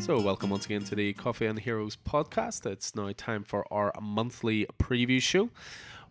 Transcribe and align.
So, 0.00 0.18
welcome 0.18 0.48
once 0.48 0.64
again 0.64 0.82
to 0.84 0.94
the 0.94 1.12
Coffee 1.12 1.44
and 1.44 1.58
Heroes 1.58 1.94
podcast. 1.94 2.64
It's 2.64 2.94
now 2.94 3.12
time 3.14 3.44
for 3.44 3.70
our 3.70 3.92
monthly 4.00 4.66
preview 4.78 5.20
show. 5.20 5.50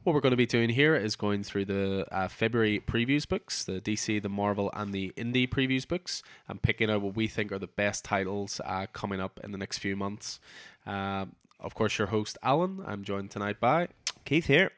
What 0.04 0.14
we're 0.14 0.22
going 0.22 0.30
to 0.32 0.38
be 0.38 0.46
doing 0.46 0.70
here 0.70 0.96
is 0.96 1.16
going 1.16 1.44
through 1.44 1.66
the 1.66 2.06
uh, 2.12 2.28
February 2.28 2.80
previews 2.80 3.28
books, 3.28 3.64
the 3.64 3.82
DC, 3.82 4.22
the 4.22 4.30
Marvel, 4.30 4.70
and 4.76 4.94
the 4.94 5.12
Indie 5.18 5.50
previews 5.50 5.88
books, 5.88 6.22
and 6.48 6.62
picking 6.62 6.92
out 6.92 7.02
what 7.02 7.16
we 7.16 7.28
think 7.28 7.52
are 7.52 7.58
the 7.58 7.66
best 7.66 8.06
titles 8.06 8.62
uh, 8.64 8.86
coming 8.94 9.20
up 9.20 9.40
in 9.44 9.52
the 9.52 9.58
next 9.58 9.80
few 9.80 9.96
months. 9.96 10.40
Uh, 10.86 11.26
of 11.60 11.74
course, 11.74 11.98
your 11.98 12.08
host, 12.08 12.38
Alan. 12.44 12.84
I'm 12.86 13.04
joined 13.04 13.32
tonight 13.32 13.60
by 13.60 13.88
Keith 14.24 14.46
here. 14.46 14.70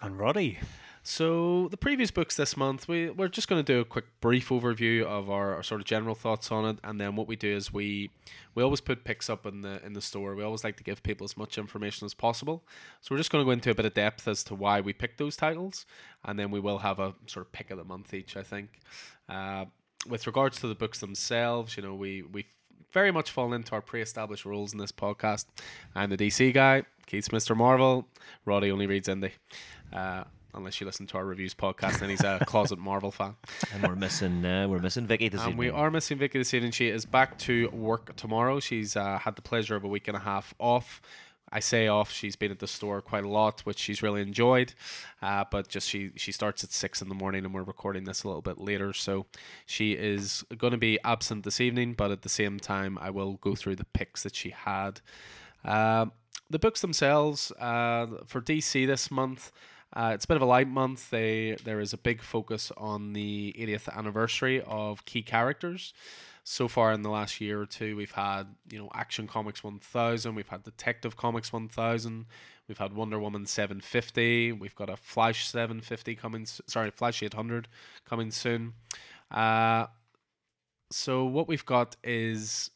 And 0.00 0.16
Roddy. 0.16 0.60
So 1.06 1.68
the 1.68 1.76
previous 1.76 2.10
books 2.10 2.34
this 2.34 2.56
month, 2.56 2.88
we 2.88 3.10
we're 3.10 3.28
just 3.28 3.46
going 3.46 3.62
to 3.62 3.72
do 3.72 3.78
a 3.78 3.84
quick 3.84 4.06
brief 4.22 4.48
overview 4.48 5.04
of 5.04 5.28
our, 5.28 5.54
our, 5.54 5.62
sort 5.62 5.82
of 5.82 5.86
general 5.86 6.14
thoughts 6.14 6.50
on 6.50 6.64
it, 6.64 6.78
and 6.82 6.98
then 6.98 7.14
what 7.14 7.28
we 7.28 7.36
do 7.36 7.54
is 7.54 7.70
we 7.70 8.10
we 8.54 8.62
always 8.62 8.80
put 8.80 9.04
picks 9.04 9.28
up 9.28 9.44
in 9.44 9.60
the 9.60 9.84
in 9.84 9.92
the 9.92 10.00
store. 10.00 10.34
We 10.34 10.42
always 10.42 10.64
like 10.64 10.78
to 10.78 10.82
give 10.82 11.02
people 11.02 11.26
as 11.26 11.36
much 11.36 11.58
information 11.58 12.06
as 12.06 12.14
possible. 12.14 12.64
So 13.02 13.14
we're 13.14 13.18
just 13.18 13.30
going 13.30 13.42
to 13.42 13.44
go 13.44 13.50
into 13.50 13.70
a 13.70 13.74
bit 13.74 13.84
of 13.84 13.92
depth 13.92 14.26
as 14.26 14.42
to 14.44 14.54
why 14.54 14.80
we 14.80 14.94
picked 14.94 15.18
those 15.18 15.36
titles, 15.36 15.84
and 16.24 16.38
then 16.38 16.50
we 16.50 16.58
will 16.58 16.78
have 16.78 16.98
a 16.98 17.14
sort 17.26 17.44
of 17.44 17.52
pick 17.52 17.70
of 17.70 17.76
the 17.76 17.84
month 17.84 18.14
each. 18.14 18.34
I 18.34 18.42
think. 18.42 18.80
Uh, 19.28 19.66
with 20.08 20.26
regards 20.26 20.58
to 20.60 20.68
the 20.68 20.74
books 20.74 21.00
themselves, 21.00 21.76
you 21.76 21.82
know, 21.82 21.94
we 21.94 22.22
we 22.22 22.46
very 22.94 23.10
much 23.10 23.30
fall 23.30 23.52
into 23.52 23.72
our 23.72 23.82
pre-established 23.82 24.46
rules 24.46 24.72
in 24.72 24.78
this 24.78 24.92
podcast. 24.92 25.44
I'm 25.94 26.08
the 26.08 26.16
DC 26.16 26.54
guy. 26.54 26.84
Keith's 27.06 27.28
Mr. 27.28 27.54
Marvel. 27.54 28.08
Roddy 28.46 28.70
only 28.70 28.86
reads 28.86 29.08
indie. 29.08 29.32
Uh, 29.92 30.24
unless 30.54 30.80
you 30.80 30.86
listen 30.86 31.06
to 31.08 31.16
our 31.18 31.24
reviews 31.24 31.54
podcast, 31.54 32.00
and 32.00 32.10
he's 32.10 32.22
a 32.22 32.40
closet 32.46 32.78
Marvel 32.78 33.10
fan. 33.10 33.36
And 33.72 33.82
we're 33.82 33.96
missing 33.96 34.44
uh, 34.44 34.68
we're 34.68 34.78
missing 34.78 35.06
Vicky 35.06 35.28
this 35.28 35.40
and 35.40 35.50
evening. 35.50 35.58
we 35.58 35.70
are 35.70 35.90
missing 35.90 36.18
Vicky 36.18 36.38
this 36.38 36.54
evening. 36.54 36.72
She 36.72 36.88
is 36.88 37.04
back 37.04 37.38
to 37.40 37.68
work 37.70 38.16
tomorrow. 38.16 38.60
She's 38.60 38.96
uh, 38.96 39.18
had 39.18 39.36
the 39.36 39.42
pleasure 39.42 39.76
of 39.76 39.84
a 39.84 39.88
week 39.88 40.08
and 40.08 40.16
a 40.16 40.20
half 40.20 40.54
off. 40.58 41.00
I 41.52 41.60
say 41.60 41.86
off. 41.86 42.10
She's 42.10 42.34
been 42.34 42.50
at 42.50 42.58
the 42.58 42.66
store 42.66 43.00
quite 43.00 43.22
a 43.22 43.28
lot, 43.28 43.60
which 43.60 43.78
she's 43.78 44.02
really 44.02 44.20
enjoyed. 44.22 44.74
Uh, 45.22 45.44
but 45.48 45.68
just 45.68 45.88
she 45.88 46.10
she 46.16 46.32
starts 46.32 46.64
at 46.64 46.72
six 46.72 47.00
in 47.00 47.08
the 47.08 47.14
morning, 47.14 47.44
and 47.44 47.54
we're 47.54 47.62
recording 47.62 48.04
this 48.04 48.24
a 48.24 48.26
little 48.26 48.42
bit 48.42 48.58
later, 48.58 48.92
so 48.92 49.26
she 49.64 49.92
is 49.92 50.44
going 50.56 50.72
to 50.72 50.78
be 50.78 50.98
absent 51.04 51.44
this 51.44 51.60
evening. 51.60 51.94
But 51.94 52.10
at 52.10 52.22
the 52.22 52.28
same 52.28 52.58
time, 52.58 52.98
I 53.00 53.10
will 53.10 53.34
go 53.34 53.54
through 53.54 53.76
the 53.76 53.84
picks 53.84 54.24
that 54.24 54.34
she 54.34 54.50
had. 54.50 55.00
Uh, 55.64 56.06
the 56.50 56.58
books 56.58 56.80
themselves 56.80 57.52
uh, 57.52 58.06
for 58.26 58.40
DC 58.40 58.86
this 58.86 59.10
month. 59.10 59.52
Uh, 59.94 60.10
it's 60.12 60.24
a 60.24 60.28
bit 60.28 60.36
of 60.36 60.42
a 60.42 60.46
light 60.46 60.68
month. 60.68 61.10
They 61.10 61.56
there 61.64 61.80
is 61.80 61.92
a 61.92 61.96
big 61.96 62.20
focus 62.20 62.72
on 62.76 63.12
the 63.12 63.54
80th 63.58 63.88
anniversary 63.96 64.60
of 64.66 65.04
key 65.04 65.22
characters. 65.22 65.94
So 66.42 66.68
far 66.68 66.92
in 66.92 67.02
the 67.02 67.08
last 67.08 67.40
year 67.40 67.60
or 67.62 67.66
two, 67.66 67.96
we've 67.96 68.10
had 68.10 68.44
you 68.70 68.78
know 68.78 68.90
Action 68.92 69.26
Comics 69.26 69.62
1000, 69.62 70.34
we've 70.34 70.48
had 70.48 70.64
Detective 70.64 71.16
Comics 71.16 71.52
1000, 71.52 72.26
we've 72.68 72.78
had 72.78 72.92
Wonder 72.92 73.18
Woman 73.18 73.46
750, 73.46 74.52
we've 74.52 74.74
got 74.74 74.90
a 74.90 74.96
Flash 74.96 75.46
750 75.46 76.16
coming. 76.16 76.44
Sorry, 76.44 76.90
Flash 76.90 77.22
800 77.22 77.68
coming 78.04 78.30
soon. 78.30 78.74
Uh, 79.30 79.86
so 80.90 81.24
what 81.24 81.48
we've 81.48 81.64
got 81.64 81.96
is 82.04 82.70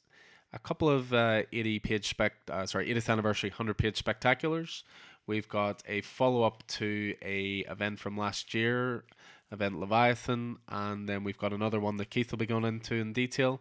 a 0.53 0.59
couple 0.59 0.89
of 0.89 1.13
uh, 1.13 1.43
80 1.53 1.79
page 1.81 2.09
spec, 2.09 2.33
uh, 2.51 2.65
sorry, 2.65 2.89
80th 2.95 3.11
anniversary 3.11 3.51
100 3.51 3.77
page 3.77 4.03
spectaculars. 4.03 4.83
We've 5.29 5.49
got 5.49 5.83
a 5.87 6.01
follow 6.01 6.43
up 6.43 6.67
to 6.69 7.15
a 7.21 7.59
event 7.71 8.01
from 8.01 8.17
last 8.17 8.55
year, 8.55 9.05
event 9.53 9.79
Leviathan, 9.79 10.57
and 10.67 11.07
then 11.07 11.23
we've 11.23 11.37
got 11.37 11.53
another 11.53 11.79
one 11.79 11.99
that 11.99 12.09
Keith 12.09 12.31
will 12.31 12.39
be 12.39 12.47
going 12.47 12.65
into 12.65 12.95
in 12.95 13.13
detail. 13.13 13.61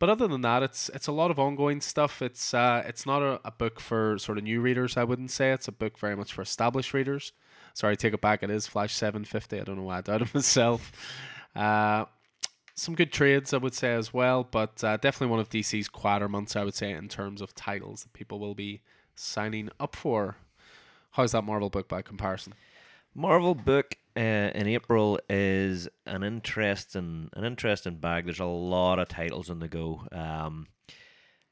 But 0.00 0.10
other 0.10 0.26
than 0.26 0.40
that, 0.40 0.64
it's 0.64 0.88
it's 0.90 1.06
a 1.06 1.12
lot 1.12 1.30
of 1.30 1.38
ongoing 1.38 1.80
stuff. 1.80 2.20
It's 2.20 2.52
uh, 2.52 2.82
it's 2.84 3.06
not 3.06 3.22
a, 3.22 3.40
a 3.44 3.52
book 3.52 3.78
for 3.78 4.18
sort 4.18 4.38
of 4.38 4.44
new 4.44 4.60
readers. 4.60 4.96
I 4.96 5.04
wouldn't 5.04 5.30
say 5.30 5.52
it's 5.52 5.68
a 5.68 5.72
book 5.72 5.96
very 6.00 6.16
much 6.16 6.32
for 6.32 6.42
established 6.42 6.92
readers. 6.92 7.32
Sorry, 7.74 7.96
take 7.96 8.12
it 8.12 8.20
back. 8.20 8.42
It 8.42 8.50
is 8.50 8.66
Flash 8.66 8.94
seven 8.94 9.24
fifty. 9.24 9.60
I 9.60 9.62
don't 9.62 9.76
know 9.76 9.84
why 9.84 9.98
I 9.98 10.00
doubted 10.00 10.34
myself. 10.34 10.90
Uh, 11.54 12.06
some 12.74 12.96
good 12.96 13.12
trades, 13.12 13.54
I 13.54 13.58
would 13.58 13.74
say 13.74 13.94
as 13.94 14.12
well, 14.12 14.42
but 14.42 14.82
uh, 14.82 14.96
definitely 14.96 15.30
one 15.30 15.40
of 15.40 15.48
DC's 15.48 15.88
quieter 15.88 16.28
months, 16.28 16.56
I 16.56 16.64
would 16.64 16.74
say, 16.74 16.90
in 16.90 17.08
terms 17.08 17.40
of 17.40 17.54
titles 17.54 18.02
that 18.02 18.12
people 18.12 18.40
will 18.40 18.54
be 18.56 18.82
signing 19.14 19.68
up 19.78 19.94
for. 19.94 20.36
How's 21.18 21.32
that 21.32 21.42
Marvel 21.42 21.68
book 21.68 21.88
by 21.88 22.00
comparison? 22.00 22.54
Marvel 23.12 23.56
book 23.56 23.96
uh, 24.16 24.20
in 24.20 24.68
April 24.68 25.18
is 25.28 25.88
an 26.06 26.22
interesting 26.22 27.28
an 27.32 27.42
interesting 27.42 27.96
bag. 27.96 28.24
There's 28.24 28.38
a 28.38 28.44
lot 28.44 29.00
of 29.00 29.08
titles 29.08 29.50
on 29.50 29.58
the 29.58 29.66
go. 29.66 30.06
Um, 30.12 30.68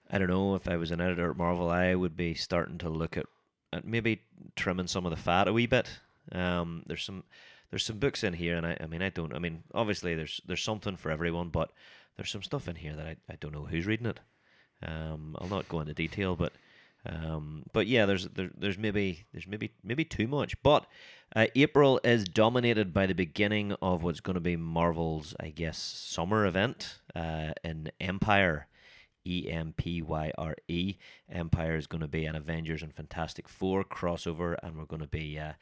I 0.09 0.19
don't 0.19 0.28
know 0.28 0.54
if 0.54 0.69
I 0.69 0.77
was 0.77 0.93
an 0.93 1.00
editor 1.00 1.32
at 1.32 1.37
Marvel, 1.37 1.69
I 1.69 1.97
would 1.97 2.16
be 2.16 2.32
starting 2.32 2.78
to 2.78 2.88
look 2.88 3.16
at, 3.16 3.27
at 3.72 3.84
maybe 3.84 4.22
trimming 4.54 4.87
some 4.87 5.04
of 5.04 5.10
the 5.10 5.16
fat 5.16 5.49
a 5.49 5.53
wee 5.53 5.66
bit. 5.66 5.98
Um, 6.31 6.84
there's 6.87 7.03
some 7.03 7.25
there's 7.71 7.84
some 7.84 7.98
books 7.98 8.22
in 8.22 8.34
here, 8.34 8.56
and 8.56 8.65
I, 8.65 8.77
I 8.81 8.87
mean 8.87 9.03
I 9.03 9.09
don't 9.09 9.34
I 9.34 9.41
mean 9.41 9.65
obviously 9.75 10.15
there's 10.15 10.41
there's 10.47 10.62
something 10.62 10.97
for 10.97 11.10
everyone, 11.10 11.48
but 11.48 11.72
there's 12.16 12.31
some 12.31 12.44
stuff 12.44 12.69
in 12.69 12.77
here 12.77 12.94
that 12.94 13.06
I, 13.09 13.16
I 13.28 13.34
don't 13.41 13.53
know 13.53 13.66
who's 13.66 13.84
reading 13.84 14.06
it. 14.06 14.21
Um, 14.87 15.34
I'll 15.41 15.48
not 15.48 15.69
go 15.69 15.81
into 15.81 15.93
detail, 15.93 16.37
but 16.37 16.53
um, 17.08 17.64
but 17.72 17.86
yeah, 17.86 18.06
there's 18.06 18.26
there, 18.28 18.50
there's 18.56 18.78
maybe 18.78 19.26
there's 19.32 19.46
maybe 19.46 19.72
maybe 19.82 20.04
too 20.04 20.26
much. 20.26 20.60
But 20.62 20.86
uh, 21.34 21.46
April 21.54 22.00
is 22.04 22.24
dominated 22.24 22.92
by 22.92 23.06
the 23.06 23.14
beginning 23.14 23.74
of 23.82 24.02
what's 24.02 24.20
going 24.20 24.34
to 24.34 24.40
be 24.40 24.56
Marvel's, 24.56 25.34
I 25.40 25.50
guess, 25.50 25.78
summer 25.78 26.46
event 26.46 27.00
uh, 27.14 27.52
in 27.64 27.90
Empyre. 28.00 28.64
E 29.28 29.50
M 29.50 29.74
P 29.76 30.02
Y 30.02 30.30
R 30.38 30.54
E. 30.68 30.94
Empyre 31.34 31.76
is 31.76 31.88
going 31.88 32.00
to 32.00 32.06
be 32.06 32.26
an 32.26 32.36
Avengers 32.36 32.80
and 32.80 32.94
Fantastic 32.94 33.48
Four 33.48 33.82
crossover, 33.82 34.54
and 34.62 34.76
we're 34.76 34.84
going 34.84 35.02
to 35.02 35.08
be 35.08 35.36
uh, 35.36 35.54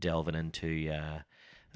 delving 0.00 0.34
into 0.34 0.90
uh, 0.90 1.20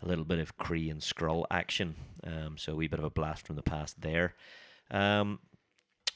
a 0.03 0.07
little 0.07 0.25
bit 0.25 0.41
of 0.41 0.59
Kree 0.59 0.91
and 0.91 1.01
Skrull 1.01 1.45
action. 1.51 1.95
Um, 2.25 2.59
so 2.59 2.73
a 2.73 2.75
wee 2.75 2.89
bit 2.89 2.99
of 2.99 3.05
a 3.05 3.11
blast 3.11 3.47
from 3.47 3.55
the 3.55 3.63
past 3.63 4.01
there. 4.01 4.35
Um, 4.91 5.39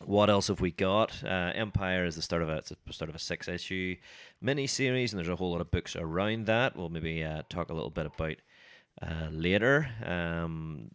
what 0.04 0.30
else 0.30 0.48
have 0.48 0.60
we 0.60 0.70
got? 0.70 1.22
Uh, 1.24 1.52
Empyre 1.52 2.06
is 2.06 2.16
the 2.16 2.22
start 2.22 2.42
of 2.42 2.48
a 2.48 2.56
it's 2.58 2.70
a 2.72 2.92
start 2.92 3.08
of 3.08 3.14
a 3.14 3.18
six 3.18 3.48
issue 3.48 3.96
mini 4.40 4.66
series, 4.66 5.12
and 5.12 5.18
there's 5.18 5.28
a 5.28 5.36
whole 5.36 5.52
lot 5.52 5.60
of 5.60 5.70
books 5.70 5.94
around 5.96 6.46
that. 6.46 6.76
We'll 6.76 6.88
maybe 6.88 7.22
uh, 7.22 7.42
talk 7.48 7.70
a 7.70 7.74
little 7.74 7.90
bit 7.90 8.06
about 8.06 8.36
uh, 9.02 9.28
later. 9.30 9.88
Um, 10.04 10.90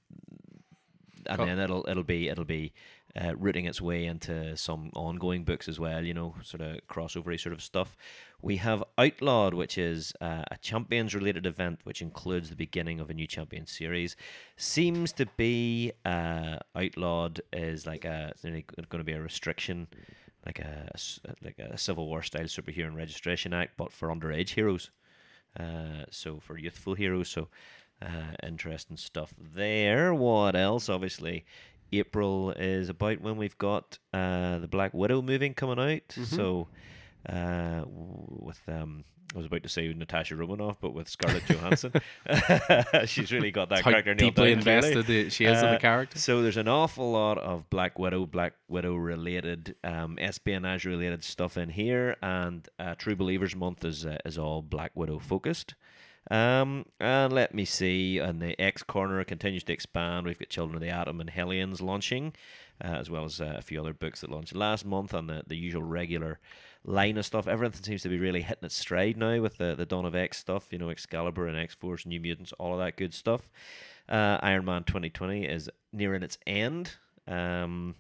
and 1.27 1.37
Cool. 1.37 1.45
then 1.47 1.59
it'll 1.59 1.85
it'll 1.87 2.03
be 2.03 2.29
it'll 2.29 2.45
be 2.45 2.73
uh, 3.15 3.35
rooting 3.37 3.65
its 3.65 3.81
way 3.81 4.05
into 4.05 4.55
some 4.57 4.91
ongoing 4.95 5.43
books 5.43 5.67
as 5.67 5.79
well. 5.79 6.03
You 6.03 6.13
know, 6.13 6.35
sort 6.43 6.61
of 6.61 6.79
crossovery 6.87 7.39
sort 7.39 7.53
of 7.53 7.61
stuff. 7.61 7.95
We 8.41 8.57
have 8.57 8.83
Outlawed, 8.97 9.53
which 9.53 9.77
is 9.77 10.13
uh, 10.21 10.43
a 10.51 10.57
Champions 10.57 11.15
related 11.15 11.45
event, 11.45 11.79
which 11.83 12.01
includes 12.01 12.49
the 12.49 12.55
beginning 12.55 12.99
of 12.99 13.09
a 13.09 13.13
new 13.13 13.27
Champions 13.27 13.71
series. 13.71 14.15
Seems 14.57 15.11
to 15.13 15.25
be 15.37 15.93
uh, 16.03 16.57
Outlawed 16.75 17.41
is 17.53 17.87
like 17.87 18.05
a 18.05 18.33
it's 18.43 18.43
going 18.43 18.99
to 18.99 19.03
be 19.03 19.13
a 19.13 19.21
restriction, 19.21 19.87
like 20.45 20.59
a, 20.59 20.91
like 21.43 21.57
a 21.59 21.77
Civil 21.77 22.07
War 22.07 22.21
style 22.21 22.43
superhero 22.43 22.87
and 22.87 22.97
registration 22.97 23.53
act, 23.53 23.77
but 23.77 23.91
for 23.91 24.09
underage 24.09 24.49
heroes. 24.49 24.91
Uh, 25.57 26.03
so 26.11 26.39
for 26.41 26.57
youthful 26.57 26.95
heroes, 26.95 27.29
so 27.29 27.47
uh, 28.01 28.35
interesting 28.43 28.97
stuff 28.97 29.33
there. 29.39 30.13
What 30.13 30.55
else? 30.55 30.89
Obviously, 30.89 31.45
April 31.93 32.51
is 32.51 32.89
about 32.89 33.21
when 33.21 33.37
we've 33.37 33.57
got 33.57 33.97
uh, 34.13 34.59
the 34.59 34.67
Black 34.67 34.93
Widow 34.93 35.21
moving 35.21 35.53
coming 35.53 35.79
out. 35.79 36.25
So 36.25 36.67
uh, 37.29 37.83
with 37.87 38.59
um, 38.67 39.03
I 39.33 39.37
was 39.37 39.47
about 39.47 39.63
to 39.63 39.69
say 39.69 39.91
Natasha 39.93 40.35
Romanoff, 40.35 40.79
but 40.79 40.93
with 40.93 41.09
Scarlett 41.09 41.43
Johansson, 41.49 41.91
she's 43.05 43.31
really 43.31 43.51
got 43.51 43.69
that 43.69 43.83
How 43.83 43.91
character 43.91 44.13
deeply 44.13 44.49
down, 44.51 44.59
invested 44.59 45.05
the- 45.07 45.29
she 45.29 45.45
is 45.45 45.59
in 45.61 45.65
the 45.69 45.75
Uh, 45.75 45.79
character. 45.79 46.17
So 46.19 46.41
there's 46.41 46.57
an 46.57 46.67
awful 46.67 47.11
lot 47.11 47.37
of 47.37 47.69
Black 47.69 47.97
Widow, 47.99 48.25
Black 48.25 48.53
Widow 48.67 48.95
related, 48.95 49.75
um, 49.83 50.17
espionage 50.21 50.85
related 50.85 51.23
stuff 51.23 51.57
in 51.57 51.69
here, 51.69 52.15
and 52.21 52.67
uh, 52.79 52.95
True 52.95 53.15
Believers 53.15 53.55
Month 53.55 53.83
is 53.83 54.05
uh, 54.05 54.17
is 54.25 54.37
all 54.37 54.61
Black 54.61 54.91
Widow 54.95 55.19
focused. 55.19 55.75
Um, 56.31 56.85
and 56.99 57.31
let 57.31 57.53
me 57.53 57.65
see, 57.65 58.17
and 58.17 58.41
the 58.41 58.59
X 58.59 58.81
corner 58.81 59.23
continues 59.23 59.63
to 59.65 59.73
expand. 59.73 60.25
We've 60.25 60.39
got 60.39 60.49
Children 60.49 60.75
of 60.75 60.81
the 60.81 60.89
Atom 60.89 61.21
and 61.21 61.29
Hellions 61.29 61.81
launching, 61.81 62.33
uh, 62.83 62.87
as 62.87 63.09
well 63.09 63.25
as 63.25 63.39
uh, 63.39 63.55
a 63.57 63.61
few 63.61 63.79
other 63.79 63.93
books 63.93 64.21
that 64.21 64.31
launched 64.31 64.55
last 64.55 64.85
month, 64.85 65.13
and 65.13 65.29
the, 65.29 65.43
the 65.45 65.55
usual 65.55 65.83
regular 65.83 66.39
line 66.83 67.17
of 67.17 67.25
stuff. 67.25 67.47
Everything 67.47 67.83
seems 67.83 68.01
to 68.03 68.09
be 68.09 68.17
really 68.17 68.41
hitting 68.41 68.65
its 68.65 68.75
stride 68.75 69.17
now 69.17 69.39
with 69.39 69.57
the, 69.57 69.75
the 69.75 69.85
Dawn 69.85 70.05
of 70.05 70.15
X 70.15 70.39
stuff, 70.39 70.67
you 70.71 70.79
know, 70.79 70.89
Excalibur 70.89 71.47
and 71.47 71.57
X 71.57 71.75
Force, 71.75 72.05
New 72.05 72.19
Mutants, 72.19 72.53
all 72.53 72.73
of 72.73 72.79
that 72.79 72.97
good 72.97 73.13
stuff. 73.13 73.49
Uh, 74.09 74.37
Iron 74.41 74.65
Man 74.65 74.83
2020 74.83 75.45
is 75.45 75.69
nearing 75.93 76.23
its 76.23 76.37
end. 76.45 76.91
Um, 77.27 77.95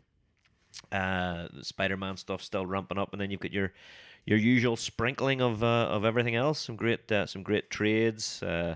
uh, 0.91 1.47
Spider-Man 1.61 2.17
stuff 2.17 2.41
still 2.41 2.65
ramping 2.65 2.97
up, 2.97 3.11
and 3.11 3.21
then 3.21 3.31
you've 3.31 3.39
got 3.39 3.53
your 3.53 3.73
your 4.25 4.39
usual 4.39 4.75
sprinkling 4.75 5.41
of 5.41 5.63
uh, 5.63 5.87
of 5.89 6.03
everything 6.05 6.35
else. 6.35 6.59
Some 6.59 6.75
great 6.75 7.11
uh, 7.11 7.25
some 7.25 7.43
great 7.43 7.69
trades, 7.69 8.41
uh, 8.43 8.75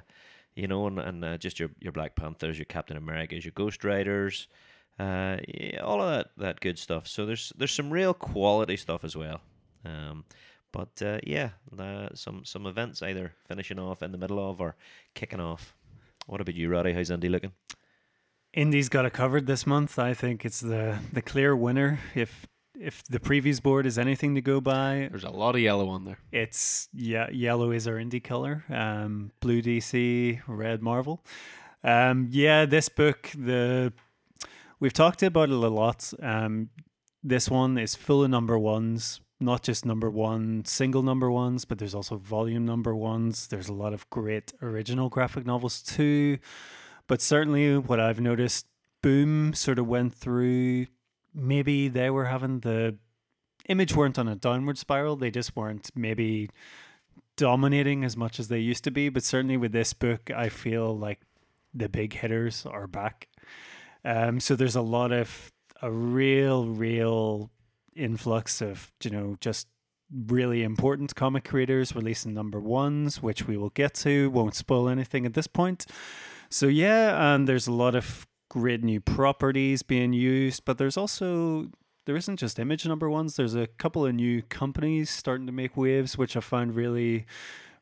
you 0.55 0.67
know, 0.67 0.87
and, 0.87 0.99
and 0.99 1.25
uh, 1.25 1.37
just 1.37 1.59
your 1.59 1.69
your 1.79 1.91
Black 1.91 2.15
Panthers, 2.15 2.57
your 2.57 2.65
Captain 2.65 2.97
Americas, 2.97 3.45
your 3.45 3.53
Ghost 3.55 3.83
Riders. 3.83 4.47
uh, 4.99 5.37
yeah, 5.47 5.79
all 5.79 6.01
of 6.01 6.09
that 6.09 6.31
that 6.37 6.59
good 6.59 6.77
stuff. 6.77 7.07
So 7.07 7.25
there's 7.25 7.53
there's 7.57 7.71
some 7.71 7.89
real 7.89 8.13
quality 8.13 8.77
stuff 8.77 9.03
as 9.03 9.15
well. 9.15 9.41
Um, 9.85 10.25
but 10.71 11.01
uh, 11.01 11.19
yeah, 11.23 11.51
some 12.13 12.43
some 12.43 12.65
events 12.67 13.01
either 13.01 13.33
finishing 13.47 13.79
off 13.79 14.03
in 14.03 14.11
the 14.11 14.17
middle 14.17 14.39
of 14.39 14.59
or 14.59 14.75
kicking 15.15 15.39
off. 15.39 15.73
What 16.27 16.41
about 16.41 16.55
you, 16.55 16.69
Roddy? 16.69 16.93
How's 16.93 17.09
Indy 17.09 17.29
looking? 17.29 17.53
Indy's 18.53 18.89
got 18.89 19.05
it 19.05 19.13
covered 19.13 19.47
this 19.47 19.65
month. 19.65 19.97
I 19.97 20.13
think 20.13 20.45
it's 20.45 20.59
the 20.59 20.99
the 21.13 21.21
clear 21.21 21.55
winner. 21.55 21.99
If 22.13 22.45
if 22.79 23.03
the 23.03 23.19
previews 23.19 23.61
board 23.61 23.85
is 23.85 23.97
anything 23.97 24.35
to 24.35 24.41
go 24.41 24.61
by, 24.61 25.07
There's 25.11 25.23
a 25.23 25.29
lot 25.29 25.55
of 25.55 25.61
yellow 25.61 25.89
on 25.89 26.05
there. 26.05 26.19
it's 26.31 26.89
yeah, 26.93 27.29
yellow 27.29 27.71
is 27.71 27.87
our 27.87 27.95
indie 27.95 28.23
color. 28.23 28.63
Um, 28.69 29.31
blue 29.41 29.61
DC, 29.61 30.41
red 30.47 30.81
Marvel. 30.81 31.23
Um, 31.83 32.27
yeah, 32.31 32.65
this 32.65 32.89
book 32.89 33.29
the 33.37 33.93
we've 34.79 34.93
talked 34.93 35.23
about 35.23 35.49
it 35.49 35.55
a 35.55 35.69
lot. 35.69 36.13
Um, 36.21 36.69
this 37.23 37.49
one 37.49 37.77
is 37.77 37.95
full 37.95 38.23
of 38.23 38.29
number 38.29 38.57
ones, 38.57 39.19
not 39.39 39.63
just 39.63 39.85
number 39.85 40.09
one 40.09 40.63
single 40.65 41.03
number 41.03 41.29
ones, 41.29 41.65
but 41.65 41.77
there's 41.77 41.95
also 41.95 42.17
volume 42.17 42.65
number 42.65 42.95
ones. 42.95 43.47
There's 43.47 43.67
a 43.69 43.73
lot 43.73 43.93
of 43.93 44.09
great 44.09 44.53
original 44.61 45.09
graphic 45.09 45.45
novels 45.45 45.81
too. 45.81 46.37
But 47.07 47.21
certainly, 47.21 47.77
what 47.77 47.99
I've 47.99 48.21
noticed, 48.21 48.65
Boom 49.01 49.53
sort 49.53 49.79
of 49.79 49.87
went 49.87 50.13
through. 50.13 50.87
Maybe 51.39 51.87
they 51.87 52.09
were 52.09 52.25
having 52.25 52.59
the 52.59 52.97
image 53.67 53.95
weren't 53.95 54.19
on 54.19 54.27
a 54.27 54.35
downward 54.35 54.77
spiral. 54.77 55.15
They 55.15 55.31
just 55.31 55.55
weren't 55.55 55.89
maybe 55.95 56.49
dominating 57.37 58.03
as 58.03 58.17
much 58.17 58.39
as 58.39 58.49
they 58.49 58.59
used 58.59 58.83
to 58.83 58.91
be. 58.91 59.09
But 59.09 59.23
certainly 59.23 59.57
with 59.57 59.71
this 59.71 59.93
book, 59.93 60.29
I 60.35 60.49
feel 60.49 60.97
like 60.97 61.21
the 61.73 61.87
big 61.87 62.13
hitters 62.13 62.65
are 62.65 62.87
back. 62.87 63.29
Um, 64.03 64.39
so 64.39 64.55
there's 64.55 64.75
a 64.75 64.81
lot 64.81 65.11
of 65.11 65.51
a 65.81 65.91
real, 65.91 66.65
real 66.65 67.51
influx 67.95 68.61
of 68.61 68.91
you 69.03 69.11
know 69.11 69.35
just 69.41 69.67
really 70.27 70.63
important 70.63 71.13
comic 71.15 71.43
creators 71.43 71.95
releasing 71.95 72.33
number 72.33 72.59
ones, 72.59 73.21
which 73.21 73.47
we 73.47 73.57
will 73.57 73.69
get 73.69 73.93
to. 73.93 74.29
Won't 74.31 74.55
spoil 74.55 74.89
anything 74.89 75.25
at 75.25 75.33
this 75.33 75.47
point. 75.47 75.85
So 76.49 76.67
yeah, 76.67 77.33
and 77.33 77.47
there's 77.47 77.67
a 77.67 77.71
lot 77.71 77.95
of 77.95 78.27
great 78.49 78.83
new 78.83 78.99
properties 78.99 79.83
being 79.83 80.13
used, 80.13 80.65
but 80.65 80.77
there's 80.77 80.97
also 80.97 81.69
there 82.05 82.15
isn't 82.15 82.37
just 82.37 82.57
image 82.57 82.87
number 82.87 83.09
ones. 83.09 83.35
There's 83.35 83.55
a 83.55 83.67
couple 83.67 84.05
of 84.05 84.15
new 84.15 84.41
companies 84.41 85.09
starting 85.09 85.45
to 85.45 85.53
make 85.53 85.77
waves, 85.77 86.17
which 86.17 86.35
I 86.35 86.39
found 86.39 86.75
really, 86.75 87.27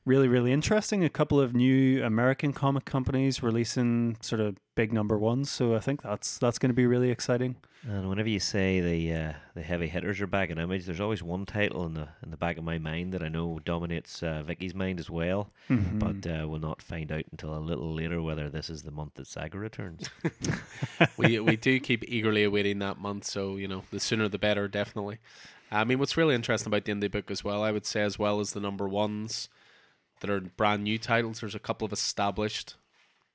really, 0.07 0.27
really 0.27 0.51
interesting. 0.51 1.03
A 1.03 1.09
couple 1.09 1.39
of 1.39 1.53
new 1.53 2.03
American 2.03 2.53
comic 2.53 2.85
companies 2.85 3.43
releasing 3.43 4.17
sort 4.21 4.39
of 4.39 4.55
big 4.73 4.93
number 4.93 5.17
ones. 5.17 5.51
So 5.51 5.75
I 5.75 5.79
think 5.79 6.01
that's 6.01 6.37
that's 6.37 6.57
going 6.57 6.69
to 6.69 6.75
be 6.75 6.87
really 6.87 7.11
exciting. 7.11 7.57
And 7.83 8.09
whenever 8.09 8.29
you 8.29 8.39
say 8.39 8.79
the 8.79 9.13
uh, 9.13 9.33
the 9.53 9.61
heavy 9.61 9.87
hitters 9.87 10.19
are 10.21 10.27
back 10.27 10.49
in 10.49 10.57
image, 10.57 10.85
there's 10.85 11.01
always 11.01 11.21
one 11.21 11.45
title 11.45 11.85
in 11.85 11.93
the 11.93 12.07
in 12.23 12.31
the 12.31 12.37
back 12.37 12.57
of 12.57 12.63
my 12.63 12.77
mind 12.77 13.13
that 13.13 13.21
I 13.21 13.27
know 13.27 13.59
dominates 13.63 14.23
uh, 14.23 14.43
Vicky's 14.43 14.73
mind 14.73 14.99
as 14.99 15.09
well. 15.09 15.51
Mhm. 15.69 15.99
But 15.99 16.29
uh, 16.29 16.47
we'll 16.47 16.59
not 16.59 16.81
find 16.81 17.11
out 17.11 17.25
until 17.31 17.55
a 17.55 17.59
little 17.59 17.93
later 17.93 18.21
whether 18.21 18.49
this 18.49 18.69
is 18.69 18.83
the 18.83 18.91
month 18.91 19.15
that 19.15 19.27
Saga 19.27 19.59
returns. 19.59 20.09
we 21.17 21.39
we 21.39 21.55
do 21.57 21.79
keep 21.79 22.03
eagerly 22.07 22.43
awaiting 22.43 22.79
that 22.79 22.97
month. 22.97 23.25
So 23.25 23.57
you 23.57 23.67
know, 23.67 23.83
the 23.91 23.99
sooner 23.99 24.29
the 24.29 24.39
better, 24.39 24.67
definitely. 24.67 25.19
I 25.69 25.83
mean, 25.83 25.99
what's 25.99 26.15
really 26.15 26.33
interesting 26.33 26.67
about 26.67 26.85
the 26.85 26.93
indie 26.93 27.11
book 27.11 27.29
as 27.29 27.43
well, 27.43 27.61
I 27.61 27.71
would 27.71 27.85
say, 27.85 28.01
as 28.01 28.17
well 28.17 28.39
as 28.39 28.53
the 28.53 28.61
number 28.61 28.87
ones 28.87 29.49
that 30.19 30.29
are 30.29 30.41
brand 30.41 30.83
new 30.83 30.97
titles. 30.97 31.39
There's 31.39 31.55
a 31.55 31.59
couple 31.59 31.85
of 31.85 31.93
established 31.93 32.75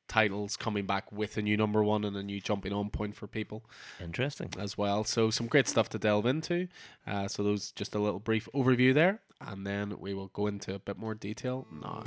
titles 0.08 0.56
coming 0.56 0.84
back 0.84 1.10
with 1.10 1.36
a 1.36 1.42
new 1.42 1.56
number 1.56 1.82
one 1.82 2.04
and 2.04 2.16
a 2.16 2.22
new 2.22 2.40
jumping 2.40 2.72
on 2.72 2.90
point 2.90 3.16
for 3.16 3.26
people 3.26 3.64
Interesting. 4.00 4.50
as 4.58 4.76
well. 4.76 5.04
So 5.04 5.30
some 5.30 5.46
great 5.46 5.68
stuff 5.68 5.88
to 5.90 5.98
delve 5.98 6.26
into. 6.26 6.68
Uh, 7.06 7.28
so 7.28 7.42
those 7.42 7.72
just 7.72 7.94
a 7.94 7.98
little 7.98 8.20
brief 8.20 8.48
overview 8.54 8.92
there, 8.92 9.20
and 9.40 9.66
then 9.66 9.98
we 9.98 10.12
will 10.12 10.28
go 10.28 10.46
into 10.46 10.74
a 10.74 10.78
bit 10.78 10.98
more 10.98 11.14
detail 11.14 11.66
now. 11.82 12.02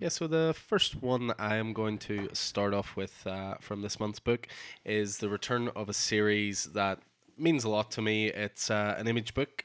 Yeah, 0.00 0.10
so 0.10 0.26
the 0.26 0.54
first 0.56 1.02
one 1.02 1.32
I 1.38 1.56
am 1.56 1.72
going 1.72 1.98
to 1.98 2.28
start 2.32 2.72
off 2.72 2.96
with 2.96 3.26
uh, 3.26 3.56
from 3.60 3.82
this 3.82 3.98
month's 4.00 4.20
book 4.20 4.46
is 4.84 5.18
the 5.18 5.28
return 5.28 5.68
of 5.74 5.88
a 5.88 5.92
series 5.92 6.64
that 6.72 7.00
means 7.38 7.64
a 7.64 7.68
lot 7.68 7.90
to 7.92 8.02
me. 8.02 8.26
It's 8.26 8.70
uh, 8.70 8.94
an 8.98 9.08
image 9.08 9.34
book. 9.34 9.64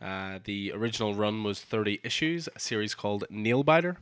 Uh, 0.00 0.40
the 0.44 0.72
original 0.72 1.14
run 1.14 1.44
was 1.44 1.60
30 1.60 2.00
issues, 2.02 2.48
a 2.54 2.58
series 2.58 2.94
called 2.94 3.24
Nailbiter. 3.30 3.96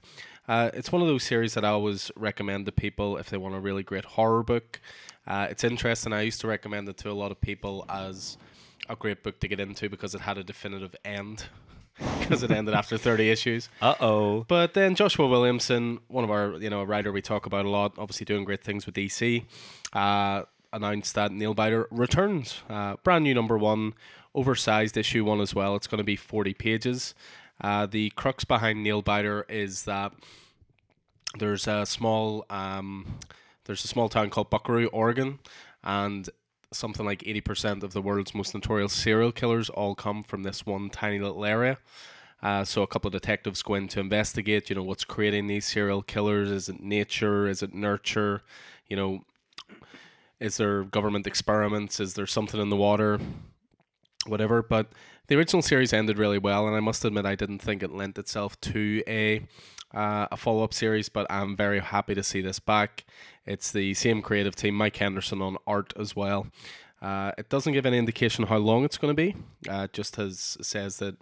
Uh, 0.49 0.71
it's 0.73 0.91
one 0.91 1.03
of 1.03 1.09
those 1.09 1.23
series 1.23 1.55
that 1.55 1.65
I 1.65 1.69
always 1.69 2.11
recommend 2.17 2.67
to 2.67 2.73
people 2.73 3.19
if 3.19 3.29
they 3.29 3.37
want 3.37 3.55
a 3.55 3.61
really 3.61 3.83
great 3.83 4.05
horror 4.05 4.43
book. 4.43 4.81
Uh, 5.27 5.47
it's 5.51 5.63
interesting. 5.63 6.13
I 6.13 6.23
used 6.23 6.41
to 6.41 6.47
recommend 6.47 6.89
it 6.89 6.97
to 6.99 7.11
a 7.11 7.13
lot 7.13 7.31
of 7.31 7.41
people 7.41 7.85
as 7.89 8.39
a 8.89 8.97
great 8.97 9.23
book 9.23 9.39
to 9.41 9.49
get 9.49 9.61
into 9.61 9.89
because 9.89 10.15
it 10.15 10.23
had 10.23 10.39
a 10.39 10.45
definitive 10.45 10.97
end. 11.05 11.45
Because 12.19 12.43
it 12.43 12.51
ended 12.51 12.73
after 12.73 12.97
30 12.97 13.29
issues. 13.29 13.69
Uh 13.83 13.95
oh. 14.01 14.45
But 14.49 14.73
then 14.73 14.95
Joshua 14.95 15.27
Williamson, 15.27 15.99
one 16.09 16.25
of 16.25 16.31
our, 16.31 16.55
you 16.55 16.71
know, 16.71 16.81
a 16.81 16.87
writer 16.87 17.13
we 17.13 17.21
talk 17.21 17.45
about 17.45 17.67
a 17.67 17.69
lot, 17.69 17.93
obviously 17.99 18.25
doing 18.25 18.45
great 18.45 18.63
things 18.63 18.87
with 18.87 18.95
DC, 18.95 19.45
uh, 19.93 20.45
announced 20.73 21.15
that 21.15 21.31
Nailbiter 21.31 21.87
returns. 21.91 22.63
Uh, 22.69 22.97
brand 23.03 23.25
new 23.25 23.35
number 23.35 23.59
one, 23.59 23.95
oversized 24.35 24.97
issue 24.97 25.25
one 25.25 25.41
as 25.41 25.55
well. 25.55 25.77
It's 25.77 25.87
going 25.87 25.99
to 25.99 26.05
be 26.05 26.17
40 26.17 26.55
pages. 26.55 27.15
Uh, 27.61 27.87
the 27.87 28.11
crux 28.11 28.45
behind 28.45 28.85
Nailbiter 28.85 29.45
is 29.49 29.85
that 29.85 30.13
there's 31.39 31.67
a 31.67 31.85
small, 31.87 32.47
um, 32.51 33.19
there's 33.65 33.85
a 33.85 33.89
small 33.89 34.09
town 34.09 34.31
called 34.31 34.51
Buckaroo, 34.51 34.87
Oregon, 34.89 35.39
and 35.85 36.29
something 36.73 37.05
like 37.05 37.21
80% 37.21 37.83
of 37.83 37.93
the 37.93 38.03
world's 38.03 38.35
most 38.35 38.55
notorious 38.55 38.93
serial 38.93 39.33
killers 39.33 39.69
all 39.71 39.95
come 39.95 40.23
from 40.23 40.43
this 40.43 40.65
one 40.65 40.89
tiny 40.89 41.19
little 41.19 41.45
area. 41.45 41.79
Uh, 42.43 42.65
so 42.65 42.83
a 42.83 42.87
couple 42.87 43.09
of 43.09 43.13
detectives 43.13 43.63
go 43.63 43.75
in 43.75 43.89
to 43.89 44.01
investigate. 44.01 44.71
You 44.71 44.77
know 44.77 44.83
what's 44.83 45.05
creating 45.05 45.47
these 45.47 45.67
serial 45.67 46.03
killers? 46.03 46.51
Is 46.51 46.69
it 46.69 46.81
nature? 46.81 47.47
Is 47.47 47.63
it 47.63 47.75
nurture? 47.75 48.43
You 48.89 48.97
know, 48.97 49.25
is 50.41 50.57
there 50.57 50.85
government 50.85 51.27
experiments? 51.27 52.01
Is 52.01 52.15
there 52.15 52.27
something 52.27 52.61
in 52.61 52.71
the 52.71 52.77
water? 52.77 53.21
Whatever. 54.27 54.63
But 54.63 54.89
the 55.29 55.37
original 55.37 55.63
series 55.63 55.93
ended 55.93 56.19
really 56.19 56.39
well, 56.39 56.67
and 56.67 56.75
I 56.75 56.81
must 56.81 57.05
admit 57.05 57.27
I 57.27 57.35
didn't 57.35 57.61
think 57.61 57.83
it 57.83 57.93
lent 57.93 58.19
itself 58.19 58.61
to 58.63 59.03
a 59.07 59.47
uh, 59.93 60.29
a 60.31 60.37
follow 60.37 60.65
up 60.65 60.73
series. 60.73 61.09
But 61.09 61.27
I'm 61.31 61.57
very 61.57 61.81
happy 61.81 62.15
to 62.15 62.23
see 62.23 62.41
this 62.41 62.59
back. 62.59 63.05
It's 63.47 63.71
the 63.71 63.95
same 63.95 64.23
creative 64.23 64.57
team, 64.57 64.75
Mike 64.75 64.97
Henderson 64.97 65.43
on 65.43 65.57
art 65.67 65.93
as 65.99 66.17
well. 66.17 66.47
Uh, 67.03 67.33
it 67.39 67.49
doesn't 67.49 67.73
give 67.73 67.87
any 67.87 67.99
indication 67.99 68.47
how 68.47 68.59
long 68.59 68.85
it's 68.85 68.99
going 68.99 69.15
to 69.15 69.23
be. 69.23 69.37
Uh, 69.71 69.85
it 69.85 69.93
just 69.93 70.17
has 70.17 70.57
says 70.61 70.99
that 70.99 71.17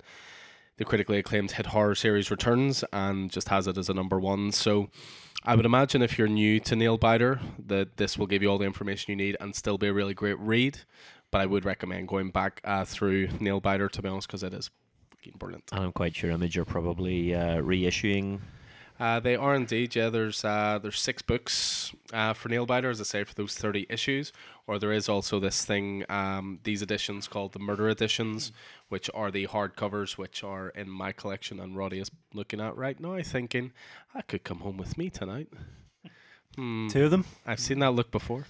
the 0.76 0.84
critically 0.84 1.18
acclaimed 1.18 1.52
hit 1.52 1.66
horror 1.66 1.94
series 1.94 2.30
returns 2.30 2.84
and 2.92 3.30
just 3.30 3.48
has 3.48 3.66
it 3.66 3.76
as 3.76 3.88
a 3.88 3.94
number 3.94 4.18
one. 4.18 4.52
So 4.52 4.90
I 5.48 5.54
would 5.54 5.64
imagine 5.64 6.02
if 6.02 6.18
you're 6.18 6.28
new 6.28 6.60
to 6.60 6.74
Nailbiter, 6.74 7.40
that 7.68 7.96
this 7.96 8.18
will 8.18 8.26
give 8.26 8.42
you 8.42 8.50
all 8.50 8.58
the 8.58 8.66
information 8.66 9.12
you 9.12 9.16
need 9.16 9.34
and 9.40 9.56
still 9.56 9.78
be 9.78 9.86
a 9.86 9.94
really 9.94 10.12
great 10.12 10.38
read. 10.38 10.80
But 11.30 11.40
I 11.40 11.46
would 11.46 11.64
recommend 11.64 12.06
going 12.06 12.30
back 12.30 12.60
uh, 12.64 12.84
through 12.84 13.28
Nailbiter 13.28 13.90
to 13.92 14.02
be 14.02 14.08
honest, 14.10 14.28
because 14.28 14.42
it 14.42 14.52
is 14.52 14.68
fucking 15.10 15.36
brilliant. 15.38 15.64
I'm 15.72 15.92
quite 15.92 16.14
sure 16.14 16.30
Image 16.30 16.58
are 16.58 16.66
probably 16.66 17.34
uh, 17.34 17.62
reissuing. 17.62 18.40
Uh, 19.00 19.20
they 19.20 19.36
are 19.36 19.54
indeed, 19.54 19.94
yeah. 19.94 20.08
There's 20.08 20.44
uh, 20.44 20.80
there's 20.82 21.00
six 21.00 21.22
books 21.22 21.92
uh, 22.12 22.32
for 22.32 22.48
Nailbiter, 22.48 22.90
as 22.90 23.00
I 23.00 23.04
say, 23.04 23.24
for 23.24 23.34
those 23.34 23.54
thirty 23.54 23.86
issues. 23.88 24.32
Or 24.66 24.78
there 24.78 24.92
is 24.92 25.08
also 25.08 25.40
this 25.40 25.64
thing, 25.64 26.04
um, 26.10 26.58
these 26.64 26.82
editions 26.82 27.26
called 27.26 27.52
the 27.54 27.58
Murder 27.58 27.88
editions, 27.88 28.52
which 28.88 29.08
are 29.14 29.30
the 29.30 29.46
hardcovers, 29.46 30.18
which 30.18 30.44
are 30.44 30.68
in 30.70 30.90
my 30.90 31.12
collection, 31.12 31.58
and 31.58 31.74
Roddy 31.74 32.00
is 32.00 32.10
looking 32.34 32.60
at 32.60 32.76
right 32.76 33.00
now, 33.00 33.18
thinking, 33.22 33.72
I 34.14 34.20
could 34.20 34.44
come 34.44 34.58
home 34.58 34.76
with 34.76 34.98
me 34.98 35.08
tonight. 35.08 35.48
Hmm. 36.54 36.88
Two 36.88 37.06
of 37.06 37.10
them. 37.10 37.24
I've 37.46 37.60
seen 37.60 37.78
that 37.78 37.92
look 37.92 38.10
before. 38.10 38.46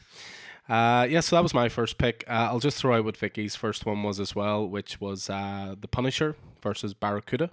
Uh, 0.69 1.07
yeah, 1.09 1.21
so 1.21 1.37
that 1.37 1.43
was 1.43 1.55
my 1.55 1.69
first 1.69 1.99
pick. 1.99 2.25
Uh, 2.27 2.49
I'll 2.51 2.59
just 2.59 2.79
throw 2.79 2.97
out 2.97 3.05
what 3.05 3.17
Vicky's 3.17 3.55
first 3.55 3.87
one 3.87 4.03
was 4.03 4.19
as 4.19 4.35
well, 4.35 4.69
which 4.69 5.01
was 5.01 5.31
uh, 5.31 5.77
The 5.81 5.89
Punisher 5.89 6.35
versus 6.63 6.95
Barracuda. 6.95 7.51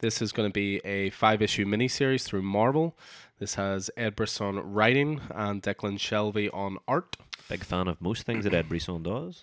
This 0.00 0.22
is 0.22 0.32
going 0.32 0.48
to 0.48 0.52
be 0.52 0.78
a 0.84 1.10
five 1.10 1.42
issue 1.42 1.64
miniseries 1.64 2.22
through 2.24 2.42
Marvel. 2.42 2.96
This 3.38 3.54
has 3.56 3.90
Ed 3.96 4.14
Brisson 4.16 4.56
writing 4.56 5.20
and 5.34 5.62
Declan 5.62 5.98
Shalvey 5.98 6.52
on 6.54 6.78
art. 6.86 7.16
Big 7.48 7.64
fan 7.64 7.88
of 7.88 8.00
most 8.00 8.24
things 8.24 8.44
that 8.44 8.52
Ed 8.54 8.68
Brisson 8.68 9.02
does. 9.02 9.42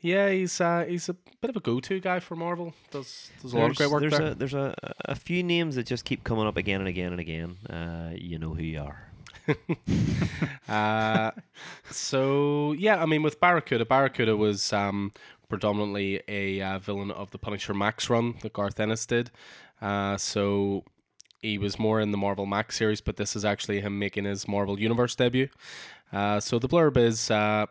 Yeah, 0.00 0.30
he's 0.30 0.60
uh, 0.60 0.84
he's 0.88 1.08
a 1.08 1.14
bit 1.40 1.48
of 1.50 1.56
a 1.56 1.60
go 1.60 1.80
to 1.80 1.98
guy 1.98 2.20
for 2.20 2.36
Marvel. 2.36 2.74
Does 2.90 3.30
does 3.42 3.52
a 3.52 3.56
lot 3.58 3.70
of 3.70 3.76
There's- 3.76 3.78
great 3.78 3.90
work 3.90 4.00
there's 4.02 4.18
there. 4.18 4.32
A, 4.32 4.34
there's 4.34 4.54
a, 4.54 4.74
a 5.06 5.14
few 5.14 5.42
names 5.42 5.74
that 5.76 5.86
just 5.86 6.04
keep 6.04 6.22
coming 6.24 6.46
up 6.46 6.56
again 6.56 6.80
and 6.80 6.88
again 6.88 7.12
and 7.12 7.20
again. 7.20 7.56
Uh, 7.68 8.10
you 8.14 8.38
know 8.38 8.54
who 8.54 8.62
you 8.62 8.80
are. 8.80 9.04
Uh, 10.68 11.30
so 11.90 12.72
yeah, 12.72 13.02
I 13.02 13.06
mean, 13.06 13.22
with 13.22 13.40
Barracuda, 13.40 13.86
Barracuda 13.86 14.36
was 14.36 14.70
um, 14.72 15.12
predominantly 15.48 16.22
a 16.28 16.60
uh, 16.60 16.78
villain 16.78 17.10
of 17.10 17.30
the 17.30 17.38
Punisher 17.38 17.72
Max 17.72 18.10
run 18.10 18.34
that 18.42 18.52
Garth 18.52 18.78
Ennis 18.78 19.06
did. 19.06 19.30
Uh, 19.80 20.16
so 20.16 20.84
he 21.40 21.58
was 21.58 21.78
more 21.78 22.00
in 22.00 22.10
the 22.10 22.18
Marvel 22.18 22.46
Max 22.46 22.76
series, 22.76 23.00
but 23.00 23.16
this 23.16 23.36
is 23.36 23.44
actually 23.44 23.80
him 23.80 23.98
making 23.98 24.24
his 24.24 24.48
Marvel 24.48 24.78
Universe 24.78 25.14
debut. 25.14 25.48
Uh, 26.12 26.40
so 26.40 26.58
the 26.58 26.68
blurb 26.68 26.96
is 26.96 27.30
uh, 27.30 27.66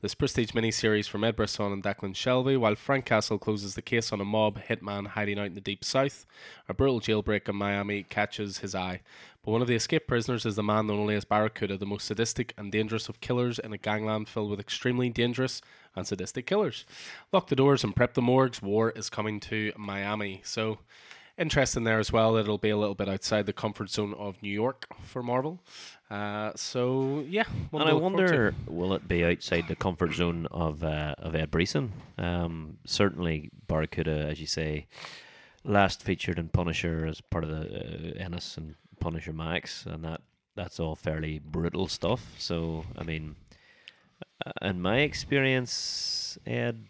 this 0.00 0.14
prestige 0.14 0.50
miniseries 0.52 1.08
from 1.08 1.24
Ed 1.24 1.36
Brisson 1.36 1.72
and 1.72 1.82
Declan 1.82 2.14
Shalvey, 2.14 2.58
while 2.58 2.74
Frank 2.74 3.04
Castle 3.04 3.38
closes 3.38 3.74
the 3.74 3.82
case 3.82 4.12
on 4.12 4.20
a 4.20 4.24
mob 4.24 4.60
hitman 4.68 5.08
hiding 5.08 5.38
out 5.38 5.46
in 5.46 5.54
the 5.54 5.60
deep 5.60 5.84
south, 5.84 6.26
a 6.68 6.74
brutal 6.74 7.00
jailbreak 7.00 7.48
in 7.48 7.56
Miami 7.56 8.04
catches 8.04 8.58
his 8.58 8.74
eye. 8.74 9.00
But 9.44 9.50
one 9.50 9.62
of 9.62 9.66
the 9.66 9.74
escaped 9.74 10.06
prisoners 10.06 10.46
is 10.46 10.54
the 10.54 10.62
man 10.62 10.86
known 10.86 11.00
only 11.00 11.16
as 11.16 11.24
Barracuda, 11.24 11.76
the 11.76 11.86
most 11.86 12.06
sadistic 12.06 12.54
and 12.56 12.70
dangerous 12.70 13.08
of 13.08 13.20
killers 13.20 13.58
in 13.58 13.72
a 13.72 13.78
gangland 13.78 14.28
filled 14.28 14.50
with 14.50 14.60
extremely 14.60 15.10
dangerous 15.10 15.60
and 15.96 16.06
sadistic 16.06 16.46
killers. 16.46 16.84
Lock 17.32 17.48
the 17.48 17.56
doors 17.56 17.82
and 17.82 17.94
prep 17.94 18.14
the 18.14 18.22
morgues. 18.22 18.62
War 18.62 18.90
is 18.90 19.10
coming 19.10 19.40
to 19.40 19.72
Miami. 19.76 20.42
So 20.44 20.78
interesting 21.38 21.84
there 21.84 21.98
as 21.98 22.12
well 22.12 22.36
it'll 22.36 22.58
be 22.58 22.70
a 22.70 22.76
little 22.76 22.94
bit 22.94 23.08
outside 23.08 23.46
the 23.46 23.52
comfort 23.52 23.90
zone 23.90 24.14
of 24.14 24.42
New 24.42 24.50
York 24.50 24.86
for 25.04 25.22
Marvel. 25.22 25.60
Uh, 26.10 26.52
so 26.54 27.24
yeah, 27.28 27.44
and 27.72 27.82
I 27.84 27.94
wonder, 27.94 28.54
will 28.66 28.92
it 28.92 29.08
be 29.08 29.24
outside 29.24 29.68
the 29.68 29.76
comfort 29.76 30.12
zone 30.12 30.46
of 30.50 30.84
uh, 30.84 31.14
of 31.18 31.34
Ed 31.34 31.50
Brisson? 31.50 31.92
Um, 32.18 32.78
certainly, 32.84 33.50
Barracuda, 33.66 34.28
as 34.28 34.40
you 34.40 34.46
say, 34.46 34.86
last 35.64 36.02
featured 36.02 36.38
in 36.38 36.48
Punisher 36.48 37.06
as 37.06 37.20
part 37.20 37.44
of 37.44 37.50
the 37.50 38.14
uh, 38.16 38.22
Ennis 38.22 38.56
and 38.56 38.74
Punisher 39.00 39.32
Max, 39.32 39.86
and 39.86 40.04
that 40.04 40.20
that's 40.54 40.78
all 40.78 40.94
fairly 40.96 41.38
brutal 41.38 41.88
stuff. 41.88 42.34
So, 42.38 42.84
I 42.98 43.04
mean, 43.04 43.36
uh, 44.44 44.52
in 44.60 44.82
my 44.82 44.98
experience, 44.98 46.36
Ed 46.46 46.84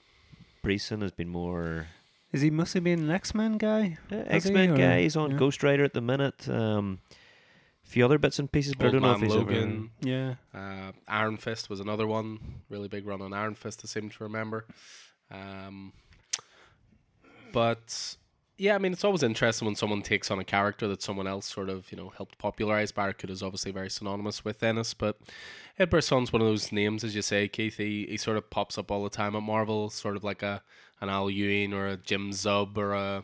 Brisson 0.63 1.01
has 1.01 1.13
been 1.13 1.29
more 1.29 1.87
Is 2.33 2.41
he 2.41 2.51
must 2.51 2.73
have 2.75 2.85
been 2.85 3.01
an 3.01 3.11
X 3.11 3.35
Men 3.35 3.59
guy? 3.59 3.99
uh, 4.11 4.17
X 4.27 4.49
Men 4.51 4.71
or- 4.71 4.77
guy. 4.77 5.03
He's 5.03 5.17
on 5.17 5.33
yeah. 5.33 5.37
Ghost 5.37 5.63
Rider 5.63 5.85
at 5.85 5.93
the 5.93 6.01
minute. 6.01 6.49
Um, 6.49 7.01
few 7.83 8.05
other 8.05 8.19
bits 8.19 8.39
and 8.39 8.51
pieces, 8.51 8.75
but 8.75 8.87
I 8.87 8.91
don't 8.91 9.03
know 9.03 9.13
if 9.13 9.21
he's 9.21 9.35
ever- 9.35 9.41
Logan. 9.53 9.91
Yeah. 10.01 10.35
Uh, 10.55 10.93
Iron 11.07 11.37
Fist 11.37 11.69
was 11.69 11.79
another 11.81 12.07
one. 12.07 12.39
Really 12.71 12.89
big 12.89 13.07
run 13.07 13.21
on 13.21 13.33
Iron 13.35 13.55
Fist, 13.55 13.83
I 13.85 13.87
seem 13.87 14.09
to 14.09 14.23
remember. 14.25 14.65
Um, 15.31 15.93
but 17.53 18.17
yeah, 18.59 18.75
I 18.75 18.79
mean, 18.79 18.93
it's 18.93 19.05
always 19.05 19.23
interesting 19.23 19.67
when 19.67 19.75
someone 19.75 20.03
takes 20.03 20.31
on 20.31 20.39
a 20.39 20.45
character 20.45 20.87
that 20.89 21.03
someone 21.03 21.27
else 21.27 21.47
sort 21.47 21.69
of, 21.69 21.91
you 21.91 21.97
know, 21.99 22.11
helped 22.17 22.39
popularize. 22.39 22.93
Barracuda 22.93 23.33
is 23.33 23.43
obviously 23.43 23.73
very 23.73 23.91
synonymous 23.91 24.45
with 24.45 24.63
Ennis, 24.63 24.95
but 24.95 25.19
Ed 25.79 25.91
Brisson's 25.91 26.33
one 26.33 26.43
of 26.43 26.49
those 26.49 26.73
names, 26.73 27.03
as 27.05 27.15
you 27.15 27.23
say, 27.23 27.49
Keith. 27.49 27.77
He, 27.77 28.07
he 28.09 28.17
sort 28.17 28.37
of 28.37 28.49
pops 28.51 28.79
up 28.79 28.91
all 28.91 29.03
the 29.05 29.11
time 29.11 29.35
at 29.37 29.43
Marvel, 29.43 29.91
sort 29.91 30.17
of 30.17 30.25
like 30.25 30.43
a 30.43 30.63
an 31.03 31.11
Al 31.11 31.29
Ewing 31.29 31.75
or 31.75 31.87
a 31.89 31.97
Jim 31.99 32.31
Zub 32.31 32.79
or 32.79 32.93
a 32.95 33.23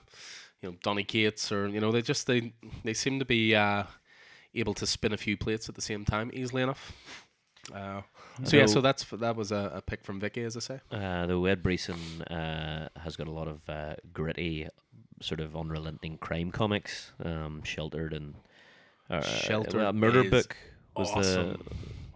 you 0.60 0.68
know 0.70 0.76
Donny 0.82 1.04
Cates 1.04 1.50
or 1.50 1.68
you 1.68 1.80
know 1.80 1.90
they 1.92 2.02
just 2.02 2.26
they 2.26 2.52
they 2.84 2.92
seem 2.94 3.18
to 3.18 3.24
be 3.24 3.54
uh, 3.54 3.84
able 4.54 4.74
to 4.74 4.86
spin 4.86 5.12
a 5.12 5.16
few 5.16 5.36
plates 5.36 5.68
at 5.70 5.74
the 5.74 5.82
same 5.82 6.04
time 6.04 6.30
easily 6.34 6.62
enough. 6.62 6.92
Uh, 7.74 8.02
so 8.44 8.56
yeah, 8.56 8.66
So- 8.66 8.74
so 8.74 8.80
that's 8.80 9.04
that 9.04 9.36
was 9.36 9.52
a, 9.52 9.72
a 9.74 9.80
pick 9.82 10.04
from 10.04 10.20
Vicky, 10.20 10.42
as 10.42 10.56
I 10.56 10.60
say. 10.60 10.80
Uh, 10.90 11.26
though 11.26 11.44
Ed 11.46 11.62
Brisson 11.62 12.22
uh, 12.22 12.88
has 12.96 13.16
got 13.16 13.28
a 13.28 13.30
lot 13.32 13.48
of 13.48 13.68
uh, 13.68 13.94
gritty, 14.12 14.68
sort 15.20 15.40
of 15.40 15.54
unrelenting 15.56 16.18
crime 16.18 16.50
comics, 16.50 17.12
um, 17.24 17.62
Sheltered 17.64 18.12
and 18.12 18.34
uh, 19.10 19.20
Sheltered 19.22 19.74
well, 19.80 19.92
Murder 19.92 20.22
is 20.24 20.30
Book 20.30 20.56
was 20.96 21.10
awesome. 21.10 21.62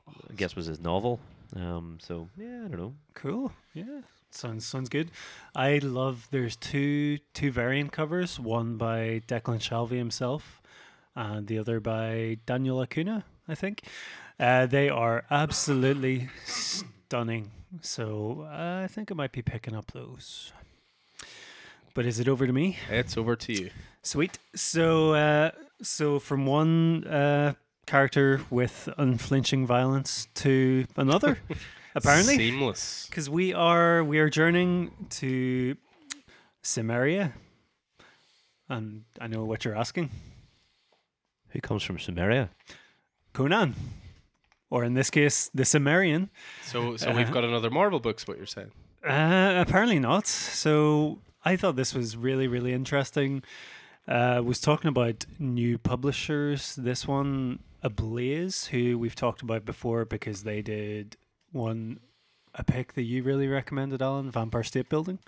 the 0.07 0.23
I 0.31 0.35
guess 0.37 0.57
was 0.57 0.67
his 0.67 0.81
novel. 0.81 1.21
Um, 1.55 1.99
so 2.01 2.29
yeah, 2.39 2.65
I 2.65 2.69
don't 2.69 2.79
know. 2.79 2.95
Cool. 3.15 3.53
Yeah. 3.75 4.01
Sounds 4.35 4.65
sounds 4.67 4.89
good. 4.89 5.11
I 5.55 5.79
love 5.79 6.29
there's 6.31 6.57
two 6.57 7.19
two 7.35 7.53
variant 7.53 7.93
covers, 7.93 8.41
one 8.41 8.77
by 8.77 9.23
Declan 9.29 9.61
Shalvey 9.61 9.99
himself 9.99 10.63
and 11.15 11.47
the 11.47 11.59
other 11.59 11.81
by 11.81 12.39
Daniel 12.47 12.81
Acuna, 12.81 13.25
I 13.47 13.55
think. 13.55 13.83
Uh, 14.41 14.67
they 14.67 14.89
are 14.89 15.25
absolutely 15.31 16.29
stunning. 16.47 17.51
So 17.81 18.47
I 18.51 18.87
think 18.89 19.11
I 19.11 19.15
might 19.15 19.33
be 19.33 19.43
picking 19.43 19.75
up 19.75 19.93
those. 19.93 20.53
But 21.95 22.07
is 22.07 22.19
it 22.19 22.29
over 22.29 22.47
to 22.47 22.53
me? 22.53 22.79
It's 22.89 23.17
over 23.17 23.37
to 23.37 23.53
you. 23.53 23.71
Sweet. 24.03 24.39
So, 24.55 25.15
uh, 25.15 25.51
so 25.83 26.19
from 26.19 26.47
one 26.47 27.05
uh, 27.05 27.55
character 27.87 28.41
with 28.51 28.89
unflinching 28.97 29.67
violence 29.67 30.27
to 30.37 30.87
another, 30.97 31.39
apparently, 31.95 32.37
seamless. 32.37 33.07
because 33.09 33.29
we 33.31 33.53
are 33.55 34.03
we 34.05 34.19
are 34.19 34.29
journeying 34.31 34.91
to 35.21 35.77
Cimmeria, 36.63 37.33
and 38.69 39.05
I 39.21 39.27
know 39.27 39.45
what 39.45 39.65
you're 39.65 39.77
asking, 39.77 40.11
Who 41.51 41.61
comes 41.61 41.83
from 41.83 41.99
Cimmeria? 41.99 42.49
Conan, 43.33 43.75
or 44.71 44.85
in 44.85 44.95
this 44.95 45.11
case, 45.11 45.51
the 45.55 45.65
Cimmerian. 45.65 46.31
So 46.63 46.97
so 46.97 47.09
we've 47.11 47.25
Uh-huh. 47.25 47.33
got 47.33 47.45
another 47.45 47.71
Marvel 47.71 48.01
books. 48.01 48.27
What 48.29 48.37
you're 48.37 48.47
saying? 48.47 48.73
Uh, 49.07 49.63
apparently 49.67 49.99
not. 49.99 50.27
So 50.27 51.19
I 51.45 51.57
thought 51.57 51.77
this 51.77 51.93
was 51.95 52.17
really, 52.17 52.47
really 52.47 52.73
interesting. 52.73 53.43
Uh, 54.07 54.41
was 54.45 54.61
talking 54.61 54.89
about 54.89 55.25
new 55.39 55.79
publishers. 55.79 56.77
This 56.77 57.07
one, 57.07 57.61
Ablaze, 57.83 58.67
who 58.67 58.99
we've 58.99 59.15
talked 59.15 59.43
about 59.43 59.65
before 59.65 60.05
because 60.05 60.43
they 60.45 60.61
did 60.63 61.17
one 61.53 62.01
a 62.55 62.65
pick 62.65 62.93
that 62.95 63.03
you 63.03 63.23
really 63.23 63.47
recommended, 63.49 64.03
Alan, 64.03 64.31
Vampire 64.31 64.63
State 64.65 64.89
Building. 64.89 65.19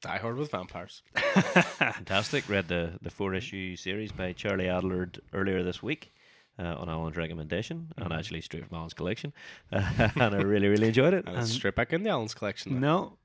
Die 0.00 0.18
Hard 0.18 0.36
with 0.36 0.50
vampires. 0.50 1.02
Fantastic. 1.14 2.48
Read 2.48 2.66
the 2.68 2.98
the 3.02 3.10
four 3.10 3.34
issue 3.34 3.76
series 3.76 4.10
by 4.12 4.32
Charlie 4.32 4.64
Adlard 4.66 5.20
earlier 5.32 5.62
this 5.62 5.82
week. 5.82 6.12
Uh, 6.58 6.74
on 6.78 6.86
Alan's 6.88 7.16
recommendation, 7.16 7.88
and 7.96 8.12
actually 8.12 8.42
straight 8.42 8.66
from 8.68 8.76
Alan's 8.76 8.92
collection, 8.92 9.32
and 9.70 10.20
I 10.34 10.36
really, 10.42 10.68
really 10.68 10.88
enjoyed 10.88 11.14
it. 11.14 11.24
And 11.26 11.38
And- 11.38 11.48
straight 11.48 11.74
back 11.74 11.94
in 11.94 12.02
the 12.02 12.10
Allen's 12.10 12.34
collection. 12.34 12.72
then. 12.72 12.82
No, 12.82 13.16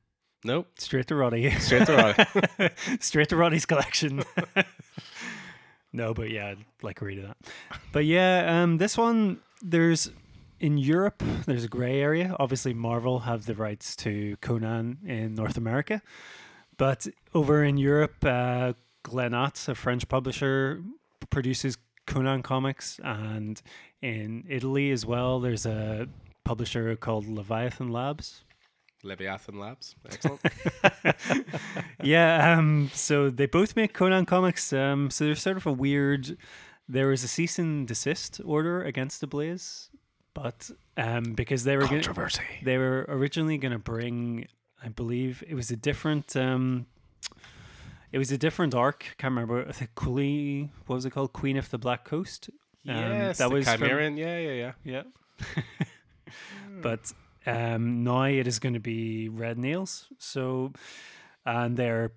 Nope. 0.46 0.68
straight 0.80 1.08
to 1.08 1.16
Roddy. 1.16 1.50
Straight 1.60 1.86
to 1.88 1.94
Roddy. 1.98 2.70
straight 3.02 3.28
to 3.30 3.36
Roddy's 3.36 3.66
collection. 3.66 4.24
no, 5.92 6.14
but 6.14 6.30
yeah, 6.30 6.48
I'd 6.48 6.66
like 6.82 7.00
to 7.00 7.06
read 7.06 7.24
that. 7.26 7.38
But 7.92 8.06
yeah, 8.06 8.62
um, 8.64 8.78
this 8.78 8.98
one 8.98 9.40
there's 9.62 10.10
in 10.60 10.78
Europe 10.78 11.24
there's 11.46 11.64
a 11.64 11.68
grey 11.68 12.02
area. 12.02 12.36
Obviously, 12.40 12.74
Marvel 12.74 13.20
have 13.20 13.46
the 13.46 13.56
rights 13.56 13.96
to 13.98 14.38
Conan 14.42 15.00
in 15.06 15.36
North 15.36 15.58
America, 15.58 16.02
but 16.78 17.08
over 17.34 17.64
in 17.64 17.78
Europe, 17.78 18.24
uh, 18.24 18.74
Glenat, 19.04 19.68
a 19.68 19.76
French 19.76 20.08
publisher, 20.08 20.82
produces 21.30 21.78
Conan 22.06 22.42
comics, 22.44 23.00
and 23.04 23.62
in 24.02 24.46
Italy 24.50 24.92
as 24.92 25.06
well, 25.06 25.40
there's 25.40 25.66
a 25.66 26.08
publisher 26.44 26.96
called 26.96 27.28
Leviathan 27.28 27.92
Labs. 27.92 28.44
Leviathan 29.04 29.60
Labs. 29.60 29.96
Excellent. 30.10 30.42
yeah, 32.04 32.58
um, 32.58 32.90
so 32.94 33.30
they 33.30 33.46
both 33.46 33.76
make 33.76 33.94
Conan 33.94 34.26
comics. 34.26 34.74
Um, 34.74 35.10
so 35.10 35.26
there's 35.26 35.42
sort 35.42 35.58
of 35.58 35.66
a 35.66 35.72
weird. 35.72 36.38
There 36.90 37.08
was 37.08 37.24
a 37.24 37.28
cease 37.28 37.60
and 37.60 37.88
desist 37.88 38.40
order 38.46 38.82
against 38.82 39.20
the 39.20 39.28
Blaze, 39.28 39.90
but 40.42 40.70
um, 40.98 41.34
because 41.34 41.64
they 41.64 41.76
were 41.78 41.84
gonna, 41.84 42.04
Controversy. 42.04 42.44
they 42.64 42.78
were 42.78 43.06
originally 43.10 43.58
going 43.58 43.72
to 43.72 43.80
bring, 43.80 44.48
I 44.84 44.90
believe 44.90 45.44
it 45.48 45.56
was 45.56 45.72
a 45.72 45.76
different. 45.76 46.36
Um, 46.36 46.86
it 48.12 48.20
was 48.20 48.32
a 48.32 48.38
different 48.38 48.76
arc. 48.76 49.04
I 49.04 49.22
can't 49.22 49.32
remember. 49.34 49.66
I 49.68 49.72
think 49.72 49.96
Queen. 49.96 50.70
What 50.86 50.96
was 50.98 51.06
it 51.06 51.10
called? 51.10 51.34
Queen 51.34 51.58
of 51.58 51.70
the 51.72 51.80
Black 51.80 52.06
Coast. 52.06 52.52
Um, 52.88 52.96
yes, 52.96 53.40
that 53.40 53.50
the 53.50 53.56
was 53.56 53.66
from- 53.66 53.80
Cimmerian. 53.80 54.16
yeah, 54.16 54.38
yeah, 54.38 54.72
yeah. 54.84 55.04
yeah. 55.56 56.34
but 56.82 57.12
um, 57.48 58.04
now 58.04 58.24
it 58.24 58.46
is 58.48 58.60
going 58.60 58.76
to 58.76 58.80
be 58.80 59.30
Red 59.30 59.58
Nails. 59.58 60.08
So, 60.20 60.72
and 61.46 61.76
they're 61.76 62.12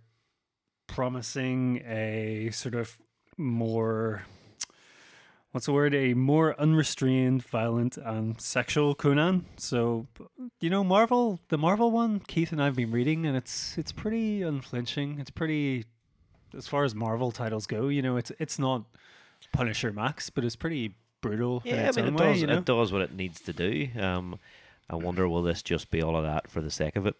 promising 0.87 1.83
a 1.87 2.51
sort 2.53 2.75
of 2.75 2.99
more, 3.39 4.25
what's 5.53 5.67
the 5.67 5.73
word? 5.73 5.95
A 5.95 6.15
more 6.15 6.59
unrestrained, 6.61 7.45
violent, 7.45 7.97
and 7.97 8.41
sexual 8.41 8.95
Conan. 8.95 9.47
So, 9.57 10.07
you 10.61 10.71
know, 10.71 10.85
Marvel, 10.85 11.41
the 11.49 11.59
Marvel 11.59 11.91
one, 11.91 12.21
Keith 12.21 12.53
and 12.53 12.63
I've 12.63 12.77
been 12.77 12.91
reading, 12.91 13.27
and 13.27 13.37
it's 13.37 13.77
it's 13.79 13.93
pretty 13.93 14.43
unflinching. 14.43 15.19
It's 15.19 15.31
pretty, 15.31 15.85
as 16.57 16.67
far 16.67 16.85
as 16.85 16.95
Marvel 16.95 17.33
titles 17.33 17.67
go, 17.67 17.89
you 17.89 18.03
know, 18.03 18.17
it's 18.17 18.33
it's 18.39 18.59
not 18.59 18.85
Punisher 19.53 19.93
Max, 19.93 20.31
but 20.31 20.45
it's 20.45 20.57
pretty 20.57 20.95
brutal. 21.21 21.63
in 21.65 21.75
Yeah, 21.75 21.91
I 21.95 22.01
mean, 22.01 22.15
it 22.15 22.21
way, 22.21 22.33
does 22.33 22.41
you 22.41 22.47
know? 22.47 22.59
it 22.59 22.65
does 22.65 22.93
what 22.93 23.03
it 23.03 23.15
needs 23.15 23.41
to 23.43 23.53
do. 23.53 23.89
Um, 23.99 24.39
I 24.89 24.97
wonder 24.97 25.29
will 25.29 25.43
this 25.43 25.63
just 25.63 25.91
be 25.91 26.03
all 26.03 26.17
of 26.17 26.25
that 26.25 26.51
for 26.51 26.61
the 26.61 26.71
sake 26.71 26.97
of 26.97 27.07
it? 27.07 27.15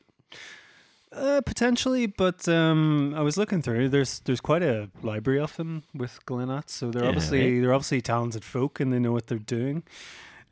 Uh, 1.13 1.41
potentially, 1.41 2.07
but 2.07 2.49
um, 2.49 3.13
I 3.17 3.23
was 3.23 3.37
looking 3.37 3.63
through. 3.63 3.89
There's 3.89 4.21
there's 4.21 4.41
quite 4.41 4.63
a 4.63 4.91
library 5.03 5.41
of 5.41 5.57
them 5.57 5.83
with 5.93 6.25
Glenat, 6.25 6.71
so 6.71 6.91
they're 6.91 7.03
Yeah, 7.03 7.09
obviously 7.09 7.53
right. 7.55 7.61
they're 7.61 7.75
obviously 7.75 8.01
talented 8.01 8.45
folk 8.45 8.79
and 8.79 8.93
they 8.93 9.01
know 9.01 9.11
what 9.13 9.27
they're 9.27 9.39
doing. 9.39 9.83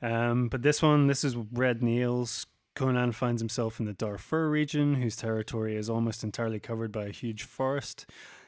Um, 0.03 0.49
but 0.49 0.63
this 0.63 0.83
one, 0.83 1.07
this 1.07 1.23
is 1.23 1.37
Red 1.37 1.83
Nails. 1.83 2.47
Conan 2.75 3.13
finds 3.13 3.41
himself 3.41 3.81
in 3.81 3.87
the 3.87 3.93
Darfar 3.95 4.51
region, 4.51 4.97
whose 4.97 5.17
territory 5.17 5.75
is 5.77 5.89
almost 5.91 6.23
entirely 6.25 6.61
covered 6.61 6.93
by 6.93 7.07
a 7.07 7.11
huge 7.13 7.43
forest. 7.43 8.07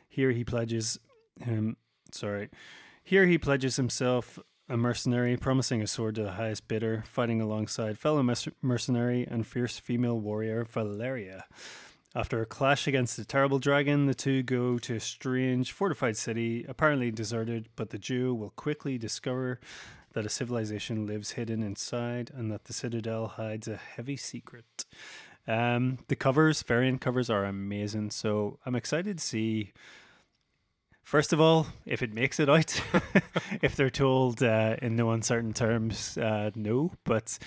Here, 0.09 0.31
he 0.33 0.45
pledges 0.45 0.99
um, 1.47 1.77
sorry. 2.13 2.49
Here 3.05 3.27
he 3.27 3.39
pledges 3.39 3.77
himself 3.77 4.39
a 4.69 4.77
mercenary, 4.77 5.37
promising 5.37 5.83
a 5.83 5.87
sword 5.87 6.15
to 6.17 6.23
the 6.23 6.33
highest 6.33 6.69
bidder, 6.69 7.03
fighting 7.07 7.41
alongside 7.41 7.99
fellow 7.99 8.23
mercenary 8.63 9.27
and 9.29 9.47
fierce 9.47 9.79
female 9.79 10.19
warrior 10.19 10.65
Valeria. 10.65 11.45
After 12.13 12.43
a 12.43 12.47
clash 12.47 12.89
against 12.89 13.17
the 13.17 13.25
terrible 13.25 13.61
dragon, 13.61 14.07
the 14.07 14.15
two 14.15 14.43
go 14.43 14.79
to 14.79 14.97
a 14.97 15.01
strange 15.01 15.71
fortified 15.71 16.17
city, 16.17 16.65
apparently 16.69 17.13
deserted, 17.13 17.69
but 17.77 17.91
the 17.91 17.99
duo 17.99 18.35
will 18.35 18.51
quickly 18.51 18.99
discover 18.99 19.61
that 20.15 20.27
a 20.27 20.29
civilization 20.29 21.07
lives 21.07 21.33
hidden 21.33 21.63
inside 21.63 22.33
and 22.35 22.51
that 22.51 22.65
the 22.65 22.73
citadel 22.73 23.29
hides 23.29 23.69
a 23.69 23.77
heavy 23.77 24.17
secret. 24.17 24.85
Um, 25.47 25.99
the 26.09 26.17
covers, 26.17 26.65
variant 26.65 27.01
covers, 27.01 27.31
are 27.31 27.45
amazing, 27.45 28.11
so 28.11 28.59
I'm 28.67 28.75
excited 28.75 29.19
to 29.19 29.25
see. 29.25 29.73
First 31.05 31.33
of 31.33 31.41
all, 31.41 31.69
if 31.87 32.03
it 32.03 32.13
makes 32.13 32.41
it 32.41 32.49
out, 32.49 32.83
if 33.63 33.77
they're 33.77 33.89
told 33.89 34.43
uh, 34.43 34.75
in 34.83 34.97
no 34.97 35.13
uncertain 35.13 35.53
terms, 35.53 36.19
uh, 36.19 36.51
no. 36.57 36.91
But 37.05 37.39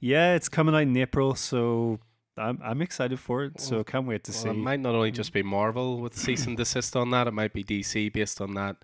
yeah, 0.00 0.34
it's 0.34 0.48
coming 0.48 0.74
out 0.74 0.82
in 0.82 0.96
April, 0.96 1.34
so 1.34 2.00
I'm 2.38 2.60
I'm 2.62 2.82
excited 2.82 3.18
for 3.20 3.44
it. 3.44 3.60
So 3.60 3.82
can't 3.84 4.06
wait 4.06 4.24
to 4.24 4.32
Well, 4.32 4.40
see. 4.42 4.48
it 4.50 4.56
might 4.56 4.80
not 4.80 4.94
only 4.94 5.10
just 5.10 5.32
be 5.32 5.42
Marvel 5.42 6.00
with 6.00 6.16
cease 6.16 6.46
and 6.46 6.56
desist 6.56 6.94
on 6.96 7.10
that, 7.10 7.26
it 7.26 7.32
might 7.32 7.52
be 7.52 7.64
DC 7.64 8.12
based 8.12 8.40
on 8.40 8.54
that 8.54 8.76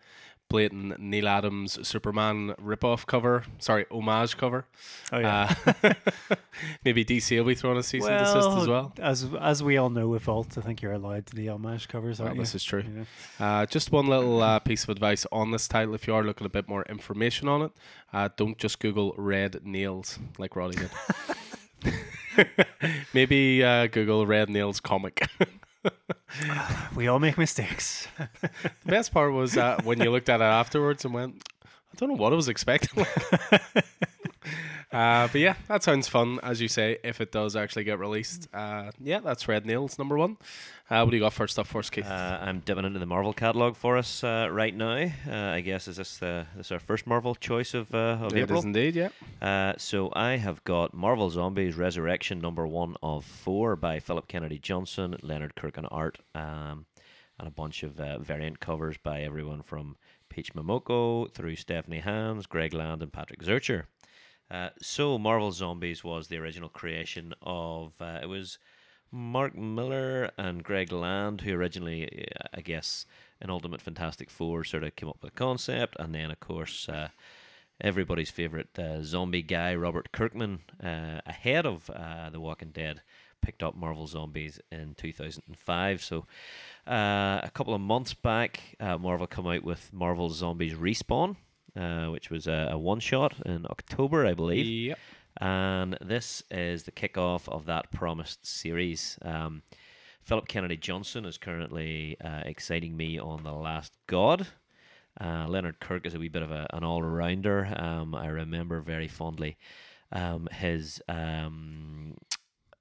blatant 0.49 0.99
Neal 1.01 1.29
Adams 1.29 1.79
Superman 1.89 2.55
ripoff 2.63 3.07
cover. 3.07 3.45
Sorry, 3.59 3.87
homage 3.91 4.37
cover. 4.37 4.67
oh 5.13 5.19
yeah. 5.19 5.55
Uh, 5.83 5.95
maybe 6.85 7.05
DC 7.07 7.37
will 7.39 7.45
be 7.47 7.55
throwing 7.55 7.79
a 7.79 7.83
cease 7.83 8.05
and 8.05 8.19
desist 8.19 8.49
as 8.59 8.69
well. 8.69 8.93
As 8.99 9.27
as 9.41 9.63
we 9.63 9.77
all 9.79 9.89
know 9.91 10.09
with 10.09 10.23
Vault, 10.25 10.59
I 10.59 10.61
think 10.61 10.83
you're 10.83 10.93
allowed 10.93 11.25
to 11.27 11.35
the 11.37 11.49
homage 11.49 11.89
covers, 11.89 12.19
Well, 12.19 12.29
aren't 12.29 12.41
this 12.41 12.53
you? 12.53 12.57
is 12.57 12.65
true. 12.65 12.85
Yeah. 13.41 13.61
Uh, 13.61 13.67
just 13.67 13.93
one 13.93 14.07
little 14.09 14.43
uh, 14.43 14.59
piece 14.59 14.83
of 14.83 14.91
advice 14.91 15.27
on 15.33 15.53
this 15.53 15.69
title. 15.69 15.95
If 15.95 16.07
you 16.07 16.15
are 16.15 16.23
looking 16.23 16.47
a 16.47 16.51
bit 16.51 16.69
more 16.69 16.83
information 16.85 17.49
on 17.49 17.63
it, 17.63 17.73
uh, 18.13 18.29
don't 18.37 18.59
just 18.59 18.79
Google 18.79 19.15
red 19.17 19.61
nails 19.65 20.19
like 20.39 20.55
Roddy 20.55 20.77
did. 20.77 20.91
Maybe 23.15 23.63
uh, 23.65 23.87
Google 23.89 24.27
red 24.27 24.49
nails 24.51 24.81
comic. 24.81 25.29
We 26.95 27.09
all 27.09 27.19
make 27.19 27.37
mistakes. 27.37 28.07
the 28.41 28.51
best 28.87 29.13
part 29.13 29.33
was 29.33 29.57
uh, 29.57 29.81
when 29.85 30.01
you 30.01 30.11
looked 30.11 30.29
at 30.29 30.41
it 30.41 30.45
afterwards 30.45 31.05
and 31.05 31.13
went, 31.13 31.43
I 31.65 31.69
don't 31.97 32.09
know 32.09 32.15
what 32.15 32.33
I 32.33 32.37
was 32.37 32.49
expecting. 32.49 33.05
Uh, 34.93 35.27
but 35.33 35.41
yeah, 35.41 35.55
that 35.69 35.83
sounds 35.83 36.07
fun, 36.07 36.39
as 36.43 36.61
you 36.61 36.69
say, 36.69 36.99
if 37.03 37.21
it 37.21 37.33
does 37.33 37.57
actually 37.57 37.85
get 37.85 37.99
released. 37.99 38.47
Uh, 38.53 38.91
yeah, 39.01 39.21
that's 39.21 39.49
Red 39.49 39.65
Nails, 39.65 39.99
number 39.99 40.19
one. 40.19 40.37
Uh, 40.91 41.03
what 41.03 41.11
do 41.11 41.17
you 41.17 41.23
got 41.23 41.33
first 41.33 41.59
up 41.59 41.67
for 41.67 41.79
us, 41.79 41.89
Keith? 41.89 42.05
Uh, 42.05 42.39
I'm 42.43 42.61
dipping 42.61 42.85
into 42.85 42.99
the 42.99 43.07
Marvel 43.07 43.33
catalog 43.33 43.77
for 43.77 43.97
us 43.97 44.23
uh, 44.23 44.49
right 44.51 44.75
now. 44.77 45.11
Uh, 45.27 45.35
I 45.35 45.63
guess 45.63 45.89
is 45.89 45.97
this 45.97 46.23
uh, 46.23 46.45
this 46.55 46.71
our 46.71 46.79
first 46.79 47.07
Marvel 47.07 47.35
choice 47.35 47.73
of 47.73 47.95
uh, 47.95 48.19
of 48.21 48.37
it 48.37 48.43
April? 48.43 48.59
is 48.59 48.65
indeed, 48.67 48.95
yeah. 48.95 49.09
Uh, 49.41 49.73
so 49.79 50.13
I 50.15 50.37
have 50.37 50.63
got 50.65 50.93
Marvel 50.93 51.31
Zombies 51.31 51.75
Resurrection 51.77 52.41
number 52.41 52.67
one 52.67 52.97
of 53.03 53.25
four 53.25 53.77
by 53.77 53.99
Phillip 53.99 54.29
Kennedy 54.29 54.59
Johnson, 54.59 55.17
Leonard 55.23 55.55
Kirk 55.55 55.79
and 55.79 55.89
art, 55.91 56.19
um, 56.35 56.85
and 57.39 57.49
a 57.49 57.51
bunch 57.51 57.83
of 57.83 57.99
uh, 57.99 58.19
variant 58.19 58.61
covers 58.61 58.99
by 58.99 59.23
everyone 59.23 59.63
from 59.63 59.97
Peach 60.29 60.53
Momoko 60.53 61.31
through 61.33 61.57
Stephanie 61.57 62.01
Hans, 62.01 62.45
Greg 62.45 62.75
Land, 62.75 63.03
and 63.03 63.11
Patrick 63.11 63.43
Zircher. 63.43 63.85
Uh, 64.53 64.69
so 64.83 65.19
Marvel 65.19 65.51
Zombies 65.51 66.05
was 66.05 66.29
the 66.29 66.37
original 66.37 66.69
creation 66.69 67.33
of 67.41 67.95
uh, 68.03 68.19
it 68.23 68.27
was 68.27 68.59
Mark 69.11 69.57
Millar 69.57 70.31
and 70.37 70.63
Greg 70.63 70.93
Land 70.93 71.41
who 71.41 71.55
originally, 71.55 72.29
uh, 72.39 72.49
I 72.53 72.61
guess, 72.61 73.07
in 73.41 73.49
Ultimate 73.49 73.81
Fantastic 73.81 74.29
Four 74.29 74.65
sort 74.65 74.85
of 74.85 74.95
came 74.95 75.09
up 75.09 75.23
with 75.23 75.33
the 75.33 75.39
concept, 75.39 75.97
and 75.99 76.15
then 76.15 76.31
of 76.31 76.39
course. 76.39 76.89
Uh, 76.89 77.09
everybody's 77.81 78.31
favorite 78.31 78.79
uh, 78.79 79.03
zombie 79.03 79.43
guy, 79.43 79.75
Robert 79.75 80.13
Kirkman, 80.13 80.61
ahead 80.81 81.67
of 81.67 81.87
The 81.87 82.39
Walking 82.39 82.71
Dead, 82.71 83.01
picked 83.41 83.61
up 83.61 83.75
Marvel 83.75 84.07
Zombies 84.07 84.61
in 84.71 84.95
2005. 84.97 86.05
So, 86.05 86.27
a 86.87 87.51
couple 87.53 87.75
of 87.75 87.81
months 87.81 88.15
back, 88.15 88.77
Marvel 88.79 89.27
come 89.27 89.49
out 89.49 89.65
with 89.65 89.93
Marvel 89.93 90.31
Zombies 90.31 90.75
Respawn, 90.75 91.35
uh, 91.77 92.07
which 92.07 92.31
was 92.31 92.47
a, 92.47 92.69
a 92.73 92.79
one 92.79 93.01
shot 93.01 93.35
in 93.47 93.67
October, 93.67 94.27
I 94.27 94.35
believe. 94.35 94.67
Yep. 94.67 94.99
And 95.41 95.99
this 96.01 96.43
is 96.51 96.83
the 96.83 96.93
kickoff 96.93 97.49
of 97.49 97.67
that 97.67 97.91
promised 97.91 98.47
series. 98.47 99.19
Um, 99.23 99.63
Phillip 100.23 100.47
Kennedy 100.47 100.77
Johnson 100.77 101.25
is 101.25 101.39
currently 101.39 102.17
uh, 102.23 102.43
exciting 102.45 102.97
me 102.97 103.19
on 103.19 103.43
The 103.43 103.53
Last 103.53 103.97
God. 104.07 104.47
Uh, 105.21 105.47
Leonard 105.49 105.81
Kirk 105.81 106.07
is 106.07 106.15
a 106.15 106.19
wee 106.19 106.29
bit 106.29 106.43
of 106.43 106.51
a, 106.51 106.67
an 106.73 106.85
all 106.85 107.03
rounder. 107.03 107.73
Um, 107.77 108.15
I 108.15 108.29
remember 108.29 108.81
very 108.81 109.09
fondly 109.09 109.57
um, 110.13 110.49
his 110.53 111.03
um, 111.09 112.15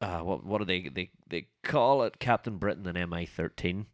uh, 0.01 0.19
what 0.19 0.43
what 0.45 0.59
do 0.59 0.65
they, 0.65 0.89
they 0.89 1.11
they 1.29 1.47
call 1.63 2.03
it? 2.03 2.19
Captain 2.19 2.57
Britain 2.57 2.87
and 2.87 3.09
MI 3.09 3.25
thirteen. 3.25 3.85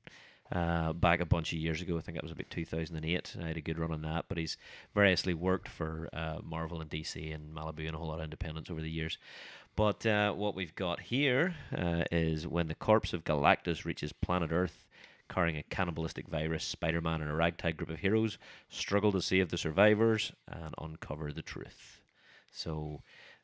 Uh, 0.52 0.94
back 0.94 1.20
a 1.20 1.26
bunch 1.26 1.52
of 1.52 1.60
years 1.60 1.82
ago, 1.82 1.98
I 1.98 2.02
think 2.02 2.18
it 2.18 2.24
was 2.24 2.32
about 2.32 2.50
2008. 2.50 3.36
I 3.42 3.48
had 3.48 3.58
a 3.58 3.62
good 3.62 3.78
run 3.78 3.92
on 3.92 4.02
that, 4.04 4.26
but 4.30 4.38
he's 4.38 4.56
variously 4.96 5.34
worked 5.34 5.68
for 5.68 6.08
uh, 6.14 6.38
Marvel 6.42 6.80
and 6.80 6.90
DC 6.90 7.34
and 7.36 7.54
Malibu 7.54 7.86
and 7.86 7.96
a 7.96 7.98
whole 7.98 8.08
lot 8.08 8.20
of 8.20 8.24
independents 8.24 8.70
over 8.72 8.82
the 8.82 8.90
years. 8.90 9.18
But 9.76 10.06
uh, 10.06 10.32
what 10.34 10.56
we've 10.56 10.74
got 10.74 11.02
here 11.02 11.56
uh, 11.78 12.06
is 12.12 12.48
when 12.48 12.68
the 12.68 12.76
corpse 12.76 13.12
of 13.14 13.26
Galactus 13.26 13.84
reaches 13.84 14.14
planet 14.14 14.52
Earth, 14.54 14.88
carrying 15.30 15.58
a 15.58 15.64
cannibalistic 15.64 16.30
virus, 16.30 16.64
Spider 16.64 17.02
Man 17.02 17.22
and 17.22 17.30
a 17.30 17.34
ragtag 17.36 17.76
group 17.76 17.90
of 17.90 18.00
heroes 18.00 18.38
struggle 18.70 19.12
to 19.12 19.22
save 19.22 19.50
the 19.50 19.58
survivors 19.58 20.32
and 20.48 20.74
uncover 20.78 21.34
the 21.34 21.42
truth. 21.42 22.00
So, 22.50 23.02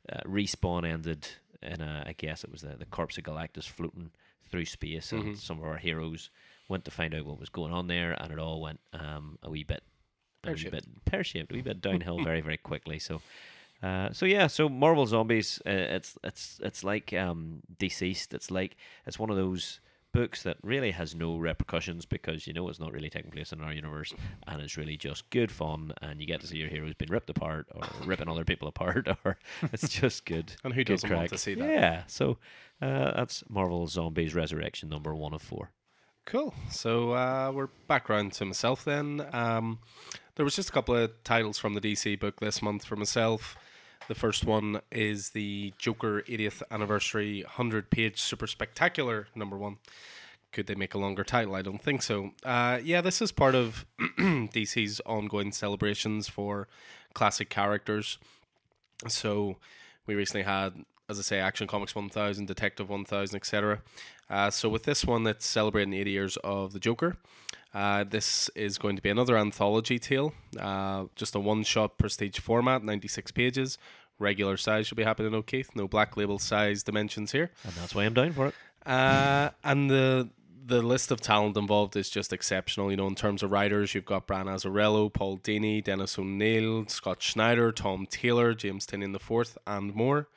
uh, 0.10 0.22
Respawn 0.26 0.90
ended 0.90 1.28
in 1.62 1.82
a, 1.82 2.06
I 2.08 2.14
guess 2.14 2.44
it 2.46 2.52
was 2.52 2.62
the, 2.62 2.78
the 2.78 2.86
corpse 2.86 3.18
of 3.18 3.26
Galactus 3.26 3.66
floating 3.68 4.12
through 4.50 4.66
space, 4.66 5.12
and 5.12 5.36
Mhm. 5.36 5.38
some 5.38 5.58
of 5.60 5.66
our 5.66 5.78
heroes 5.78 6.30
went 6.74 6.86
to 6.86 6.92
find 6.92 7.14
out 7.14 7.26
what 7.26 7.40
was 7.40 7.50
going 7.50 7.72
on 7.72 7.88
there, 7.88 8.12
and 8.20 8.34
it 8.34 8.40
all 8.40 8.60
went 8.60 8.80
um, 8.94 9.38
a 9.44 9.50
wee 9.50 9.64
bit. 9.64 9.84
A 10.44 10.48
wee 10.48 10.54
Pear-shaped. 10.56 10.72
bit 10.72 11.06
pear-shaped, 11.06 11.52
a 11.52 11.56
wee 11.56 11.62
bit 11.62 11.80
downhill 11.80 12.22
very, 12.30 12.42
very 12.42 12.58
quickly. 12.58 13.00
So, 13.00 13.22
uh, 13.82 14.12
so 14.12 14.26
yeah, 14.26 14.48
so 14.48 14.68
Marvel 14.68 15.06
Zombies, 15.06 15.62
uh, 15.66 15.70
it's 15.70 16.18
it's 16.24 16.60
it's 16.64 16.84
like 16.84 17.14
um, 17.14 17.62
Deceased. 17.80 18.34
It's 18.34 18.50
like 18.52 18.76
it's 19.06 19.20
one 19.20 19.30
of 19.30 19.38
those 19.38 19.80
books 20.14 20.44
that 20.44 20.58
really 20.62 20.92
has 20.92 21.16
no 21.16 21.38
repercussions 21.38 22.06
because 22.06 22.46
you 22.46 22.54
know 22.54 22.70
it's 22.70 22.80
not 22.80 22.92
really 22.92 23.10
taking 23.10 23.32
place 23.32 23.52
in 23.54 23.62
our 23.62 23.72
universe, 23.74 24.14
and 24.48 24.62
it's 24.62 24.76
really 24.78 24.98
just 24.98 25.30
good 25.30 25.52
fun, 25.52 25.94
and 26.02 26.20
you 26.20 26.28
get 26.28 26.42
to 26.42 26.48
see 26.48 26.58
your 26.58 26.70
heroes 26.70 26.96
being 26.96 27.12
ripped 27.12 27.30
apart 27.30 27.68
or 27.76 27.84
ripping 28.06 28.28
other 28.28 28.44
people 28.46 28.68
apart, 28.68 29.08
or 29.24 29.38
it's 29.72 29.88
just 29.90 30.26
good. 30.26 30.54
And 30.64 30.74
who 30.74 30.84
good 30.84 30.94
doesn't 30.94 31.14
want 31.16 31.30
to 31.30 31.38
see 31.38 31.54
that? 31.56 31.70
Yeah, 31.70 32.04
so 32.08 32.38
uh, 32.82 33.12
that's 33.16 33.44
Marvel 33.48 33.88
Zombies 33.88 34.34
Resurrection 34.36 34.90
number 34.90 35.14
one 35.16 35.34
of 35.34 35.42
four. 35.42 35.72
Cool. 36.26 36.54
So 36.72 37.12
uh, 37.12 37.52
we're 37.54 37.68
back 37.88 38.10
round 38.10 38.34
to 38.34 38.46
myself 38.46 38.86
then. 38.86 39.26
Um, 39.34 39.80
there 40.36 40.46
was 40.46 40.56
just 40.56 40.70
a 40.70 40.72
couple 40.72 40.96
of 40.96 41.12
titles 41.24 41.58
from 41.60 41.74
the 41.74 41.82
DC 41.82 42.20
book 42.20 42.40
this 42.40 42.62
month 42.62 42.86
for 42.86 42.96
myself. 42.96 43.56
The 44.08 44.16
first 44.16 44.46
one 44.46 44.82
is 44.92 45.32
the 45.32 45.74
Joker 45.78 46.24
80th 46.28 46.62
anniversary 46.72 47.44
100 47.44 47.90
page 47.90 48.22
super 48.22 48.48
spectacular 48.48 49.28
number 49.36 49.58
one. 49.58 49.78
Could 50.52 50.68
they 50.68 50.76
make 50.76 50.94
a 50.94 50.98
longer 50.98 51.24
title? 51.24 51.56
I 51.56 51.62
don't 51.62 51.82
think 51.82 52.02
so. 52.02 52.32
Uh, 52.44 52.80
yeah, 52.84 53.02
this 53.02 53.22
is 53.22 53.32
part 53.32 53.56
of 53.56 53.86
DC's 54.00 55.02
ongoing 55.06 55.52
celebrations 55.52 56.28
for 56.28 56.68
classic 57.14 57.50
characters. 57.50 58.18
So 59.08 59.58
we 60.06 60.16
recently 60.16 60.44
had, 60.44 60.86
as 61.10 61.20
I 61.20 61.22
say, 61.22 61.40
Action 61.40 61.68
Comics 61.68 61.96
1000, 61.96 62.46
Detective 62.46 62.90
1000, 62.90 63.36
etc. 63.36 63.82
Uh, 64.34 64.50
so 64.50 64.68
with 64.68 64.82
this 64.82 65.06
one, 65.06 65.24
that's 65.24 65.46
celebrating 65.46 65.94
80 65.94 66.12
years 66.12 66.38
of 66.38 66.74
the 66.74 66.80
Joker. 66.80 67.18
Uh, 67.72 68.04
this 68.04 68.50
is 68.56 68.80
going 68.80 68.96
to 68.96 69.02
be 69.02 69.12
another 69.12 69.38
anthology 69.38 70.00
tale, 70.00 70.34
uh, 70.60 71.06
just 71.16 71.36
a 71.36 71.40
one-shot 71.40 72.00
prestige 72.00 72.40
format, 72.40 72.84
96 72.84 73.32
pages, 73.32 73.78
regular 74.18 74.58
size. 74.58 74.90
You'll 74.90 74.96
be 74.96 75.04
happening, 75.04 75.32
to 75.32 75.38
know, 75.38 75.44
Keith. 75.44 75.70
No 75.76 75.88
black 75.88 76.18
label 76.18 76.40
size 76.40 76.82
dimensions 76.82 77.32
here. 77.32 77.52
And 77.64 77.74
that's 77.74 77.94
why 77.94 78.06
I'm 78.06 78.16
down 78.16 78.34
for 78.34 78.48
it. 78.48 78.56
Uh, 78.86 79.52
and 79.64 79.90
the 79.90 80.30
the 80.66 80.82
list 80.82 81.12
of 81.12 81.20
talent 81.20 81.58
involved 81.58 81.96
is 81.96 82.10
just 82.10 82.32
exceptional. 82.32 82.90
You 82.90 82.98
know, 82.98 83.08
in 83.08 83.16
terms 83.16 83.44
of 83.44 83.52
writers, 83.52 83.94
you've 83.94 84.06
got 84.06 84.28
Brian 84.28 84.48
Azzarello, 84.48 85.14
Paul 85.14 85.38
Dini, 85.38 85.84
Dennis 85.84 86.18
O'Neil, 86.18 86.88
Scott 86.88 87.22
Snyder, 87.22 87.72
Tom 87.72 88.08
Taylor, 88.10 88.54
James 88.54 88.86
Tynion 88.88 89.14
IV, 89.14 89.58
and 89.68 89.94
more. 89.94 90.28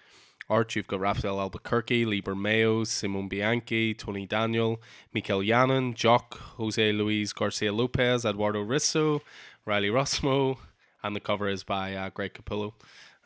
Art, 0.48 0.76
you've 0.76 0.86
got 0.86 1.00
Rafael 1.00 1.40
Albuquerque, 1.40 2.04
Lee 2.04 2.22
Bermejo, 2.22 2.86
Simone 2.86 3.28
Bianchi, 3.28 3.94
Tony 3.94 4.26
Daniel, 4.26 4.80
Mikel 5.12 5.40
Yanin, 5.40 5.94
Jock, 5.94 6.38
Jose 6.56 6.92
Luis 6.92 7.32
Garcia 7.32 7.72
Lopez, 7.72 8.24
Eduardo 8.24 8.64
Risso, 8.64 9.22
Riley 9.64 9.88
Rossmo, 9.88 10.58
and 11.02 11.16
the 11.16 11.20
cover 11.20 11.48
is 11.48 11.64
by 11.64 11.94
uh, 11.94 12.10
Greg 12.10 12.34
Capullo 12.34 12.74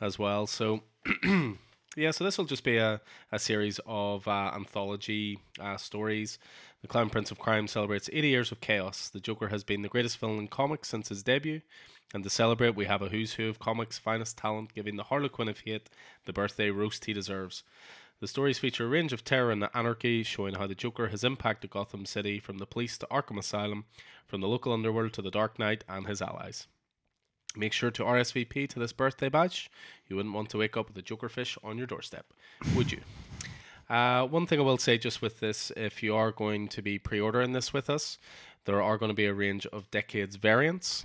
as 0.00 0.18
well. 0.18 0.46
So 0.46 0.80
Yeah, 1.96 2.12
so 2.12 2.22
this 2.22 2.38
will 2.38 2.44
just 2.44 2.62
be 2.62 2.76
a, 2.76 3.00
a 3.32 3.38
series 3.38 3.80
of 3.84 4.26
uh, 4.28 4.52
anthology 4.54 5.40
uh, 5.58 5.76
stories. 5.76 6.38
The 6.82 6.88
Clown 6.88 7.10
Prince 7.10 7.32
of 7.32 7.40
Crime 7.40 7.66
celebrates 7.66 8.08
80 8.12 8.28
years 8.28 8.52
of 8.52 8.60
chaos. 8.60 9.08
The 9.08 9.18
Joker 9.18 9.48
has 9.48 9.64
been 9.64 9.82
the 9.82 9.88
greatest 9.88 10.18
villain 10.18 10.38
in 10.38 10.48
comics 10.48 10.88
since 10.88 11.08
his 11.08 11.24
debut. 11.24 11.62
And 12.12 12.24
to 12.24 12.30
celebrate, 12.30 12.74
we 12.74 12.86
have 12.86 13.02
a 13.02 13.08
who's 13.08 13.34
who 13.34 13.48
of 13.48 13.58
comics' 13.60 13.98
finest 13.98 14.36
talent 14.36 14.74
giving 14.74 14.96
the 14.96 15.04
Harlequin 15.04 15.48
of 15.48 15.60
hate 15.60 15.88
the 16.24 16.32
birthday 16.32 16.70
roast 16.70 17.04
he 17.04 17.12
deserves. 17.12 17.62
The 18.20 18.28
stories 18.28 18.58
feature 18.58 18.84
a 18.84 18.88
range 18.88 19.12
of 19.12 19.24
terror 19.24 19.50
and 19.50 19.66
anarchy, 19.72 20.22
showing 20.22 20.54
how 20.54 20.66
the 20.66 20.74
Joker 20.74 21.08
has 21.08 21.24
impacted 21.24 21.70
Gotham 21.70 22.04
City 22.04 22.38
from 22.38 22.58
the 22.58 22.66
police 22.66 22.98
to 22.98 23.06
Arkham 23.10 23.38
Asylum, 23.38 23.84
from 24.26 24.40
the 24.40 24.48
local 24.48 24.72
underworld 24.72 25.14
to 25.14 25.22
the 25.22 25.30
Dark 25.30 25.58
Knight 25.58 25.84
and 25.88 26.06
his 26.06 26.20
allies. 26.20 26.66
Make 27.56 27.72
sure 27.72 27.90
to 27.90 28.04
RSVP 28.04 28.68
to 28.68 28.78
this 28.78 28.92
birthday 28.92 29.28
bash. 29.28 29.70
You 30.06 30.16
wouldn't 30.16 30.34
want 30.34 30.50
to 30.50 30.58
wake 30.58 30.76
up 30.76 30.88
with 30.88 30.98
a 30.98 31.02
Joker 31.02 31.28
fish 31.28 31.56
on 31.64 31.78
your 31.78 31.86
doorstep, 31.86 32.26
would 32.74 32.92
you? 32.92 33.00
Uh, 33.88 34.24
one 34.24 34.46
thing 34.46 34.60
I 34.60 34.62
will 34.62 34.78
say 34.78 34.98
just 34.98 35.20
with 35.20 35.40
this, 35.40 35.72
if 35.76 36.00
you 36.00 36.14
are 36.14 36.30
going 36.30 36.68
to 36.68 36.80
be 36.80 36.96
pre 36.96 37.18
ordering 37.18 37.54
this 37.54 37.72
with 37.72 37.90
us, 37.90 38.18
there 38.64 38.80
are 38.80 38.96
going 38.96 39.10
to 39.10 39.16
be 39.16 39.26
a 39.26 39.34
range 39.34 39.66
of 39.66 39.90
decades 39.90 40.36
variants. 40.36 41.04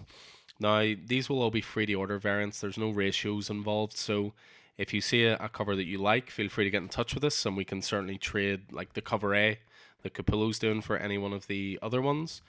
Now, 0.60 0.94
these 1.06 1.30
will 1.30 1.42
all 1.42 1.52
be 1.52 1.62
free 1.62 1.86
to 1.86 1.96
order 1.96 2.18
variants, 2.18 2.62
there's 2.62 2.78
no 2.78 2.90
ratios 2.90 3.50
involved. 3.50 3.98
So, 3.98 4.34
if 4.78 4.94
you 4.94 5.02
see 5.02 5.24
a, 5.24 5.50
cover 5.50 5.76
that 5.76 5.86
you 5.86 5.98
like, 5.98 6.30
feel 6.30 6.50
free 6.50 6.66
to 6.66 6.70
get 6.70 6.82
in 6.82 6.90
touch 6.90 7.14
with 7.14 7.24
us 7.24 7.46
and 7.46 7.56
we 7.56 7.64
can 7.64 7.82
certainly 7.82 8.18
trade 8.18 8.72
like 8.74 8.94
the 8.94 9.02
cover 9.02 9.34
A 9.34 9.60
that 10.04 10.14
Capullo's 10.14 10.60
doing 10.60 10.82
for 10.82 10.98
any 10.98 11.18
one 11.18 11.34
of 11.34 11.48
the 11.48 11.80
other 11.82 12.02
ones. 12.02 12.42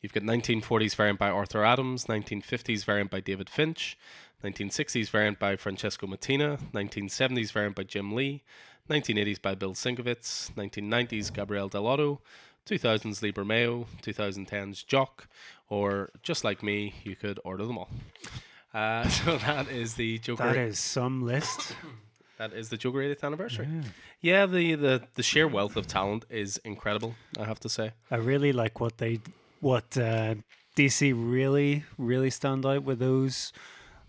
You've 0.00 0.12
got 0.12 0.22
1940s 0.22 0.94
variant 0.94 1.18
by 1.18 1.30
Arthur 1.30 1.64
Adams, 1.64 2.04
1950s 2.04 2.84
variant 2.84 3.10
by 3.10 3.20
David 3.20 3.48
Finch, 3.48 3.96
1960s 4.44 5.08
variant 5.08 5.38
by 5.38 5.56
Francesco 5.56 6.06
Mattina, 6.06 6.60
1970s 6.72 7.50
variant 7.50 7.74
by 7.74 7.84
Jim 7.84 8.12
Lee, 8.12 8.42
1980s 8.90 9.40
by 9.40 9.54
Bill 9.54 9.72
Sienkiewicz, 9.72 10.52
1990s 10.52 11.32
Gabriel 11.32 11.70
Dell'Otto, 11.70 12.18
2000s 12.66 13.22
Lee 13.22 13.32
Bermejo, 13.32 13.86
2010s 14.02 14.86
Jock, 14.86 15.28
or 15.68 16.10
just 16.22 16.44
like 16.44 16.62
me, 16.62 16.94
you 17.04 17.16
could 17.16 17.38
order 17.44 17.64
them 17.66 17.78
all. 17.78 17.90
Uh, 18.72 19.08
so 19.08 19.38
that 19.38 19.68
is 19.68 19.94
the 19.94 20.18
Joker. 20.18 20.44
That 20.44 20.56
is 20.56 20.78
some 20.78 21.24
list. 21.24 21.76
That 22.36 22.52
is 22.52 22.68
the 22.68 22.76
Joker 22.76 22.98
80th 22.98 23.22
anniversary. 23.22 23.68
Yeah, 24.20 24.46
the, 24.46 24.74
the 24.74 25.02
the 25.14 25.22
sheer 25.22 25.46
wealth 25.46 25.76
of 25.76 25.86
talent 25.86 26.24
is 26.28 26.60
incredible. 26.64 27.14
I 27.38 27.44
have 27.44 27.60
to 27.60 27.68
say. 27.68 27.92
I 28.10 28.16
really 28.16 28.52
like 28.52 28.80
what 28.80 28.98
they 28.98 29.20
what 29.60 29.96
uh, 29.96 30.34
DC 30.76 31.14
really 31.16 31.84
really 31.96 32.30
stand 32.30 32.66
out 32.66 32.82
with 32.82 32.98
those. 32.98 33.52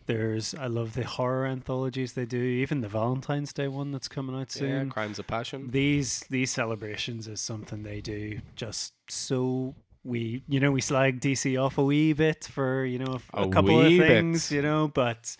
There's 0.07 0.53
I 0.53 0.67
love 0.67 0.93
the 0.93 1.03
horror 1.03 1.45
anthologies 1.47 2.13
they 2.13 2.25
do, 2.25 2.37
even 2.41 2.81
the 2.81 2.87
Valentine's 2.87 3.51
Day 3.53 3.67
one 3.67 3.91
that's 3.91 4.07
coming 4.07 4.35
out 4.39 4.51
soon. 4.51 4.87
Yeah. 4.87 4.91
Crimes 4.93 5.17
of 5.19 5.27
Passion. 5.27 5.71
These 5.71 6.25
these 6.29 6.51
celebrations 6.51 7.27
is 7.27 7.41
something 7.41 7.83
they 7.83 8.01
do 8.01 8.39
just 8.55 8.93
so 9.09 9.73
we 10.03 10.43
you 10.47 10.59
know 10.59 10.71
we 10.71 10.81
slag 10.81 11.19
DC 11.19 11.59
off 11.61 11.77
a 11.79 11.83
wee 11.83 12.13
bit 12.13 12.43
for 12.45 12.85
you 12.85 12.99
know 12.99 13.17
a, 13.33 13.41
A 13.43 13.49
couple 13.49 13.79
of 13.79 13.87
wee 13.87 13.97
bit. 13.97 14.07
things 14.07 14.51
you 14.51 14.61
know, 14.61 14.87
but 14.93 15.35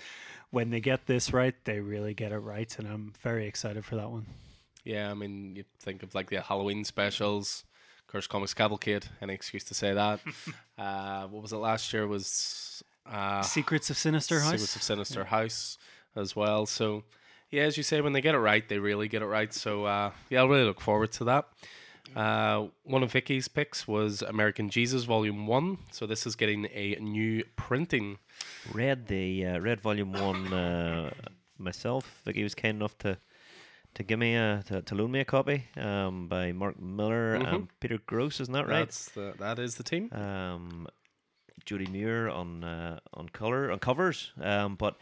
when 0.50 0.70
they 0.72 0.80
get 0.80 1.06
this 1.06 1.32
right, 1.34 1.54
they 1.66 1.80
really 1.80 2.14
get 2.14 2.32
it 2.32 2.38
right, 2.40 2.74
and 2.80 2.88
I'm 2.88 3.14
very 3.22 3.46
excited 3.46 3.84
for 3.86 3.96
that 3.98 4.10
one. 4.10 4.26
Yeah, 4.84 5.12
I 5.12 5.14
mean, 5.14 5.56
you 5.56 5.66
think 5.80 6.02
of 6.02 6.16
like 6.16 6.30
the 6.30 6.42
Halloween 6.42 6.86
specials, 6.86 7.66
Curse 8.08 8.28
Comics 8.28 8.54
Cavalcade. 8.54 9.08
Any 9.22 9.34
excuse 9.34 9.64
to 9.66 9.74
say 9.74 9.94
that? 9.94 10.20
uh, 10.78 11.28
what 11.28 11.42
was 11.42 11.52
it 11.52 11.58
last 11.58 11.92
year? 11.92 12.08
Was 12.08 12.65
uh, 13.12 13.42
Secrets 13.42 13.90
of 13.90 13.98
Sinister 13.98 14.40
House. 14.40 14.52
Secrets 14.52 14.76
of 14.76 14.84
Sinister 14.84 15.26
House 15.26 15.78
as 16.16 16.36
well. 16.36 16.66
So, 16.66 17.04
yeah, 17.52 17.64
as 17.64 17.78
you 17.78 17.84
say, 17.84 18.02
when 18.02 18.14
they 18.14 18.22
get 18.22 18.36
it 18.36 18.40
right, 18.40 18.68
they 18.68 18.80
really 18.80 19.08
get 19.08 19.22
it 19.22 19.26
right. 19.28 19.54
So, 19.54 19.86
uh, 19.86 20.12
yeah, 20.30 20.42
I 20.42 20.46
really 20.46 20.64
look 20.64 20.82
forward 20.82 21.12
to 21.14 21.24
that. 21.26 21.46
Uh, 22.16 22.68
one 22.84 23.04
of 23.04 23.12
Vicky's 23.12 23.48
picks 23.48 23.88
was 23.88 24.22
American 24.22 24.70
Jesus 24.70 25.04
Volume 25.06 25.48
One. 25.48 25.80
So 25.92 26.06
this 26.06 26.26
is 26.26 26.36
getting 26.36 26.68
a 26.74 26.96
new 27.02 27.44
printing. 27.56 28.20
Read 28.72 29.08
the 29.08 29.46
uh, 29.46 29.60
read 29.60 29.82
volume 29.82 30.14
one 30.14 30.54
uh, 30.54 31.10
myself. 31.58 32.22
Vicky 32.24 32.44
was 32.44 32.54
kind 32.56 32.78
enough 32.78 32.98
to 33.00 33.18
to 33.96 34.04
give 34.04 34.20
me 34.20 34.36
a 34.36 34.64
to, 34.68 34.82
to 34.84 34.96
loan 34.96 35.12
me 35.12 35.20
a 35.22 35.26
copy 35.26 35.66
um, 35.78 36.28
by 36.28 36.52
Mark 36.52 36.80
Millar 36.80 37.38
Mhm. 37.40 37.54
and 37.54 37.80
Peter 37.80 37.98
Gross. 38.06 38.40
Isn't 38.40 38.54
that 38.54 38.68
right? 38.68 38.80
That's 38.86 39.10
the, 39.10 39.34
that 39.40 39.58
is 39.58 39.76
the 39.76 39.84
team. 39.84 40.10
um, 40.14 40.88
Judy 41.66 41.88
Muir 41.88 42.30
on 42.30 42.64
uh, 42.64 43.00
on 43.14 43.30
color 43.30 43.72
on 43.72 43.80
covers. 43.80 44.32
Um, 44.42 44.76
but 44.76 44.98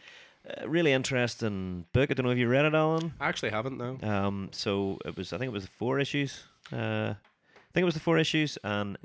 uh, 0.48 0.68
really 0.68 0.92
interesting 0.92 1.86
book. 1.92 2.10
I 2.10 2.14
don't 2.14 2.26
know 2.26 2.32
if 2.32 2.38
you 2.38 2.48
read 2.48 2.64
it, 2.64 2.74
Alan. 2.74 3.14
I 3.20 3.28
actually 3.28 3.50
haven't 3.50 3.78
though. 3.78 3.98
Um, 4.02 4.50
so 4.52 4.98
it 5.04 5.16
was 5.16 5.32
I 5.32 5.38
think 5.38 5.48
it 5.48 5.52
was 5.52 5.66
four 5.66 5.98
issues. 5.98 6.44
Uh, 6.72 7.14
I 7.16 7.72
think 7.72 7.82
it 7.82 7.84
was 7.84 7.94
the 7.94 8.00
four 8.00 8.18
issues, 8.18 8.58
and 8.62 8.96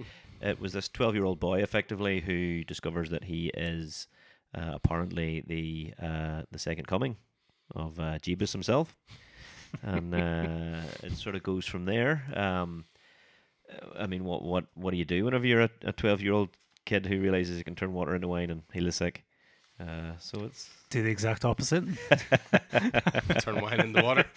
it 0.42 0.60
was 0.60 0.74
this 0.74 0.88
twelve-year-old 0.90 1.40
boy 1.40 1.62
effectively 1.62 2.22
who 2.22 2.64
discovers 2.64 3.10
that 3.10 3.24
he 3.26 3.52
is 3.54 4.08
uh, 4.54 4.72
apparently 4.74 5.44
the 5.48 5.94
uh, 6.02 6.44
the 6.52 6.60
second 6.60 6.88
coming 6.88 7.18
of 7.76 8.00
uh, 8.00 8.18
Jeebus 8.20 8.52
himself, 8.52 8.96
and 9.82 10.14
uh, 10.14 10.82
it 11.04 11.14
sort 11.14 11.36
of 11.36 11.44
goes 11.44 11.66
from 11.66 11.86
there. 11.86 12.26
Um, 12.36 12.86
I 13.98 14.08
mean, 14.08 14.24
what 14.24 14.44
what 14.44 14.66
what 14.76 14.92
do 14.92 14.98
you 14.98 15.06
do 15.06 15.26
whenever 15.26 15.46
you're 15.46 15.62
a, 15.62 15.70
a 15.84 15.92
twelve-year-old 15.94 16.50
kid 16.86 17.06
who 17.06 17.20
realizes 17.20 17.58
he 17.58 17.64
can 17.64 17.76
turn 17.76 17.94
water 17.94 18.16
into 18.16 18.28
wine 18.28 18.50
and 18.50 18.64
heal 18.74 18.86
the 18.86 18.92
sick? 18.92 19.24
Uh, 19.80 20.12
so 20.20 20.44
it's 20.44 20.70
Do 20.90 21.02
the 21.02 21.10
exact 21.10 21.46
opposite. 21.46 21.84
Turn 23.40 23.62
wine 23.62 23.80
into 23.80 24.04
water. 24.04 24.26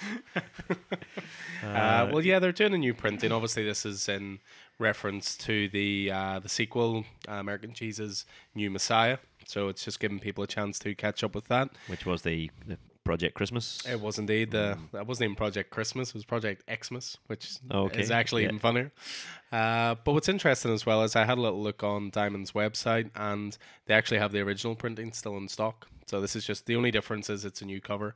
Uh, 1.65 2.11
well, 2.13 2.21
yeah, 2.21 2.41
they're 2.41 2.51
doing 2.51 2.75
a 2.75 2.79
new 2.79 2.93
printing. 2.93 3.31
Obviously, 3.31 3.63
this 3.63 3.87
is 3.87 4.09
in 4.09 4.41
reference 4.81 5.37
to 5.37 5.69
the 5.69 6.11
uh, 6.11 6.41
the 6.41 6.49
sequel, 6.49 7.05
uh, 7.29 7.35
American 7.35 7.73
Jesus, 7.73 8.25
New 8.53 8.69
Messiah. 8.69 9.19
So 9.47 9.69
it's 9.69 9.85
just 9.85 10.01
giving 10.01 10.19
people 10.19 10.43
a 10.43 10.49
chance 10.49 10.81
to 10.81 10.93
catch 10.97 11.23
up 11.23 11.37
with 11.37 11.47
that. 11.47 11.71
which 11.87 12.05
was 12.05 12.23
the, 12.23 12.51
the 12.67 12.79
Project 13.05 13.35
Christmas. 13.35 13.83
It 13.89 14.01
was 14.01 14.19
indeed 14.19 14.51
the 14.51 14.79
that 14.93 15.07
wasn't 15.07 15.25
even 15.25 15.37
Project 15.37 15.71
Christmas; 15.71 16.09
it 16.11 16.15
was 16.15 16.25
Project 16.25 16.63
Xmas, 16.71 17.19
which 17.27 17.59
Okay, 17.71 18.01
is 18.01 18.11
actually 18.11 18.43
yeah. 18.43 18.49
even 18.49 18.59
funnier. 18.59 18.93
Uh, 19.51 19.97
but 20.05 20.13
what's 20.13 20.29
interesting 20.29 20.73
as 20.73 20.87
well 20.87 21.03
is 21.03 21.17
I 21.17 21.25
had 21.25 21.39
a 21.39 21.41
little 21.41 21.63
look 21.63 21.83
on 21.83 22.11
Diamond's 22.11 22.53
website, 22.53 23.11
and 23.15 23.57
they 23.87 23.95
actually 23.95 24.19
have 24.19 24.33
the 24.33 24.41
original 24.41 24.75
printing 24.75 25.13
still 25.13 25.37
in 25.37 25.49
stock. 25.49 25.89
So 26.07 26.21
this 26.21 26.37
is 26.37 26.45
just 26.45 26.67
the 26.67 26.77
only 26.77 26.91
difference 26.91 27.29
is 27.31 27.45
it's 27.45 27.63
a 27.63 27.65
new 27.65 27.81
cover. 27.81 28.15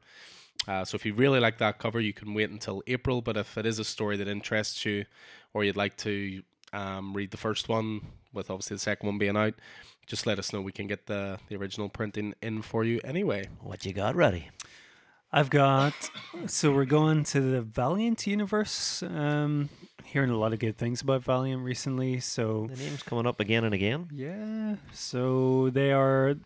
Uh, 0.66 0.84
so 0.84 0.94
if 0.96 1.04
you 1.04 1.14
really 1.14 1.40
like 1.40 1.58
that 1.58 1.78
cover, 1.78 2.00
you 2.00 2.12
can 2.12 2.34
wait 2.34 2.50
until 2.50 2.82
April. 2.86 3.20
But 3.22 3.36
if 3.36 3.58
it 3.58 3.66
is 3.66 3.78
a 3.78 3.84
story 3.84 4.16
that 4.16 4.28
interests 4.28 4.84
you, 4.84 5.04
or 5.52 5.64
you'd 5.64 5.76
like 5.76 5.96
to 5.98 6.42
um, 6.72 7.12
read 7.14 7.30
the 7.30 7.36
first 7.36 7.68
one, 7.68 8.00
with 8.32 8.50
obviously 8.50 8.76
the 8.76 8.80
second 8.80 9.06
one 9.06 9.18
being 9.18 9.36
out, 9.36 9.54
just 10.06 10.26
let 10.26 10.38
us 10.38 10.52
know. 10.52 10.60
We 10.60 10.72
can 10.72 10.86
get 10.86 11.06
the 11.06 11.38
the 11.48 11.56
original 11.56 11.88
printing 11.88 12.34
in 12.42 12.62
for 12.62 12.84
you 12.84 13.00
anyway. 13.04 13.48
What 13.60 13.84
you 13.84 13.92
got 13.92 14.14
ready? 14.14 14.50
I've 15.36 15.50
got. 15.50 15.92
So 16.46 16.72
we're 16.72 16.86
going 16.86 17.22
to 17.24 17.40
the 17.42 17.60
Valiant 17.60 18.26
universe. 18.26 19.02
Um, 19.02 19.68
hearing 20.02 20.30
a 20.30 20.36
lot 20.38 20.54
of 20.54 20.58
good 20.58 20.78
things 20.78 21.02
about 21.02 21.22
Valiant 21.22 21.62
recently. 21.62 22.20
So 22.20 22.68
The 22.72 22.82
name's 22.82 23.02
coming 23.02 23.26
up 23.26 23.38
again 23.38 23.62
and 23.64 23.74
again. 23.74 24.08
yeah, 24.12 24.76
so 24.94 25.68
they 25.70 25.92
are. 25.92 26.36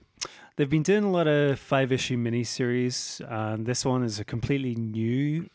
They've 0.57 0.68
been 0.68 0.83
doing 0.83 1.05
a 1.05 1.11
lot 1.11 1.29
of 1.29 1.61
five 1.61 1.92
issue 1.92 2.16
miniseries, 2.18 3.20
and 3.31 3.64
this 3.64 3.85
one 3.85 4.03
is 4.03 4.18
a 4.18 4.24
completely 4.24 4.74
new, 4.74 5.48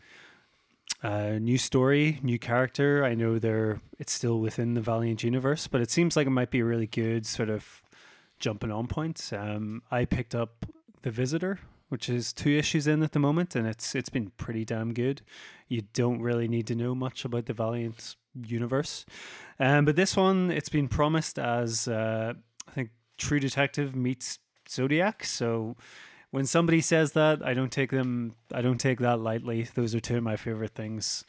uh, 1.04 1.34
new 1.34 1.58
story, 1.58 2.20
new 2.24 2.40
character. 2.40 3.04
I 3.04 3.16
know 3.16 3.38
they're 3.38 3.82
it's 4.00 4.14
still 4.14 4.40
within 4.40 4.76
the 4.76 4.82
Valiant 4.82 5.24
universe, 5.24 5.68
but 5.68 5.82
it 5.82 5.92
seems 5.92 6.16
like 6.16 6.26
it 6.26 6.32
might 6.32 6.52
be 6.52 6.62
a 6.62 6.66
really 6.66 6.88
good 6.88 7.26
sort 7.26 7.50
of 7.50 7.84
jumping 8.40 8.72
on 8.72 8.88
point. 8.88 9.30
Um, 9.34 9.84
I 9.92 10.06
picked 10.06 10.34
up 10.34 10.66
the 11.02 11.12
Visitor, 11.12 11.60
which 11.90 12.10
is 12.10 12.34
two 12.34 12.50
issues 12.50 12.88
in 12.88 13.04
at 13.04 13.12
the 13.12 13.20
moment, 13.20 13.56
and 13.56 13.68
it's 13.68 13.96
it's 13.96 14.10
been 14.10 14.32
pretty 14.38 14.66
damn 14.66 14.94
good. 14.94 15.22
You 15.68 15.84
don't 15.94 16.22
really 16.22 16.48
need 16.48 16.68
to 16.68 16.76
know 16.76 16.96
much 16.96 17.26
about 17.26 17.46
the 17.46 17.54
Valiant 17.54 18.16
universe, 18.46 19.06
um, 19.60 19.86
but 19.86 19.96
this 19.96 20.16
one 20.16 20.52
it's 20.52 20.70
been 20.70 20.88
promised 20.88 21.40
as 21.40 21.88
uh, 21.88 22.34
I 22.68 22.72
think 22.72 22.90
True 23.18 23.40
Detective 23.40 23.96
meets 23.96 24.40
Zodiac. 24.70 25.24
So 25.24 25.76
when 26.32 26.46
somebody 26.46 26.82
says 26.82 27.14
that, 27.14 27.46
I 27.46 27.54
don't 27.54 27.72
take 27.72 27.92
them. 27.92 28.34
I 28.54 28.62
don't 28.62 28.80
take 28.80 29.00
that 29.00 29.20
lightly. 29.20 29.68
Those 29.76 29.96
are 29.96 30.00
two 30.00 30.18
of 30.18 30.24
my 30.24 30.36
favorite 30.36 30.76
things. 30.76 31.24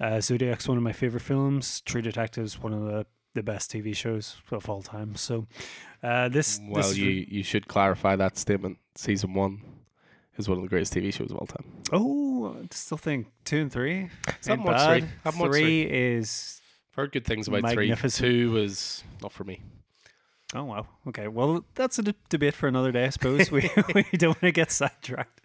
Uh, 0.00 0.20
Zodiac's 0.20 0.66
one 0.66 0.76
of 0.76 0.82
my 0.82 0.92
favorite 0.92 1.22
films. 1.22 1.80
True 1.82 2.02
Detective's 2.02 2.60
one 2.60 2.72
of 2.72 2.82
the 2.84 3.06
the 3.34 3.42
best 3.42 3.70
TV 3.70 3.94
shows 3.94 4.36
of 4.50 4.68
all 4.68 4.82
time. 4.82 5.16
So 5.16 5.46
uh, 6.02 6.28
this 6.28 6.60
Well, 6.62 6.82
this 6.82 6.96
you, 6.96 7.06
re- 7.06 7.28
you 7.30 7.42
should 7.42 7.68
clarify 7.68 8.16
that 8.16 8.38
statement. 8.38 8.78
Season 8.94 9.34
one 9.34 9.60
is 10.36 10.48
one 10.48 10.58
of 10.58 10.62
the 10.62 10.68
greatest 10.68 10.94
TV 10.94 11.12
shows 11.12 11.30
of 11.30 11.36
all 11.36 11.46
time. 11.46 11.64
oh 11.92 12.56
I 12.62 12.66
still 12.70 12.98
think 12.98 13.28
two 13.44 13.58
and 13.60 13.72
three. 13.72 14.10
Ain't 14.48 14.62
watched 14.62 14.78
bad. 14.78 15.00
three. 15.00 15.08
Haven't 15.24 15.40
watched 15.40 15.52
three 15.54 15.82
is 15.82 16.60
I've 16.92 16.96
heard 16.96 17.12
good 17.12 17.24
things 17.24 17.48
about 17.48 17.62
Magnificent. 17.62 18.12
three. 18.26 18.40
Two 18.40 18.50
was 18.52 19.02
not 19.22 19.32
for 19.32 19.44
me. 19.44 19.62
Oh 20.56 20.62
wow. 20.64 20.86
Okay. 21.08 21.26
Well, 21.26 21.64
that's 21.74 21.98
a 21.98 22.02
d- 22.04 22.14
debate 22.28 22.54
for 22.54 22.68
another 22.68 22.92
day, 22.92 23.06
I 23.06 23.08
suppose. 23.08 23.50
we 23.50 23.68
we 23.94 24.04
don't 24.12 24.28
want 24.36 24.40
to 24.42 24.52
get 24.52 24.70
sidetracked. 24.70 25.40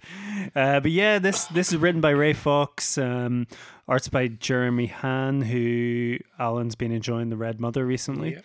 Uh, 0.55 0.79
but 0.81 0.91
yeah, 0.91 1.17
this 1.17 1.45
this 1.45 1.69
is 1.71 1.77
written 1.77 1.99
by 2.01 2.11
Ray 2.11 2.33
Fawkes, 2.33 2.95
um, 2.99 3.47
arts 3.87 4.07
by 4.07 4.27
Jeremy 4.27 4.85
Haun, 4.85 5.41
who 5.41 6.17
Alan's 6.37 6.75
been 6.75 6.91
enjoying 6.91 7.29
the 7.29 7.37
Red 7.37 7.59
Mother 7.59 7.87
recently. 7.87 8.37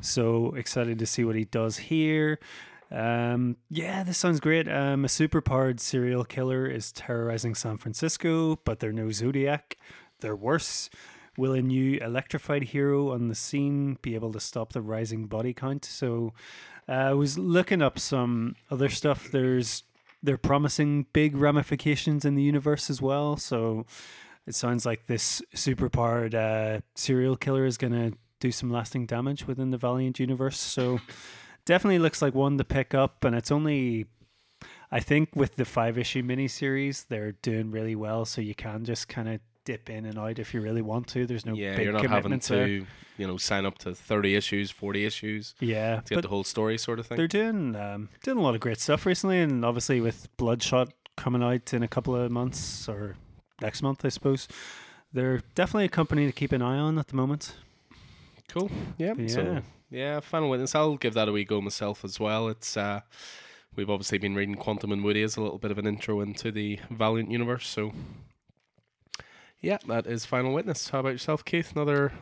So 0.00 0.54
excited 0.54 1.00
to 1.00 1.06
see 1.06 1.24
what 1.24 1.34
he 1.34 1.44
does 1.44 1.76
here. 1.78 2.38
Um, 2.92 3.56
yeah, 3.70 4.02
this 4.02 4.18
sounds 4.18 4.38
great. 4.38 4.68
Um, 4.68 5.04
a 5.04 5.08
superpowered 5.08 5.80
serial 5.80 6.24
killer 6.24 6.66
is 6.66 6.92
terrorizing 6.92 7.54
San 7.54 7.78
Francisco, 7.78 8.56
but 8.64 8.80
they're 8.80 8.92
no 8.92 9.10
Zodiac. 9.10 9.78
They're 10.20 10.36
worse. 10.36 10.90
Will 11.38 11.54
a 11.54 11.62
new 11.62 11.98
electrified 11.98 12.64
hero 12.64 13.10
on 13.12 13.28
the 13.28 13.34
scene 13.34 13.96
be 14.02 14.14
able 14.14 14.32
to 14.32 14.40
stop 14.40 14.74
the 14.74 14.82
rising 14.82 15.26
body 15.26 15.54
count? 15.54 15.86
So, 15.86 16.34
uh, 16.86 16.92
I 16.92 17.12
was 17.14 17.38
looking 17.38 17.80
up 17.80 17.98
some 17.98 18.56
other 18.70 18.90
stuff. 18.90 19.30
There's 19.30 19.84
they're 20.22 20.36
promising 20.36 21.06
big 21.14 21.34
ramifications 21.36 22.26
in 22.26 22.34
the 22.34 22.42
universe 22.42 22.90
as 22.90 23.00
well. 23.00 23.38
So, 23.38 23.86
it 24.46 24.54
sounds 24.54 24.84
like 24.84 25.06
this 25.06 25.40
superpowered 25.54 26.34
uh, 26.34 26.82
serial 26.94 27.36
killer 27.36 27.64
is 27.64 27.78
going 27.78 27.92
to 27.94 28.18
do 28.38 28.52
some 28.52 28.70
lasting 28.70 29.06
damage 29.06 29.46
within 29.46 29.70
the 29.70 29.78
Valiant 29.78 30.20
universe. 30.20 30.58
So, 30.60 31.00
definitely 31.64 31.98
looks 31.98 32.22
like 32.22 32.34
one 32.34 32.58
to 32.58 32.64
pick 32.64 32.94
up, 32.94 33.24
and 33.24 33.34
it's 33.34 33.50
only. 33.50 34.06
I 34.90 35.00
think 35.00 35.30
with 35.34 35.56
the 35.56 35.64
five 35.64 35.96
issue 35.96 36.22
miniseries, 36.22 37.06
they're 37.08 37.32
doing 37.32 37.70
really 37.70 37.94
well, 37.96 38.24
so 38.24 38.40
you 38.40 38.54
can 38.54 38.84
just 38.84 39.08
kind 39.08 39.28
of 39.28 39.40
dip 39.64 39.88
in 39.88 40.04
and 40.04 40.18
out 40.18 40.38
if 40.38 40.52
you 40.52 40.60
really 40.60 40.82
want 40.82 41.06
to. 41.08 41.26
There's 41.26 41.46
no 41.46 41.54
yeah, 41.54 41.76
big 41.76 41.84
you're 41.84 41.92
not 41.92 42.06
having 42.06 42.38
to, 42.38 42.54
there. 42.54 42.66
you 42.68 42.86
know, 43.26 43.36
sign 43.38 43.64
up 43.64 43.78
to 43.78 43.94
30 43.94 44.34
issues, 44.34 44.70
40 44.70 45.04
issues 45.06 45.54
Yeah, 45.60 46.00
to 46.00 46.14
get 46.16 46.22
the 46.22 46.28
whole 46.28 46.44
story 46.44 46.76
sort 46.78 46.98
of 46.98 47.06
thing. 47.06 47.16
they're 47.16 47.26
doing 47.28 47.74
um, 47.76 48.10
doing 48.22 48.38
a 48.38 48.42
lot 48.42 48.54
of 48.54 48.60
great 48.60 48.80
stuff 48.80 49.06
recently, 49.06 49.40
and 49.40 49.64
obviously 49.64 50.00
with 50.00 50.28
Bloodshot 50.36 50.92
coming 51.16 51.42
out 51.42 51.72
in 51.72 51.82
a 51.82 51.88
couple 51.88 52.14
of 52.14 52.30
months 52.30 52.88
or 52.88 53.16
next 53.60 53.82
month, 53.82 54.04
I 54.04 54.08
suppose. 54.08 54.46
They're 55.12 55.40
definitely 55.54 55.86
a 55.86 55.90
company 55.90 56.26
to 56.26 56.32
keep 56.32 56.52
an 56.52 56.62
eye 56.62 56.78
on 56.78 56.98
at 56.98 57.08
the 57.08 57.16
moment. 57.16 57.54
Cool. 58.52 58.70
Yeah. 58.98 59.14
Yeah. 59.16 59.28
So 59.28 59.62
yeah, 59.90 60.20
Final 60.20 60.50
Witness. 60.50 60.74
I'll 60.74 60.96
give 60.96 61.14
that 61.14 61.28
a 61.28 61.32
wee 61.32 61.44
go 61.44 61.62
myself 61.62 62.04
as 62.04 62.20
well. 62.20 62.48
It's 62.48 62.76
uh, 62.76 63.00
we've 63.74 63.88
obviously 63.88 64.18
been 64.18 64.34
reading 64.34 64.56
Quantum 64.56 64.92
and 64.92 65.02
Woody 65.02 65.22
as 65.22 65.36
a 65.36 65.40
little 65.40 65.58
bit 65.58 65.70
of 65.70 65.78
an 65.78 65.86
intro 65.86 66.20
into 66.20 66.52
the 66.52 66.78
Valiant 66.90 67.30
universe. 67.30 67.66
So 67.66 67.92
yeah, 69.60 69.78
that 69.88 70.06
is 70.06 70.26
Final 70.26 70.52
Witness. 70.52 70.90
How 70.90 71.00
about 71.00 71.12
yourself, 71.12 71.44
Keith? 71.46 71.72
Another 71.72 72.12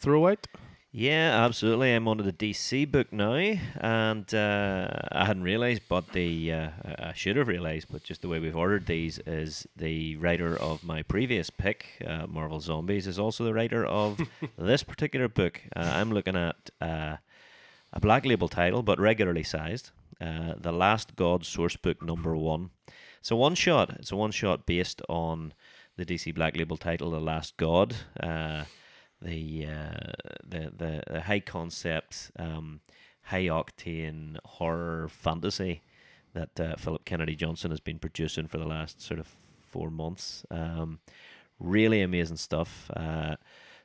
throwout? 0.00 0.44
Yeah, 0.92 1.44
absolutely. 1.44 1.94
I'm 1.94 2.08
onto 2.08 2.24
the 2.24 2.32
DC 2.32 2.90
book 2.90 3.12
now, 3.12 3.34
and 3.34 4.34
uh, 4.34 4.88
I 5.12 5.24
hadn't 5.24 5.44
realised, 5.44 5.82
but 5.88 6.08
the 6.12 6.52
uh, 6.52 6.70
I 6.98 7.12
should 7.12 7.36
have 7.36 7.46
realised, 7.46 7.86
but 7.92 8.02
just 8.02 8.22
the 8.22 8.28
way 8.28 8.40
we've 8.40 8.56
ordered 8.56 8.86
these 8.86 9.20
is 9.20 9.68
the 9.76 10.16
writer 10.16 10.56
of 10.56 10.82
my 10.82 11.02
previous 11.02 11.48
pick, 11.48 12.02
uh, 12.04 12.26
Marvel 12.26 12.58
Zombies, 12.58 13.06
is 13.06 13.20
also 13.20 13.44
the 13.44 13.54
writer 13.54 13.86
of 13.86 14.20
this 14.58 14.82
particular 14.82 15.28
book. 15.28 15.62
Uh, 15.76 15.92
I'm 15.94 16.10
looking 16.10 16.34
at 16.34 16.70
uh, 16.80 17.18
a 17.92 18.00
black 18.00 18.26
label 18.26 18.48
title, 18.48 18.82
but 18.82 18.98
regularly 18.98 19.44
sized. 19.44 19.92
Uh, 20.20 20.54
the 20.56 20.72
Last 20.72 21.14
God 21.14 21.46
Source 21.46 21.76
Book 21.76 22.02
Number 22.02 22.36
One. 22.36 22.70
It's 23.20 23.30
a 23.30 23.36
one 23.36 23.54
shot. 23.54 23.90
It's 23.90 24.10
a 24.10 24.16
one 24.16 24.32
shot 24.32 24.66
based 24.66 25.02
on 25.08 25.52
the 25.96 26.04
DC 26.04 26.34
Black 26.34 26.56
Label 26.56 26.76
title, 26.76 27.12
The 27.12 27.20
Last 27.20 27.56
God. 27.56 27.94
The, 29.22 29.66
uh, 29.66 30.12
the 30.46 30.72
the 30.74 31.02
the 31.06 31.20
high 31.20 31.40
concept, 31.40 32.30
um, 32.38 32.80
high 33.24 33.44
octane 33.44 34.38
horror 34.44 35.08
fantasy 35.10 35.82
that 36.32 36.58
uh, 36.58 36.76
Phillip 36.76 37.04
Kennedy 37.04 37.36
Johnson 37.36 37.70
has 37.70 37.80
been 37.80 37.98
producing 37.98 38.46
for 38.46 38.58
the 38.58 38.66
last 38.66 39.02
sort 39.02 39.20
of 39.20 39.28
four 39.60 39.90
months. 39.90 40.44
Um, 40.50 41.00
really 41.58 42.00
amazing 42.00 42.38
stuff. 42.38 42.90
Uh, 42.96 43.36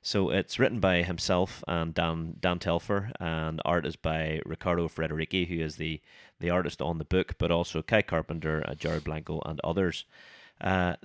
so 0.01 0.29
it's 0.29 0.59
written 0.59 0.79
by 0.79 1.01
himself 1.01 1.63
and 1.67 1.93
Dan 1.93 2.35
Dan 2.39 2.59
Telfer, 2.59 3.11
and 3.19 3.59
art 3.65 3.85
is 3.87 3.95
by 3.95 4.39
Riccardo 4.45 4.87
Federici, 4.87 5.47
who 5.47 5.63
is 5.63 5.77
the 5.77 5.99
the 6.39 6.49
artist 6.51 6.81
on 6.81 6.97
the 6.99 7.05
book, 7.05 7.35
but 7.37 7.51
also 7.51 7.81
Kai 7.81 8.03
Carpenter, 8.03 8.63
uh, 8.67 8.75
Jared 8.75 9.03
Blando, 9.03 9.41
and 9.45 9.59
others. 9.63 10.05
Uh, 10.61 10.95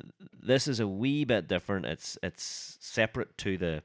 this 0.43 0.69
is 0.69 0.81
a 0.81 0.87
wee 0.87 1.25
bit 1.25 1.49
different. 1.49 1.87
It's 1.87 2.19
it's 2.23 2.77
separate 2.81 3.39
to 3.39 3.57
the 3.57 3.83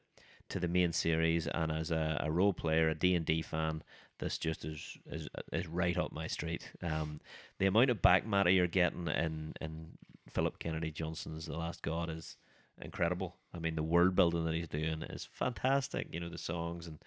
to 0.50 0.60
the 0.60 0.68
main 0.68 0.94
series, 0.94 1.48
and 1.48 1.72
as 1.72 1.92
a, 1.92 2.22
a 2.24 2.32
role 2.32 2.54
player, 2.54 2.90
a 2.90 2.96
D 2.96 3.16
and 3.16 3.26
D 3.26 3.42
fan, 3.42 3.84
this 4.20 4.38
just 4.38 4.64
is 4.66 4.98
is 5.10 5.28
is 5.52 5.68
right 5.68 5.98
up 5.98 6.12
my 6.12 6.28
street. 6.28 6.72
Um, 6.82 7.20
the 7.58 7.66
amount 7.66 7.90
of 7.90 8.02
back 8.02 8.26
matter 8.26 8.50
you're 8.50 8.68
getting 8.68 9.08
in 9.08 9.54
in 9.60 9.98
Phillip 10.30 10.60
Kennedy 10.60 10.92
Johnson's 10.92 11.46
The 11.46 11.58
Last 11.58 11.82
God 11.82 12.10
is 12.10 12.38
incredible. 12.82 13.38
I 13.54 13.60
mean, 13.60 13.76
the 13.76 13.84
world 13.84 14.16
building 14.16 14.46
that 14.46 14.54
he's 14.54 14.68
doing 14.68 15.02
is 15.04 15.28
fantastic. 15.32 16.08
You 16.12 16.20
know, 16.20 16.30
the 16.30 16.38
songs 16.38 16.88
and 16.88 17.00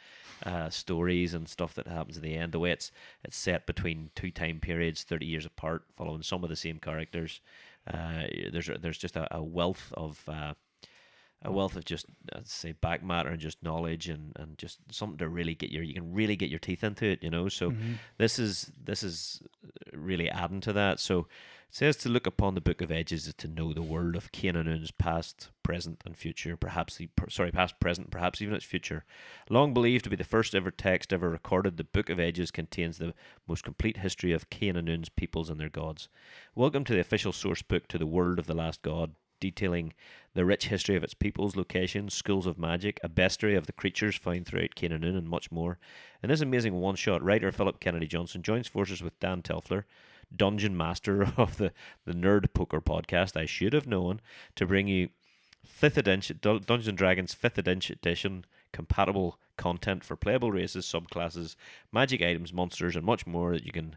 uh, 0.44 0.70
stories 0.70 1.35
and 1.35 1.48
stuff 1.48 1.74
that 1.74 1.87
happens 1.87 2.16
at 2.16 2.22
the 2.22 2.35
end. 2.35 2.53
The 2.53 2.59
way 2.59 2.70
it's 2.70 2.90
it's 3.24 3.37
set 3.37 3.66
between 3.66 4.11
two 4.14 4.31
time 4.31 4.61
periods, 4.61 5.03
thirty 5.03 5.27
years 5.27 5.46
apart, 5.46 5.85
following 5.96 6.22
some 6.22 6.42
of 6.42 6.51
the 6.51 6.57
same 6.57 6.79
characters. 6.79 7.40
Uh, 7.87 8.24
there's 8.53 8.70
there's 8.81 8.98
just 8.98 9.16
a, 9.16 9.35
a 9.35 9.42
wealth 9.42 9.92
of 9.96 10.22
uh, 10.29 10.55
a 11.44 11.53
wealth 11.53 11.77
of 11.77 11.85
just 11.85 12.07
I'd 12.35 12.48
say 12.48 12.72
back 12.72 13.03
matter 13.05 13.29
and 13.31 13.40
just 13.40 13.62
knowledge 13.62 14.09
and, 14.09 14.33
and 14.37 14.59
just 14.59 14.79
something 14.90 15.18
to 15.18 15.29
really 15.29 15.55
get 15.55 15.70
your 15.70 15.83
you 15.85 15.94
can 15.94 16.12
really 16.12 16.37
get 16.37 16.51
your 16.51 16.59
teeth 16.59 16.83
into 16.83 17.07
it. 17.07 17.22
You 17.22 17.31
know, 17.31 17.48
so 17.48 17.70
Mm-hmm. 17.70 17.92
this 18.18 18.38
is 18.38 18.72
this 18.83 19.03
is 19.03 19.40
really 19.92 20.29
adding 20.31 20.61
to 20.62 20.72
that. 20.72 20.98
So 21.01 21.20
it 21.70 21.74
says 21.74 21.96
to 21.98 22.09
look 22.09 22.27
upon 22.27 22.55
the 22.55 22.62
Book 22.62 22.81
of 22.81 22.90
Edges 22.90 23.27
is 23.29 23.35
to 23.35 23.46
know 23.46 23.72
the 23.74 23.83
world 23.83 24.16
of 24.16 24.33
Canaan's 24.33 24.90
past, 24.90 25.51
present, 25.62 26.03
and 26.07 26.16
future. 26.16 26.57
Perhaps 26.57 26.96
the 26.96 27.09
sorry, 27.29 27.53
past, 27.53 27.79
present, 27.79 28.11
perhaps 28.11 28.40
even 28.40 28.55
its 28.55 28.64
future. 28.64 29.05
Long 29.51 29.74
believed 29.74 30.05
to 30.05 30.11
be 30.11 30.16
the 30.16 30.24
first 30.24 30.55
ever 30.55 30.70
text 30.70 31.12
ever 31.12 31.29
recorded, 31.29 31.77
the 31.77 31.85
Book 31.85 32.09
of 32.09 32.18
Edges 32.18 32.51
contains 32.51 32.96
the 32.98 33.12
most 33.46 33.64
complete 33.64 33.98
history 33.98 34.33
of 34.33 34.48
Canaan's 34.51 35.11
peoples 35.11 35.51
and 35.51 35.61
their 35.61 35.68
gods. 35.68 36.09
Welcome 36.55 36.85
to 36.85 36.94
the 36.94 37.01
official 37.01 37.33
source 37.33 37.61
book 37.61 37.87
to 37.88 37.98
the 37.98 38.07
world 38.07 38.38
of 38.38 38.46
the 38.46 38.55
last 38.55 38.81
god, 38.81 39.12
detailing 39.40 39.92
the 40.35 40.44
rich 40.44 40.68
history 40.68 40.96
of 40.96 41.03
its 41.03 41.14
peoples, 41.14 41.57
locations, 41.57 42.14
schools 42.14 42.46
of 42.46 42.59
magic, 42.59 43.01
a 43.03 43.09
bestiary 43.09 43.57
of 43.57 43.66
the 43.66 43.72
creatures 43.72 44.16
found 44.16 44.46
throughout 44.46 44.74
Canaan, 44.74 45.05
and 45.05 45.29
much 45.29 45.51
more. 45.51 45.79
In 46.22 46.29
this 46.29 46.40
amazing 46.40 46.74
one 46.74 46.96
shot, 46.96 47.22
writer 47.22 47.51
Phillip 47.51 47.81
Kennedy 47.81 48.07
Johnson 48.07 48.42
joins 48.42 48.68
forces 48.68 49.03
with 49.03 49.18
Dan 49.20 49.42
Telfer, 49.42 49.87
dungeon 50.35 50.77
master 50.77 51.22
of 51.37 51.57
the, 51.57 51.72
the 52.05 52.12
Nerd 52.12 52.53
Poker 52.55 52.81
podcast, 52.81 53.37
I 53.37 53.46
should 53.46 53.72
have 53.72 53.87
known, 53.87 54.20
to 54.57 54.66
bring 54.66 54.88
you 54.88 55.09
fifth 55.64 55.98
edition 55.98 56.38
Dun- 56.40 56.62
Dungeons 56.66 56.88
and 56.88 56.98
Dragons 56.98 57.35
fifth 57.35 57.59
edition 57.59 58.44
compatible 58.72 59.38
content 59.57 60.05
for 60.05 60.16
playable 60.16 60.53
races, 60.53 60.87
subclasses, 60.87 61.57
magic 61.92 62.22
items, 62.22 62.53
monsters, 62.53 62.96
and 62.96 63.05
much 63.05 63.27
more 63.27 63.53
that 63.53 63.64
you 63.64 63.72
can 63.72 63.96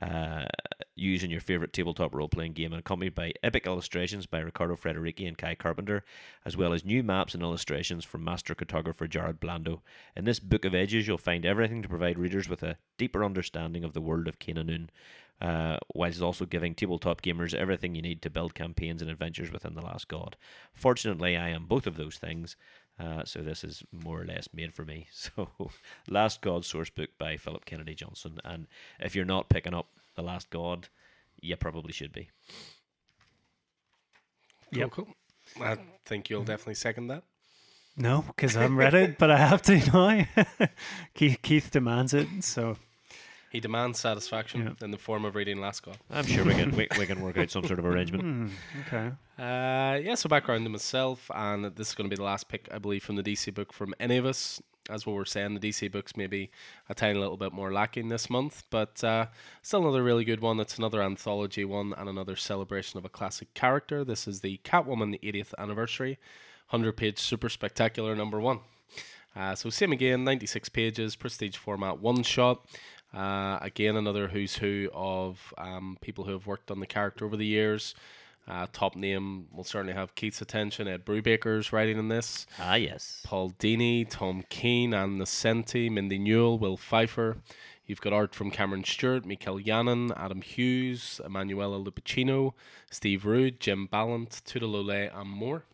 uh, 0.00 0.46
use 0.94 1.22
your 1.24 1.40
favorite 1.40 1.72
tabletop 1.72 2.14
role 2.14 2.28
playing 2.28 2.52
game, 2.52 2.72
and 2.72 2.80
accompanied 2.80 3.14
by 3.14 3.32
epic 3.42 3.66
illustrations 3.66 4.26
by 4.26 4.38
Riccardo 4.38 4.76
Federici 4.76 5.26
and 5.26 5.36
Kai 5.36 5.54
Carpenter, 5.54 6.04
as 6.44 6.56
well 6.56 6.72
as 6.72 6.84
new 6.84 7.02
maps 7.02 7.34
and 7.34 7.42
illustrations 7.42 8.04
from 8.04 8.24
master 8.24 8.54
cartographer 8.54 9.08
Jared 9.08 9.40
Blando. 9.40 9.80
In 10.16 10.24
this 10.24 10.40
Book 10.40 10.64
of 10.64 10.74
Edges, 10.74 11.06
you'll 11.06 11.18
find 11.18 11.44
everything 11.44 11.82
to 11.82 11.88
provide 11.88 12.18
readers 12.18 12.48
with 12.48 12.62
a 12.62 12.76
deeper 12.98 13.24
understanding 13.24 13.84
of 13.84 13.92
the 13.92 14.00
world 14.00 14.28
of 14.28 14.38
Canaan, 14.38 14.90
uh, 15.40 15.78
whilst 15.94 16.20
also 16.20 16.44
giving 16.44 16.74
tabletop 16.74 17.22
gamers 17.22 17.54
everything 17.54 17.94
you 17.94 18.02
need 18.02 18.20
to 18.20 18.28
build 18.28 18.54
campaigns 18.54 19.00
and 19.00 19.10
adventures 19.10 19.50
within 19.50 19.74
The 19.74 19.80
Last 19.80 20.08
God. 20.08 20.36
Fortunately, 20.74 21.36
I 21.36 21.48
am 21.48 21.64
both 21.64 21.86
of 21.86 21.96
those 21.96 22.16
things. 22.16 22.56
Uh, 23.00 23.24
so 23.24 23.40
this 23.40 23.64
is 23.64 23.82
more 23.92 24.20
or 24.20 24.24
less 24.24 24.48
made 24.52 24.74
for 24.74 24.84
me. 24.84 25.06
So, 25.20 25.48
Last 26.08 26.40
God 26.40 26.64
source 26.64 26.90
book 26.90 27.10
by 27.18 27.36
Phillip 27.36 27.64
Kennedy 27.64 27.94
Johnson, 27.94 28.38
and 28.44 28.66
if 28.98 29.14
you're 29.14 29.24
not 29.24 29.48
picking 29.48 29.74
up 29.74 29.86
The 30.16 30.22
Last 30.22 30.50
God, 30.50 30.88
you 31.40 31.56
probably 31.56 31.92
should 31.92 32.12
be. 32.12 32.30
Cool, 34.74 34.88
cool. 34.88 35.08
I 35.60 35.78
think 36.04 36.30
you'll 36.30 36.44
definitely 36.44 36.74
second 36.74 37.08
that. 37.08 37.24
No, 37.96 38.24
because 38.26 38.56
I'm 38.56 38.76
read 38.78 38.94
it, 38.94 39.18
but 39.18 39.30
I 39.30 39.38
have 39.38 39.62
to 39.62 39.76
now. 39.92 40.68
Keith, 41.14 41.38
Keith 41.42 41.70
demands 41.70 42.14
it, 42.14 42.28
so 42.40 42.76
He 43.50 43.58
demands 43.60 43.98
satisfaction 43.98 44.62
Yeah. 44.78 44.84
in 44.84 44.92
the 44.92 44.98
form 44.98 45.24
of 45.24 45.34
reading 45.34 45.60
Last 45.60 45.82
God. 45.82 45.98
I'm 46.08 46.24
sure 46.24 46.44
we 46.44 46.54
can 46.54 46.70
we, 46.76 46.86
we 46.98 47.04
can 47.06 47.20
work 47.20 47.36
out 47.36 47.50
some 47.50 47.64
sort 47.66 47.78
of 47.80 47.84
arrangement. 47.84 48.22
hmm, 48.22 48.46
okay. 48.86 49.08
Uh, 49.38 49.98
yeah, 50.00 50.14
so 50.14 50.28
background 50.28 50.64
to 50.64 50.70
myself, 50.70 51.30
and 51.34 51.64
this 51.76 51.88
is 51.88 51.94
going 51.94 52.08
to 52.08 52.14
be 52.14 52.18
the 52.18 52.22
last 52.24 52.48
pick, 52.48 52.68
I 52.72 52.78
believe, 52.78 53.02
from 53.02 53.16
the 53.16 53.22
DC 53.24 53.52
book 53.52 53.72
from 53.72 53.94
any 53.98 54.16
of 54.16 54.24
us. 54.24 54.62
As 54.88 55.06
what 55.06 55.14
we're 55.14 55.24
saying, 55.24 55.54
the 55.54 55.60
DC 55.68 55.90
books 55.92 56.16
maybe 56.16 56.50
a 56.88 56.94
tiny 56.94 57.16
little 57.18 57.36
bit 57.36 57.52
more 57.52 57.72
lacking 57.72 58.08
this 58.08 58.28
month, 58.30 58.64
but 58.70 59.02
uh, 59.04 59.26
still 59.62 59.82
another 59.82 60.02
really 60.02 60.24
good 60.24 60.40
one. 60.40 60.58
It's 60.58 60.78
another 60.78 61.00
anthology 61.02 61.64
one 61.64 61.92
and 61.96 62.08
another 62.08 62.34
celebration 62.34 62.98
of 62.98 63.04
a 63.04 63.08
classic 63.08 63.52
character. 63.54 64.04
This 64.04 64.26
is 64.26 64.40
the 64.40 64.58
Catwoman, 64.64 65.12
the 65.12 65.32
80th 65.32 65.54
anniversary, 65.58 66.18
100 66.70 66.96
page 66.96 67.18
super 67.18 67.48
spectacular 67.48 68.16
number 68.16 68.40
one. 68.40 68.60
Uh, 69.36 69.54
so 69.54 69.70
same 69.70 69.92
again, 69.92 70.24
96 70.24 70.68
pages, 70.70 71.14
prestige 71.14 71.56
format, 71.56 72.00
one 72.00 72.24
shot. 72.24 72.64
Uh, 73.14 73.58
again, 73.60 73.96
another 73.96 74.28
who's 74.28 74.56
who 74.56 74.88
of 74.94 75.52
um, 75.58 75.98
people 76.00 76.24
who 76.24 76.32
have 76.32 76.46
worked 76.46 76.70
on 76.70 76.80
the 76.80 76.86
character 76.86 77.24
over 77.24 77.36
the 77.36 77.46
years. 77.46 77.94
Uh, 78.48 78.66
top 78.72 78.96
name 78.96 79.46
will 79.52 79.64
certainly 79.64 79.92
have 79.92 80.14
Keith's 80.14 80.40
attention. 80.40 80.88
Ed 80.88 81.04
Brubaker's 81.04 81.72
writing 81.72 81.98
in 81.98 82.08
this. 82.08 82.46
Ah, 82.58 82.74
yes. 82.74 83.20
Paul 83.24 83.50
Dini, 83.58 84.08
Tom 84.08 84.44
Keane, 84.48 84.94
Ann 84.94 85.18
Nocenti, 85.18 85.90
Mindy 85.90 86.18
Newell, 86.18 86.58
Will 86.58 86.76
Pfeifer. 86.76 87.36
You've 87.86 88.00
got 88.00 88.12
art 88.12 88.34
from 88.34 88.50
Cameron 88.50 88.84
Stewart, 88.84 89.26
Mikel 89.26 89.58
Yannon, 89.58 90.12
Adam 90.16 90.42
Hughes, 90.42 91.20
Emanuela 91.24 91.78
Lupacchino, 91.78 92.52
Steve 92.90 93.24
Rude, 93.24 93.60
Jim 93.60 93.86
Balent, 93.86 94.42
Tuda 94.46 94.70
Lole, 94.70 95.10
and 95.12 95.28
more. 95.28 95.64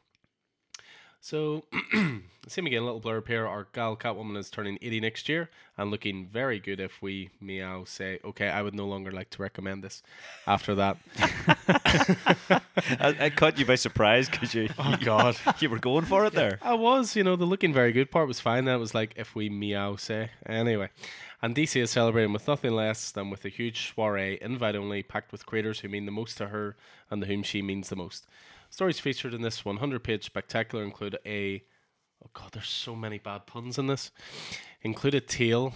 So, 1.21 1.65
same 2.49 2.67
again, 2.67 2.83
a 2.83 2.85
little 2.85 3.01
blurb 3.01 3.27
here. 3.27 3.47
Our 3.47 3.67
gal 3.73 3.97
Catwoman 3.97 4.37
is 4.37 4.51
turning 4.51 4.79
80 4.81 5.01
next 5.01 5.29
year 5.29 5.51
and 5.77 5.91
looking 5.91 6.27
very 6.27 6.61
good 6.61 6.79
if 6.79 7.03
we 7.03 7.31
meow 7.41 7.85
say, 7.85 8.21
okay, 8.25 8.49
I 8.49 8.63
would 8.63 8.75
no 8.75 8.87
longer 8.87 9.11
like 9.11 9.31
to 9.31 9.43
recommend 9.43 9.83
this 9.83 10.03
after 10.47 10.75
that. 10.77 10.99
I, 13.01 13.17
I 13.21 13.31
caught 13.31 13.59
you 13.59 13.67
by 13.67 13.75
surprise 13.75 14.29
because 14.29 14.55
you, 14.55 14.69
oh, 14.79 14.97
God. 15.03 15.37
you 15.61 15.69
were 15.69 15.79
going 15.79 16.05
for 16.05 16.25
it 16.27 16.35
there. 16.35 16.59
I 16.63 16.75
was, 16.75 17.17
you 17.17 17.25
know, 17.25 17.37
the 17.37 17.45
looking 17.45 17.73
very 17.73 17.93
good 17.93 18.11
part 18.11 18.29
was 18.29 18.41
fine. 18.41 18.67
That 18.67 18.79
was 18.79 18.95
like 18.95 19.15
if 19.17 19.35
we 19.35 19.49
meow 19.49 19.97
say. 19.97 20.31
Anyway. 20.47 20.91
And 21.43 21.55
DC 21.55 21.81
is 21.81 21.91
celebrating 21.91 22.33
with 22.33 22.49
nothing 22.49 22.73
less 22.73 23.11
than 23.11 23.29
with 23.31 23.45
a 23.45 23.51
huge 23.51 23.93
soiree, 23.95 24.39
invite 24.41 24.75
only, 24.75 25.03
packed 25.03 25.33
with 25.33 25.45
creators 25.45 25.81
who 25.81 25.89
mean 25.89 26.07
the 26.07 26.13
most 26.13 26.39
to 26.39 26.49
her 26.49 26.77
and 27.11 27.21
to 27.21 27.29
whom 27.29 27.43
she 27.43 27.61
means 27.61 27.89
the 27.89 27.97
most. 27.97 28.27
Stories 28.71 29.01
featured 29.01 29.35
in 29.35 29.43
this 29.43 29.65
100 29.65 30.03
page 30.03 30.25
spectacular 30.25 30.85
include 30.85 31.19
a. 31.25 31.63
Oh 32.25 32.31
god, 32.33 32.53
there's 32.53 32.69
so 32.69 32.97
many 32.97 33.19
bad 33.19 33.47
puns 33.47 33.79
in 33.79 33.87
this. 33.87 34.11
Include 34.83 35.15
a 35.15 35.21
tale, 35.21 35.75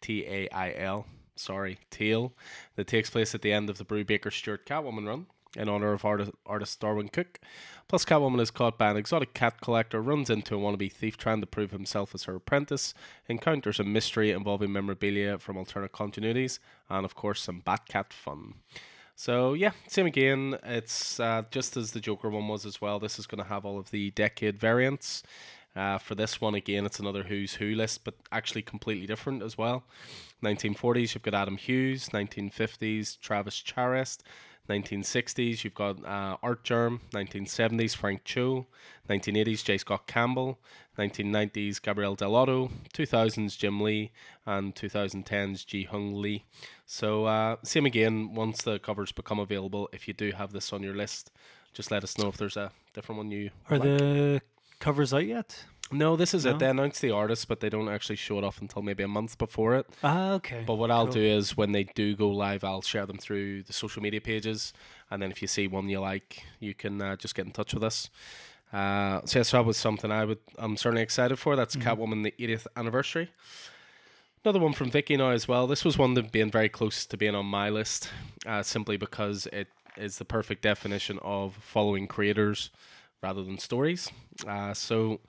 T 0.00 0.24
A 0.26 0.48
I 0.50 0.72
L, 0.74 1.06
sorry, 1.36 1.78
tale, 1.90 2.32
that 2.76 2.86
takes 2.86 3.10
place 3.10 3.34
at 3.34 3.42
the 3.42 3.52
end 3.52 3.70
of 3.70 3.78
the 3.78 3.84
Brubaker 3.84 4.32
Stewart 4.32 4.66
Catwoman 4.66 5.06
run 5.06 5.26
in 5.56 5.68
honor 5.68 5.92
of 5.92 6.04
artist, 6.04 6.32
artist 6.44 6.80
Darwyn 6.80 7.10
Cooke. 7.10 7.40
Plus, 7.88 8.04
Catwoman 8.04 8.40
is 8.40 8.50
caught 8.50 8.78
by 8.78 8.90
an 8.90 8.96
exotic 8.96 9.32
cat 9.32 9.60
collector, 9.60 10.02
runs 10.02 10.28
into 10.28 10.56
a 10.56 10.58
wannabe 10.58 10.92
thief 10.92 11.16
trying 11.16 11.40
to 11.40 11.46
prove 11.46 11.70
himself 11.70 12.14
as 12.14 12.24
her 12.24 12.34
apprentice, 12.34 12.94
encounters 13.28 13.80
a 13.80 13.84
mystery 13.84 14.32
involving 14.32 14.72
memorabilia 14.72 15.38
from 15.38 15.56
alternate 15.56 15.92
continuities, 15.92 16.58
and 16.90 17.04
of 17.04 17.14
course, 17.14 17.40
some 17.40 17.62
Batcat 17.62 18.12
fun. 18.12 18.54
So 19.18 19.54
yeah, 19.54 19.72
same 19.88 20.04
again. 20.04 20.58
It's 20.62 21.18
uh, 21.18 21.44
just 21.50 21.76
as 21.76 21.92
the 21.92 22.00
Joker 22.00 22.28
one 22.28 22.46
was 22.48 22.66
as 22.66 22.82
well. 22.82 23.00
This 23.00 23.18
is 23.18 23.26
going 23.26 23.42
to 23.42 23.48
have 23.48 23.64
all 23.64 23.78
of 23.78 23.90
the 23.90 24.10
decade 24.10 24.58
variants. 24.58 25.22
Uh, 25.74 25.96
for 25.98 26.14
this 26.14 26.40
one 26.40 26.54
again, 26.54 26.84
it's 26.84 27.00
another 27.00 27.22
Who's 27.24 27.54
Who 27.54 27.74
list, 27.74 28.04
but 28.04 28.14
actually 28.30 28.62
completely 28.62 29.06
different 29.06 29.42
as 29.42 29.56
well. 29.56 29.84
1940s, 30.42 31.14
you've 31.14 31.22
got 31.22 31.34
Adam 31.34 31.56
Hughes. 31.56 32.10
1950s, 32.10 33.18
Travis 33.18 33.62
Charest. 33.62 34.18
1960s, 34.68 35.64
you've 35.64 35.74
got 35.74 36.04
uh, 36.04 36.36
Artgerm. 36.42 37.00
1970s, 37.12 37.96
Frank 37.96 38.24
Cho. 38.24 38.66
1980s, 39.08 39.64
J. 39.64 39.78
Scott 39.78 40.06
Campbell. 40.06 40.58
1990s, 40.98 41.80
Gabriele 41.80 42.16
Dell'Otto, 42.16 42.70
2000s, 42.94 43.56
Jim 43.58 43.80
Lee. 43.80 44.10
And 44.46 44.74
2010s, 44.74 45.66
Jee-Hyung 45.66 46.16
Lee. 46.16 46.44
So, 46.86 47.26
uh, 47.26 47.56
same 47.62 47.86
again, 47.86 48.34
once 48.34 48.62
the 48.62 48.78
covers 48.78 49.12
become 49.12 49.38
available, 49.38 49.88
if 49.92 50.08
you 50.08 50.14
do 50.14 50.32
have 50.32 50.52
this 50.52 50.72
on 50.72 50.82
your 50.82 50.94
list, 50.94 51.30
just 51.72 51.90
let 51.90 52.02
us 52.04 52.16
know 52.16 52.28
if 52.28 52.36
there's 52.36 52.56
a 52.56 52.70
different 52.94 53.18
one 53.18 53.30
you 53.30 53.50
Are 53.68 53.78
like. 53.78 53.82
the 53.98 54.42
covers 54.78 55.12
out 55.12 55.26
yet? 55.26 55.64
No, 55.92 56.16
this 56.16 56.34
is 56.34 56.44
No? 56.44 56.50
it. 56.52 56.58
They 56.58 56.68
announce 56.68 56.98
the 56.98 57.12
artist, 57.12 57.46
but 57.46 57.60
they 57.60 57.68
don't 57.68 57.88
actually 57.88 58.16
show 58.16 58.38
it 58.38 58.44
off 58.44 58.60
until 58.60 58.82
maybe 58.82 59.02
a 59.04 59.08
month 59.08 59.38
before 59.38 59.76
it. 59.76 59.86
Ah, 60.02 60.32
okay. 60.32 60.64
But 60.66 60.74
what 60.74 60.90
I'll 60.90 61.06
do 61.06 61.22
is 61.22 61.56
when 61.56 61.72
they 61.72 61.84
do 61.84 62.16
go 62.16 62.28
live, 62.28 62.64
I'll 62.64 62.82
share 62.82 63.06
them 63.06 63.18
through 63.18 63.62
the 63.62 63.72
social 63.72 64.02
media 64.02 64.20
pages, 64.20 64.72
and 65.10 65.22
then 65.22 65.30
if 65.30 65.40
you 65.42 65.48
see 65.48 65.68
one 65.68 65.88
you 65.88 66.00
like, 66.00 66.42
you 66.58 66.74
can 66.74 67.00
uh, 67.00 67.14
just 67.16 67.34
get 67.36 67.46
in 67.46 67.52
touch 67.52 67.72
with 67.72 67.84
us. 67.84 68.10
Uh, 68.72 69.20
so 69.24 69.38
yes, 69.38 69.52
that 69.52 69.64
was 69.64 69.76
something 69.76 70.10
I 70.10 70.24
would. 70.24 70.38
I'm 70.58 70.76
certainly 70.76 71.02
excited 71.02 71.36
for. 71.38 71.54
That's 71.54 71.76
Catwoman, 71.76 72.24
the 72.24 72.34
80th 72.38 72.66
anniversary. 72.76 73.30
Another 74.44 74.58
one 74.60 74.72
from 74.72 74.90
Vicky 74.90 75.16
now 75.16 75.30
as 75.30 75.46
well. 75.48 75.66
This 75.68 75.84
was 75.84 75.96
one 75.96 76.14
that 76.14 76.32
being 76.32 76.50
very 76.50 76.68
close 76.68 77.06
to 77.06 77.16
being 77.16 77.34
on 77.36 77.46
my 77.46 77.68
list, 77.70 78.10
uh, 78.44 78.62
simply 78.64 78.96
because 78.96 79.46
it 79.52 79.68
is 79.96 80.18
the 80.18 80.24
perfect 80.24 80.62
definition 80.62 81.18
of 81.22 81.54
following 81.54 82.06
creators 82.08 82.70
rather 83.22 83.42
than 83.42 83.58
stories. 83.58 84.10
Uh, 84.46 84.74
so 84.74 85.20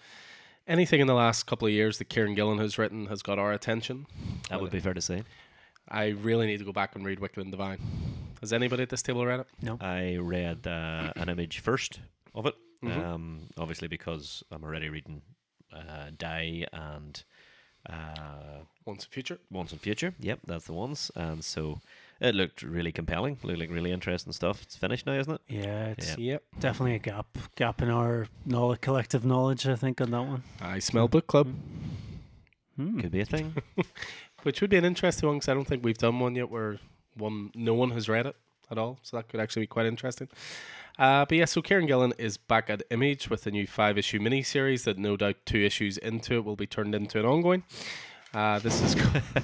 anything 0.67 0.99
in 0.99 1.07
the 1.07 1.13
last 1.13 1.43
couple 1.45 1.67
of 1.67 1.73
years 1.73 1.97
that 1.97 2.09
Kieron 2.09 2.35
Gillen 2.35 2.57
has 2.59 2.77
written 2.77 3.07
has 3.07 3.21
got 3.21 3.39
our 3.39 3.53
attention. 3.53 4.05
That 4.49 4.61
would 4.61 4.71
be 4.71 4.79
fair 4.79 4.93
to 4.93 5.01
say. 5.01 5.23
I 5.89 6.07
really 6.09 6.47
need 6.47 6.57
to 6.59 6.65
go 6.65 6.73
back 6.73 6.95
and 6.95 7.05
read 7.05 7.19
Wicked 7.19 7.41
and 7.41 7.51
Divine. 7.51 7.79
Has 8.41 8.51
anybody 8.53 8.83
at 8.83 8.89
this 8.89 9.01
table 9.01 9.25
read 9.25 9.39
it? 9.41 9.47
no. 9.61 9.77
I 9.81 10.17
read 10.17 10.67
uh, 10.67 11.11
an 11.15 11.29
image 11.29 11.59
first 11.59 11.99
of 12.35 12.45
it, 12.45 12.55
Mhm. 12.83 12.97
um, 13.05 13.49
obviously 13.57 13.87
because 13.87 14.43
I'm 14.51 14.63
already 14.63 14.89
reading 14.89 15.21
uh, 15.73 16.11
Die 16.17 16.65
and 16.73 17.23
uh, 17.89 18.59
Once 18.85 19.05
and 19.05 19.13
Future. 19.13 19.39
Once 19.49 19.71
and 19.71 19.81
Future. 19.81 20.13
Yep, 20.19 20.39
that's 20.45 20.65
the 20.65 20.73
ones. 20.73 21.09
And 21.15 21.43
so 21.43 21.79
it 22.19 22.35
looked 22.35 22.61
really 22.63 22.91
compelling, 22.91 23.37
looked 23.43 23.59
like 23.59 23.69
really 23.69 23.91
interesting 23.91 24.33
stuff. 24.33 24.61
It's 24.63 24.75
finished 24.75 25.05
now, 25.05 25.13
isn't 25.13 25.33
it? 25.33 25.41
Yeah, 25.47 25.85
it's 25.87 26.17
Yeah. 26.17 26.33
Yep. 26.33 26.43
definitely 26.59 26.95
a 26.95 26.99
gap 26.99 27.27
gap 27.55 27.81
in 27.81 27.89
our 27.89 28.27
knowledge, 28.45 28.81
collective 28.81 29.23
knowledge. 29.25 29.67
I 29.67 29.75
think 29.75 30.01
on 30.01 30.11
that 30.11 30.21
one. 30.23 30.43
I 30.61 30.79
Smell 30.79 31.07
Book 31.07 31.27
Club, 31.27 31.47
Hmm. 32.75 32.99
Could 33.01 33.11
be 33.11 33.21
a 33.21 33.25
thing. 33.25 33.55
which 34.43 34.61
would 34.61 34.69
be 34.69 34.77
an 34.77 34.85
interesting 34.85 35.27
one 35.27 35.37
because 35.37 35.49
I 35.49 35.53
don't 35.55 35.65
think 35.65 35.83
we've 35.83 35.97
done 35.97 36.19
one 36.19 36.35
yet 36.35 36.49
where 36.51 36.79
one 37.15 37.49
no 37.55 37.73
one 37.73 37.89
has 37.91 38.07
read 38.07 38.25
it 38.27 38.35
at 38.69 38.77
all. 38.77 38.99
So 39.01 39.17
that 39.17 39.29
could 39.29 39.39
actually 39.39 39.63
be 39.63 39.67
quite 39.67 39.85
interesting. 39.87 40.27
Uh, 40.99 41.25
but 41.25 41.37
yeah, 41.37 41.45
so 41.45 41.61
Kieron 41.61 41.87
Gillen 41.87 42.13
is 42.17 42.37
back 42.37 42.69
at 42.69 42.81
Image 42.91 43.29
with 43.29 43.45
a 43.47 43.51
new 43.51 43.67
five 43.67 43.97
issue 43.97 44.19
mini 44.19 44.41
series 44.43 44.83
that 44.83 44.97
no 44.97 45.15
doubt 45.17 45.35
two 45.45 45.59
issues 45.59 45.97
into 45.97 46.35
it 46.35 46.45
will 46.45 46.55
be 46.55 46.65
turned 46.67 46.93
into 46.95 47.19
an 47.19 47.25
ongoing. 47.25 47.63
Uh, 48.37 48.59
this 48.59 48.79
is 48.83 48.95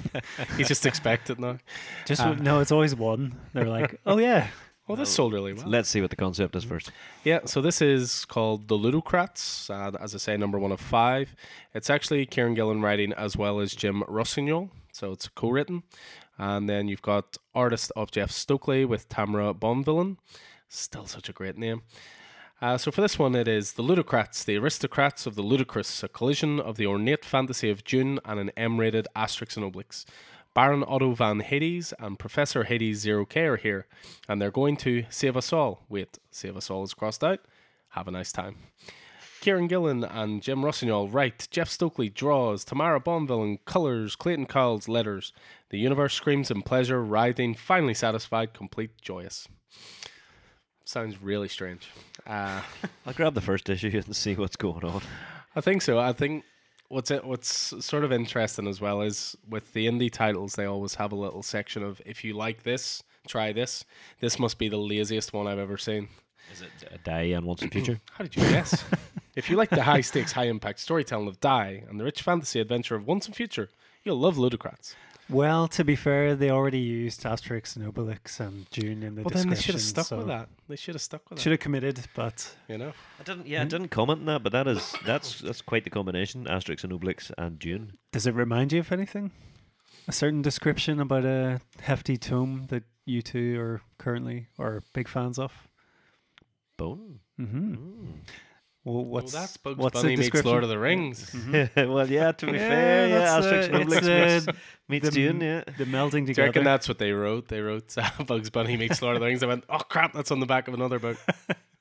he's 0.56 0.68
just 0.68 0.86
expected 0.86 1.40
now. 1.40 1.58
Just 2.06 2.20
w- 2.22 2.40
no, 2.40 2.60
it's 2.60 2.70
always 2.70 2.94
one. 2.94 3.34
They're 3.52 3.64
like, 3.64 3.98
oh 4.06 4.18
yeah, 4.18 4.46
Well, 4.86 4.96
this 4.96 5.10
sold 5.10 5.32
really 5.32 5.52
well. 5.52 5.66
Let's 5.66 5.88
see 5.88 6.00
what 6.00 6.10
the 6.10 6.16
concept 6.16 6.54
is 6.54 6.62
first. 6.62 6.92
Yeah, 7.24 7.40
so 7.44 7.60
this 7.60 7.82
is 7.82 8.24
called 8.24 8.68
The 8.68 8.76
Ludocrats, 8.76 9.68
uh, 9.68 9.96
as 10.00 10.14
I 10.14 10.18
say, 10.18 10.36
number 10.36 10.60
one 10.60 10.70
of 10.70 10.80
five. 10.80 11.34
It's 11.74 11.90
actually 11.90 12.24
Kieron 12.24 12.54
Gillen 12.54 12.82
writing 12.82 13.12
as 13.14 13.36
well 13.36 13.58
as 13.58 13.74
Jim 13.74 14.04
Rossignol, 14.06 14.70
so 14.92 15.10
it's 15.10 15.26
co 15.26 15.50
written. 15.50 15.82
And 16.38 16.68
then 16.68 16.86
you've 16.86 17.02
got 17.02 17.36
artist 17.52 17.90
of 17.96 18.12
Jeff 18.12 18.30
Stokely 18.30 18.84
with 18.84 19.08
Tamara 19.08 19.54
Bonvillain. 19.54 20.18
Still 20.68 21.06
such 21.06 21.28
a 21.28 21.32
great 21.32 21.58
name. 21.58 21.82
Uh, 22.64 22.78
so 22.78 22.90
for 22.90 23.02
this 23.02 23.18
one, 23.18 23.34
it 23.34 23.46
is 23.46 23.74
The 23.74 23.82
Ludocrats, 23.82 24.42
the 24.42 24.56
aristocrats 24.56 25.26
of 25.26 25.34
the 25.34 25.42
ludicrous, 25.42 26.02
a 26.02 26.08
collision 26.08 26.58
of 26.58 26.78
the 26.78 26.86
ornate 26.86 27.22
fantasy 27.22 27.68
of 27.68 27.84
Dune 27.84 28.18
and 28.24 28.40
an 28.40 28.50
M-rated 28.56 29.06
Asterix 29.14 29.58
and 29.58 29.70
Obelix. 29.70 30.06
Baron 30.54 30.82
Otto 30.88 31.12
van 31.12 31.40
Hades 31.40 31.92
and 31.98 32.18
Professor 32.18 32.64
Hades 32.64 33.00
Zero 33.00 33.26
K 33.26 33.42
are 33.42 33.58
here, 33.58 33.86
and 34.30 34.40
they're 34.40 34.50
going 34.50 34.78
to 34.78 35.04
save 35.10 35.36
us 35.36 35.52
all. 35.52 35.84
Wait, 35.90 36.18
save 36.30 36.56
us 36.56 36.70
all 36.70 36.82
is 36.82 36.94
crossed 36.94 37.22
out. 37.22 37.40
Have 37.90 38.08
a 38.08 38.12
nice 38.12 38.32
time. 38.32 38.56
Kieron 39.42 39.68
Gillen 39.68 40.02
and 40.02 40.40
Jim 40.40 40.64
Rossignol 40.64 41.10
write, 41.10 41.48
Jeff 41.50 41.68
Stokely 41.68 42.08
draws, 42.08 42.64
Tamara 42.64 42.98
Bonvillain 42.98 43.58
colors, 43.66 44.16
Clayton 44.16 44.46
Cowles 44.46 44.88
letters. 44.88 45.34
The 45.68 45.78
universe 45.78 46.14
screams 46.14 46.50
in 46.50 46.62
pleasure, 46.62 47.04
writhing, 47.04 47.56
finally 47.56 47.92
satisfied, 47.92 48.54
complete, 48.54 48.92
joyous. 49.02 49.48
Sounds 50.86 51.22
really 51.22 51.48
strange. 51.48 51.90
Uh, 52.26 52.62
I'll 53.06 53.12
grab 53.12 53.34
the 53.34 53.40
first 53.40 53.68
issue 53.68 53.88
and 54.06 54.16
see 54.16 54.34
what's 54.34 54.56
going 54.56 54.84
on. 54.84 55.02
I 55.56 55.60
think 55.60 55.82
so. 55.82 55.98
I 55.98 56.12
think 56.12 56.44
what's 56.88 57.10
it, 57.10 57.24
what's 57.24 57.74
sort 57.84 58.04
of 58.04 58.12
interesting 58.12 58.66
as 58.66 58.80
well 58.80 59.02
is 59.02 59.36
with 59.48 59.72
the 59.72 59.86
indie 59.86 60.12
titles, 60.12 60.54
they 60.54 60.64
always 60.64 60.96
have 60.96 61.12
a 61.12 61.16
little 61.16 61.42
section 61.42 61.82
of 61.82 62.00
if 62.04 62.24
you 62.24 62.34
like 62.34 62.62
this, 62.62 63.02
try 63.26 63.52
this. 63.52 63.84
This 64.20 64.38
must 64.38 64.58
be 64.58 64.68
the 64.68 64.78
laziest 64.78 65.32
one 65.32 65.46
I've 65.46 65.58
ever 65.58 65.76
seen. 65.78 66.08
Is 66.52 66.62
it 66.62 66.70
a 66.92 66.98
Die 66.98 67.22
and 67.22 67.46
Once 67.46 67.62
and 67.62 67.72
Future? 67.72 68.00
How 68.12 68.24
did 68.24 68.36
you 68.36 68.42
guess? 68.42 68.84
if 69.36 69.48
you 69.48 69.56
like 69.56 69.70
the 69.70 69.82
high 69.82 70.02
stakes, 70.02 70.32
high 70.32 70.44
impact 70.44 70.80
storytelling 70.80 71.28
of 71.28 71.40
Die 71.40 71.82
and 71.88 71.98
the 71.98 72.04
rich 72.04 72.22
fantasy 72.22 72.60
adventure 72.60 72.94
of 72.94 73.06
Once 73.06 73.26
and 73.26 73.34
Future, 73.34 73.70
you'll 74.04 74.18
love 74.18 74.36
Ludocrats. 74.36 74.94
Well, 75.30 75.68
to 75.68 75.84
be 75.84 75.96
fair, 75.96 76.36
they 76.36 76.50
already 76.50 76.80
used 76.80 77.22
Asterix 77.22 77.76
and 77.76 77.90
Obelix 77.90 78.40
and 78.40 78.68
Dune 78.70 79.02
in 79.02 79.14
the 79.14 79.22
Well, 79.22 79.30
then 79.30 79.48
they 79.48 79.56
should 79.56 79.74
have 79.74 79.82
stuck 79.82 80.06
so 80.06 80.18
with 80.18 80.26
that. 80.26 80.48
They 80.68 80.76
should 80.76 80.94
have 80.94 81.02
stuck 81.02 81.22
with 81.30 81.30
Should 81.30 81.36
that. 81.38 81.42
Should 81.42 81.52
have 81.52 81.60
committed, 81.60 82.00
but 82.14 82.56
You 82.68 82.76
know. 82.78 82.92
I 83.18 83.22
didn't. 83.22 83.46
Yeah, 83.46 83.62
I 83.62 83.64
didn't 83.64 83.88
comment 83.88 84.20
on 84.20 84.26
that, 84.26 84.42
but 84.42 84.52
that 84.52 84.66
is 84.68 84.94
that's 85.06 85.40
that's 85.40 85.62
quite 85.62 85.84
the 85.84 85.90
combination: 85.90 86.44
Asterix 86.44 86.84
and 86.84 86.92
Obelix 86.92 87.30
and 87.38 87.58
Dune. 87.58 87.94
does 88.12 88.26
it 88.26 88.34
remind 88.34 88.72
you 88.72 88.80
of 88.80 88.92
anything? 88.92 89.30
A 90.06 90.12
certain 90.12 90.42
description 90.42 91.00
about 91.00 91.24
a 91.24 91.60
hefty 91.80 92.18
tome 92.18 92.66
that 92.68 92.82
you 93.06 93.22
two 93.22 93.58
are 93.58 93.80
currently 93.96 94.48
or 94.58 94.82
big 94.92 95.08
fans 95.08 95.38
of? 95.38 95.52
Bone. 96.76 97.20
hmm 97.38 97.74
Mm. 97.74 98.06
Well, 98.84 99.02
what's 99.04 99.32
well, 99.32 99.42
that's 99.42 99.56
Bugs 99.56 99.78
what's 99.78 100.02
Bunny 100.02 100.16
meets? 100.16 100.44
Lord 100.44 100.62
of 100.62 100.68
the 100.68 100.78
Rings. 100.78 101.34
well, 101.76 102.06
yeah. 102.06 102.32
To 102.32 102.46
be 102.46 102.52
Yeah, 102.52 102.58
fair, 102.58 103.08
yeah, 103.08 103.40
Asterix 103.40 103.64
uh, 103.72 103.78
Obelix 103.78 103.88
meets, 104.34 104.48
uh, 104.48 104.52
meets 104.88 105.04
the, 105.06 105.10
Dune. 105.10 105.40
Yeah. 105.40 105.64
the 105.78 105.84
melding 105.86 106.26
Do 106.26 106.32
you 106.32 106.46
reckon 106.46 106.64
that's 106.64 106.86
what 106.86 106.98
they 106.98 107.12
wrote? 107.12 107.48
They 107.48 107.60
wrote 107.60 107.94
uh, 107.98 108.10
Bugs 108.24 108.50
Bunny 108.50 108.76
meets 108.76 109.00
Lord 109.00 109.16
of 109.16 109.20
the 109.20 109.26
Rings. 109.26 109.42
I 109.42 109.46
went, 109.46 109.64
oh 109.70 109.78
crap, 109.78 110.12
that's 110.12 110.30
on 110.30 110.40
the 110.40 110.46
back 110.46 110.68
of 110.68 110.74
another 110.74 110.98
book. 110.98 111.16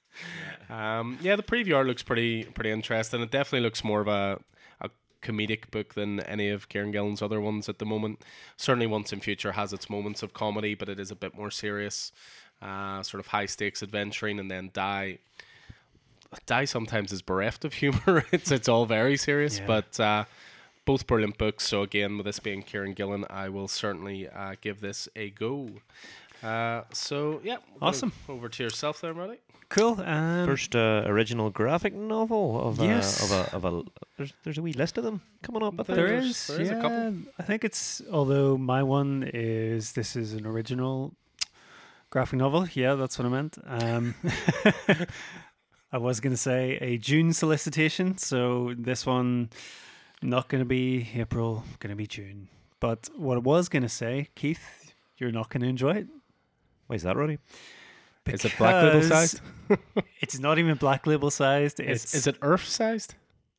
um, 0.70 1.18
yeah, 1.22 1.36
the 1.36 1.44
preview 1.44 1.76
art 1.76 1.88
looks 1.88 2.04
pretty 2.04 2.46
pretty 2.46 2.72
interesting. 2.72 3.22
It 3.22 3.32
definitely 3.32 3.66
looks 3.66 3.84
more 3.84 4.00
of 4.00 4.08
a, 4.08 4.40
a 4.80 4.90
comedic 5.22 5.72
book 5.72 5.96
than 5.96 6.22
any 6.22 6.48
of 6.50 6.70
Kieron 6.70 6.94
Gillen's 6.94 7.22
other 7.22 7.42
ones 7.42 7.68
at 7.68 7.80
the 7.80 7.86
moment. 7.86 8.24
Certainly, 8.56 8.88
Once 8.88 9.12
and 9.12 9.22
Future 9.22 9.52
has 9.52 9.74
its 9.74 9.90
moments 9.90 10.24
of 10.24 10.34
comedy, 10.34 10.74
but 10.74 10.88
it 10.88 11.02
is 11.02 11.12
a 11.12 11.16
bit 11.16 11.36
more 11.36 11.52
serious, 11.52 12.14
uh, 12.62 13.04
sort 13.04 13.20
of 13.20 13.28
high 13.28 13.46
stakes 13.46 13.84
adventuring, 13.84 14.40
and 14.40 14.50
then 14.50 14.70
Die. 14.72 15.20
Die 16.46 16.66
sometimes 16.66 17.12
is 17.12 17.22
bereft 17.22 17.66
of 17.66 17.74
humor. 17.74 18.26
it's 18.32 18.52
it's 18.52 18.68
all 18.70 18.86
very 18.86 19.18
serious, 19.18 19.60
Yeah. 19.60 19.66
but 19.68 20.00
uh, 20.00 20.26
both 20.86 21.08
brilliant 21.08 21.38
books. 21.38 21.68
So 21.68 21.82
again, 21.82 22.18
with 22.18 22.26
this 22.26 22.40
being 22.40 22.64
Kieron 22.64 22.96
Gillen, 22.96 23.26
I 23.30 23.50
will 23.50 23.68
certainly 23.68 24.28
uh, 24.30 24.56
give 24.62 24.82
this 24.82 25.08
a 25.16 25.30
go. 25.30 25.70
Uh, 26.44 26.82
so 26.92 27.40
yeah, 27.44 27.58
Awesome. 27.82 28.12
Over 28.28 28.50
to 28.50 28.64
yourself 28.64 29.00
there, 29.00 29.14
Roddy. 29.14 29.38
cool. 29.70 30.02
Um, 30.02 30.46
First 30.46 30.76
uh, 30.76 31.04
original 31.06 31.50
graphic 31.50 31.94
novel 31.94 32.60
of 32.68 32.80
Yes. 32.80 33.32
a, 33.32 33.56
of 33.56 33.64
a 33.64 33.70
of 33.70 33.86
a. 33.88 33.90
There's 34.18 34.34
there's 34.44 34.58
a 34.58 34.62
wee 34.62 34.74
list 34.74 34.98
of 34.98 35.06
them 35.06 35.22
coming 35.42 35.64
up. 35.64 35.76
I 35.80 35.84
think. 35.84 35.96
there 35.96 36.08
There's- 36.08 36.26
is, 36.26 36.48
there 36.48 36.62
is 36.62 36.70
a 36.70 36.76
couple. 36.82 36.90
yeah. 36.92 37.12
I 37.40 37.44
think 37.44 37.64
it's 37.64 38.02
although 38.12 38.58
my 38.58 38.84
one 38.84 39.30
is 39.34 39.94
this 39.94 40.16
is 40.18 40.34
an 40.34 40.46
original 40.46 41.14
graphic 42.10 42.38
novel. 42.40 42.68
Yeah, 42.74 42.96
that's 42.96 43.18
what 43.18 43.26
I 43.26 43.30
meant. 43.30 43.58
Um, 43.66 44.14
I 45.94 45.98
was 45.98 46.20
going 46.20 46.34
to 46.34 46.38
say 46.38 46.80
a 46.82 46.98
June 46.98 47.34
solicitation, 47.34 48.18
so 48.18 48.74
this 48.76 49.06
one 49.06 49.52
not 50.24 50.50
going 50.50 50.60
to 50.62 50.66
be 50.66 51.08
April, 51.14 51.64
going 51.80 51.92
to 51.92 51.96
be 51.96 52.08
June. 52.08 52.50
But 52.80 53.10
what 53.16 53.36
I 53.38 53.42
was 53.42 53.70
going 53.70 53.84
to 53.84 53.90
say, 53.90 54.30
Keith, 54.34 54.96
you're 55.18 55.32
not 55.32 55.50
going 55.50 55.62
to 55.62 55.68
enjoy 55.68 55.92
it. 55.92 56.08
Why 56.88 56.96
is 56.96 57.04
that, 57.04 57.16
Roddy? 57.16 57.38
Is 58.26 58.44
it 58.44 58.58
black 58.58 58.82
label 58.84 59.04
sized? 59.04 59.40
It's 60.20 60.40
not 60.40 60.58
even 60.58 60.76
black 60.78 61.06
label 61.06 61.30
sized. 61.30 61.80
It's 61.80 62.06
Is, 62.06 62.16
is 62.16 62.28
it 62.28 62.38
Earth 62.42 62.66
sized? 62.66 63.14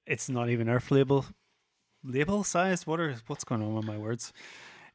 it's 0.06 0.28
not 0.28 0.48
even 0.50 0.68
Earth 0.68 0.90
label 0.90 1.26
label 2.02 2.42
sized. 2.42 2.86
What 2.86 2.98
are 2.98 3.14
what's 3.28 3.44
going 3.44 3.62
on 3.62 3.74
with 3.74 3.84
my 3.84 3.96
words? 3.96 4.32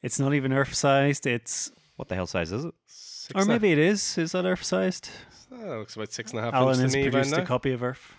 It's 0.02 0.20
not 0.20 0.34
even 0.34 0.52
Earth 0.52 0.74
sized. 0.74 1.26
It's 1.26 1.72
What 1.96 2.10
the 2.10 2.16
hell 2.16 2.28
size 2.28 2.52
is 2.52 2.66
it? 2.66 2.74
Six 2.86 3.42
or 3.42 3.46
maybe 3.46 3.72
it 3.72 3.78
is. 3.78 4.18
Is 4.18 4.34
that 4.34 4.46
Earth 4.46 4.64
sized? 4.64 5.10
Oh, 5.52 5.80
looks 5.80 5.96
about 5.96 6.12
six 6.12 6.32
and 6.32 6.40
a 6.40 6.44
half 6.44 6.54
Alan 6.54 6.76
inches 6.76 6.82
has 6.82 6.92
to 6.94 6.98
me 6.98 7.04
by 7.06 7.12
produced 7.12 7.38
a 7.38 7.46
copy 7.46 7.72
of 7.72 7.84
Earth. 7.84 8.14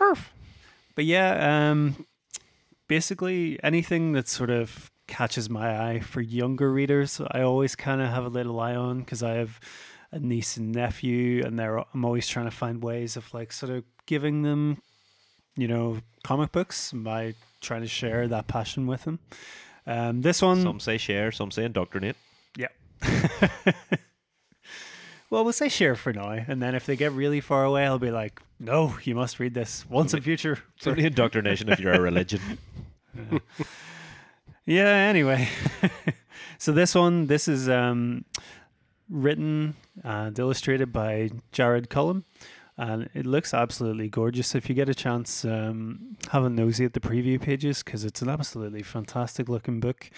Earth. 0.00 0.30
But 0.94 1.04
yeah, 1.04 1.70
um, 1.70 2.06
basically 2.88 3.58
anything 3.62 4.12
that 4.12 4.28
sort 4.28 4.50
of 4.50 4.90
catches 5.06 5.50
my 5.50 5.90
eye 5.90 6.00
for 6.00 6.20
younger 6.20 6.72
readers, 6.72 7.20
I 7.30 7.42
always 7.42 7.74
kind 7.74 8.00
of 8.00 8.08
have 8.08 8.24
a 8.24 8.28
little 8.28 8.58
eye 8.60 8.74
on 8.74 9.00
because 9.00 9.22
I 9.22 9.32
have 9.34 9.58
a 10.12 10.18
niece 10.18 10.56
and 10.56 10.72
nephew, 10.72 11.42
and 11.44 11.58
they're 11.58 11.78
I'm 11.78 12.04
always 12.04 12.28
trying 12.28 12.46
to 12.46 12.50
find 12.50 12.82
ways 12.82 13.16
of 13.16 13.32
like 13.34 13.52
sort 13.52 13.72
of 13.72 13.84
giving 14.06 14.42
them, 14.42 14.82
you 15.56 15.66
know, 15.68 15.98
comic 16.22 16.52
books 16.52 16.92
by 16.92 17.34
trying 17.60 17.82
to 17.82 17.88
share 17.88 18.28
that 18.28 18.46
passion 18.46 18.86
with 18.86 19.04
them. 19.04 19.18
Um, 19.86 20.22
this 20.22 20.42
one, 20.42 20.62
Some 20.62 20.80
say 20.80 20.98
share, 20.98 21.32
some 21.32 21.50
say 21.50 21.64
indoctrinate. 21.64 22.16
well, 25.32 25.44
we'll 25.44 25.54
say 25.54 25.70
share 25.70 25.94
for 25.94 26.12
now, 26.12 26.30
and 26.30 26.62
then 26.62 26.74
if 26.74 26.84
they 26.84 26.94
get 26.94 27.12
really 27.12 27.40
far 27.40 27.64
away, 27.64 27.86
I'll 27.86 27.98
be 27.98 28.10
like, 28.10 28.42
no, 28.60 28.96
you 29.02 29.14
must 29.14 29.40
read 29.40 29.54
this 29.54 29.88
once 29.88 30.12
in 30.12 30.20
future. 30.20 30.58
It's 30.76 30.86
only 30.86 31.06
indoctrination 31.06 31.70
if 31.70 31.80
you're 31.80 31.94
a 31.94 32.00
religion. 32.00 32.58
Yeah, 34.64 34.86
anyway. 34.86 35.48
so 36.58 36.70
this 36.70 36.94
one, 36.94 37.26
this 37.26 37.48
is 37.48 37.68
um, 37.68 38.24
written 39.10 39.74
and 40.04 40.38
illustrated 40.38 40.92
by 40.92 41.30
Jared 41.50 41.90
Cullum. 41.90 42.24
And 42.76 43.10
it 43.12 43.26
looks 43.26 43.52
absolutely 43.52 44.08
gorgeous. 44.08 44.54
If 44.54 44.68
you 44.68 44.74
get 44.74 44.88
a 44.88 44.94
chance, 44.94 45.44
um, 45.44 46.16
have 46.30 46.44
a 46.44 46.48
nosy 46.48 46.84
at 46.84 46.92
the 46.92 47.00
preview 47.00 47.40
pages 47.40 47.82
because 47.82 48.04
it's 48.04 48.22
an 48.22 48.28
absolutely 48.28 48.82
fantastic 48.82 49.48
looking 49.48 49.80
book. 49.80 50.10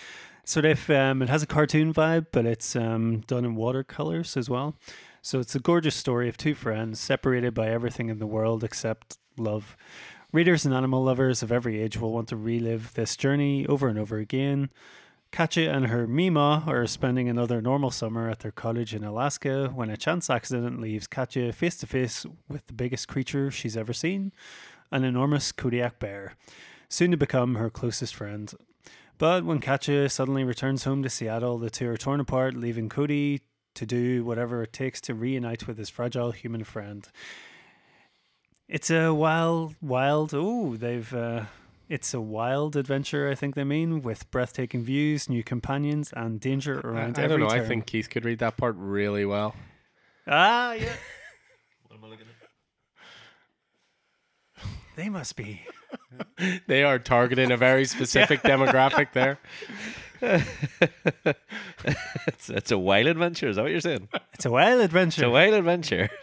Sort 0.45 0.67
of, 0.67 0.91
um, 0.91 1.23
it 1.23 1.29
has 1.29 1.43
a 1.43 1.47
cartoon 1.47 1.93
vibe, 1.95 2.27
but 2.31 2.45
it's 2.45 2.77
um, 2.77 3.21
done 3.21 3.45
in 3.45 3.55
watercolors 3.55 4.37
as 4.37 4.51
well. 4.51 4.77
So 5.23 5.41
it's 5.41 5.55
a 5.55 5.61
gorgeous 5.61 5.97
story 5.97 6.29
of 6.29 6.37
two 6.37 6.55
friends 6.55 7.01
separated 7.01 7.55
by 7.55 7.71
everything 7.71 8.11
in 8.11 8.19
the 8.19 8.27
world 8.27 8.63
except 8.63 9.17
love. 9.39 9.77
Readers 10.33 10.67
and 10.67 10.75
animal 10.75 11.03
lovers 11.03 11.43
of 11.43 11.51
every 11.51 11.81
age 11.81 11.97
will 11.97 12.13
want 12.13 12.29
to 12.29 12.37
relive 12.37 12.93
this 12.95 13.17
journey 13.17 13.67
over 13.67 13.89
and 13.89 13.99
over 13.99 14.19
again. 14.19 14.69
Katya 15.33 15.71
and 15.71 15.87
her 15.87 16.07
Mima 16.07 16.63
are 16.67 16.87
spending 16.87 17.29
another 17.29 17.63
normal 17.63 17.91
summer 17.91 18.29
at 18.29 18.41
their 18.41 18.53
cottage 18.53 18.95
in 18.95 19.03
Alaska 19.03 19.73
when 19.75 19.91
a 19.91 19.97
chance 19.97 20.29
accident 20.29 20.81
leaves 20.81 21.07
Katya 21.07 21.53
face 21.53 21.77
to 21.79 21.87
face 21.87 22.27
with 22.49 22.67
the 22.67 22.73
biggest 22.73 23.09
creature 23.09 23.51
she's 23.51 23.77
ever 23.77 23.93
seen 23.93 24.33
an 24.93 25.03
enormous 25.03 25.51
Kodiak 25.51 25.99
bear, 25.99 26.37
soon 26.89 27.11
to 27.11 27.17
become 27.17 27.57
her 27.57 27.71
closest 27.71 28.15
friend. 28.15 28.55
But 29.25 29.47
when 29.47 29.59
Katya 29.59 30.11
suddenly 30.11 30.45
returns 30.45 30.85
home 30.85 31.03
to 31.03 31.09
Seattle, 31.09 31.57
the 31.57 31.71
two 31.71 31.89
are 31.89 31.97
torn 31.97 32.21
apart, 32.21 32.53
leaving 32.55 32.91
Kodi 32.91 33.41
to 33.75 33.87
do 33.87 34.23
whatever 34.23 34.63
it 34.63 34.75
takes 34.75 35.01
to 35.01 35.15
reunite 35.15 35.67
with 35.67 35.79
his 35.79 35.89
fragile 35.89 36.33
human 36.33 36.63
friend. 36.63 37.09
It's 38.69 38.91
a 38.91 39.15
wild, 39.15 39.77
wild. 39.81 40.35
Oh, 40.35 40.77
they've. 40.77 41.11
Uh, 41.15 41.45
it's 41.89 42.13
a 42.13 42.21
wild 42.21 42.77
adventure. 42.77 43.31
I 43.31 43.35
think 43.35 43.55
they 43.55 43.65
mean 43.65 44.03
with 44.03 44.31
breathtaking 44.31 44.85
views, 44.85 45.27
new 45.27 45.43
companions, 45.43 46.13
and 46.15 46.39
danger 46.39 46.83
I, 46.85 46.87
around 46.87 47.19
I 47.19 47.23
every 47.23 47.39
don't 47.39 47.49
know. 47.49 47.55
I 47.55 47.67
think 47.67 47.87
Keith 47.87 48.11
could 48.11 48.27
read 48.27 48.41
that 48.41 48.59
part 48.59 48.75
really 48.77 49.25
well. 49.25 49.55
Ah, 50.29 50.75
yeah. 50.75 50.93
What 51.89 51.97
am 51.97 52.05
I 52.05 52.09
looking 52.09 52.27
at? 54.59 54.65
They 54.97 55.09
must 55.09 55.35
be. 55.35 55.63
They 56.67 56.83
are 56.83 56.99
targeting 56.99 57.53
a 57.53 57.57
very 57.57 57.85
specific 57.85 58.43
demographic 58.43 59.13
there. 59.13 59.39
it's, 62.27 62.51
it's 62.51 62.71
a 62.71 62.79
whale 62.79 63.09
adventure. 63.09 63.49
Is 63.49 63.57
that 63.57 63.63
what 63.63 63.71
you're 63.71 63.81
saying? 63.81 64.09
It's 64.33 64.45
a 64.45 64.51
whale 64.51 64.81
adventure. 64.81 65.23
It's 65.23 65.27
a 65.27 65.31
whale 65.31 65.55
adventure. 65.55 66.11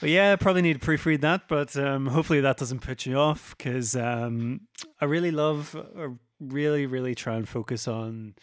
But 0.00 0.10
yeah, 0.10 0.36
probably 0.36 0.62
need 0.62 0.80
to 0.80 0.86
proofread 0.86 1.22
that, 1.22 1.48
but 1.48 1.76
um, 1.76 2.06
hopefully 2.06 2.40
that 2.40 2.56
doesn't 2.56 2.80
put 2.80 3.04
you 3.04 3.16
off 3.16 3.56
because 3.56 3.96
um, 3.96 4.60
I 5.00 5.06
really 5.06 5.32
love, 5.32 5.76
really, 6.40 6.86
really 6.86 7.16
try 7.16 7.34
and 7.34 7.48
focus 7.48 7.88
on. 7.88 8.34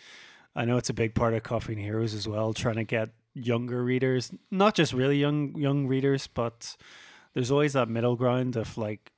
I 0.54 0.66
know 0.66 0.78
it's 0.78 0.90
a 0.90 0.94
big 0.94 1.16
part 1.16 1.34
of 1.34 1.44
Coffee 1.44 1.74
and 1.74 1.82
Heroes 1.82 2.14
as 2.14 2.28
well, 2.28 2.54
trying 2.54 2.76
to 2.76 2.84
get 2.84 3.10
younger 3.34 3.84
readers, 3.84 4.32
not 4.52 4.76
just 4.76 4.92
really 4.92 5.18
young 5.18 5.56
young 5.56 5.88
readers, 5.88 6.28
but 6.28 6.76
there's 7.34 7.52
always 7.52 7.74
that 7.74 7.90
middle 7.90 8.16
ground 8.16 8.58
of 8.58 8.78
like 8.78 9.12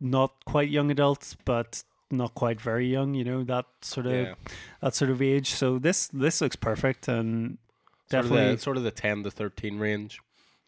not 0.00 0.32
quite 0.44 0.68
young 0.70 0.90
adults, 0.90 1.36
but 1.44 1.82
not 2.10 2.34
quite 2.34 2.60
very 2.60 2.86
young. 2.86 3.14
You 3.14 3.24
know 3.24 3.44
that 3.44 3.66
sort 3.82 4.06
of 4.06 4.12
Yeah. 4.12 4.34
that 4.80 4.94
sort 4.94 5.10
of 5.10 5.20
age. 5.22 5.50
So 5.50 5.78
this 5.78 6.08
this 6.08 6.40
looks 6.40 6.56
perfect 6.56 7.08
and 7.08 7.58
Sort 8.10 8.24
of, 8.24 8.30
definitely 8.30 8.54
the, 8.56 8.60
sort 8.62 8.76
of 8.78 8.82
the 8.84 8.90
10 8.90 9.24
to 9.24 9.30
13 9.30 9.78
range. 9.78 10.18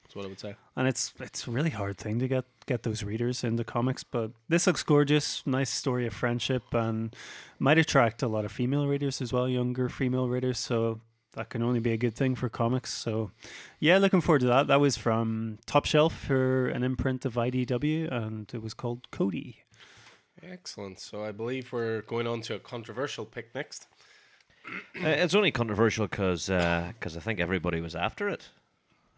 That's 0.02 0.14
what 0.14 0.26
I 0.26 0.28
would 0.28 0.40
say. 0.40 0.56
and 0.76 0.86
it's 0.88 1.14
it's 1.20 1.46
a 1.46 1.50
really 1.50 1.70
hard 1.70 1.96
thing 1.96 2.18
to 2.18 2.28
get 2.28 2.44
get 2.66 2.82
those 2.82 3.02
readers 3.04 3.42
into 3.44 3.64
comics 3.64 4.02
but 4.04 4.32
this 4.48 4.66
looks 4.66 4.82
gorgeous 4.82 5.44
nice 5.46 5.70
story 5.70 6.06
of 6.06 6.12
friendship 6.12 6.62
and 6.74 7.14
might 7.58 7.78
attract 7.78 8.22
a 8.22 8.28
lot 8.28 8.44
of 8.44 8.52
female 8.52 8.86
readers 8.88 9.20
as 9.22 9.32
well 9.32 9.48
younger 9.48 9.88
female 9.88 10.28
readers 10.28 10.58
so 10.58 11.00
that 11.32 11.48
can 11.48 11.62
only 11.62 11.80
be 11.80 11.92
a 11.92 11.96
good 11.96 12.14
thing 12.14 12.34
for 12.34 12.48
comics 12.48 12.92
so 12.92 13.30
yeah 13.78 13.98
looking 13.98 14.20
forward 14.20 14.40
to 14.40 14.46
that 14.46 14.66
that 14.66 14.80
was 14.80 14.96
from 14.96 15.58
top 15.66 15.84
shelf 15.84 16.12
for 16.14 16.68
an 16.68 16.82
imprint 16.82 17.24
of 17.24 17.34
idw 17.34 18.10
and 18.12 18.50
it 18.52 18.62
was 18.62 18.74
called 18.74 19.10
Kodi 19.10 19.56
Excellent. 20.42 20.98
So 20.98 21.22
I 21.22 21.32
believe 21.32 21.70
we're 21.70 22.00
going 22.02 22.26
on 22.26 22.40
to 22.42 22.54
a 22.54 22.58
controversial 22.58 23.26
pick 23.26 23.54
next. 23.54 23.88
Uh, 24.96 25.08
it's 25.08 25.34
only 25.34 25.50
controversial 25.50 26.06
because 26.06 26.46
because 26.46 27.14
I 27.16 27.20
think 27.20 27.40
everybody 27.40 27.80
was 27.82 27.94
after 27.94 28.26
it. 28.28 28.48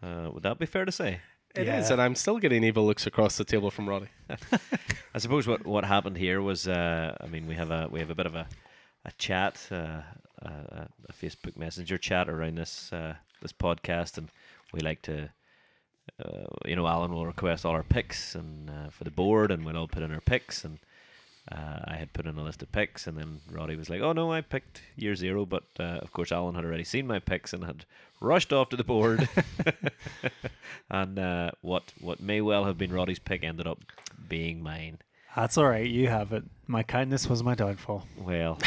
Uh, 0.01 0.29
would 0.33 0.43
that 0.43 0.59
be 0.59 0.65
fair 0.65 0.83
to 0.83 0.91
say? 0.91 1.21
It 1.55 1.67
is, 1.69 1.87
Yeah. 1.87 1.93
and 1.93 2.01
I'm 2.01 2.15
still 2.15 2.39
getting 2.39 2.63
evil 2.65 2.85
looks 2.85 3.07
across 3.07 3.37
the 3.37 3.45
table 3.45 3.71
from 3.71 3.87
Roddy. 3.87 4.07
I 5.15 5.17
suppose 5.19 5.47
what, 5.47 5.65
what 5.65 5.85
happened 5.85 6.17
here 6.17 6.41
was, 6.41 6.67
uh, 6.67 7.15
I 7.21 7.27
mean, 7.27 7.47
we 7.47 7.55
have 7.55 7.71
a 7.71 7.87
we 7.89 7.99
have 8.01 8.09
a 8.09 8.15
bit 8.15 8.25
of 8.25 8.35
a 8.35 8.47
a 9.05 9.11
chat, 9.17 9.65
uh, 9.71 10.01
a, 10.43 10.87
a 11.09 11.13
Facebook 11.13 11.57
Messenger 11.57 11.97
chat 11.97 12.29
around 12.29 12.57
this 12.57 12.91
uh, 12.93 13.15
this 13.41 13.53
podcast, 13.53 14.17
and 14.17 14.29
we 14.73 14.79
like 14.79 15.01
to, 15.03 15.29
uh, 16.23 16.45
you 16.65 16.75
know, 16.75 16.87
Alan 16.87 17.11
will 17.11 17.25
request 17.25 17.65
all 17.65 17.73
our 17.73 17.83
picks 17.83 18.35
and 18.35 18.69
uh, 18.69 18.89
for 18.89 19.03
the 19.03 19.11
board, 19.11 19.51
and 19.51 19.65
we'll 19.65 19.77
all 19.77 19.87
put 19.87 20.03
in 20.03 20.13
our 20.13 20.21
picks, 20.21 20.63
and 20.63 20.79
uh, 21.51 21.79
I 21.85 21.95
had 21.95 22.13
put 22.13 22.25
in 22.25 22.37
a 22.37 22.43
list 22.43 22.61
of 22.61 22.71
picks, 22.71 23.05
and 23.07 23.17
then 23.17 23.41
Roddy 23.51 23.75
was 23.75 23.89
like, 23.89 24.01
"Oh 24.01 24.13
no, 24.13 24.31
I 24.31 24.41
picked 24.41 24.81
year 24.95 25.15
zero, 25.15 25.45
but 25.45 25.63
uh, 25.79 25.99
of 26.01 26.11
course 26.11 26.31
Alan 26.31 26.55
had 26.55 26.65
already 26.65 26.85
seen 26.85 27.07
my 27.07 27.19
picks 27.19 27.53
and 27.53 27.65
had 27.65 27.85
rushed 28.21 28.53
off 28.53 28.69
to 28.69 28.77
the 28.77 28.83
board, 28.83 29.27
and 30.89 31.19
uh, 31.19 31.51
what 31.61 31.93
what 31.99 32.21
may 32.21 32.41
well 32.41 32.65
have 32.65 32.77
been 32.77 32.93
Roddy's 32.93 33.19
pick 33.19 33.43
ended 33.43 33.67
up 33.67 33.79
being 34.29 34.63
mine. 34.63 34.99
That's 35.35 35.57
all 35.57 35.67
right. 35.67 35.89
You 35.89 36.07
have 36.07 36.31
it. 36.31 36.43
My 36.67 36.83
kindness 36.83 37.27
was 37.27 37.43
my 37.43 37.55
downfall. 37.55 38.05
Well, 38.17 38.59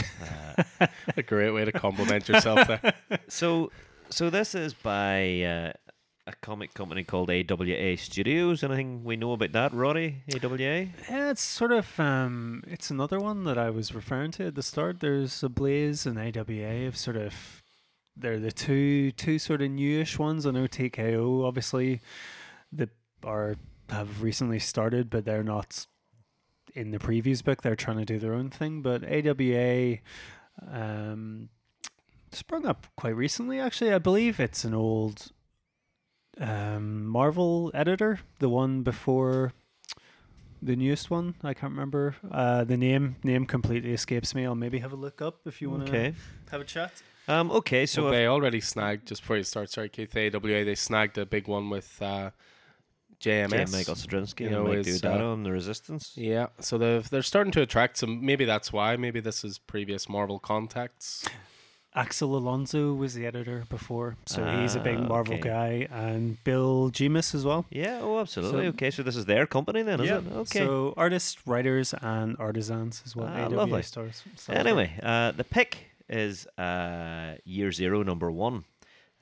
uh, 0.81 0.87
A 1.17 1.23
great 1.23 1.51
way 1.51 1.65
to 1.65 1.73
compliment 1.73 2.29
yourself 2.29 2.67
there. 2.67 2.95
so 3.29 3.71
so 4.11 4.31
this 4.31 4.55
is 4.55 4.75
by 4.75 5.43
uh, 5.43 5.73
a 6.27 6.33
comic 6.43 6.75
company 6.75 7.05
called 7.05 7.31
AWA 7.31 7.97
Studios. 7.97 8.65
Anything 8.65 9.05
we 9.05 9.17
know 9.17 9.33
about 9.33 9.53
that, 9.53 9.73
Roddy? 9.73 10.23
AWA? 10.35 10.59
Yeah, 10.59 11.31
it's 11.31 11.43
sort 11.43 11.73
of 11.73 11.99
um, 12.01 12.65
it's 12.67 12.91
another 12.91 13.21
one 13.21 13.45
that 13.45 13.59
I 13.59 13.71
was 13.71 13.95
referring 13.95 14.33
to 14.33 14.47
at 14.47 14.57
the 14.57 14.63
start. 14.63 15.01
There's 15.01 15.43
a 15.43 15.49
Blaze 15.49 16.05
and 16.05 16.19
AWA 16.19 16.87
of 16.87 16.97
sort 16.97 17.17
of 17.17 17.63
they're 18.17 18.41
the 18.41 18.53
two 18.53 19.13
two 19.13 19.39
sort 19.39 19.63
of 19.63 19.71
newish 19.71 20.19
ones. 20.19 20.47
I 20.47 20.51
know 20.51 20.67
TKO 20.67 21.45
obviously 21.47 22.01
that 22.73 22.91
are 23.23 23.55
have 23.91 24.23
recently 24.23 24.59
started, 24.59 25.11
but 25.11 25.25
they're 25.25 25.45
not 25.45 25.87
in 26.77 26.91
the 26.91 26.99
previews 26.99 27.43
book. 27.43 27.63
They're 27.63 27.75
trying 27.77 27.99
to 27.99 28.05
do 28.05 28.19
their 28.19 28.35
own 28.35 28.51
thing. 28.51 28.83
But 28.83 29.03
AWA 29.05 29.99
um, 30.71 31.49
sprung 32.33 32.67
up 32.67 32.87
quite 32.97 33.17
recently. 33.17 33.59
Actually, 33.59 33.93
I 33.93 33.99
believe 33.99 34.39
it's 34.39 34.65
an 34.65 34.75
old 34.75 35.33
um, 36.41 37.07
Marvel 37.07 37.71
editor, 37.75 38.21
the 38.39 38.49
one 38.49 38.83
before 38.83 39.53
the 40.63 40.77
newest 40.77 41.11
one. 41.11 41.35
I 41.43 41.55
can't 41.55 41.73
remember 41.73 42.17
uh, 42.31 42.65
the 42.65 42.77
name. 42.77 43.17
Name 43.23 43.47
completely 43.47 43.93
escapes 43.93 44.35
me. 44.35 44.45
I'll 44.45 44.55
maybe 44.55 44.79
have 44.81 44.93
a 44.93 44.97
look 44.97 45.23
up 45.23 45.41
if 45.47 45.61
you 45.63 45.71
want 45.71 45.87
to 45.87 45.93
Okay. 45.93 46.15
have 46.51 46.61
a 46.61 46.65
chat. 46.65 46.93
Um, 47.29 47.51
okay, 47.51 47.87
so 47.87 48.03
So 48.03 48.11
they 48.11 48.27
already 48.27 48.61
snagged 48.61 49.09
just 49.09 49.23
before 49.23 49.37
you 49.37 49.43
start. 49.43 49.71
Sorry, 49.71 49.89
Keith. 49.89 50.17
AWA 50.17 50.65
they 50.65 50.75
snagged 50.77 51.19
a 51.19 51.27
big 51.27 51.49
one 51.49 51.71
with 51.71 52.01
uh, 52.01 52.31
JMS. 53.21 53.51
J. 53.51 53.65
Michael 53.77 53.95
Straczynski 53.95 54.41
you 54.41 54.47
and 54.47 54.55
know, 54.57 54.65
Mike 54.65 54.87
is, 54.87 55.01
Deodato 55.03 55.21
uh, 55.21 55.33
on 55.33 55.43
the 55.43 55.53
Resistance. 55.53 56.13
Yeah, 56.17 56.47
so 56.61 56.79
they're 56.79 57.01
they're 57.01 57.23
starting 57.23 57.53
to 57.53 57.63
attract 57.63 57.99
some. 57.99 58.25
Maybe 58.25 58.45
that's 58.45 58.73
why. 58.73 58.97
Maybe 58.97 59.21
this 59.21 59.45
is 59.45 59.59
previous 59.59 60.09
Marvel 60.09 60.39
contacts. 60.39 61.25
Axel 61.95 62.37
Alonso 62.37 62.93
was 62.93 63.15
the 63.15 63.25
editor 63.25 63.65
before, 63.71 64.17
so 64.27 64.45
he's 64.61 64.75
a 64.75 64.81
big 64.81 64.99
Ah, 64.99 65.07
Marvel 65.09 65.35
okay. 65.37 65.49
guy, 65.49 65.89
and 65.91 66.37
Bill 66.45 66.91
Jemas 66.91 67.35
as 67.35 67.43
well. 67.43 67.65
Yeah, 67.71 68.01
oh, 68.03 68.19
absolutely. 68.21 68.65
So- 68.65 68.69
okay, 68.69 68.91
so 68.91 69.03
this 69.03 69.17
is 69.17 69.25
their 69.25 69.47
company 69.47 69.81
then, 69.81 70.01
is 70.01 70.11
Yeah. 70.11 70.19
it? 70.19 70.25
Okay. 70.31 70.59
So 70.59 70.93
artists, 70.99 71.39
writers, 71.47 71.95
and 72.03 72.37
artisans 72.39 73.03
as 73.07 73.17
well. 73.17 73.29
Ah, 73.33 73.45
AWA 73.47 73.57
lovely. 73.57 73.83
stars. 73.83 74.23
stands. 74.37 74.61
Anyway, 74.61 74.93
uh, 75.03 75.31
the 75.33 75.45
pick 75.45 75.87
is 76.07 76.47
uh, 76.59 77.37
Year 77.47 77.73
Zero, 77.73 78.03
number 78.03 78.31
one. 78.31 78.65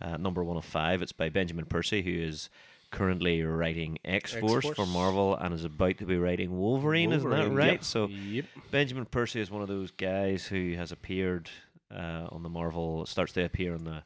Uh, 0.02 0.16
number 0.16 0.42
one 0.42 0.56
of 0.56 0.64
five. 0.64 1.00
It's 1.00 1.12
by 1.12 1.28
Benjamin 1.28 1.66
Percy, 1.66 2.02
who 2.02 2.10
is 2.10 2.50
currently 2.94 3.42
writing 3.42 3.98
X 4.04 4.32
Force 4.34 4.66
for 4.66 4.86
Marvel 4.86 5.34
and 5.34 5.52
is 5.52 5.64
about 5.64 5.98
to 5.98 6.06
be 6.06 6.16
writing 6.16 6.56
Wolverine, 6.56 7.12
isn't 7.12 7.28
that 7.28 7.50
right? 7.50 7.72
yep. 7.72 7.84
So 7.84 8.06
yep. 8.06 8.44
Benjamin 8.70 9.04
Percy 9.04 9.40
is 9.40 9.50
one 9.50 9.62
of 9.62 9.68
those 9.68 9.90
guys 9.90 10.46
who 10.46 10.74
has 10.76 10.92
appeared 10.92 11.50
uh, 11.92 12.28
on 12.30 12.44
the 12.44 12.48
Marvel, 12.48 13.04
starts 13.04 13.32
to 13.32 13.44
appear 13.44 13.74
in 13.74 13.84
the 13.84 14.04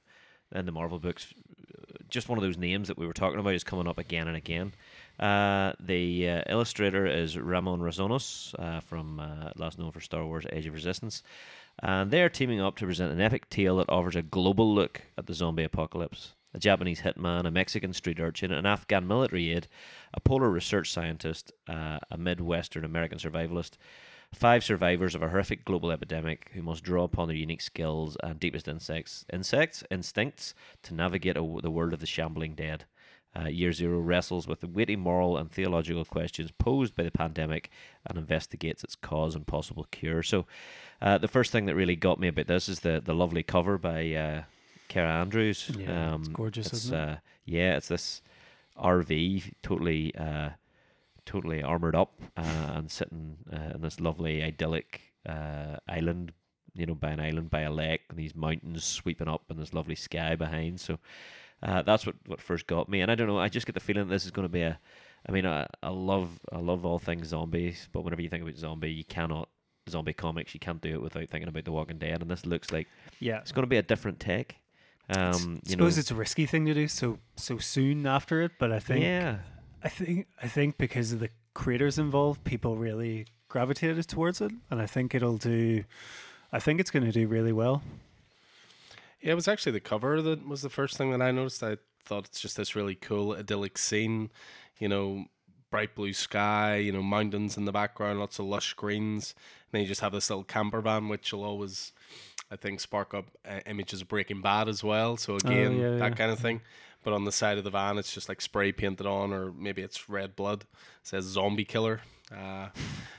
in 0.54 0.64
the 0.64 0.72
Marvel 0.72 0.98
books. 0.98 1.32
Just 2.08 2.30
one 2.30 2.38
of 2.38 2.42
those 2.42 2.56
names 2.56 2.88
that 2.88 2.96
we 2.96 3.06
were 3.06 3.12
talking 3.12 3.38
about 3.38 3.52
is 3.52 3.62
coming 3.62 3.86
up 3.86 3.98
again 3.98 4.26
and 4.26 4.36
again. 4.36 4.72
Uh, 5.20 5.74
the 5.78 6.26
uh, 6.26 6.42
illustrator 6.48 7.06
is 7.06 7.36
Ramon 7.36 7.80
Rosanas 7.80 8.54
uh, 8.58 8.80
from 8.80 9.20
uh, 9.20 9.50
last 9.56 9.78
known 9.78 9.92
for 9.92 10.00
Star 10.00 10.24
Wars: 10.24 10.46
Age 10.50 10.66
of 10.66 10.72
Resistance, 10.72 11.22
and 11.82 12.10
they're 12.10 12.30
teaming 12.30 12.60
up 12.60 12.76
to 12.76 12.86
present 12.86 13.12
an 13.12 13.20
epic 13.20 13.50
tale 13.50 13.76
that 13.76 13.90
offers 13.90 14.16
a 14.16 14.22
global 14.22 14.74
look 14.74 15.02
at 15.18 15.26
the 15.26 15.34
zombie 15.34 15.64
apocalypse. 15.64 16.32
A 16.58 16.60
Japanese 16.60 17.02
hitman, 17.02 17.46
a 17.46 17.52
Mexican 17.52 17.92
street 17.92 18.18
urchin, 18.18 18.50
an 18.50 18.66
Afghan 18.66 19.06
military 19.06 19.52
aide, 19.52 19.68
a 20.12 20.18
polar 20.18 20.50
research 20.50 20.90
scientist, 20.90 21.52
uh, 21.68 21.98
a 22.10 22.18
Midwestern 22.18 22.84
American 22.84 23.18
survivalist, 23.18 23.76
Five 24.34 24.62
survivors 24.62 25.14
of 25.14 25.22
a 25.22 25.28
horrific 25.28 25.64
global 25.64 25.92
epidemic 25.92 26.50
who 26.52 26.62
must 26.62 26.82
draw 26.82 27.04
upon 27.04 27.28
their 27.28 27.36
unique 27.36 27.62
skills 27.62 28.16
and 28.22 28.40
deepest 28.40 28.66
insects, 28.66 29.24
insects 29.32 29.84
instincts 29.88 30.52
to 30.82 30.94
navigate 30.94 31.36
a, 31.36 31.58
the 31.62 31.70
world 31.70 31.92
of 31.92 32.00
the 32.00 32.06
shambling 32.06 32.54
dead. 32.54 32.86
Uh, 33.38 33.48
Year 33.48 33.72
Zero 33.72 34.00
wrestles 34.00 34.48
with 34.48 34.60
the 34.60 34.66
weighty 34.66 34.96
moral 34.96 35.38
and 35.38 35.50
theological 35.50 36.04
questions 36.04 36.50
posed 36.50 36.96
by 36.96 37.04
the 37.04 37.10
pandemic 37.10 37.70
and 38.04 38.18
investigates 38.18 38.82
its 38.82 38.96
cause 38.96 39.36
and 39.36 39.46
possible 39.46 39.86
cure. 39.92 40.24
So, 40.24 40.44
uh, 41.00 41.18
the 41.18 41.28
first 41.28 41.52
thing 41.52 41.66
that 41.66 41.76
really 41.76 41.96
got 41.96 42.18
me 42.18 42.28
about 42.28 42.48
this 42.48 42.68
is 42.68 42.80
the 42.80 43.00
the 43.02 43.14
lovely 43.14 43.42
cover 43.42 43.78
by 43.78 44.12
uh, 44.12 44.42
Kaare 44.88 45.08
Andrews. 45.08 45.70
Yeah, 45.78 46.14
um, 46.14 46.22
it's 46.22 46.28
gorgeous, 46.28 46.66
it's, 46.68 46.84
isn't 46.84 46.98
it? 46.98 47.08
Uh, 47.08 47.16
yeah, 47.44 47.76
it's 47.76 47.88
this 47.88 48.22
RV 48.76 49.52
totally. 49.62 50.14
Uh, 50.14 50.50
totally 51.28 51.62
armored 51.62 51.94
up 51.94 52.14
uh, 52.38 52.72
and 52.74 52.90
sitting 52.90 53.36
uh, 53.52 53.74
in 53.74 53.82
this 53.82 54.00
lovely 54.00 54.42
idyllic 54.42 55.12
uh, 55.28 55.76
island, 55.86 56.32
you 56.74 56.86
know, 56.86 56.94
by 56.94 57.10
an 57.10 57.20
island 57.20 57.50
by 57.50 57.60
a 57.60 57.70
lake, 57.70 58.00
and 58.08 58.18
these 58.18 58.34
mountains 58.34 58.82
sweeping 58.82 59.28
up, 59.28 59.42
and 59.50 59.58
this 59.58 59.74
lovely 59.74 59.94
sky 59.94 60.34
behind. 60.34 60.80
So 60.80 60.98
uh, 61.62 61.82
that's 61.82 62.06
what 62.06 62.14
what 62.26 62.40
first 62.40 62.66
got 62.66 62.88
me. 62.88 63.02
And 63.02 63.10
I 63.10 63.14
don't 63.14 63.26
know, 63.26 63.38
I 63.38 63.50
just 63.50 63.66
get 63.66 63.74
the 63.74 63.80
feeling 63.80 64.08
this 64.08 64.24
is 64.24 64.30
going 64.30 64.46
to 64.46 64.52
be 64.52 64.62
a. 64.62 64.80
I 65.28 65.32
mean, 65.32 65.44
I, 65.44 65.66
I 65.82 65.90
love 65.90 66.40
I 66.50 66.58
love 66.58 66.86
all 66.86 66.98
things 66.98 67.28
zombies, 67.28 67.88
but 67.92 68.02
whenever 68.02 68.22
you 68.22 68.30
think 68.30 68.42
about 68.42 68.56
zombie, 68.56 68.92
you 68.92 69.04
cannot 69.04 69.50
zombie 69.90 70.14
comics. 70.14 70.54
You 70.54 70.60
can't 70.60 70.80
do 70.80 70.94
it 70.94 71.02
without 71.02 71.28
thinking 71.28 71.48
about 71.48 71.64
The 71.64 71.72
Walking 71.72 71.98
Dead, 71.98 72.22
and 72.22 72.30
this 72.30 72.46
looks 72.46 72.72
like 72.72 72.88
yeah, 73.20 73.38
it's 73.40 73.52
going 73.52 73.64
to 73.64 73.68
be 73.68 73.76
a 73.76 73.82
different 73.82 74.18
take. 74.18 74.56
Um, 75.10 75.18
I 75.18 75.28
you 75.30 75.36
know, 75.46 75.60
suppose 75.66 75.98
it's 75.98 76.10
a 76.10 76.14
risky 76.14 76.44
thing 76.44 76.66
to 76.66 76.74
do 76.74 76.86
so 76.86 77.18
so 77.36 77.58
soon 77.58 78.06
after 78.06 78.42
it, 78.42 78.52
but 78.58 78.72
I 78.72 78.78
think 78.78 79.02
yeah, 79.04 79.38
I 79.82 79.88
think 79.88 80.26
I 80.42 80.48
think 80.48 80.76
because 80.76 81.12
of 81.12 81.20
the 81.20 81.30
creators 81.54 81.98
involved, 81.98 82.44
people 82.44 82.76
really 82.76 83.26
gravitated 83.48 84.06
towards 84.06 84.40
it, 84.40 84.52
and 84.70 84.80
I 84.80 84.86
think 84.86 85.14
it'll 85.14 85.38
do. 85.38 85.84
I 86.52 86.58
think 86.58 86.80
it's 86.80 86.90
going 86.90 87.04
to 87.04 87.12
do 87.12 87.26
really 87.26 87.52
well. 87.52 87.82
Yeah, 89.20 89.32
it 89.32 89.34
was 89.34 89.48
actually 89.48 89.72
the 89.72 89.80
cover 89.80 90.22
that 90.22 90.46
was 90.46 90.62
the 90.62 90.70
first 90.70 90.96
thing 90.96 91.10
that 91.10 91.22
I 91.22 91.30
noticed. 91.30 91.62
I 91.62 91.78
thought 92.04 92.26
it's 92.26 92.40
just 92.40 92.56
this 92.56 92.76
really 92.76 92.94
cool 92.94 93.32
idyllic 93.32 93.76
scene, 93.76 94.30
you 94.78 94.88
know, 94.88 95.26
bright 95.70 95.94
blue 95.94 96.12
sky, 96.12 96.76
you 96.76 96.92
know, 96.92 97.02
mountains 97.02 97.56
in 97.56 97.64
the 97.64 97.72
background, 97.72 98.20
lots 98.20 98.38
of 98.38 98.46
lush 98.46 98.74
greens. 98.74 99.34
And 99.36 99.72
then 99.72 99.82
you 99.82 99.88
just 99.88 100.00
have 100.00 100.12
this 100.12 100.30
little 100.30 100.44
camper 100.44 100.80
van, 100.80 101.08
which 101.08 101.32
will 101.32 101.44
always, 101.44 101.92
I 102.50 102.56
think, 102.56 102.80
spark 102.80 103.12
up 103.14 103.26
uh, 103.46 103.60
images 103.66 104.00
of 104.00 104.08
Breaking 104.08 104.40
Bad 104.40 104.68
as 104.68 104.82
well. 104.82 105.16
So 105.16 105.36
again, 105.36 105.78
yeah, 105.78 105.90
that 105.98 106.10
yeah. 106.12 106.16
kind 106.16 106.30
of 106.30 106.38
thing. 106.38 106.60
But 107.04 107.12
on 107.12 107.24
the 107.24 107.32
side 107.32 107.58
of 107.58 107.64
the 107.64 107.70
van, 107.70 107.96
it's 107.98 108.12
just 108.12 108.28
like 108.28 108.40
spray 108.40 108.72
painted 108.72 109.06
on, 109.06 109.32
or 109.32 109.52
maybe 109.52 109.82
it's 109.82 110.08
red 110.08 110.34
blood. 110.34 110.62
It 110.62 110.66
says 111.06 111.24
zombie 111.24 111.64
killer. 111.64 112.00
Uh, 112.36 112.68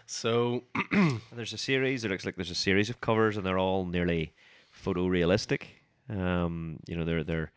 so 0.05 0.63
There's 1.35 1.53
a 1.53 1.57
series. 1.57 2.03
It 2.03 2.09
looks 2.11 2.25
like 2.25 2.35
there's 2.35 2.51
a 2.51 2.55
series 2.55 2.89
of 2.89 2.99
covers, 3.01 3.37
and 3.37 3.45
they're 3.45 3.57
all 3.57 3.85
nearly 3.85 4.33
photorealistic. 4.83 5.61
Um, 6.09 6.79
you 6.87 6.95
know, 6.97 7.05
they're 7.05 7.23
they're 7.23 7.51